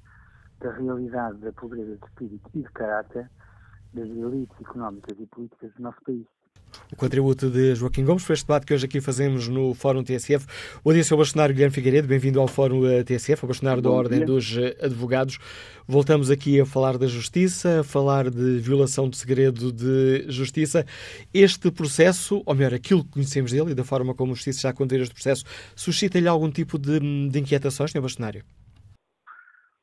da 0.59 0.71
realidade 0.71 1.37
da 1.39 1.51
pobreza 1.53 1.97
de 1.97 2.05
espírito 2.05 2.49
e 2.53 2.61
de 2.61 2.71
caráter 2.71 3.29
das 3.93 4.09
elites 4.09 4.59
económicas 4.61 5.19
e 5.19 5.25
políticas 5.27 5.73
do 5.73 5.83
nosso 5.83 6.01
país. 6.03 6.34
O 6.91 6.95
contributo 6.95 7.49
de 7.49 7.75
Joaquim 7.75 8.05
Gomes 8.05 8.23
para 8.23 8.33
este 8.33 8.45
debate 8.45 8.65
que 8.65 8.73
hoje 8.73 8.85
aqui 8.85 9.01
fazemos 9.01 9.47
no 9.47 9.73
Fórum 9.73 10.03
TSF. 10.03 10.45
Bom 10.83 10.93
dia, 10.93 11.03
Sr. 11.03 11.17
Bastonário 11.17 11.53
Guilherme 11.53 11.73
Figueiredo, 11.73 12.07
bem-vindo 12.07 12.39
ao 12.39 12.47
Fórum 12.47 12.85
eh, 12.85 13.03
TSF, 13.03 13.45
o 13.45 13.47
bastonário 13.47 13.81
da 13.81 13.89
Ordem 13.89 14.25
dos 14.25 14.57
eh, 14.57 14.75
Advogados. 14.81 15.37
Voltamos 15.87 16.31
aqui 16.31 16.59
a 16.59 16.65
falar 16.65 16.97
da 16.97 17.07
justiça, 17.07 17.81
a 17.81 17.83
falar 17.83 18.29
de 18.29 18.59
violação 18.59 19.09
de 19.09 19.17
segredo 19.17 19.71
de 19.71 20.25
justiça. 20.29 20.85
Este 21.33 21.71
processo, 21.71 22.41
ou 22.45 22.55
melhor, 22.55 22.73
aquilo 22.73 23.03
que 23.03 23.11
conhecemos 23.11 23.51
dele 23.51 23.71
e 23.71 23.75
da 23.75 23.83
forma 23.83 24.13
como 24.13 24.31
a 24.31 24.35
justiça 24.35 24.61
já 24.61 24.73
conduz 24.73 25.01
este 25.01 25.13
processo, 25.13 25.43
suscita-lhe 25.75 26.27
algum 26.27 26.49
tipo 26.49 26.77
de, 26.77 26.99
de 27.29 27.39
inquietações, 27.39 27.91
Sr. 27.91 28.01
Bastonário? 28.01 28.43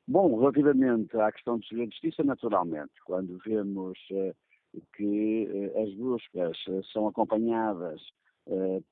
Bom, 0.06 0.38
relativamente 0.38 1.16
à 1.16 1.30
questão 1.30 1.58
do 1.58 1.64
segredo 1.64 1.88
de 1.88 1.94
justiça, 1.94 2.24
naturalmente, 2.24 2.92
quando 3.04 3.38
vemos 3.46 3.98
uh, 4.10 4.34
que 4.94 5.48
uh, 5.50 5.82
as 5.82 5.94
buscas 5.94 6.56
são 6.92 7.08
acompanhadas 7.08 8.00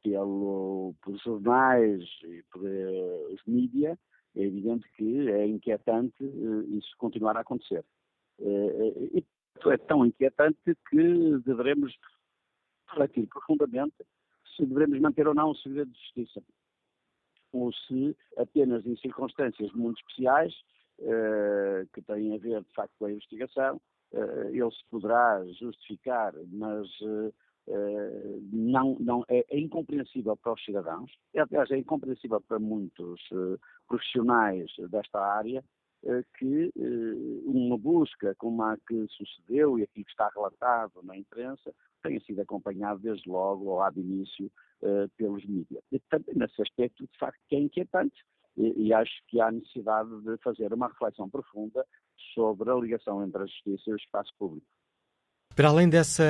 pelo, 0.05 0.95
por 1.03 1.19
jornais 1.19 2.05
e 2.23 2.41
pelos 2.53 3.41
mídias, 3.49 3.99
é 4.37 4.43
evidente 4.43 4.89
que 4.93 5.29
é 5.29 5.45
inquietante 5.45 6.23
isso 6.69 6.95
continuar 6.99 7.37
a 7.37 7.41
acontecer. 7.41 7.85
E 8.39 9.25
é 9.67 9.77
tão 9.77 10.07
inquietante 10.07 10.57
que 10.89 11.39
deveremos 11.45 11.93
refletir 12.89 13.27
profundamente 13.27 13.97
se 14.57 14.65
devemos 14.67 14.99
manter 15.01 15.27
ou 15.27 15.35
não 15.35 15.51
o 15.51 15.57
segredo 15.57 15.91
de 15.91 15.99
justiça. 15.99 16.43
Ou 17.53 17.73
se 17.73 18.17
apenas 18.37 18.87
em 18.87 18.97
circunstâncias 18.97 19.73
muito 19.73 19.99
especiais 20.01 20.55
eh, 21.01 21.87
que 21.93 22.03
têm 22.03 22.35
a 22.35 22.39
ver, 22.39 22.63
de 22.63 22.73
facto, 22.75 22.93
com 22.99 23.07
a 23.07 23.13
investigação, 23.13 23.81
ele 24.13 24.71
se 24.71 24.85
poderá 24.91 25.45
justificar, 25.59 26.35
mas 26.51 26.89
uh, 27.01 27.33
não, 28.53 28.97
não 28.99 29.25
é, 29.29 29.45
é, 29.49 29.61
incompreensível 29.61 30.37
para 30.37 30.53
os 30.53 30.65
cidadãos, 30.65 31.13
é, 31.35 31.41
aliás, 31.41 31.71
é 31.71 31.79
incompreensível 31.79 32.41
para 32.41 32.59
muitos 32.59 33.21
profissionais 33.87 34.71
desta 34.91 35.21
área, 35.21 35.63
que 36.39 36.73
uma 37.45 37.77
busca 37.77 38.35
como 38.37 38.63
a 38.63 38.77
que 38.89 39.07
sucedeu 39.11 39.79
e 39.79 39.83
aquilo 39.83 40.05
que 40.07 40.11
está 40.11 40.31
relatado 40.35 41.03
na 41.03 41.15
imprensa 41.17 41.75
tenha 42.03 42.19
sido 42.21 42.41
acompanhado 42.41 43.01
desde 43.01 43.29
logo, 43.29 43.67
ou 43.67 43.77
lá 43.77 43.91
de 43.91 44.01
início, 44.01 44.51
pelos 45.19 45.45
mídias. 45.45 45.85
Portanto, 45.91 46.33
nesse 46.35 46.63
aspecto, 46.63 47.05
de 47.07 47.19
facto, 47.19 47.39
que 47.49 47.55
é 47.55 47.61
inquietante, 47.61 48.25
e, 48.57 48.87
e 48.87 48.93
acho 48.93 49.13
que 49.29 49.41
há 49.41 49.51
necessidade 49.51 50.11
de 50.23 50.37
fazer 50.39 50.73
uma 50.73 50.89
reflexão 50.89 51.29
profunda 51.29 51.87
sobre 52.35 52.71
a 52.71 52.75
ligação 52.75 53.25
entre 53.25 53.43
a 53.43 53.47
justiça 53.47 53.83
e 53.89 53.93
o 53.93 53.97
espaço 53.97 54.33
público. 54.39 54.67
Para 55.57 55.69
além 55.69 55.89
dessa, 55.89 56.23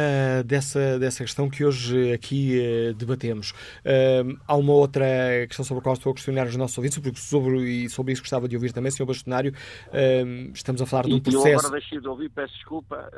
dessa, 0.46 0.98
dessa 0.98 1.22
questão 1.22 1.50
que 1.50 1.62
hoje 1.62 2.10
aqui 2.10 2.58
uh, 2.58 2.94
debatemos, 2.94 3.50
uh, 3.50 4.38
há 4.48 4.56
uma 4.56 4.72
outra 4.72 5.04
questão 5.46 5.62
sobre 5.62 5.80
a 5.80 5.82
qual 5.82 5.94
estou 5.94 6.10
a 6.10 6.14
questionar 6.14 6.46
os 6.46 6.56
nossos 6.56 6.78
ouvintes, 6.78 6.96
porque 6.98 7.20
sobre, 7.20 7.60
e 7.60 7.90
sobre 7.90 8.14
isso 8.14 8.22
gostava 8.22 8.48
de 8.48 8.56
ouvir 8.56 8.72
também, 8.72 8.90
Sr. 8.90 9.04
Bastonário. 9.04 9.52
Uh, 9.88 10.50
estamos 10.54 10.80
a 10.80 10.86
falar 10.86 11.02
de 11.02 11.12
um 11.12 11.20
processo. 11.20 11.48
Eu 11.48 11.58
agora 11.58 11.72
deixei 11.72 12.00
de 12.00 12.08
ouvir, 12.08 12.30
peço 12.30 12.54
desculpa. 12.54 13.10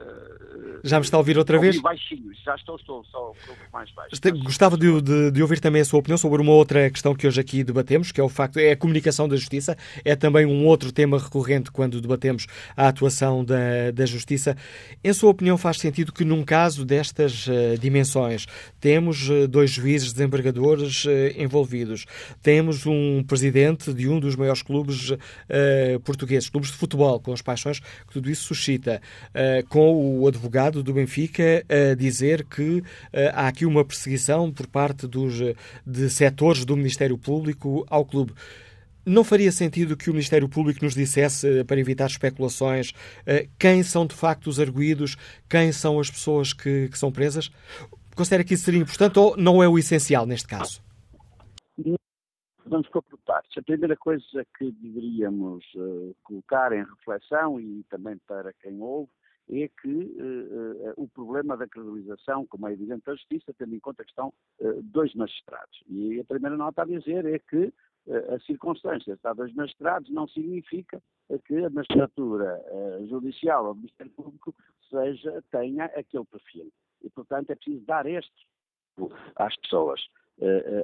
já 0.83 0.99
me 0.99 1.05
está 1.05 1.17
a 1.17 1.21
ouvir 1.21 1.39
outra 1.39 1.57
vez? 1.61 1.81
baixinho, 1.81 2.33
já 2.45 2.57
estou, 2.57 2.75
estou 2.75 3.05
só 3.05 3.31
um 3.31 3.47
pouco 3.47 3.63
mais 3.73 3.89
baixo. 3.93 4.11
Gostava 4.43 4.77
de, 4.77 5.01
de, 5.01 5.31
de, 5.31 5.41
ouvir 5.41 5.61
também 5.61 5.83
a 5.83 5.85
sua 5.85 6.01
opinião 6.01 6.19
sobre 6.19 6.43
uma 6.43 6.53
outra 6.53 6.91
questão 6.91 7.15
que 7.15 7.29
hoje 7.29 7.41
aqui 7.41 7.63
debatemos, 7.63 8.11
que 8.11 8.21
é 8.21 8.25
o 8.25 8.29
facto, 8.29 8.59
é 8.59 8.73
a 8.73 8.77
comunicação 8.77 9.29
da 9.29 9.37
justiça. 9.37 9.79
É 10.05 10.17
também 10.17 10.47
um 10.47 10.67
outro 10.67 10.91
tema 10.91 11.17
recorrente 11.17 11.71
quando 11.71 12.01
debatemos 12.01 12.49
a 12.77 12.89
atuação 12.89 13.45
da, 13.45 13.93
da 13.95 14.05
justiça. 14.05 14.57
Em 15.05 15.13
sua 15.13 15.31
opinião, 15.31 15.57
faz 15.57 15.79
sentido 15.79 15.92
sentido 15.93 16.13
que, 16.13 16.25
num 16.25 16.43
caso 16.43 16.85
destas 16.87 17.47
uh, 17.47 17.77
dimensões, 17.79 18.47
temos 18.81 19.29
uh, 19.29 19.47
dois 19.47 19.71
juízes 19.71 20.13
desembargadores 20.13 21.05
uh, 21.05 21.11
envolvidos, 21.37 22.07
temos 22.43 22.87
um 22.87 23.23
presidente 23.23 23.93
de 23.93 24.09
um 24.09 24.19
dos 24.19 24.35
maiores 24.35 24.63
clubes 24.63 25.13
portugueses, 26.05 26.49
clubes 26.49 26.71
de 26.71 26.77
futebol, 26.77 27.21
com 27.21 27.33
as 27.33 27.43
paixões 27.43 27.81
que 27.81 28.13
tudo 28.13 28.31
isso 28.31 28.45
suscita, 28.45 29.01
com 29.69 30.21
o 30.21 30.27
advogado 30.27 30.83
do 30.83 30.95
Benfica 30.95 31.65
a 31.69 31.95
dizer 31.95 32.45
que 32.45 32.83
há 33.35 33.49
aqui 33.49 33.67
uma 33.67 33.85
perseguição 33.85 34.51
por 34.51 34.67
parte 34.67 35.07
dos, 35.07 35.35
de 35.87 36.11
setores 36.11 36.65
do 36.65 36.77
Ministério 36.77 37.19
Público 37.19 37.85
ao 37.89 38.05
clube. 38.05 38.33
Não 39.05 39.25
faria 39.25 39.51
sentido 39.51 39.97
que 39.97 40.09
o 40.09 40.13
Ministério 40.13 40.49
Público 40.49 40.85
nos 40.85 40.95
dissesse, 40.95 41.61
eh, 41.61 41.65
para 41.65 41.81
evitar 41.81 42.07
especulações, 42.07 42.93
eh, 43.27 43.49
quem 43.59 43.83
são 43.83 44.07
de 44.07 44.15
facto 44.15 44.47
os 44.47 44.61
arguídos, 44.61 45.17
quem 45.51 45.73
são 45.73 45.99
as 45.99 46.09
pessoas 46.09 46.53
que, 46.53 46.89
que 46.89 46.97
são 46.97 47.11
presas? 47.11 47.51
Considera 48.15 48.45
que 48.45 48.55
isso 48.55 48.65
seria 48.65 48.81
importante 48.81 49.19
ou 49.19 49.37
não 49.37 49.61
é 49.61 49.69
o 49.69 49.77
essencial 49.77 50.25
neste 50.25 50.47
caso? 50.47 50.81
Vamos 52.65 52.89
por 52.89 53.03
partes. 53.27 53.59
A 53.59 53.63
primeira 53.63 53.97
coisa 53.97 54.47
que 54.57 54.71
deveríamos 54.71 55.65
uh, 55.75 56.15
colocar 56.23 56.73
em 56.73 56.85
reflexão 56.85 57.61
e 57.61 57.85
também 57.91 58.17
para 58.27 58.53
quem 58.63 58.81
ouve 58.81 59.11
é 59.51 59.69
que 59.69 60.17
o 60.97 61.09
problema 61.09 61.57
da 61.57 61.67
credibilização, 61.67 62.47
como 62.47 62.69
é 62.69 62.73
evidente, 62.73 63.03
da 63.05 63.13
justiça, 63.13 63.53
tendo 63.59 63.75
em 63.75 63.81
conta 63.81 64.05
que 64.05 64.11
estão 64.11 64.33
dois 64.85 65.13
magistrados. 65.15 65.83
E 65.89 66.21
a 66.21 66.25
primeira 66.25 66.57
nota 66.57 66.83
a 66.83 66.87
dizer 66.87 67.27
é 67.27 67.39
que 67.39 67.73
as 68.35 68.45
circunstâncias 68.45 69.19
dadas 69.21 69.47
aos 69.47 69.55
magistrados 69.55 70.11
não 70.11 70.27
significa 70.29 71.03
que 71.47 71.65
a 71.65 71.71
magistratura 71.71 72.61
judicial 73.09 73.67
ou 73.67 73.73
o 73.73 73.77
Ministério 73.77 74.13
Público 74.13 74.55
seja, 74.91 75.43
tenha 75.51 75.87
aquele 75.87 76.25
perfil. 76.25 76.73
E, 77.03 77.11
portanto, 77.11 77.51
é 77.51 77.55
preciso 77.55 77.85
dar 77.85 78.07
este 78.07 78.47
às 79.37 79.57
pessoas, 79.57 80.01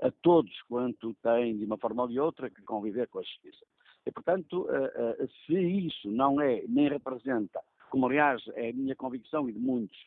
a 0.02 0.10
todos 0.22 0.62
quanto 0.62 1.14
têm, 1.22 1.58
de 1.58 1.64
uma 1.64 1.76
forma 1.76 2.02
ou 2.02 2.08
de 2.08 2.18
outra, 2.18 2.48
que 2.48 2.62
conviver 2.62 3.08
com 3.08 3.18
a 3.18 3.22
justiça. 3.22 3.66
E, 4.06 4.12
portanto, 4.12 4.66
se 5.46 5.58
isso 5.58 6.10
não 6.10 6.40
é, 6.40 6.62
nem 6.68 6.88
representa, 6.88 7.60
como 7.90 8.06
aliás 8.06 8.42
é 8.54 8.70
a 8.70 8.72
minha 8.72 8.94
convicção 8.94 9.48
e 9.48 9.52
de 9.52 9.58
muitos, 9.58 9.98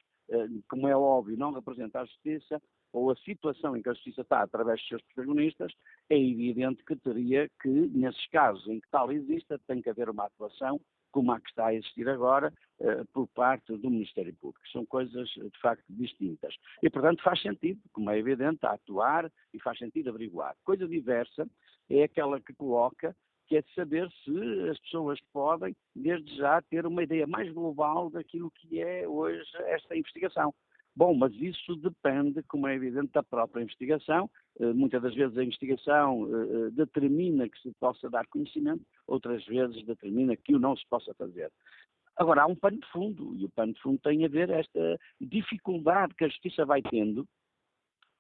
como 0.70 0.88
é 0.88 0.96
óbvio, 0.96 1.38
não 1.38 1.52
representa 1.52 2.00
a 2.00 2.06
justiça, 2.06 2.62
ou 2.94 3.12
a 3.12 3.16
situação 3.18 3.76
em 3.76 3.82
que 3.82 3.90
a 3.90 3.94
justiça 3.94 4.22
está 4.22 4.42
através 4.42 4.80
dos 4.80 4.88
seus 4.88 5.02
protagonistas, 5.04 5.72
é 6.10 6.18
evidente 6.18 6.84
que 6.84 6.96
teria 6.96 7.50
que, 7.62 7.70
nesses 7.70 8.28
casos 8.28 8.68
em 8.68 8.80
que 8.80 8.90
tal 8.90 9.12
exista, 9.12 9.60
tem 9.68 9.82
que 9.82 9.90
haver 9.90 10.10
uma 10.10 10.26
atuação 10.26 10.80
como 11.12 11.32
a 11.32 11.40
que 11.40 11.50
está 11.50 11.68
a 11.68 11.74
existir 11.74 12.08
agora, 12.08 12.54
uh, 12.80 13.06
por 13.14 13.28
parte 13.28 13.76
do 13.78 13.90
Ministério 13.90 14.34
Público. 14.36 14.66
São 14.72 14.86
coisas, 14.86 15.28
de 15.30 15.60
facto, 15.62 15.84
distintas. 15.90 16.56
E, 16.82 16.90
portanto, 16.90 17.22
faz 17.22 17.42
sentido, 17.42 17.82
como 17.92 18.10
é 18.10 18.18
evidente, 18.18 18.66
atuar 18.66 19.30
e 19.54 19.60
faz 19.60 19.78
sentido 19.78 20.10
averiguar. 20.10 20.56
Coisa 20.64 20.88
diversa 20.88 21.48
é 21.90 22.04
aquela 22.04 22.40
que 22.40 22.54
coloca 22.54 23.16
que 23.48 23.58
é 23.58 23.62
de 23.62 23.74
saber 23.74 24.10
se 24.24 24.70
as 24.70 24.80
pessoas 24.80 25.20
podem, 25.34 25.76
desde 25.94 26.38
já, 26.38 26.62
ter 26.62 26.86
uma 26.86 27.04
ideia 27.04 27.28
mais 27.28 27.52
global 27.52 28.10
daquilo 28.10 28.50
que 28.52 28.82
é 28.82 29.06
hoje 29.06 29.44
esta 29.66 29.94
investigação. 29.94 30.54
Bom, 30.96 31.14
mas 31.14 31.34
isso 31.36 31.76
depende, 31.78 32.44
como 32.44 32.68
é 32.68 32.76
evidente, 32.76 33.12
da 33.14 33.24
própria 33.24 33.64
investigação. 33.64 34.30
Eh, 34.60 34.74
muitas 34.74 35.02
das 35.02 35.16
vezes 35.16 35.38
a 35.38 35.44
investigação 35.44 36.28
eh, 36.28 36.68
eh, 36.68 36.70
determina 36.72 37.48
que 37.48 37.60
se 37.62 37.72
possa 37.80 38.10
dar 38.10 38.28
conhecimento, 38.28 38.86
outras 39.08 39.46
vezes 39.46 39.86
determina 39.86 40.36
que 40.36 40.54
o 40.54 40.60
não 40.60 40.76
se 40.76 40.86
possa 40.90 41.14
fazer. 41.14 41.50
Agora, 42.18 42.44
há 42.44 42.46
um 42.46 42.56
pano 42.56 42.78
de 42.78 42.88
fundo, 42.92 43.34
e 43.36 43.46
o 43.46 43.50
pano 43.50 43.74
de 43.74 43.82
fundo 43.82 44.00
tem 44.00 44.26
a 44.26 44.28
ver 44.28 44.50
esta 44.50 45.00
dificuldade 45.20 46.14
que 46.16 46.26
a 46.26 46.28
justiça 46.28 46.66
vai 46.66 46.82
tendo 46.82 47.26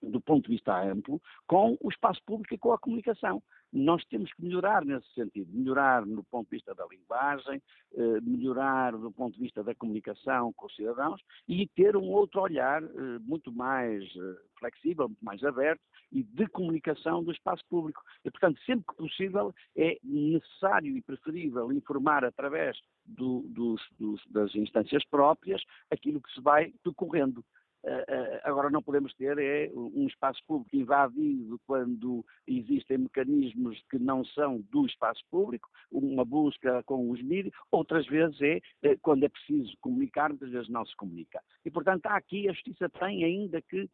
do 0.02 0.20
ponto 0.20 0.46
de 0.46 0.56
vista 0.56 0.82
amplo, 0.82 1.22
com 1.48 1.78
o 1.82 1.90
espaço 1.90 2.22
público 2.26 2.54
e 2.54 2.58
com 2.58 2.74
a 2.74 2.80
comunicação. 2.80 3.42
Nós 3.72 4.04
temos 4.06 4.34
que 4.34 4.44
melhorar 4.44 4.84
nesse 4.84 5.08
sentido, 5.14 5.50
melhorar 5.54 6.06
no 6.06 6.24
ponto 6.26 6.50
de 6.50 6.58
vista 6.58 6.76
da 6.76 6.86
linguagem, 6.88 7.62
eh, 7.96 8.22
melhorar 8.22 8.92
do 8.98 9.12
ponto 9.12 9.34
de 9.34 9.40
vista 9.40 9.64
da 9.64 9.74
comunicação 9.74 10.52
com 10.54 10.66
os 10.66 10.76
cidadãos 10.76 11.22
e 11.48 11.66
ter 11.68 11.96
um 11.96 12.10
outro 12.10 12.42
olhar 12.42 12.84
eh, 12.84 13.20
muito 13.22 13.52
mais 13.52 14.04
eh, 14.04 14.36
flexível, 14.60 15.08
muito 15.08 15.24
mais 15.24 15.42
aberto 15.44 15.82
e 16.12 16.24
de 16.24 16.48
comunicação 16.48 17.24
do 17.24 17.32
espaço 17.32 17.64
público. 17.70 18.02
E, 18.26 18.32
portanto, 18.32 18.60
sempre 18.66 18.86
que 18.88 18.96
possível, 18.96 19.54
é 19.76 19.98
necessário 20.04 20.96
e 20.98 21.02
preferível 21.02 21.72
informar 21.72 22.26
através 22.26 22.78
do, 23.06 23.42
dos, 23.48 23.82
dos, 23.98 24.22
das 24.28 24.54
instâncias 24.56 25.06
próprias 25.06 25.64
aquilo 25.90 26.22
que 26.22 26.32
se 26.34 26.42
vai 26.42 26.74
decorrendo. 26.84 27.44
Eh, 27.84 28.06
eh, 28.08 28.42
agora 28.44 28.70
não 28.70 28.82
podemos 28.82 29.14
ter 29.16 29.38
é 29.40 29.72
um 29.74 30.06
espaço 30.06 30.40
público 30.46 30.76
invadido 30.76 31.60
quando 31.66 32.24
existem 32.46 33.00
mecanismos 33.00 33.82
que 33.90 33.98
não 33.98 34.24
são 34.24 34.62
do 34.72 34.86
espaço 34.86 35.24
público, 35.32 35.68
uma 35.92 36.24
busca 36.24 36.84
com 36.84 37.10
os 37.10 37.22
mídias, 37.22 37.54
outras 37.72 38.06
vezes 38.06 38.40
é 38.42 38.62
eh, 38.84 38.98
quando 39.02 39.24
é 39.24 39.30
preciso 39.30 39.76
comunicar, 39.82 40.30
muitas 40.30 40.52
vezes 40.52 40.70
não 40.70 40.86
se 40.86 40.96
comunica. 40.96 41.42
E, 41.66 41.72
portanto, 41.72 42.06
há 42.06 42.16
aqui, 42.16 42.48
a 42.48 42.54
Justiça 42.54 42.88
tem 42.90 43.24
ainda 43.24 43.62
que 43.62 43.90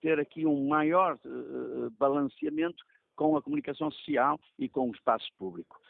ter 0.00 0.18
aqui 0.20 0.46
um 0.46 0.68
maior 0.68 1.18
balanceamento 1.98 2.84
com 3.16 3.36
a 3.36 3.42
comunicação 3.42 3.90
social 3.90 4.38
e 4.58 4.68
com 4.68 4.88
o 4.88 4.92
espaço 4.92 5.28
público. 5.36 5.80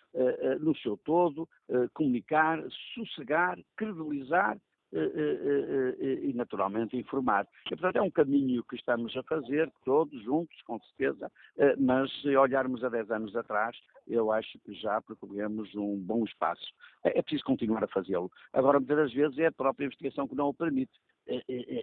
no 0.60 0.74
seu 0.77 0.97
todo, 0.97 1.48
comunicar, 1.93 2.62
sossegar, 2.94 3.59
credibilizar 3.77 4.59
e, 4.93 6.32
naturalmente, 6.35 6.97
informar. 6.97 7.47
E, 7.66 7.70
portanto, 7.70 7.97
é 7.97 8.02
um 8.02 8.10
caminho 8.10 8.62
que 8.65 8.77
estamos 8.77 9.16
a 9.16 9.23
fazer, 9.23 9.70
todos 9.85 10.23
juntos, 10.23 10.60
com 10.62 10.78
certeza, 10.81 11.31
mas 11.78 12.10
se 12.23 12.36
olharmos 12.36 12.82
a 12.82 12.89
10 12.89 13.10
anos 13.10 13.36
atrás, 13.36 13.77
eu 14.06 14.32
acho 14.32 14.59
que 14.60 14.73
já 14.74 15.01
percorremos 15.02 15.74
um 15.74 15.97
bom 15.98 16.24
espaço. 16.24 16.73
É, 17.05 17.19
é 17.19 17.23
preciso 17.23 17.44
continuar 17.44 17.85
a 17.85 17.89
fazê-lo. 17.89 18.31
Agora, 18.52 18.78
muitas 18.78 18.97
das 18.97 19.12
vezes, 19.12 19.39
é 19.39 19.47
a 19.47 19.52
própria 19.52 19.86
investigação 19.86 20.27
que 20.27 20.35
não 20.35 20.48
o 20.48 20.55
permite. 20.55 20.93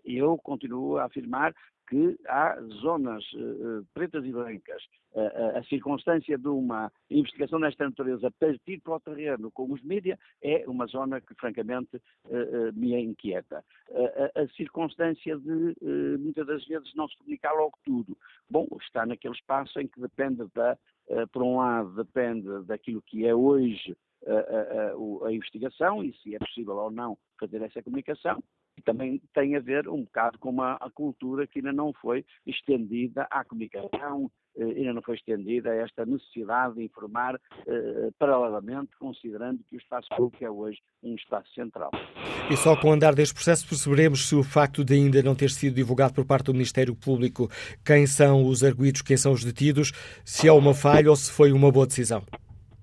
Eu 0.03 0.37
continuo 0.39 0.97
a 0.97 1.03
afirmar 1.03 1.53
que 1.87 2.17
há 2.27 2.59
zonas 2.81 3.23
uh, 3.33 3.85
pretas 3.93 4.25
e 4.25 4.31
brancas. 4.31 4.83
Uh, 5.13 5.57
a 5.57 5.63
circunstância 5.63 6.37
de 6.37 6.47
uma 6.47 6.91
investigação 7.09 7.59
desta 7.59 7.85
natureza 7.85 8.31
partir 8.31 8.81
para 8.81 8.95
o 8.95 8.99
terreno 8.99 9.49
com 9.51 9.71
os 9.71 9.81
mídias 9.81 10.19
é 10.41 10.65
uma 10.67 10.85
zona 10.87 11.21
que, 11.21 11.33
francamente, 11.35 11.97
uh, 12.25 12.73
me 12.73 12.99
inquieta. 12.99 13.63
a 14.35 14.47
circunstância 14.55 15.37
de, 15.37 15.75
muitas 16.19 16.45
das 16.47 16.65
vezes, 16.65 16.93
não 16.95 17.07
se 17.07 17.17
comunicar 17.17 17.53
logo 17.53 17.77
tudo. 17.83 18.17
Bom, 18.49 18.67
está 18.81 19.05
naquele 19.05 19.35
espaço 19.35 19.79
em 19.79 19.87
que 19.87 19.99
depende 20.01 20.45
da, 20.53 20.77
por 21.31 21.43
um 21.43 21.57
lado, 21.57 21.95
depende 21.95 22.63
daquilo 22.65 23.01
que 23.01 23.25
é 23.25 23.33
hoje 23.33 23.95
a, 24.27 25.31
investigação 25.31 26.03
e 26.03 26.13
se 26.17 26.35
é 26.35 26.39
possível 26.39 26.75
ou 26.75 26.91
não 26.91 27.17
fazer 27.39 27.61
essa 27.61 27.81
comunicação, 27.81 28.43
e 28.77 28.81
também 28.81 29.21
tem 29.33 29.55
a 29.55 29.59
ver 29.59 29.87
um 29.87 30.03
bocado 30.03 30.37
com 30.39 30.49
uma, 30.49 30.73
a 30.73 30.89
cultura 30.89 31.47
que 31.47 31.59
ainda 31.59 31.71
não 31.71 31.93
foi 31.93 32.25
estendida 32.45 33.27
à 33.29 33.43
comunicação, 33.43 34.29
eh, 34.57 34.63
ainda 34.63 34.93
não 34.93 35.01
foi 35.01 35.15
estendida 35.15 35.73
esta 35.73 36.05
necessidade 36.05 36.75
de 36.75 36.83
informar 36.83 37.39
eh, 37.67 38.09
paralelamente, 38.17 38.91
considerando 38.99 39.63
que 39.69 39.75
o 39.75 39.79
espaço 39.79 40.07
público 40.15 40.43
é 40.43 40.49
hoje 40.49 40.79
um 41.03 41.15
espaço 41.15 41.53
central. 41.53 41.91
E 42.49 42.57
só 42.57 42.79
com 42.79 42.89
o 42.89 42.91
andar 42.91 43.15
deste 43.15 43.33
processo 43.33 43.67
perceberemos 43.67 44.27
se 44.27 44.35
o 44.35 44.43
facto 44.43 44.83
de 44.83 44.93
ainda 44.93 45.21
não 45.23 45.35
ter 45.35 45.49
sido 45.49 45.75
divulgado 45.75 46.13
por 46.13 46.25
parte 46.25 46.45
do 46.45 46.53
Ministério 46.53 46.95
Público 46.95 47.49
quem 47.83 48.05
são 48.05 48.45
os 48.45 48.63
arguídos, 48.63 49.01
quem 49.01 49.17
são 49.17 49.31
os 49.31 49.43
detidos, 49.43 49.91
se 50.23 50.47
é 50.47 50.51
uma 50.51 50.73
falha 50.73 51.09
ou 51.09 51.15
se 51.15 51.31
foi 51.31 51.51
uma 51.51 51.71
boa 51.71 51.87
decisão. 51.87 52.23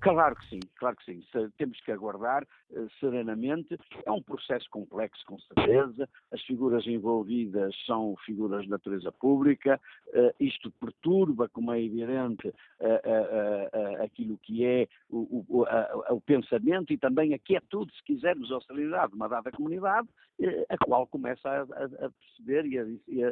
Claro 0.03 0.35
que 0.35 0.45
sim, 0.49 0.59
claro 0.75 0.97
que 0.97 1.05
sim. 1.05 1.23
Temos 1.57 1.79
que 1.79 1.89
aguardar 1.89 2.43
uh, 2.71 2.89
serenamente. 2.99 3.79
É 4.05 4.11
um 4.11 4.21
processo 4.21 4.69
complexo, 4.69 5.25
com 5.25 5.39
certeza. 5.39 6.09
As 6.29 6.41
figuras 6.41 6.85
envolvidas 6.85 7.73
são 7.85 8.13
figuras 8.25 8.63
de 8.63 8.69
natureza 8.69 9.13
pública. 9.13 9.79
Uh, 10.07 10.33
isto 10.41 10.69
perturba, 10.71 11.47
como 11.47 11.71
é 11.71 11.81
evidente, 11.81 12.49
uh, 12.49 14.03
aquilo 14.03 14.37
que 14.39 14.65
é 14.65 14.89
o, 15.09 15.45
o, 15.47 15.65
o, 16.09 16.19
pensamento 16.19 16.91
e 16.91 16.97
também 16.97 17.33
a 17.33 17.39
quietude, 17.39 17.95
se 17.95 18.03
quisermos, 18.03 18.51
a 18.51 18.57
hostilidade 18.57 19.11
de 19.11 19.15
uma 19.15 19.29
dada 19.29 19.51
comunidade, 19.51 20.09
a 20.67 20.77
qual 20.79 21.07
começa 21.07 21.47
a, 21.47 21.61
a 21.61 22.09
perceber 22.09 22.65
e 22.65 22.77
a, 22.77 22.85
e, 23.07 23.23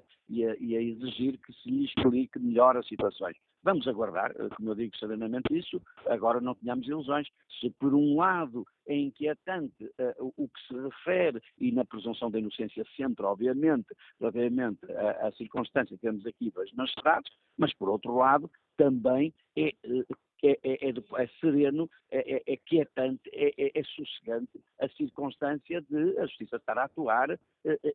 a, 0.45 0.55
e 0.57 0.77
a 0.77 0.81
exigir 0.81 1.37
que 1.37 1.51
se 1.51 1.69
lhe 1.69 1.83
explique 1.83 2.39
melhor 2.39 2.77
as 2.77 2.87
situações. 2.87 3.35
Vamos 3.63 3.87
aguardar, 3.87 4.31
eh, 4.31 4.49
como 4.55 4.71
eu 4.71 4.75
digo 4.75 4.95
serenamente 4.97 5.55
isso, 5.55 5.81
agora 6.07 6.41
não 6.41 6.55
tenhamos 6.55 6.87
ilusões. 6.87 7.27
Se 7.59 7.69
por 7.71 7.93
um 7.93 8.17
lado 8.17 8.65
é 8.87 8.95
inquietante 8.95 9.85
uh, 9.85 10.33
o 10.35 10.49
que 10.49 10.67
se 10.67 10.73
refere, 10.73 11.41
e 11.59 11.71
na 11.71 11.85
presunção 11.85 12.31
da 12.31 12.39
inocência 12.39 12.83
sempre, 12.97 13.23
obviamente, 13.23 13.87
relativamente 14.19 14.79
à, 14.91 15.31
circunstância 15.33 15.95
que 15.95 16.01
temos 16.01 16.25
aqui 16.25 16.49
dos 16.49 16.73
magistrados, 16.73 17.31
mas 17.57 17.73
por 17.75 17.89
outro 17.89 18.15
lado 18.15 18.49
também 18.77 19.33
é 19.55 19.73
uh, 19.85 20.05
é, 20.43 20.57
é, 20.63 20.89
é, 20.89 20.89
é, 20.89 21.27
sereno, 21.39 21.89
é, 22.09 22.37
é, 22.37 22.53
é 22.53 22.57
quietante, 22.57 23.29
é, 23.31 23.79
é, 23.79 23.83
sossegante 23.83 24.59
a 24.79 24.89
circunstância 24.89 25.81
de 25.81 26.17
a 26.17 26.25
Justiça 26.25 26.55
estar 26.55 26.77
a 26.79 26.85
atuar 26.85 27.39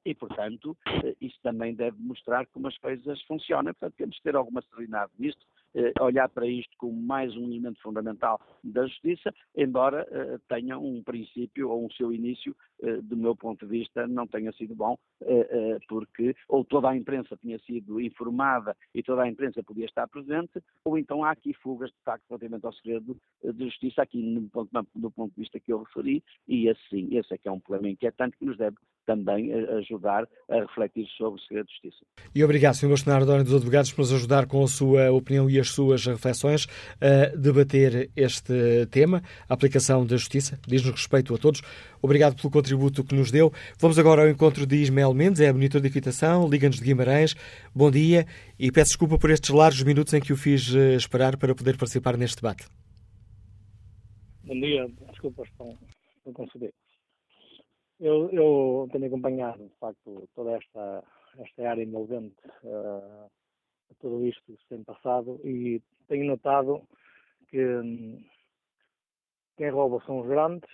e, 0.04 0.14
portanto, 0.14 0.76
isso 1.20 1.36
também 1.42 1.74
deve 1.74 1.96
mostrar 1.98 2.46
como 2.46 2.68
as 2.68 2.78
coisas 2.78 3.20
funcionam. 3.22 3.74
Portanto, 3.74 3.94
temos 3.96 4.16
que 4.16 4.22
ter 4.22 4.36
alguma 4.36 4.62
serenidade 4.62 5.10
nisto, 5.18 5.44
eh, 5.44 5.55
olhar 6.00 6.28
para 6.28 6.46
isto 6.46 6.76
como 6.78 7.00
mais 7.00 7.36
um 7.36 7.44
elemento 7.44 7.80
fundamental 7.80 8.40
da 8.62 8.86
justiça, 8.86 9.32
embora 9.56 10.06
eh, 10.10 10.38
tenha 10.48 10.78
um 10.78 11.02
princípio 11.02 11.70
ou 11.70 11.84
um 11.84 11.90
seu 11.90 12.12
início, 12.12 12.56
eh, 12.82 13.00
do 13.02 13.16
meu 13.16 13.36
ponto 13.36 13.66
de 13.66 13.78
vista, 13.78 14.06
não 14.06 14.26
tenha 14.26 14.52
sido 14.52 14.74
bom, 14.74 14.96
porque 15.88 16.34
ou 16.48 16.64
toda 16.64 16.88
a 16.90 16.96
imprensa 16.96 17.36
tinha 17.36 17.58
sido 17.60 18.00
informada 18.00 18.76
e 18.94 19.02
toda 19.02 19.22
a 19.22 19.28
imprensa 19.28 19.62
podia 19.62 19.86
estar 19.86 20.06
presente, 20.08 20.62
ou 20.84 20.98
então 20.98 21.24
há 21.24 21.30
aqui 21.30 21.52
fugas 21.54 21.90
de 21.90 22.02
facto 22.04 22.24
relativamente 22.28 22.66
ao 22.66 22.72
segredo 22.72 23.16
de 23.42 23.64
justiça, 23.64 24.02
aqui 24.02 24.22
no 24.22 24.48
ponto, 24.48 24.70
do 24.94 25.10
ponto 25.10 25.34
de 25.34 25.40
vista 25.40 25.60
que 25.60 25.72
eu 25.72 25.82
referi, 25.82 26.22
e 26.46 26.68
assim, 26.68 27.08
esse 27.16 27.34
é 27.34 27.38
que 27.38 27.48
é 27.48 27.52
um 27.52 27.60
problema 27.60 27.90
inquietante 27.90 28.36
que 28.36 28.44
nos 28.44 28.56
deve 28.56 28.76
também 29.06 29.52
ajudar 29.78 30.28
a 30.50 30.60
refletir 30.60 31.06
sobre 31.16 31.40
o 31.40 31.42
segredo 31.44 31.66
de 31.66 31.72
justiça. 31.72 32.04
E 32.34 32.44
obrigado, 32.44 32.74
Sr. 32.74 32.88
Bastonário 32.88 33.26
Dória 33.26 33.44
dos 33.44 33.54
Advogados, 33.54 33.92
por 33.92 34.02
nos 34.02 34.12
ajudar 34.12 34.46
com 34.46 34.62
a 34.62 34.68
sua 34.68 35.10
opinião 35.12 35.48
e 35.48 35.58
as 35.58 35.70
suas 35.70 36.04
reflexões 36.04 36.66
a 37.00 37.34
debater 37.36 38.10
este 38.16 38.86
tema, 38.90 39.22
a 39.48 39.54
aplicação 39.54 40.04
da 40.04 40.16
justiça, 40.16 40.58
diz-nos 40.66 40.92
respeito 40.92 41.34
a 41.34 41.38
todos. 41.38 41.62
Obrigado 42.02 42.36
pelo 42.36 42.50
contributo 42.50 43.04
que 43.04 43.14
nos 43.14 43.30
deu. 43.30 43.52
Vamos 43.78 43.98
agora 43.98 44.22
ao 44.22 44.28
encontro 44.28 44.66
de 44.66 44.76
Ismael 44.76 45.14
Mendes, 45.14 45.40
é 45.40 45.52
monitor 45.52 45.80
de 45.80 45.88
equitação, 45.88 46.48
Liga-nos 46.48 46.78
de 46.78 46.84
Guimarães. 46.84 47.34
Bom 47.74 47.90
dia 47.90 48.26
e 48.58 48.70
peço 48.70 48.90
desculpa 48.90 49.18
por 49.18 49.30
estes 49.30 49.50
largos 49.50 49.82
minutos 49.82 50.12
em 50.14 50.20
que 50.20 50.32
o 50.32 50.36
fiz 50.36 50.74
eh, 50.74 50.94
esperar 50.94 51.36
para 51.36 51.54
poder 51.54 51.76
participar 51.76 52.16
neste 52.16 52.36
debate. 52.36 52.66
Bom 54.44 54.54
dia, 54.60 54.88
desculpas 55.10 55.48
por 55.56 56.32
conceder. 56.32 56.72
Eu, 57.98 58.30
eu 58.30 58.88
tenho 58.92 59.06
acompanhado, 59.06 59.66
de 59.66 59.74
facto, 59.76 60.28
toda 60.34 60.52
esta, 60.52 61.04
esta 61.38 61.70
área 61.70 61.82
envolvente 61.82 62.36
uh, 62.64 63.30
tudo 64.00 64.24
isto 64.24 64.42
que 64.44 64.56
se 64.56 64.68
tem 64.68 64.84
passado 64.84 65.40
e 65.44 65.82
tenho 66.08 66.26
notado 66.26 66.86
que 67.48 67.58
quem 69.56 69.70
rouba 69.70 70.04
são 70.04 70.20
os 70.20 70.26
grandes, 70.26 70.68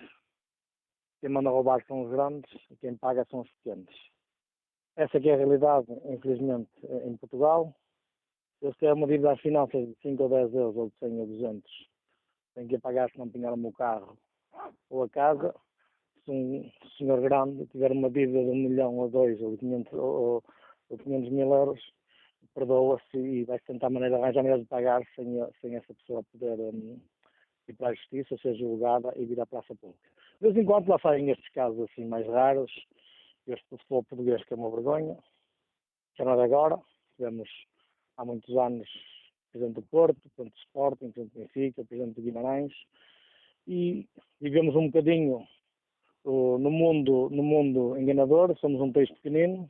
quem 1.21 1.31
manda 1.31 1.51
roubar 1.51 1.85
são 1.87 2.03
os 2.03 2.11
grandes 2.11 2.51
e 2.71 2.77
quem 2.77 2.97
paga 2.97 3.25
são 3.31 3.41
os 3.41 3.51
pequenos. 3.53 3.95
Essa 4.97 5.19
é 5.19 5.33
a 5.33 5.37
realidade, 5.37 5.87
infelizmente, 6.05 6.71
em 7.05 7.17
Portugal. 7.17 7.75
Eu 8.61 8.73
se 8.73 8.79
quero 8.79 8.97
uma 8.97 9.07
dívida 9.07 9.33
às 9.33 9.41
finanças 9.41 9.87
de 9.87 9.95
5 10.03 10.23
ou 10.23 10.29
10 10.29 10.55
euros, 10.55 10.77
ou 10.77 10.89
de 10.89 10.97
100 10.99 11.21
ou 11.21 11.27
200, 11.27 11.89
tenho 12.55 12.69
que 12.69 12.79
pagar 12.79 13.11
se 13.11 13.19
não 13.19 13.29
pinhar 13.29 13.53
o 13.53 13.57
meu 13.57 13.73
carro 13.73 14.19
ou 14.91 15.05
a 15.05 15.09
casa. 15.09 15.55
Se 16.25 16.31
um 16.31 16.71
senhor 16.97 17.21
grande 17.21 17.67
tiver 17.67 17.91
uma 17.93 18.11
dívida 18.11 18.45
de 18.45 18.51
1 18.51 18.55
milhão 18.55 18.97
ou 18.99 19.09
2 19.09 19.41
ou 19.43 19.57
500, 19.59 19.93
ou, 19.93 20.45
ou 20.89 20.99
500 20.99 21.33
mil 21.33 21.53
euros, 21.53 21.81
perdoa-se 22.55 23.17
e 23.17 23.45
vai 23.45 23.59
tentar 23.61 23.91
maneira, 23.91 24.17
arranjar 24.17 24.43
maneira 24.43 24.63
de 24.63 24.69
pagar 24.69 25.03
sem, 25.17 25.27
sem 25.61 25.77
essa 25.77 25.93
pessoa 25.95 26.23
poder 26.25 26.59
um, 26.61 27.01
ir 27.69 27.75
para 27.75 27.89
a 27.89 27.95
justiça, 27.95 28.37
ser 28.39 28.55
julgada 28.55 29.13
e 29.17 29.25
vir 29.25 29.41
à 29.41 29.47
praça 29.47 29.75
pública. 29.75 30.09
De 30.41 30.49
vez 30.49 30.57
em 30.57 30.65
quando 30.65 30.89
lá 30.89 30.99
saem 31.01 31.31
estes 31.31 31.49
casos 31.51 31.81
assim 31.81 32.05
mais 32.05 32.27
raros, 32.27 32.73
este 33.47 33.65
futebol 33.69 34.05
português 34.05 34.45
que 34.45 34.55
é 34.55 34.57
uma 34.57 34.71
vergonha, 34.71 35.17
não 36.19 36.33
é 36.33 36.37
de 36.37 36.43
agora, 36.43 36.79
tivemos 37.17 37.49
há 38.17 38.25
muitos 38.25 38.57
anos 38.57 38.89
Presidente 39.51 39.75
do 39.75 39.83
Porto, 39.83 40.21
Presidente 40.21 40.55
do 40.55 40.59
Sporting, 40.59 41.11
Presidente 41.11 41.33
do 41.33 41.41
Benfica, 41.41 41.85
Presidente 41.85 42.15
do 42.15 42.23
Guimarães, 42.23 42.73
e 43.67 44.09
vivemos 44.41 44.75
um 44.75 44.87
bocadinho 44.87 45.47
no, 46.25 46.71
mundo, 46.71 47.29
no 47.31 47.43
mundo 47.43 47.97
enganador, 47.99 48.57
somos 48.59 48.81
um 48.81 48.93
país 48.93 49.11
pequenino, 49.11 49.69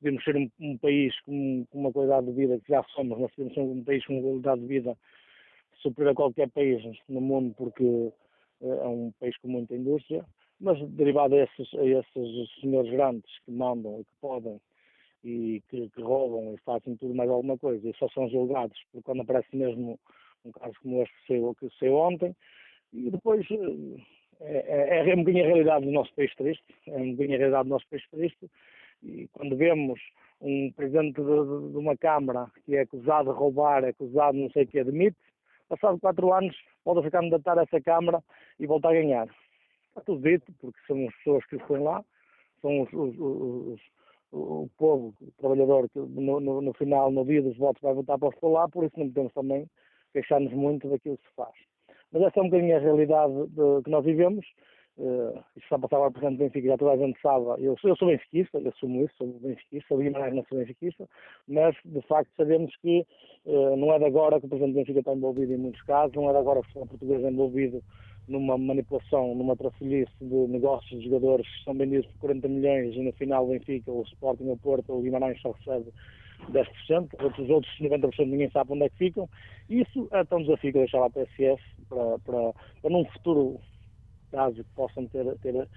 devemos 0.00 0.24
ser 0.24 0.36
um, 0.36 0.50
um 0.60 0.78
país 0.78 1.18
com, 1.22 1.66
com, 1.70 1.78
uma 1.78 1.92
qualidade 1.92 2.26
de 2.26 2.32
vida 2.32 2.58
que 2.60 2.68
já 2.68 2.82
somos, 2.94 3.18
nós 3.18 3.30
devemos 3.36 3.54
ser 3.54 3.60
um 3.60 3.84
país 3.84 4.04
com 4.06 4.14
uma 4.14 4.22
qualidade 4.22 4.60
de 4.62 4.66
vida 4.66 4.96
superior 5.82 6.12
a 6.12 6.14
qualquer 6.14 6.48
país 6.50 6.82
no 7.08 7.20
mundo, 7.20 7.54
porque 7.56 7.84
uh, 7.84 8.12
é 8.60 8.86
um 8.86 9.12
país 9.18 9.36
com 9.38 9.48
muita 9.48 9.74
indústria, 9.74 10.24
mas 10.60 10.78
derivado 10.90 11.34
a 11.34 11.44
esses, 11.44 11.74
a 11.74 11.84
esses 11.84 12.60
senhores 12.60 12.90
grandes 12.90 13.30
que 13.44 13.50
mandam 13.50 14.00
e 14.00 14.04
que 14.04 14.14
podem 14.20 14.60
e 15.22 15.62
que, 15.68 15.88
que, 15.90 16.00
roubam 16.00 16.54
e 16.54 16.58
fazem 16.58 16.96
tudo 16.96 17.14
mais 17.14 17.28
alguma 17.28 17.58
coisa 17.58 17.86
e 17.86 17.94
só 17.96 18.08
são 18.08 18.28
julgados 18.30 18.78
por 18.90 19.02
quando 19.02 19.20
aparece 19.20 19.54
mesmo 19.54 19.98
um 20.44 20.52
caso 20.52 20.74
como 20.82 21.02
este 21.02 21.14
que 21.20 21.26
saiu, 21.26 21.54
que 21.54 21.68
saiu 21.78 21.94
ontem 21.96 22.34
e 22.92 23.10
depois 23.10 23.46
eh, 23.50 24.02
é, 24.40 24.98
é, 24.98 25.10
é 25.10 25.14
um 25.14 25.18
bocadinho 25.18 25.44
a 25.44 25.48
realidade 25.48 25.84
do 25.84 25.92
nosso 25.92 26.14
país 26.14 26.34
triste, 26.34 26.64
é 26.86 26.96
um 26.96 27.12
bocadinho 27.12 27.36
a 27.36 27.38
realidade 27.38 27.64
do 27.64 27.70
nosso 27.70 27.88
país 27.88 28.08
triste 28.10 28.50
e 29.02 29.28
quando 29.32 29.56
vemos 29.56 30.00
um 30.40 30.72
presidente 30.72 31.20
de, 31.20 31.22
de, 31.22 31.72
de 31.72 31.76
uma 31.76 31.96
Câmara 31.96 32.50
que 32.64 32.76
é 32.76 32.80
acusado 32.80 33.32
de 33.32 33.38
roubar, 33.38 33.84
é 33.84 33.90
acusado 33.90 34.36
de 34.36 34.42
não 34.42 34.50
sei 34.50 34.64
o 34.64 34.66
que, 34.66 34.78
admite, 34.78 35.16
passado 35.68 36.00
quatro 36.00 36.32
anos 36.32 36.56
pode 36.84 37.02
ficar 37.02 37.20
candidatar 37.20 37.58
a 37.58 37.62
essa 37.62 37.80
Câmara 37.80 38.22
e 38.58 38.66
voltar 38.66 38.90
a 38.90 38.94
ganhar. 38.94 39.28
Está 39.88 40.00
tudo 40.02 40.28
dito, 40.28 40.52
porque 40.60 40.78
são 40.86 41.06
as 41.06 41.14
pessoas 41.16 41.44
que 41.46 41.56
estão 41.56 41.82
lá, 41.82 42.04
são 42.60 42.82
os, 42.82 42.92
os, 42.92 43.18
os, 43.18 43.80
o 44.32 44.68
povo 44.78 45.14
o 45.20 45.30
trabalhador 45.38 45.88
que 45.90 45.98
no, 45.98 46.40
no, 46.40 46.60
no, 46.60 46.72
final, 46.74 47.10
no 47.10 47.24
dia 47.24 47.42
dos 47.42 47.56
votos, 47.56 47.82
vai 47.82 47.94
votar 47.94 48.18
para 48.18 48.30
o 48.40 48.52
lá, 48.52 48.68
por 48.68 48.84
isso 48.84 48.98
não 48.98 49.08
podemos 49.08 49.32
também 49.32 49.66
queixar-nos 50.12 50.52
muito 50.52 50.88
daquilo 50.88 51.18
que 51.18 51.28
se 51.28 51.34
faz. 51.34 51.54
Mas 52.12 52.22
essa 52.22 52.40
é 52.40 52.42
um 52.42 52.48
bocadinho 52.48 52.76
a 52.76 52.80
realidade 52.80 53.32
de, 53.48 53.82
que 53.84 53.90
nós 53.90 54.04
vivemos. 54.04 54.46
Uh, 54.98 55.38
isto 55.56 55.64
está 55.64 55.76
a 55.76 55.78
passar 55.78 55.96
agora, 55.96 56.10
por 56.10 56.22
exemplo, 56.22 56.38
Benfica, 56.38 56.68
já 56.68 56.76
toda 56.76 56.92
a 56.92 56.96
gente 56.96 57.18
sabe. 57.22 57.44
Eu, 57.58 57.74
eu 57.82 57.96
sou 57.96 58.08
benfiquista, 58.08 58.58
eu 58.58 58.68
assumo 58.68 59.04
isso, 59.04 59.14
sou 59.16 59.28
benfiquista, 59.40 59.94
o 59.94 59.98
Guimarães 59.98 60.34
não 60.34 60.44
sou 60.44 60.58
benfiquista, 60.58 61.08
mas 61.48 61.74
de 61.84 62.02
facto 62.02 62.30
sabemos 62.36 62.74
que 62.82 63.06
uh, 63.46 63.76
não 63.76 63.94
é 63.94 63.98
de 63.98 64.04
agora 64.04 64.38
que 64.38 64.46
o 64.46 64.48
Presidente 64.48 64.74
Benfica 64.74 64.98
está 64.98 65.14
envolvido 65.14 65.54
em 65.54 65.56
muitos 65.56 65.80
casos, 65.82 66.14
não 66.14 66.28
é 66.28 66.32
de 66.32 66.38
agora 66.38 66.60
que 66.60 66.78
o 66.78 66.86
português 66.86 67.24
é 67.24 67.30
envolvido 67.30 67.82
numa 68.28 68.58
manipulação, 68.58 69.34
numa 69.34 69.56
trafolhice 69.56 70.12
de 70.20 70.46
negócios 70.48 71.00
de 71.00 71.08
jogadores 71.08 71.46
que 71.46 71.64
são 71.64 71.74
vendidos 71.74 72.06
por 72.12 72.20
40 72.20 72.48
milhões 72.48 72.94
e 72.94 73.02
no 73.02 73.12
final 73.12 73.46
o 73.46 73.48
Benfica, 73.48 73.90
o 73.90 74.02
Sporting, 74.02 74.50
o 74.50 74.56
Porto, 74.58 74.92
o 74.92 75.00
Guimarães 75.00 75.40
só 75.40 75.52
recebe 75.52 75.90
10%, 76.48 77.22
outros, 77.22 77.50
outros 77.50 77.80
90% 77.80 78.26
ninguém 78.26 78.50
sabe 78.50 78.72
onde 78.72 78.84
é 78.84 78.88
que 78.88 78.96
ficam. 78.96 79.28
Isso 79.68 80.08
é 80.12 80.24
tão 80.24 80.42
desafio 80.42 80.72
que 80.72 80.78
eu 80.78 80.82
deixava 80.82 81.06
a 81.06 81.10
PSF 81.10 81.62
para, 81.88 82.18
para, 82.20 82.52
para 82.80 82.90
num 82.90 83.04
futuro 83.06 83.60
caso 84.30 84.56
que 84.56 84.70
possam 84.74 85.06
ter, 85.08 85.24
ter 85.38 85.68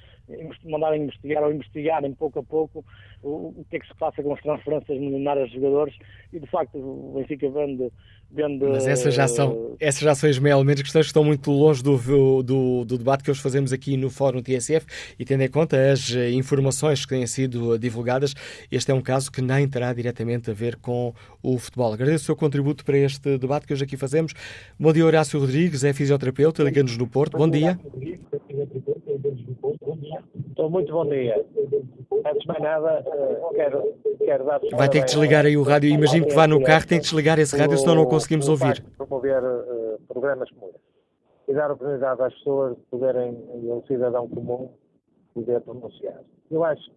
mandar 0.65 0.95
investigar 0.97 1.43
ou 1.43 1.51
investigarem 1.51 2.13
pouco 2.13 2.39
a 2.39 2.43
pouco 2.43 2.85
o, 3.21 3.53
o 3.59 3.65
que 3.69 3.77
é 3.77 3.79
que 3.79 3.87
se 3.87 3.95
passa 3.95 4.23
com 4.23 4.33
as 4.33 4.41
transferências 4.41 4.99
milionárias 4.99 5.49
de 5.49 5.55
jogadores 5.55 5.95
e 6.31 6.39
de 6.39 6.47
facto 6.47 6.77
o 6.77 7.13
Benfica 7.15 7.49
vende 7.49 7.91
Vendo, 8.35 8.67
Mas 8.67 8.87
essas 8.87 9.13
já 9.13 9.27
são, 9.27 9.75
essas 9.79 10.01
já 10.01 10.15
são 10.15 10.27
elementos 10.27 10.81
questões 10.81 11.05
que 11.05 11.09
estão 11.09 11.23
muito 11.23 11.51
longe 11.51 11.83
do, 11.83 12.41
do, 12.41 12.83
do, 12.83 12.97
debate 12.97 13.23
que 13.23 13.29
hoje 13.29 13.39
fazemos 13.39 13.71
aqui 13.71 13.95
no 13.95 14.09
Fórum 14.09 14.41
TSF 14.41 14.87
e 15.19 15.23
tendo 15.23 15.41
em 15.41 15.47
conta 15.47 15.91
as 15.91 16.15
eh, 16.15 16.31
informações 16.31 17.05
que 17.05 17.09
têm 17.09 17.27
sido 17.27 17.77
divulgadas, 17.77 18.33
este 18.71 18.89
é 18.89 18.93
um 18.95 19.01
caso 19.03 19.31
que 19.31 19.39
nem 19.39 19.69
terá 19.69 19.93
diretamente 19.93 20.49
a 20.49 20.53
ver 20.53 20.77
com 20.77 21.13
o 21.43 21.59
futebol. 21.59 21.93
Agradeço 21.93 22.23
o 22.23 22.25
seu 22.25 22.35
contributo 22.35 22.83
para 22.83 22.97
este 22.97 23.37
debate 23.37 23.67
que 23.67 23.73
hoje 23.73 23.83
aqui 23.83 23.95
fazemos. 23.95 24.33
Bom 24.79 24.91
dia, 24.91 25.05
Horácio 25.05 25.39
Rodrigues, 25.39 25.83
é 25.83 25.93
fisioterapeuta, 25.93 26.63
liga-nos 26.63 26.97
no 26.97 27.05
Porto. 27.05 27.37
Bom 27.37 27.47
dia. 27.47 27.79
Estou 30.49 30.69
muito 30.69 30.91
bom 30.91 31.06
dia. 31.06 31.45
Antes 32.26 32.41
de 32.41 32.48
mais 32.48 32.61
nada, 32.61 33.03
eh, 33.06 33.56
quero, 33.56 33.94
quero 34.18 34.45
dar 34.45 34.61
Vai 34.73 34.90
ter 34.90 34.99
que 34.99 35.06
desligar 35.06 35.45
aí 35.45 35.57
o 35.57 35.64
rádio. 35.64 35.90
Imagino 35.90 36.27
que 36.27 36.34
vá 36.34 36.48
no 36.48 36.64
carro, 36.64 36.88
tem 36.88 36.99
que 36.99 37.06
desligar 37.06 37.40
esse 37.40 37.57
rádio, 37.57 37.77
senão 37.77 37.95
não 37.95 38.06
conseguimos 38.06 38.48
ouvir. 38.48 38.84
Promover 38.98 39.44
uh, 39.44 39.99
programas 40.07 40.49
como 40.52 40.69
esse. 40.69 40.80
E 41.48 41.53
dar 41.53 41.72
oportunidade 41.72 42.22
às 42.22 42.34
pessoas 42.35 42.76
de 42.76 42.84
poderem, 42.84 43.38
e 43.64 43.69
ao 43.69 43.85
cidadão 43.85 44.27
comum, 44.30 44.69
poder 45.34 45.60
pronunciar. 45.61 46.22
Eu 46.49 46.64
acho, 46.64 46.91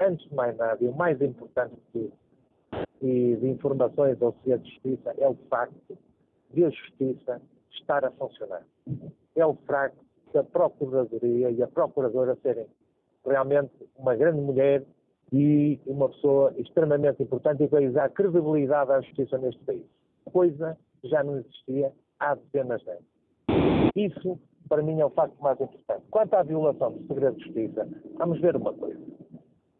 antes 0.00 0.28
de 0.28 0.34
mais 0.34 0.56
nada, 0.56 0.78
e 0.80 0.88
o 0.88 0.92
mais 0.94 1.20
importante 1.20 1.74
de 1.94 2.10
e 3.02 3.36
de 3.36 3.48
informações 3.48 4.20
ao 4.22 4.34
Senhor 4.42 4.58
de 4.60 4.70
Justiça 4.70 5.14
é 5.18 5.28
o 5.28 5.36
facto 5.50 5.98
de 6.52 6.64
a 6.64 6.70
Justiça 6.70 7.42
estar 7.72 8.04
a 8.04 8.10
funcionar. 8.12 8.62
É 9.34 9.44
o 9.44 9.54
facto 10.32 10.34
da 10.34 10.44
Procuradoria 10.44 11.50
e 11.50 11.62
a 11.62 11.68
Procuradora 11.68 12.36
serem 12.42 12.66
realmente 13.26 13.70
uma 13.96 14.16
grande 14.16 14.40
mulher 14.40 14.82
e 15.32 15.78
uma 15.86 16.08
pessoa 16.08 16.52
extremamente 16.56 17.22
importante 17.22 17.62
e 17.62 17.68
que 17.68 17.72
vai 17.72 17.88
dar 17.90 18.10
credibilidade 18.10 18.90
à 18.90 19.00
justiça 19.00 19.38
neste 19.38 19.62
país. 19.64 19.84
Coisa 20.32 20.76
que 21.00 21.08
já 21.08 21.22
não 21.22 21.38
existia 21.38 21.92
há 22.18 22.34
dezenas 22.34 22.82
de 22.82 22.90
anos. 22.90 23.92
Isso, 23.94 24.38
para 24.68 24.82
mim, 24.82 25.00
é 25.00 25.04
o 25.04 25.10
facto 25.10 25.38
mais 25.40 25.60
importante. 25.60 26.02
Quanto 26.10 26.34
à 26.34 26.42
violação 26.42 26.92
do 26.92 27.06
segredo 27.06 27.36
de 27.36 27.44
justiça, 27.44 27.88
vamos 28.16 28.40
ver 28.40 28.56
uma 28.56 28.72
coisa. 28.72 29.00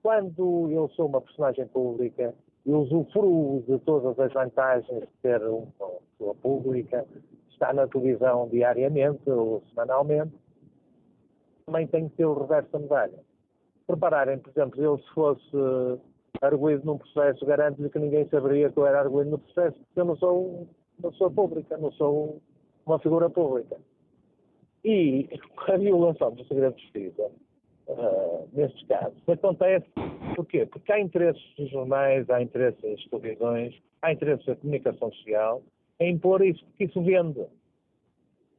Quando 0.03 0.70
eu 0.70 0.89
sou 0.91 1.07
uma 1.07 1.20
personagem 1.20 1.66
pública, 1.69 2.35
eu 2.66 2.81
usufruo 2.81 3.62
de 3.66 3.79
todas 3.81 4.19
as 4.19 4.33
vantagens 4.33 5.01
de 5.01 5.07
ter 5.23 5.43
uma 5.43 5.66
pessoa 6.12 6.35
pública, 6.37 7.07
está 7.51 7.73
na 7.73 7.87
televisão 7.87 8.49
diariamente 8.49 9.31
ou 9.31 9.62
semanalmente, 9.69 10.33
também 11.67 11.87
tenho 11.87 12.11
que 12.11 12.17
ter 12.17 12.27
o 12.27 12.39
reverso 12.39 12.71
da 12.73 12.79
medalha 12.79 13.19
prepararem, 13.87 14.39
por 14.39 14.51
exemplo, 14.51 14.83
eu 14.83 14.99
se 14.99 15.11
fosse 15.11 15.57
arguído 16.41 16.85
num 16.85 16.99
processo, 16.99 17.45
garanto-lhe 17.45 17.91
que 17.91 17.99
ninguém 17.99 18.27
saberia 18.29 18.71
que 18.71 18.79
eu 18.79 18.87
era 18.87 19.01
arguído 19.01 19.31
no 19.31 19.39
processo, 19.39 19.77
porque 19.79 20.01
eu 20.01 20.05
não 20.05 20.17
sou 20.17 20.67
uma 20.99 21.11
pessoa 21.11 21.31
pública, 21.31 21.77
não 21.77 21.93
sou 21.93 22.41
uma 22.87 22.99
figura 22.99 23.29
pública. 23.31 23.77
E 24.85 25.29
a 25.69 25.77
violação 25.77 26.33
do 26.33 26.45
segredo 26.47 26.75
de 26.75 26.83
justiça, 26.83 27.31
uh, 27.89 28.49
nestes 28.53 28.85
casos, 28.89 29.23
acontece 29.29 29.87
porquê? 30.35 30.67
Porque 30.67 30.91
há 30.91 30.99
interesses 30.99 31.43
dos 31.57 31.71
jornais, 31.71 32.29
há 32.31 32.43
interesses 32.43 32.81
das 32.83 33.05
televisões, 33.05 33.81
há 34.01 34.13
interesses 34.13 34.47
da 34.47 34.57
comunicação 34.57 35.13
social 35.13 35.63
em 36.01 36.15
impor 36.15 36.43
isso, 36.43 36.65
porque 36.65 36.85
isso 36.85 37.01
vende. 37.03 37.47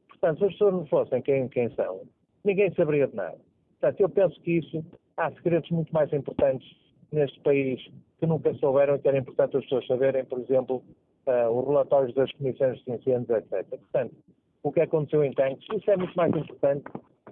Portanto, 0.08 0.38
se 0.38 0.44
as 0.44 0.52
pessoas 0.52 0.74
não 0.74 0.86
fossem 0.86 1.20
quem, 1.20 1.48
quem 1.48 1.68
são, 1.74 2.02
ninguém 2.44 2.72
saberia 2.74 3.06
de 3.06 3.16
nada. 3.16 3.38
Portanto, 3.80 4.00
eu 4.00 4.08
penso 4.08 4.40
que 4.42 4.58
isso 4.58 4.84
há 5.16 5.30
segredos 5.32 5.70
muito 5.70 5.92
mais 5.92 6.12
importantes 6.12 6.68
neste 7.10 7.40
país 7.40 7.80
que 8.18 8.26
nunca 8.26 8.54
souberam 8.54 8.96
e 8.96 8.98
que 8.98 9.08
era 9.08 9.18
importante 9.18 9.56
as 9.56 9.62
pessoas 9.64 9.86
saberem, 9.86 10.24
por 10.24 10.38
exemplo, 10.40 10.82
uh, 11.26 11.50
os 11.50 11.66
relatórios 11.66 12.14
das 12.14 12.30
comissões 12.32 12.82
de 12.84 12.92
incêndios, 12.92 13.30
etc. 13.30 13.66
Portanto, 13.68 14.14
o 14.62 14.72
que 14.72 14.80
aconteceu 14.80 15.22
em 15.24 15.32
tanques, 15.32 15.66
isso 15.74 15.90
é 15.90 15.96
muito 15.96 16.14
mais 16.16 16.34
importante 16.34 16.84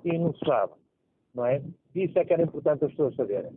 e 0.05 0.19
não 0.19 0.35
se 0.35 0.45
sabe, 0.45 0.73
não 1.35 1.47
é? 1.47 1.63
Isso 1.95 2.19
é 2.19 2.25
que 2.25 2.33
era 2.33 2.43
importante 2.43 2.85
as 2.85 2.91
pessoas 2.91 3.15
saberem. 3.17 3.53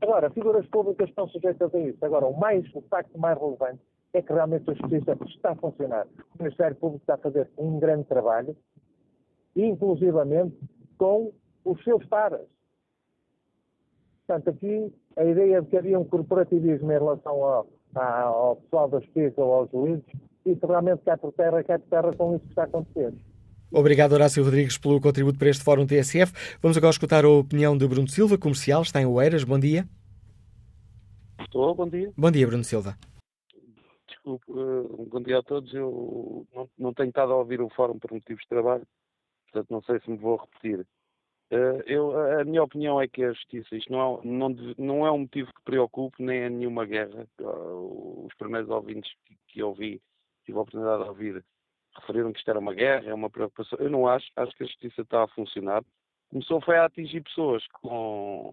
Agora, 0.00 0.30
figuras 0.30 0.66
públicas 0.66 1.08
estão 1.08 1.28
sujeitas 1.28 1.74
a 1.74 1.78
isso. 1.78 2.04
Agora, 2.04 2.26
o, 2.26 2.38
mais, 2.38 2.64
o 2.74 2.82
facto 2.82 3.18
mais 3.18 3.38
relevante 3.38 3.80
é 4.12 4.20
que 4.20 4.32
realmente 4.32 4.70
a 4.70 4.74
justiça 4.74 5.16
está 5.26 5.52
a 5.52 5.56
funcionar. 5.56 6.06
O 6.38 6.42
Ministério 6.42 6.76
Público 6.76 7.02
está 7.02 7.14
a 7.14 7.18
fazer 7.18 7.48
um 7.56 7.78
grande 7.78 8.04
trabalho, 8.04 8.56
inclusivamente 9.56 10.56
com 10.98 11.32
os 11.64 11.82
seus 11.84 12.04
pares. 12.06 12.40
Portanto, 14.26 14.50
aqui 14.50 14.92
a 15.16 15.24
ideia 15.24 15.62
de 15.62 15.68
que 15.68 15.76
havia 15.76 15.98
um 15.98 16.04
corporativismo 16.04 16.90
em 16.90 16.98
relação 16.98 17.44
ao, 17.44 17.68
ao 17.94 18.56
pessoal 18.56 18.88
da 18.88 19.00
justiça 19.00 19.40
ou 19.40 19.52
aos 19.52 19.70
juízes, 19.70 20.04
isso 20.46 20.66
realmente 20.66 21.02
cai 21.04 21.16
por 21.16 21.32
terra, 21.32 21.62
cai 21.62 21.78
por 21.78 21.88
terra 21.88 22.12
com 22.16 22.36
isso 22.36 22.44
que 22.44 22.50
está 22.50 22.62
a 22.62 22.66
acontecer. 22.66 23.12
Obrigado, 23.72 24.12
Horácio 24.12 24.44
Rodrigues, 24.44 24.78
pelo 24.78 25.00
contributo 25.00 25.38
para 25.38 25.48
este 25.48 25.64
Fórum 25.64 25.86
TSF. 25.86 26.32
Vamos 26.62 26.76
agora 26.76 26.92
escutar 26.92 27.24
a 27.24 27.28
opinião 27.28 27.76
de 27.76 27.86
Bruno 27.88 28.08
Silva, 28.08 28.38
comercial, 28.38 28.82
está 28.82 29.00
em 29.00 29.06
Oeiras. 29.06 29.42
Bom 29.42 29.58
dia. 29.58 29.84
Estou, 31.40 31.74
bom 31.74 31.88
dia. 31.88 32.12
Bom 32.16 32.30
dia, 32.30 32.46
Bruno 32.46 32.62
Silva. 32.62 32.96
Desculpe, 34.06 34.44
uh, 34.52 35.08
bom 35.10 35.20
dia 35.20 35.38
a 35.38 35.42
todos. 35.42 35.74
Eu 35.74 36.46
não, 36.54 36.68
não 36.78 36.94
tenho 36.94 37.08
estado 37.08 37.32
a 37.32 37.36
ouvir 37.36 37.60
o 37.60 37.68
Fórum 37.70 37.98
por 37.98 38.12
motivos 38.12 38.42
de 38.42 38.48
trabalho, 38.48 38.86
portanto 39.54 39.70
não 39.70 39.82
sei 39.82 40.00
se 40.00 40.10
me 40.10 40.16
vou 40.16 40.36
repetir. 40.36 40.80
Uh, 41.52 41.80
eu, 41.86 42.40
a 42.40 42.44
minha 42.44 42.62
opinião 42.62 43.00
é 43.00 43.06
que 43.06 43.22
a 43.22 43.32
justiça, 43.32 43.76
isto 43.76 43.92
não 43.92 44.18
é, 44.18 44.26
não, 44.26 44.48
não 44.76 45.06
é 45.06 45.12
um 45.12 45.18
motivo 45.18 45.52
que 45.52 45.62
preocupe, 45.62 46.22
nem 46.22 46.40
é 46.40 46.50
nenhuma 46.50 46.84
guerra. 46.84 47.28
Uh, 47.40 48.26
os 48.26 48.34
primeiros 48.34 48.68
ouvintes 48.70 49.12
que, 49.24 49.36
que 49.48 49.62
ouvi, 49.62 50.02
tive 50.44 50.58
a 50.58 50.62
oportunidade 50.62 51.04
de 51.04 51.08
ouvir, 51.08 51.44
referiram 51.96 52.32
que 52.32 52.38
isto 52.38 52.50
era 52.50 52.58
uma 52.58 52.74
guerra, 52.74 53.10
é 53.10 53.14
uma 53.14 53.30
preocupação. 53.30 53.78
Eu 53.78 53.90
não 53.90 54.08
acho, 54.08 54.26
acho 54.36 54.56
que 54.56 54.64
a 54.64 54.66
justiça 54.66 55.02
está 55.02 55.22
a 55.22 55.28
funcionar. 55.28 55.84
Começou 56.30 56.60
foi 56.60 56.76
a 56.76 56.86
atingir 56.86 57.22
pessoas 57.22 57.64
com, 57.68 58.52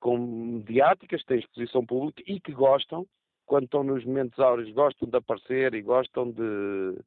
com 0.00 0.18
mediáticas, 0.18 1.24
têm 1.24 1.38
exposição 1.38 1.86
pública 1.86 2.22
e 2.26 2.38
que 2.38 2.52
gostam, 2.52 3.06
quando 3.46 3.64
estão 3.64 3.82
nos 3.82 4.04
momentos 4.04 4.38
áureos, 4.38 4.70
gostam 4.74 5.08
de 5.08 5.16
aparecer 5.16 5.72
e 5.74 5.80
gostam 5.80 6.30
de 6.30 6.98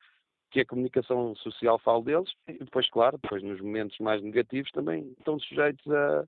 que 0.52 0.62
a 0.62 0.66
comunicação 0.66 1.36
social 1.38 1.80
fale 1.80 2.04
deles. 2.06 2.30
E 2.48 2.54
depois, 2.54 2.90
claro, 2.90 3.20
depois 3.22 3.44
nos 3.44 3.62
momentos 3.62 3.98
mais 4.00 4.22
negativos 4.22 4.72
também 4.72 5.14
estão 5.18 5.40
sujeitos 5.40 5.86
a, 5.92 6.26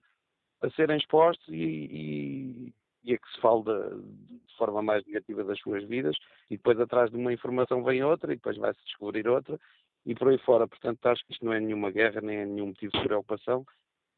a 0.61 0.69
serem 0.72 0.98
expostos 0.98 1.48
e, 1.48 1.53
e, 1.53 2.73
e 3.03 3.14
a 3.14 3.18
que 3.18 3.31
se 3.34 3.41
fale 3.41 3.64
de, 3.64 4.48
de, 4.48 4.56
forma 4.57 4.81
mais 4.81 5.03
negativa 5.06 5.43
das 5.43 5.60
suas 5.60 5.84
vidas 5.85 6.15
e 6.49 6.57
depois 6.57 6.80
atrás 6.80 7.10
de 7.10 7.18
uma 7.18 7.34
informação 7.34 7.84
vem 7.84 8.03
outra 8.03 8.31
e 8.31 8.35
depois 8.35 8.57
vai-se 8.57 8.84
descobrir 8.85 9.27
outra 9.27 9.60
e 10.06 10.14
por 10.14 10.30
aí 10.30 10.38
fora. 10.39 10.68
Portanto, 10.68 11.06
acho 11.07 11.26
que 11.26 11.34
isto 11.34 11.45
não 11.45 11.53
é 11.53 11.60
nenhuma 11.60 11.91
guerra, 11.91 12.22
nem 12.22 12.38
é 12.38 12.45
nenhum 12.45 12.68
motivo 12.68 12.91
de 12.93 13.03
preocupação. 13.03 13.65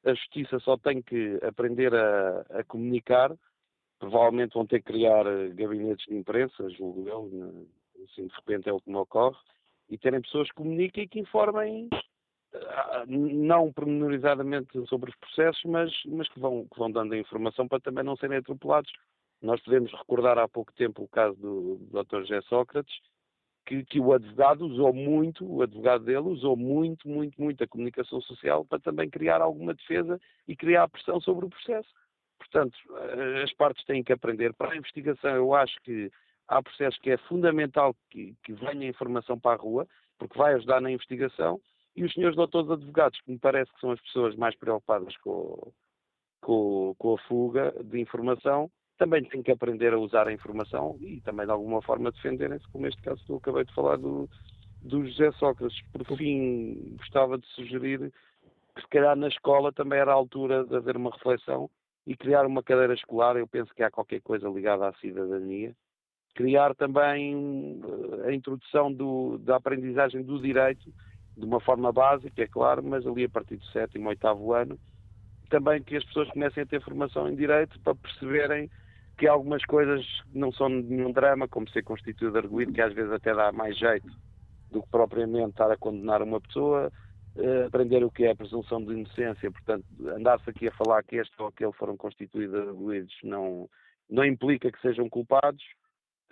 A 0.06 0.14
justiça 0.14 0.60
só 0.60 0.78
tem 0.78 1.02
que 1.02 1.40
aprender 1.42 1.96
a, 1.96 2.42
a 2.50 2.64
comunicar. 2.66 3.34
Provavelmente 4.00 4.54
vão 4.54 4.66
ter 4.66 4.80
que 4.80 4.92
criar 4.92 5.26
eh, 5.26 5.50
gabinetes 5.50 6.06
de 6.08 6.16
imprensa, 6.16 6.70
julgo 6.72 7.08
eu, 7.08 7.66
assim 8.04 8.28
de 8.28 8.34
repente 8.36 8.68
é 8.68 8.74
o 8.74 8.82
que 8.82 8.90
me 8.90 8.98
ocorre, 8.98 9.38
e 9.90 9.98
terem 9.98 10.22
pessoas 10.22 10.48
que 10.50 10.56
comuniquem 10.56 11.04
e 11.04 11.08
que 11.08 11.20
informem 11.20 11.90
não 13.08 13.72
pormenorizadamente 13.74 14.72
sobre 14.88 15.10
os 15.10 15.16
processos, 15.18 15.64
mas, 15.66 15.92
mas 16.06 16.30
que, 16.30 16.40
vão, 16.40 16.68
que 16.72 16.78
vão 16.78 16.92
dando 16.92 17.14
a 17.14 17.18
informação 17.18 17.68
para 17.68 17.80
também 17.80 18.04
não 18.04 18.16
serem 18.16 18.38
atropelados. 18.38 18.92
Nós 19.42 19.62
podemos 19.62 19.92
recordar 19.92 20.38
há 20.38 20.48
pouco 20.48 20.72
tempo 20.74 21.04
o 21.04 21.08
caso 21.08 21.36
do, 21.36 21.76
do 21.78 22.04
Dr. 22.04 22.22
José 22.22 22.42
Sócrates, 22.44 22.94
que, 23.66 23.84
que, 23.86 24.00
o 24.00 24.14
advogado 24.14 24.66
usou 24.66 24.94
muito, 24.94 25.46
o 25.46 25.62
advogado 25.62 26.04
dele 26.04 26.28
usou 26.28 26.56
muito, 26.56 27.08
muito, 27.08 27.42
muito 27.42 27.64
a 27.64 27.68
comunicação 27.68 28.22
social 28.22 28.66
para 28.66 28.80
também 28.80 29.10
criar 29.10 29.42
alguma 29.42 29.74
defesa 29.74 30.20
e 30.48 30.56
criar 30.56 30.88
pressão 30.90 31.20
sobre 31.20 31.46
o 31.46 31.50
processo. 31.50 31.90
Portanto, 32.38 32.78
as 33.42 33.54
partes 33.54 33.84
têm 33.86 34.04
que 34.04 34.14
aprender. 34.14 34.54
Para 34.54 34.74
a 34.74 34.78
investigação, 34.78 35.34
eu 35.36 35.54
acho 35.54 35.76
que 35.82 36.12
há 36.48 36.62
processos 36.62 37.00
que 37.00 37.12
é 37.12 37.18
fundamental 37.18 37.96
que, 38.10 38.36
que 38.44 38.54
venha 38.54 38.86
a 38.86 38.90
informação 38.90 39.40
para 39.40 39.56
a 39.56 39.62
rua, 39.62 39.88
porque 40.18 40.38
vai 40.38 40.54
ajudar 40.54 40.82
na 40.82 40.92
investigação, 40.92 41.60
e 41.96 42.04
os 42.04 42.14
senhores 42.14 42.36
doutores 42.36 42.70
advogados, 42.70 43.20
que 43.22 43.32
me 43.32 43.38
parece 43.38 43.72
que 43.74 43.80
são 43.80 43.92
as 43.92 44.02
pessoas 44.02 44.36
mais 44.36 44.56
preocupadas 44.56 45.16
com, 45.18 45.72
com, 46.42 46.96
com 46.98 47.14
a 47.14 47.18
fuga 47.20 47.74
de 47.84 48.00
informação, 48.00 48.70
também 48.98 49.24
têm 49.24 49.44
que 49.44 49.52
aprender 49.52 49.94
a 49.94 50.00
usar 50.00 50.28
a 50.28 50.34
informação 50.34 50.98
e 51.02 51.20
também 51.22 51.46
de 51.46 51.52
alguma 51.52 51.82
forma 51.82 52.12
defenderem-se, 52.12 52.68
como 52.72 52.86
neste 52.86 53.02
caso 53.02 53.24
que 53.26 53.32
eu 53.32 53.38
acabei 53.38 53.66
de 53.66 53.74
falar 53.74 53.98
do, 53.98 54.30
do 54.82 55.06
José 55.06 55.32
Sócrates. 55.34 55.82
Por 55.92 56.18
fim, 56.18 56.96
gostava 56.98 57.38
de 57.38 57.46
sugerir 57.48 58.12
que 58.76 58.82
se 58.82 58.88
calhar 58.88 59.16
na 59.16 59.28
escola 59.28 59.72
também 59.72 60.00
era 60.00 60.12
a 60.12 60.16
altura 60.16 60.64
de 60.66 60.76
haver 60.76 60.98
uma 60.98 61.12
reflexão 61.12 61.70
e 62.06 62.16
criar 62.16 62.46
uma 62.46 62.64
cadeira 62.64 62.94
escolar, 62.94 63.38
eu 63.38 63.48
penso 63.48 63.74
que 63.74 63.84
há 63.84 63.90
qualquer 63.90 64.22
coisa 64.22 64.50
ligada 64.50 64.88
à 64.88 64.94
cidadania, 64.96 65.76
criar 66.34 66.76
também 66.76 67.82
eh, 68.24 68.30
a 68.30 68.34
introdução 68.34 68.92
do, 68.92 69.38
da 69.40 69.58
aprendizagem 69.58 70.24
do 70.24 70.42
direito 70.42 70.94
de 71.36 71.46
uma 71.46 71.60
forma 71.60 71.92
básica, 71.92 72.44
é 72.44 72.48
claro, 72.48 72.84
mas 72.84 73.06
ali 73.06 73.26
a 73.26 73.30
partir 73.30 73.58
do 73.58 73.66
sétimo, 73.68 74.10
oitavo 74.10 74.54
ano, 74.54 74.78
também 75.50 75.82
que 75.82 75.96
as 75.96 76.04
pessoas 76.06 76.30
comecem 76.30 76.64
a 76.64 76.66
ter 76.66 76.82
formação 76.82 77.28
em 77.28 77.36
direito 77.36 77.80
para 77.82 77.96
perceberem 77.96 78.70
que 79.18 79.28
algumas 79.28 79.64
coisas 79.66 80.06
não 80.34 80.52
são 80.52 80.70
nenhum 80.70 81.12
drama, 81.12 81.48
como 81.48 81.70
ser 81.70 81.84
constituído 81.84 82.38
arguído, 82.38 82.74
que 82.74 82.82
às 82.82 82.94
vezes 82.94 83.12
até 83.12 83.34
dá 83.34 83.52
mais 83.52 83.78
jeito 83.78 84.08
do 84.72 84.82
que 84.82 84.90
propriamente 84.90 85.52
estar 85.52 85.72
a 85.72 85.78
condenar 85.78 86.22
uma 86.24 86.42
pessoa, 86.42 86.92
uh, 87.36 87.68
aprender 87.68 88.04
o 88.04 88.10
que 88.10 88.26
é 88.26 88.32
a 88.32 88.36
presunção 88.36 88.84
de 88.84 88.92
inocência, 88.94 89.52
portanto, 89.52 89.86
andar-se 90.08 90.50
aqui 90.50 90.68
a 90.68 90.72
falar 90.72 91.04
que 91.04 91.18
este 91.18 91.34
ou 91.40 91.48
aquele 91.48 91.74
foram 91.74 91.96
constituídos 91.96 92.56
arguídos 92.56 93.14
não, 93.24 93.70
não 94.10 94.26
implica 94.26 94.72
que 94.72 94.82
sejam 94.82 95.08
culpados, 95.08 95.64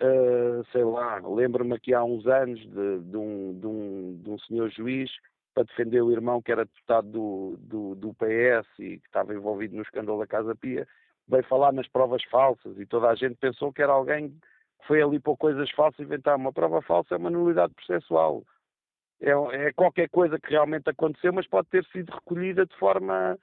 uh, 0.02 0.64
sei 0.72 0.84
lá, 0.84 1.20
lembro-me 1.24 1.74
aqui 1.74 1.94
há 1.94 2.02
uns 2.04 2.26
anos 2.26 2.60
de, 2.60 2.98
de, 3.00 3.16
um, 3.16 3.58
de, 3.58 3.66
um, 3.66 4.20
de 4.22 4.30
um 4.30 4.38
senhor 4.40 4.70
juiz 4.70 5.10
para 5.54 5.64
defender 5.64 6.02
o 6.02 6.10
irmão 6.10 6.42
que 6.42 6.50
era 6.50 6.64
deputado 6.64 7.08
do, 7.08 7.56
do, 7.60 7.94
do 7.94 8.14
PS 8.14 8.66
e 8.78 8.98
que 8.98 9.06
estava 9.06 9.34
envolvido 9.34 9.76
no 9.76 9.82
escândalo 9.82 10.18
da 10.18 10.26
Casa 10.26 10.54
Pia, 10.54 10.86
veio 11.28 11.44
falar 11.44 11.72
nas 11.72 11.88
provas 11.88 12.22
falsas 12.24 12.78
e 12.78 12.86
toda 12.86 13.08
a 13.08 13.14
gente 13.14 13.36
pensou 13.36 13.72
que 13.72 13.82
era 13.82 13.92
alguém 13.92 14.30
que 14.30 14.86
foi 14.86 15.02
ali 15.02 15.20
por 15.20 15.36
coisas 15.36 15.70
falsas 15.70 16.00
inventar. 16.00 16.36
Uma 16.36 16.52
prova 16.52 16.82
falsa 16.82 17.14
é 17.14 17.18
uma 17.18 17.30
nulidade 17.30 17.74
processual. 17.74 18.42
É, 19.20 19.30
é, 19.30 19.72
qualquer 19.72 20.08
coisa 20.08 20.38
que 20.38 20.50
realmente 20.50 20.88
aconteceu, 20.90 21.32
mas 21.32 21.46
pode 21.46 21.68
ter 21.68 21.84
sido 21.86 22.12
recolhida 22.12 22.66
de 22.66 22.76
forma 22.76 23.38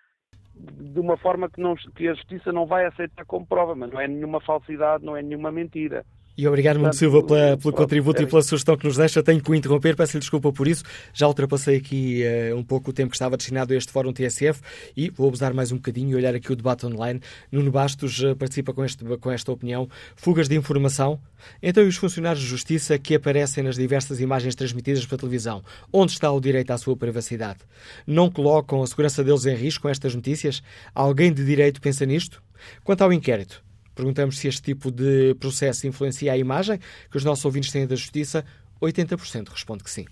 de 0.53 0.99
uma 0.99 1.15
forma 1.15 1.49
que, 1.49 1.61
não, 1.61 1.73
que 1.95 2.07
a 2.09 2.13
justiça 2.13 2.51
não 2.51 2.65
vai 2.65 2.85
aceitar 2.85 3.25
como 3.25 3.47
prova, 3.47 3.75
mas 3.75 3.89
não 3.91 4.01
é 4.01 4.07
nenhuma 4.07 4.41
falsidade, 4.41 5.05
não 5.05 5.15
é 5.15 5.21
nenhuma 5.21 5.51
mentira. 5.51 6.05
E 6.39 6.47
obrigado, 6.47 6.79
Mundo 6.79 6.95
Silva, 6.95 7.21
pela, 7.21 7.57
pelo 7.57 7.73
contributo 7.73 8.23
e 8.23 8.25
pela 8.25 8.41
sugestão 8.41 8.77
que 8.77 8.85
nos 8.85 8.95
deixa. 8.95 9.21
Tenho 9.21 9.41
que 9.41 9.51
o 9.51 9.53
interromper, 9.53 9.93
peço-lhe 9.93 10.21
desculpa 10.21 10.53
por 10.53 10.69
isso. 10.69 10.85
Já 11.13 11.27
ultrapassei 11.27 11.75
aqui 11.75 12.23
uh, 12.23 12.55
um 12.55 12.63
pouco 12.63 12.91
o 12.91 12.93
tempo 12.93 13.09
que 13.09 13.17
estava 13.17 13.35
destinado 13.35 13.73
a 13.73 13.75
este 13.75 13.91
Fórum 13.91 14.13
TSF 14.13 14.61
e 14.95 15.09
vou 15.09 15.27
abusar 15.27 15.53
mais 15.53 15.73
um 15.73 15.75
bocadinho 15.75 16.11
e 16.11 16.15
olhar 16.15 16.33
aqui 16.33 16.49
o 16.49 16.55
debate 16.55 16.85
online. 16.85 17.19
Nuno 17.51 17.69
Bastos 17.69 18.23
uh, 18.23 18.37
participa 18.37 18.73
com, 18.73 18.85
este, 18.85 19.03
com 19.17 19.29
esta 19.29 19.51
opinião. 19.51 19.89
Fugas 20.15 20.47
de 20.47 20.55
informação. 20.55 21.19
Então, 21.61 21.83
e 21.83 21.87
os 21.89 21.97
funcionários 21.97 22.41
de 22.41 22.49
justiça 22.49 22.97
que 22.97 23.15
aparecem 23.15 23.61
nas 23.61 23.75
diversas 23.75 24.21
imagens 24.21 24.55
transmitidas 24.55 25.05
pela 25.05 25.19
televisão? 25.19 25.61
Onde 25.91 26.13
está 26.13 26.31
o 26.31 26.39
direito 26.39 26.71
à 26.71 26.77
sua 26.77 26.95
privacidade? 26.95 27.59
Não 28.07 28.31
colocam 28.31 28.81
a 28.81 28.87
segurança 28.87 29.25
deles 29.25 29.45
em 29.45 29.55
risco 29.55 29.81
com 29.81 29.89
estas 29.89 30.15
notícias? 30.15 30.63
Alguém 30.95 31.33
de 31.33 31.43
direito 31.43 31.81
pensa 31.81 32.05
nisto? 32.05 32.41
Quanto 32.81 33.01
ao 33.01 33.11
inquérito, 33.11 33.61
Perguntamos 33.99 34.37
se 34.37 34.47
este 34.47 34.61
tipo 34.61 34.89
de 34.89 35.35
processo 35.41 35.85
influencia 35.85 36.31
a 36.31 36.37
imagem 36.37 36.79
que 37.11 37.17
os 37.17 37.25
nossos 37.25 37.43
ouvintes 37.43 37.69
têm 37.69 37.85
da 37.85 37.97
justiça. 37.97 38.45
80% 38.81 39.49
responde 39.49 39.83
que 39.83 39.91
sim. 39.91 40.05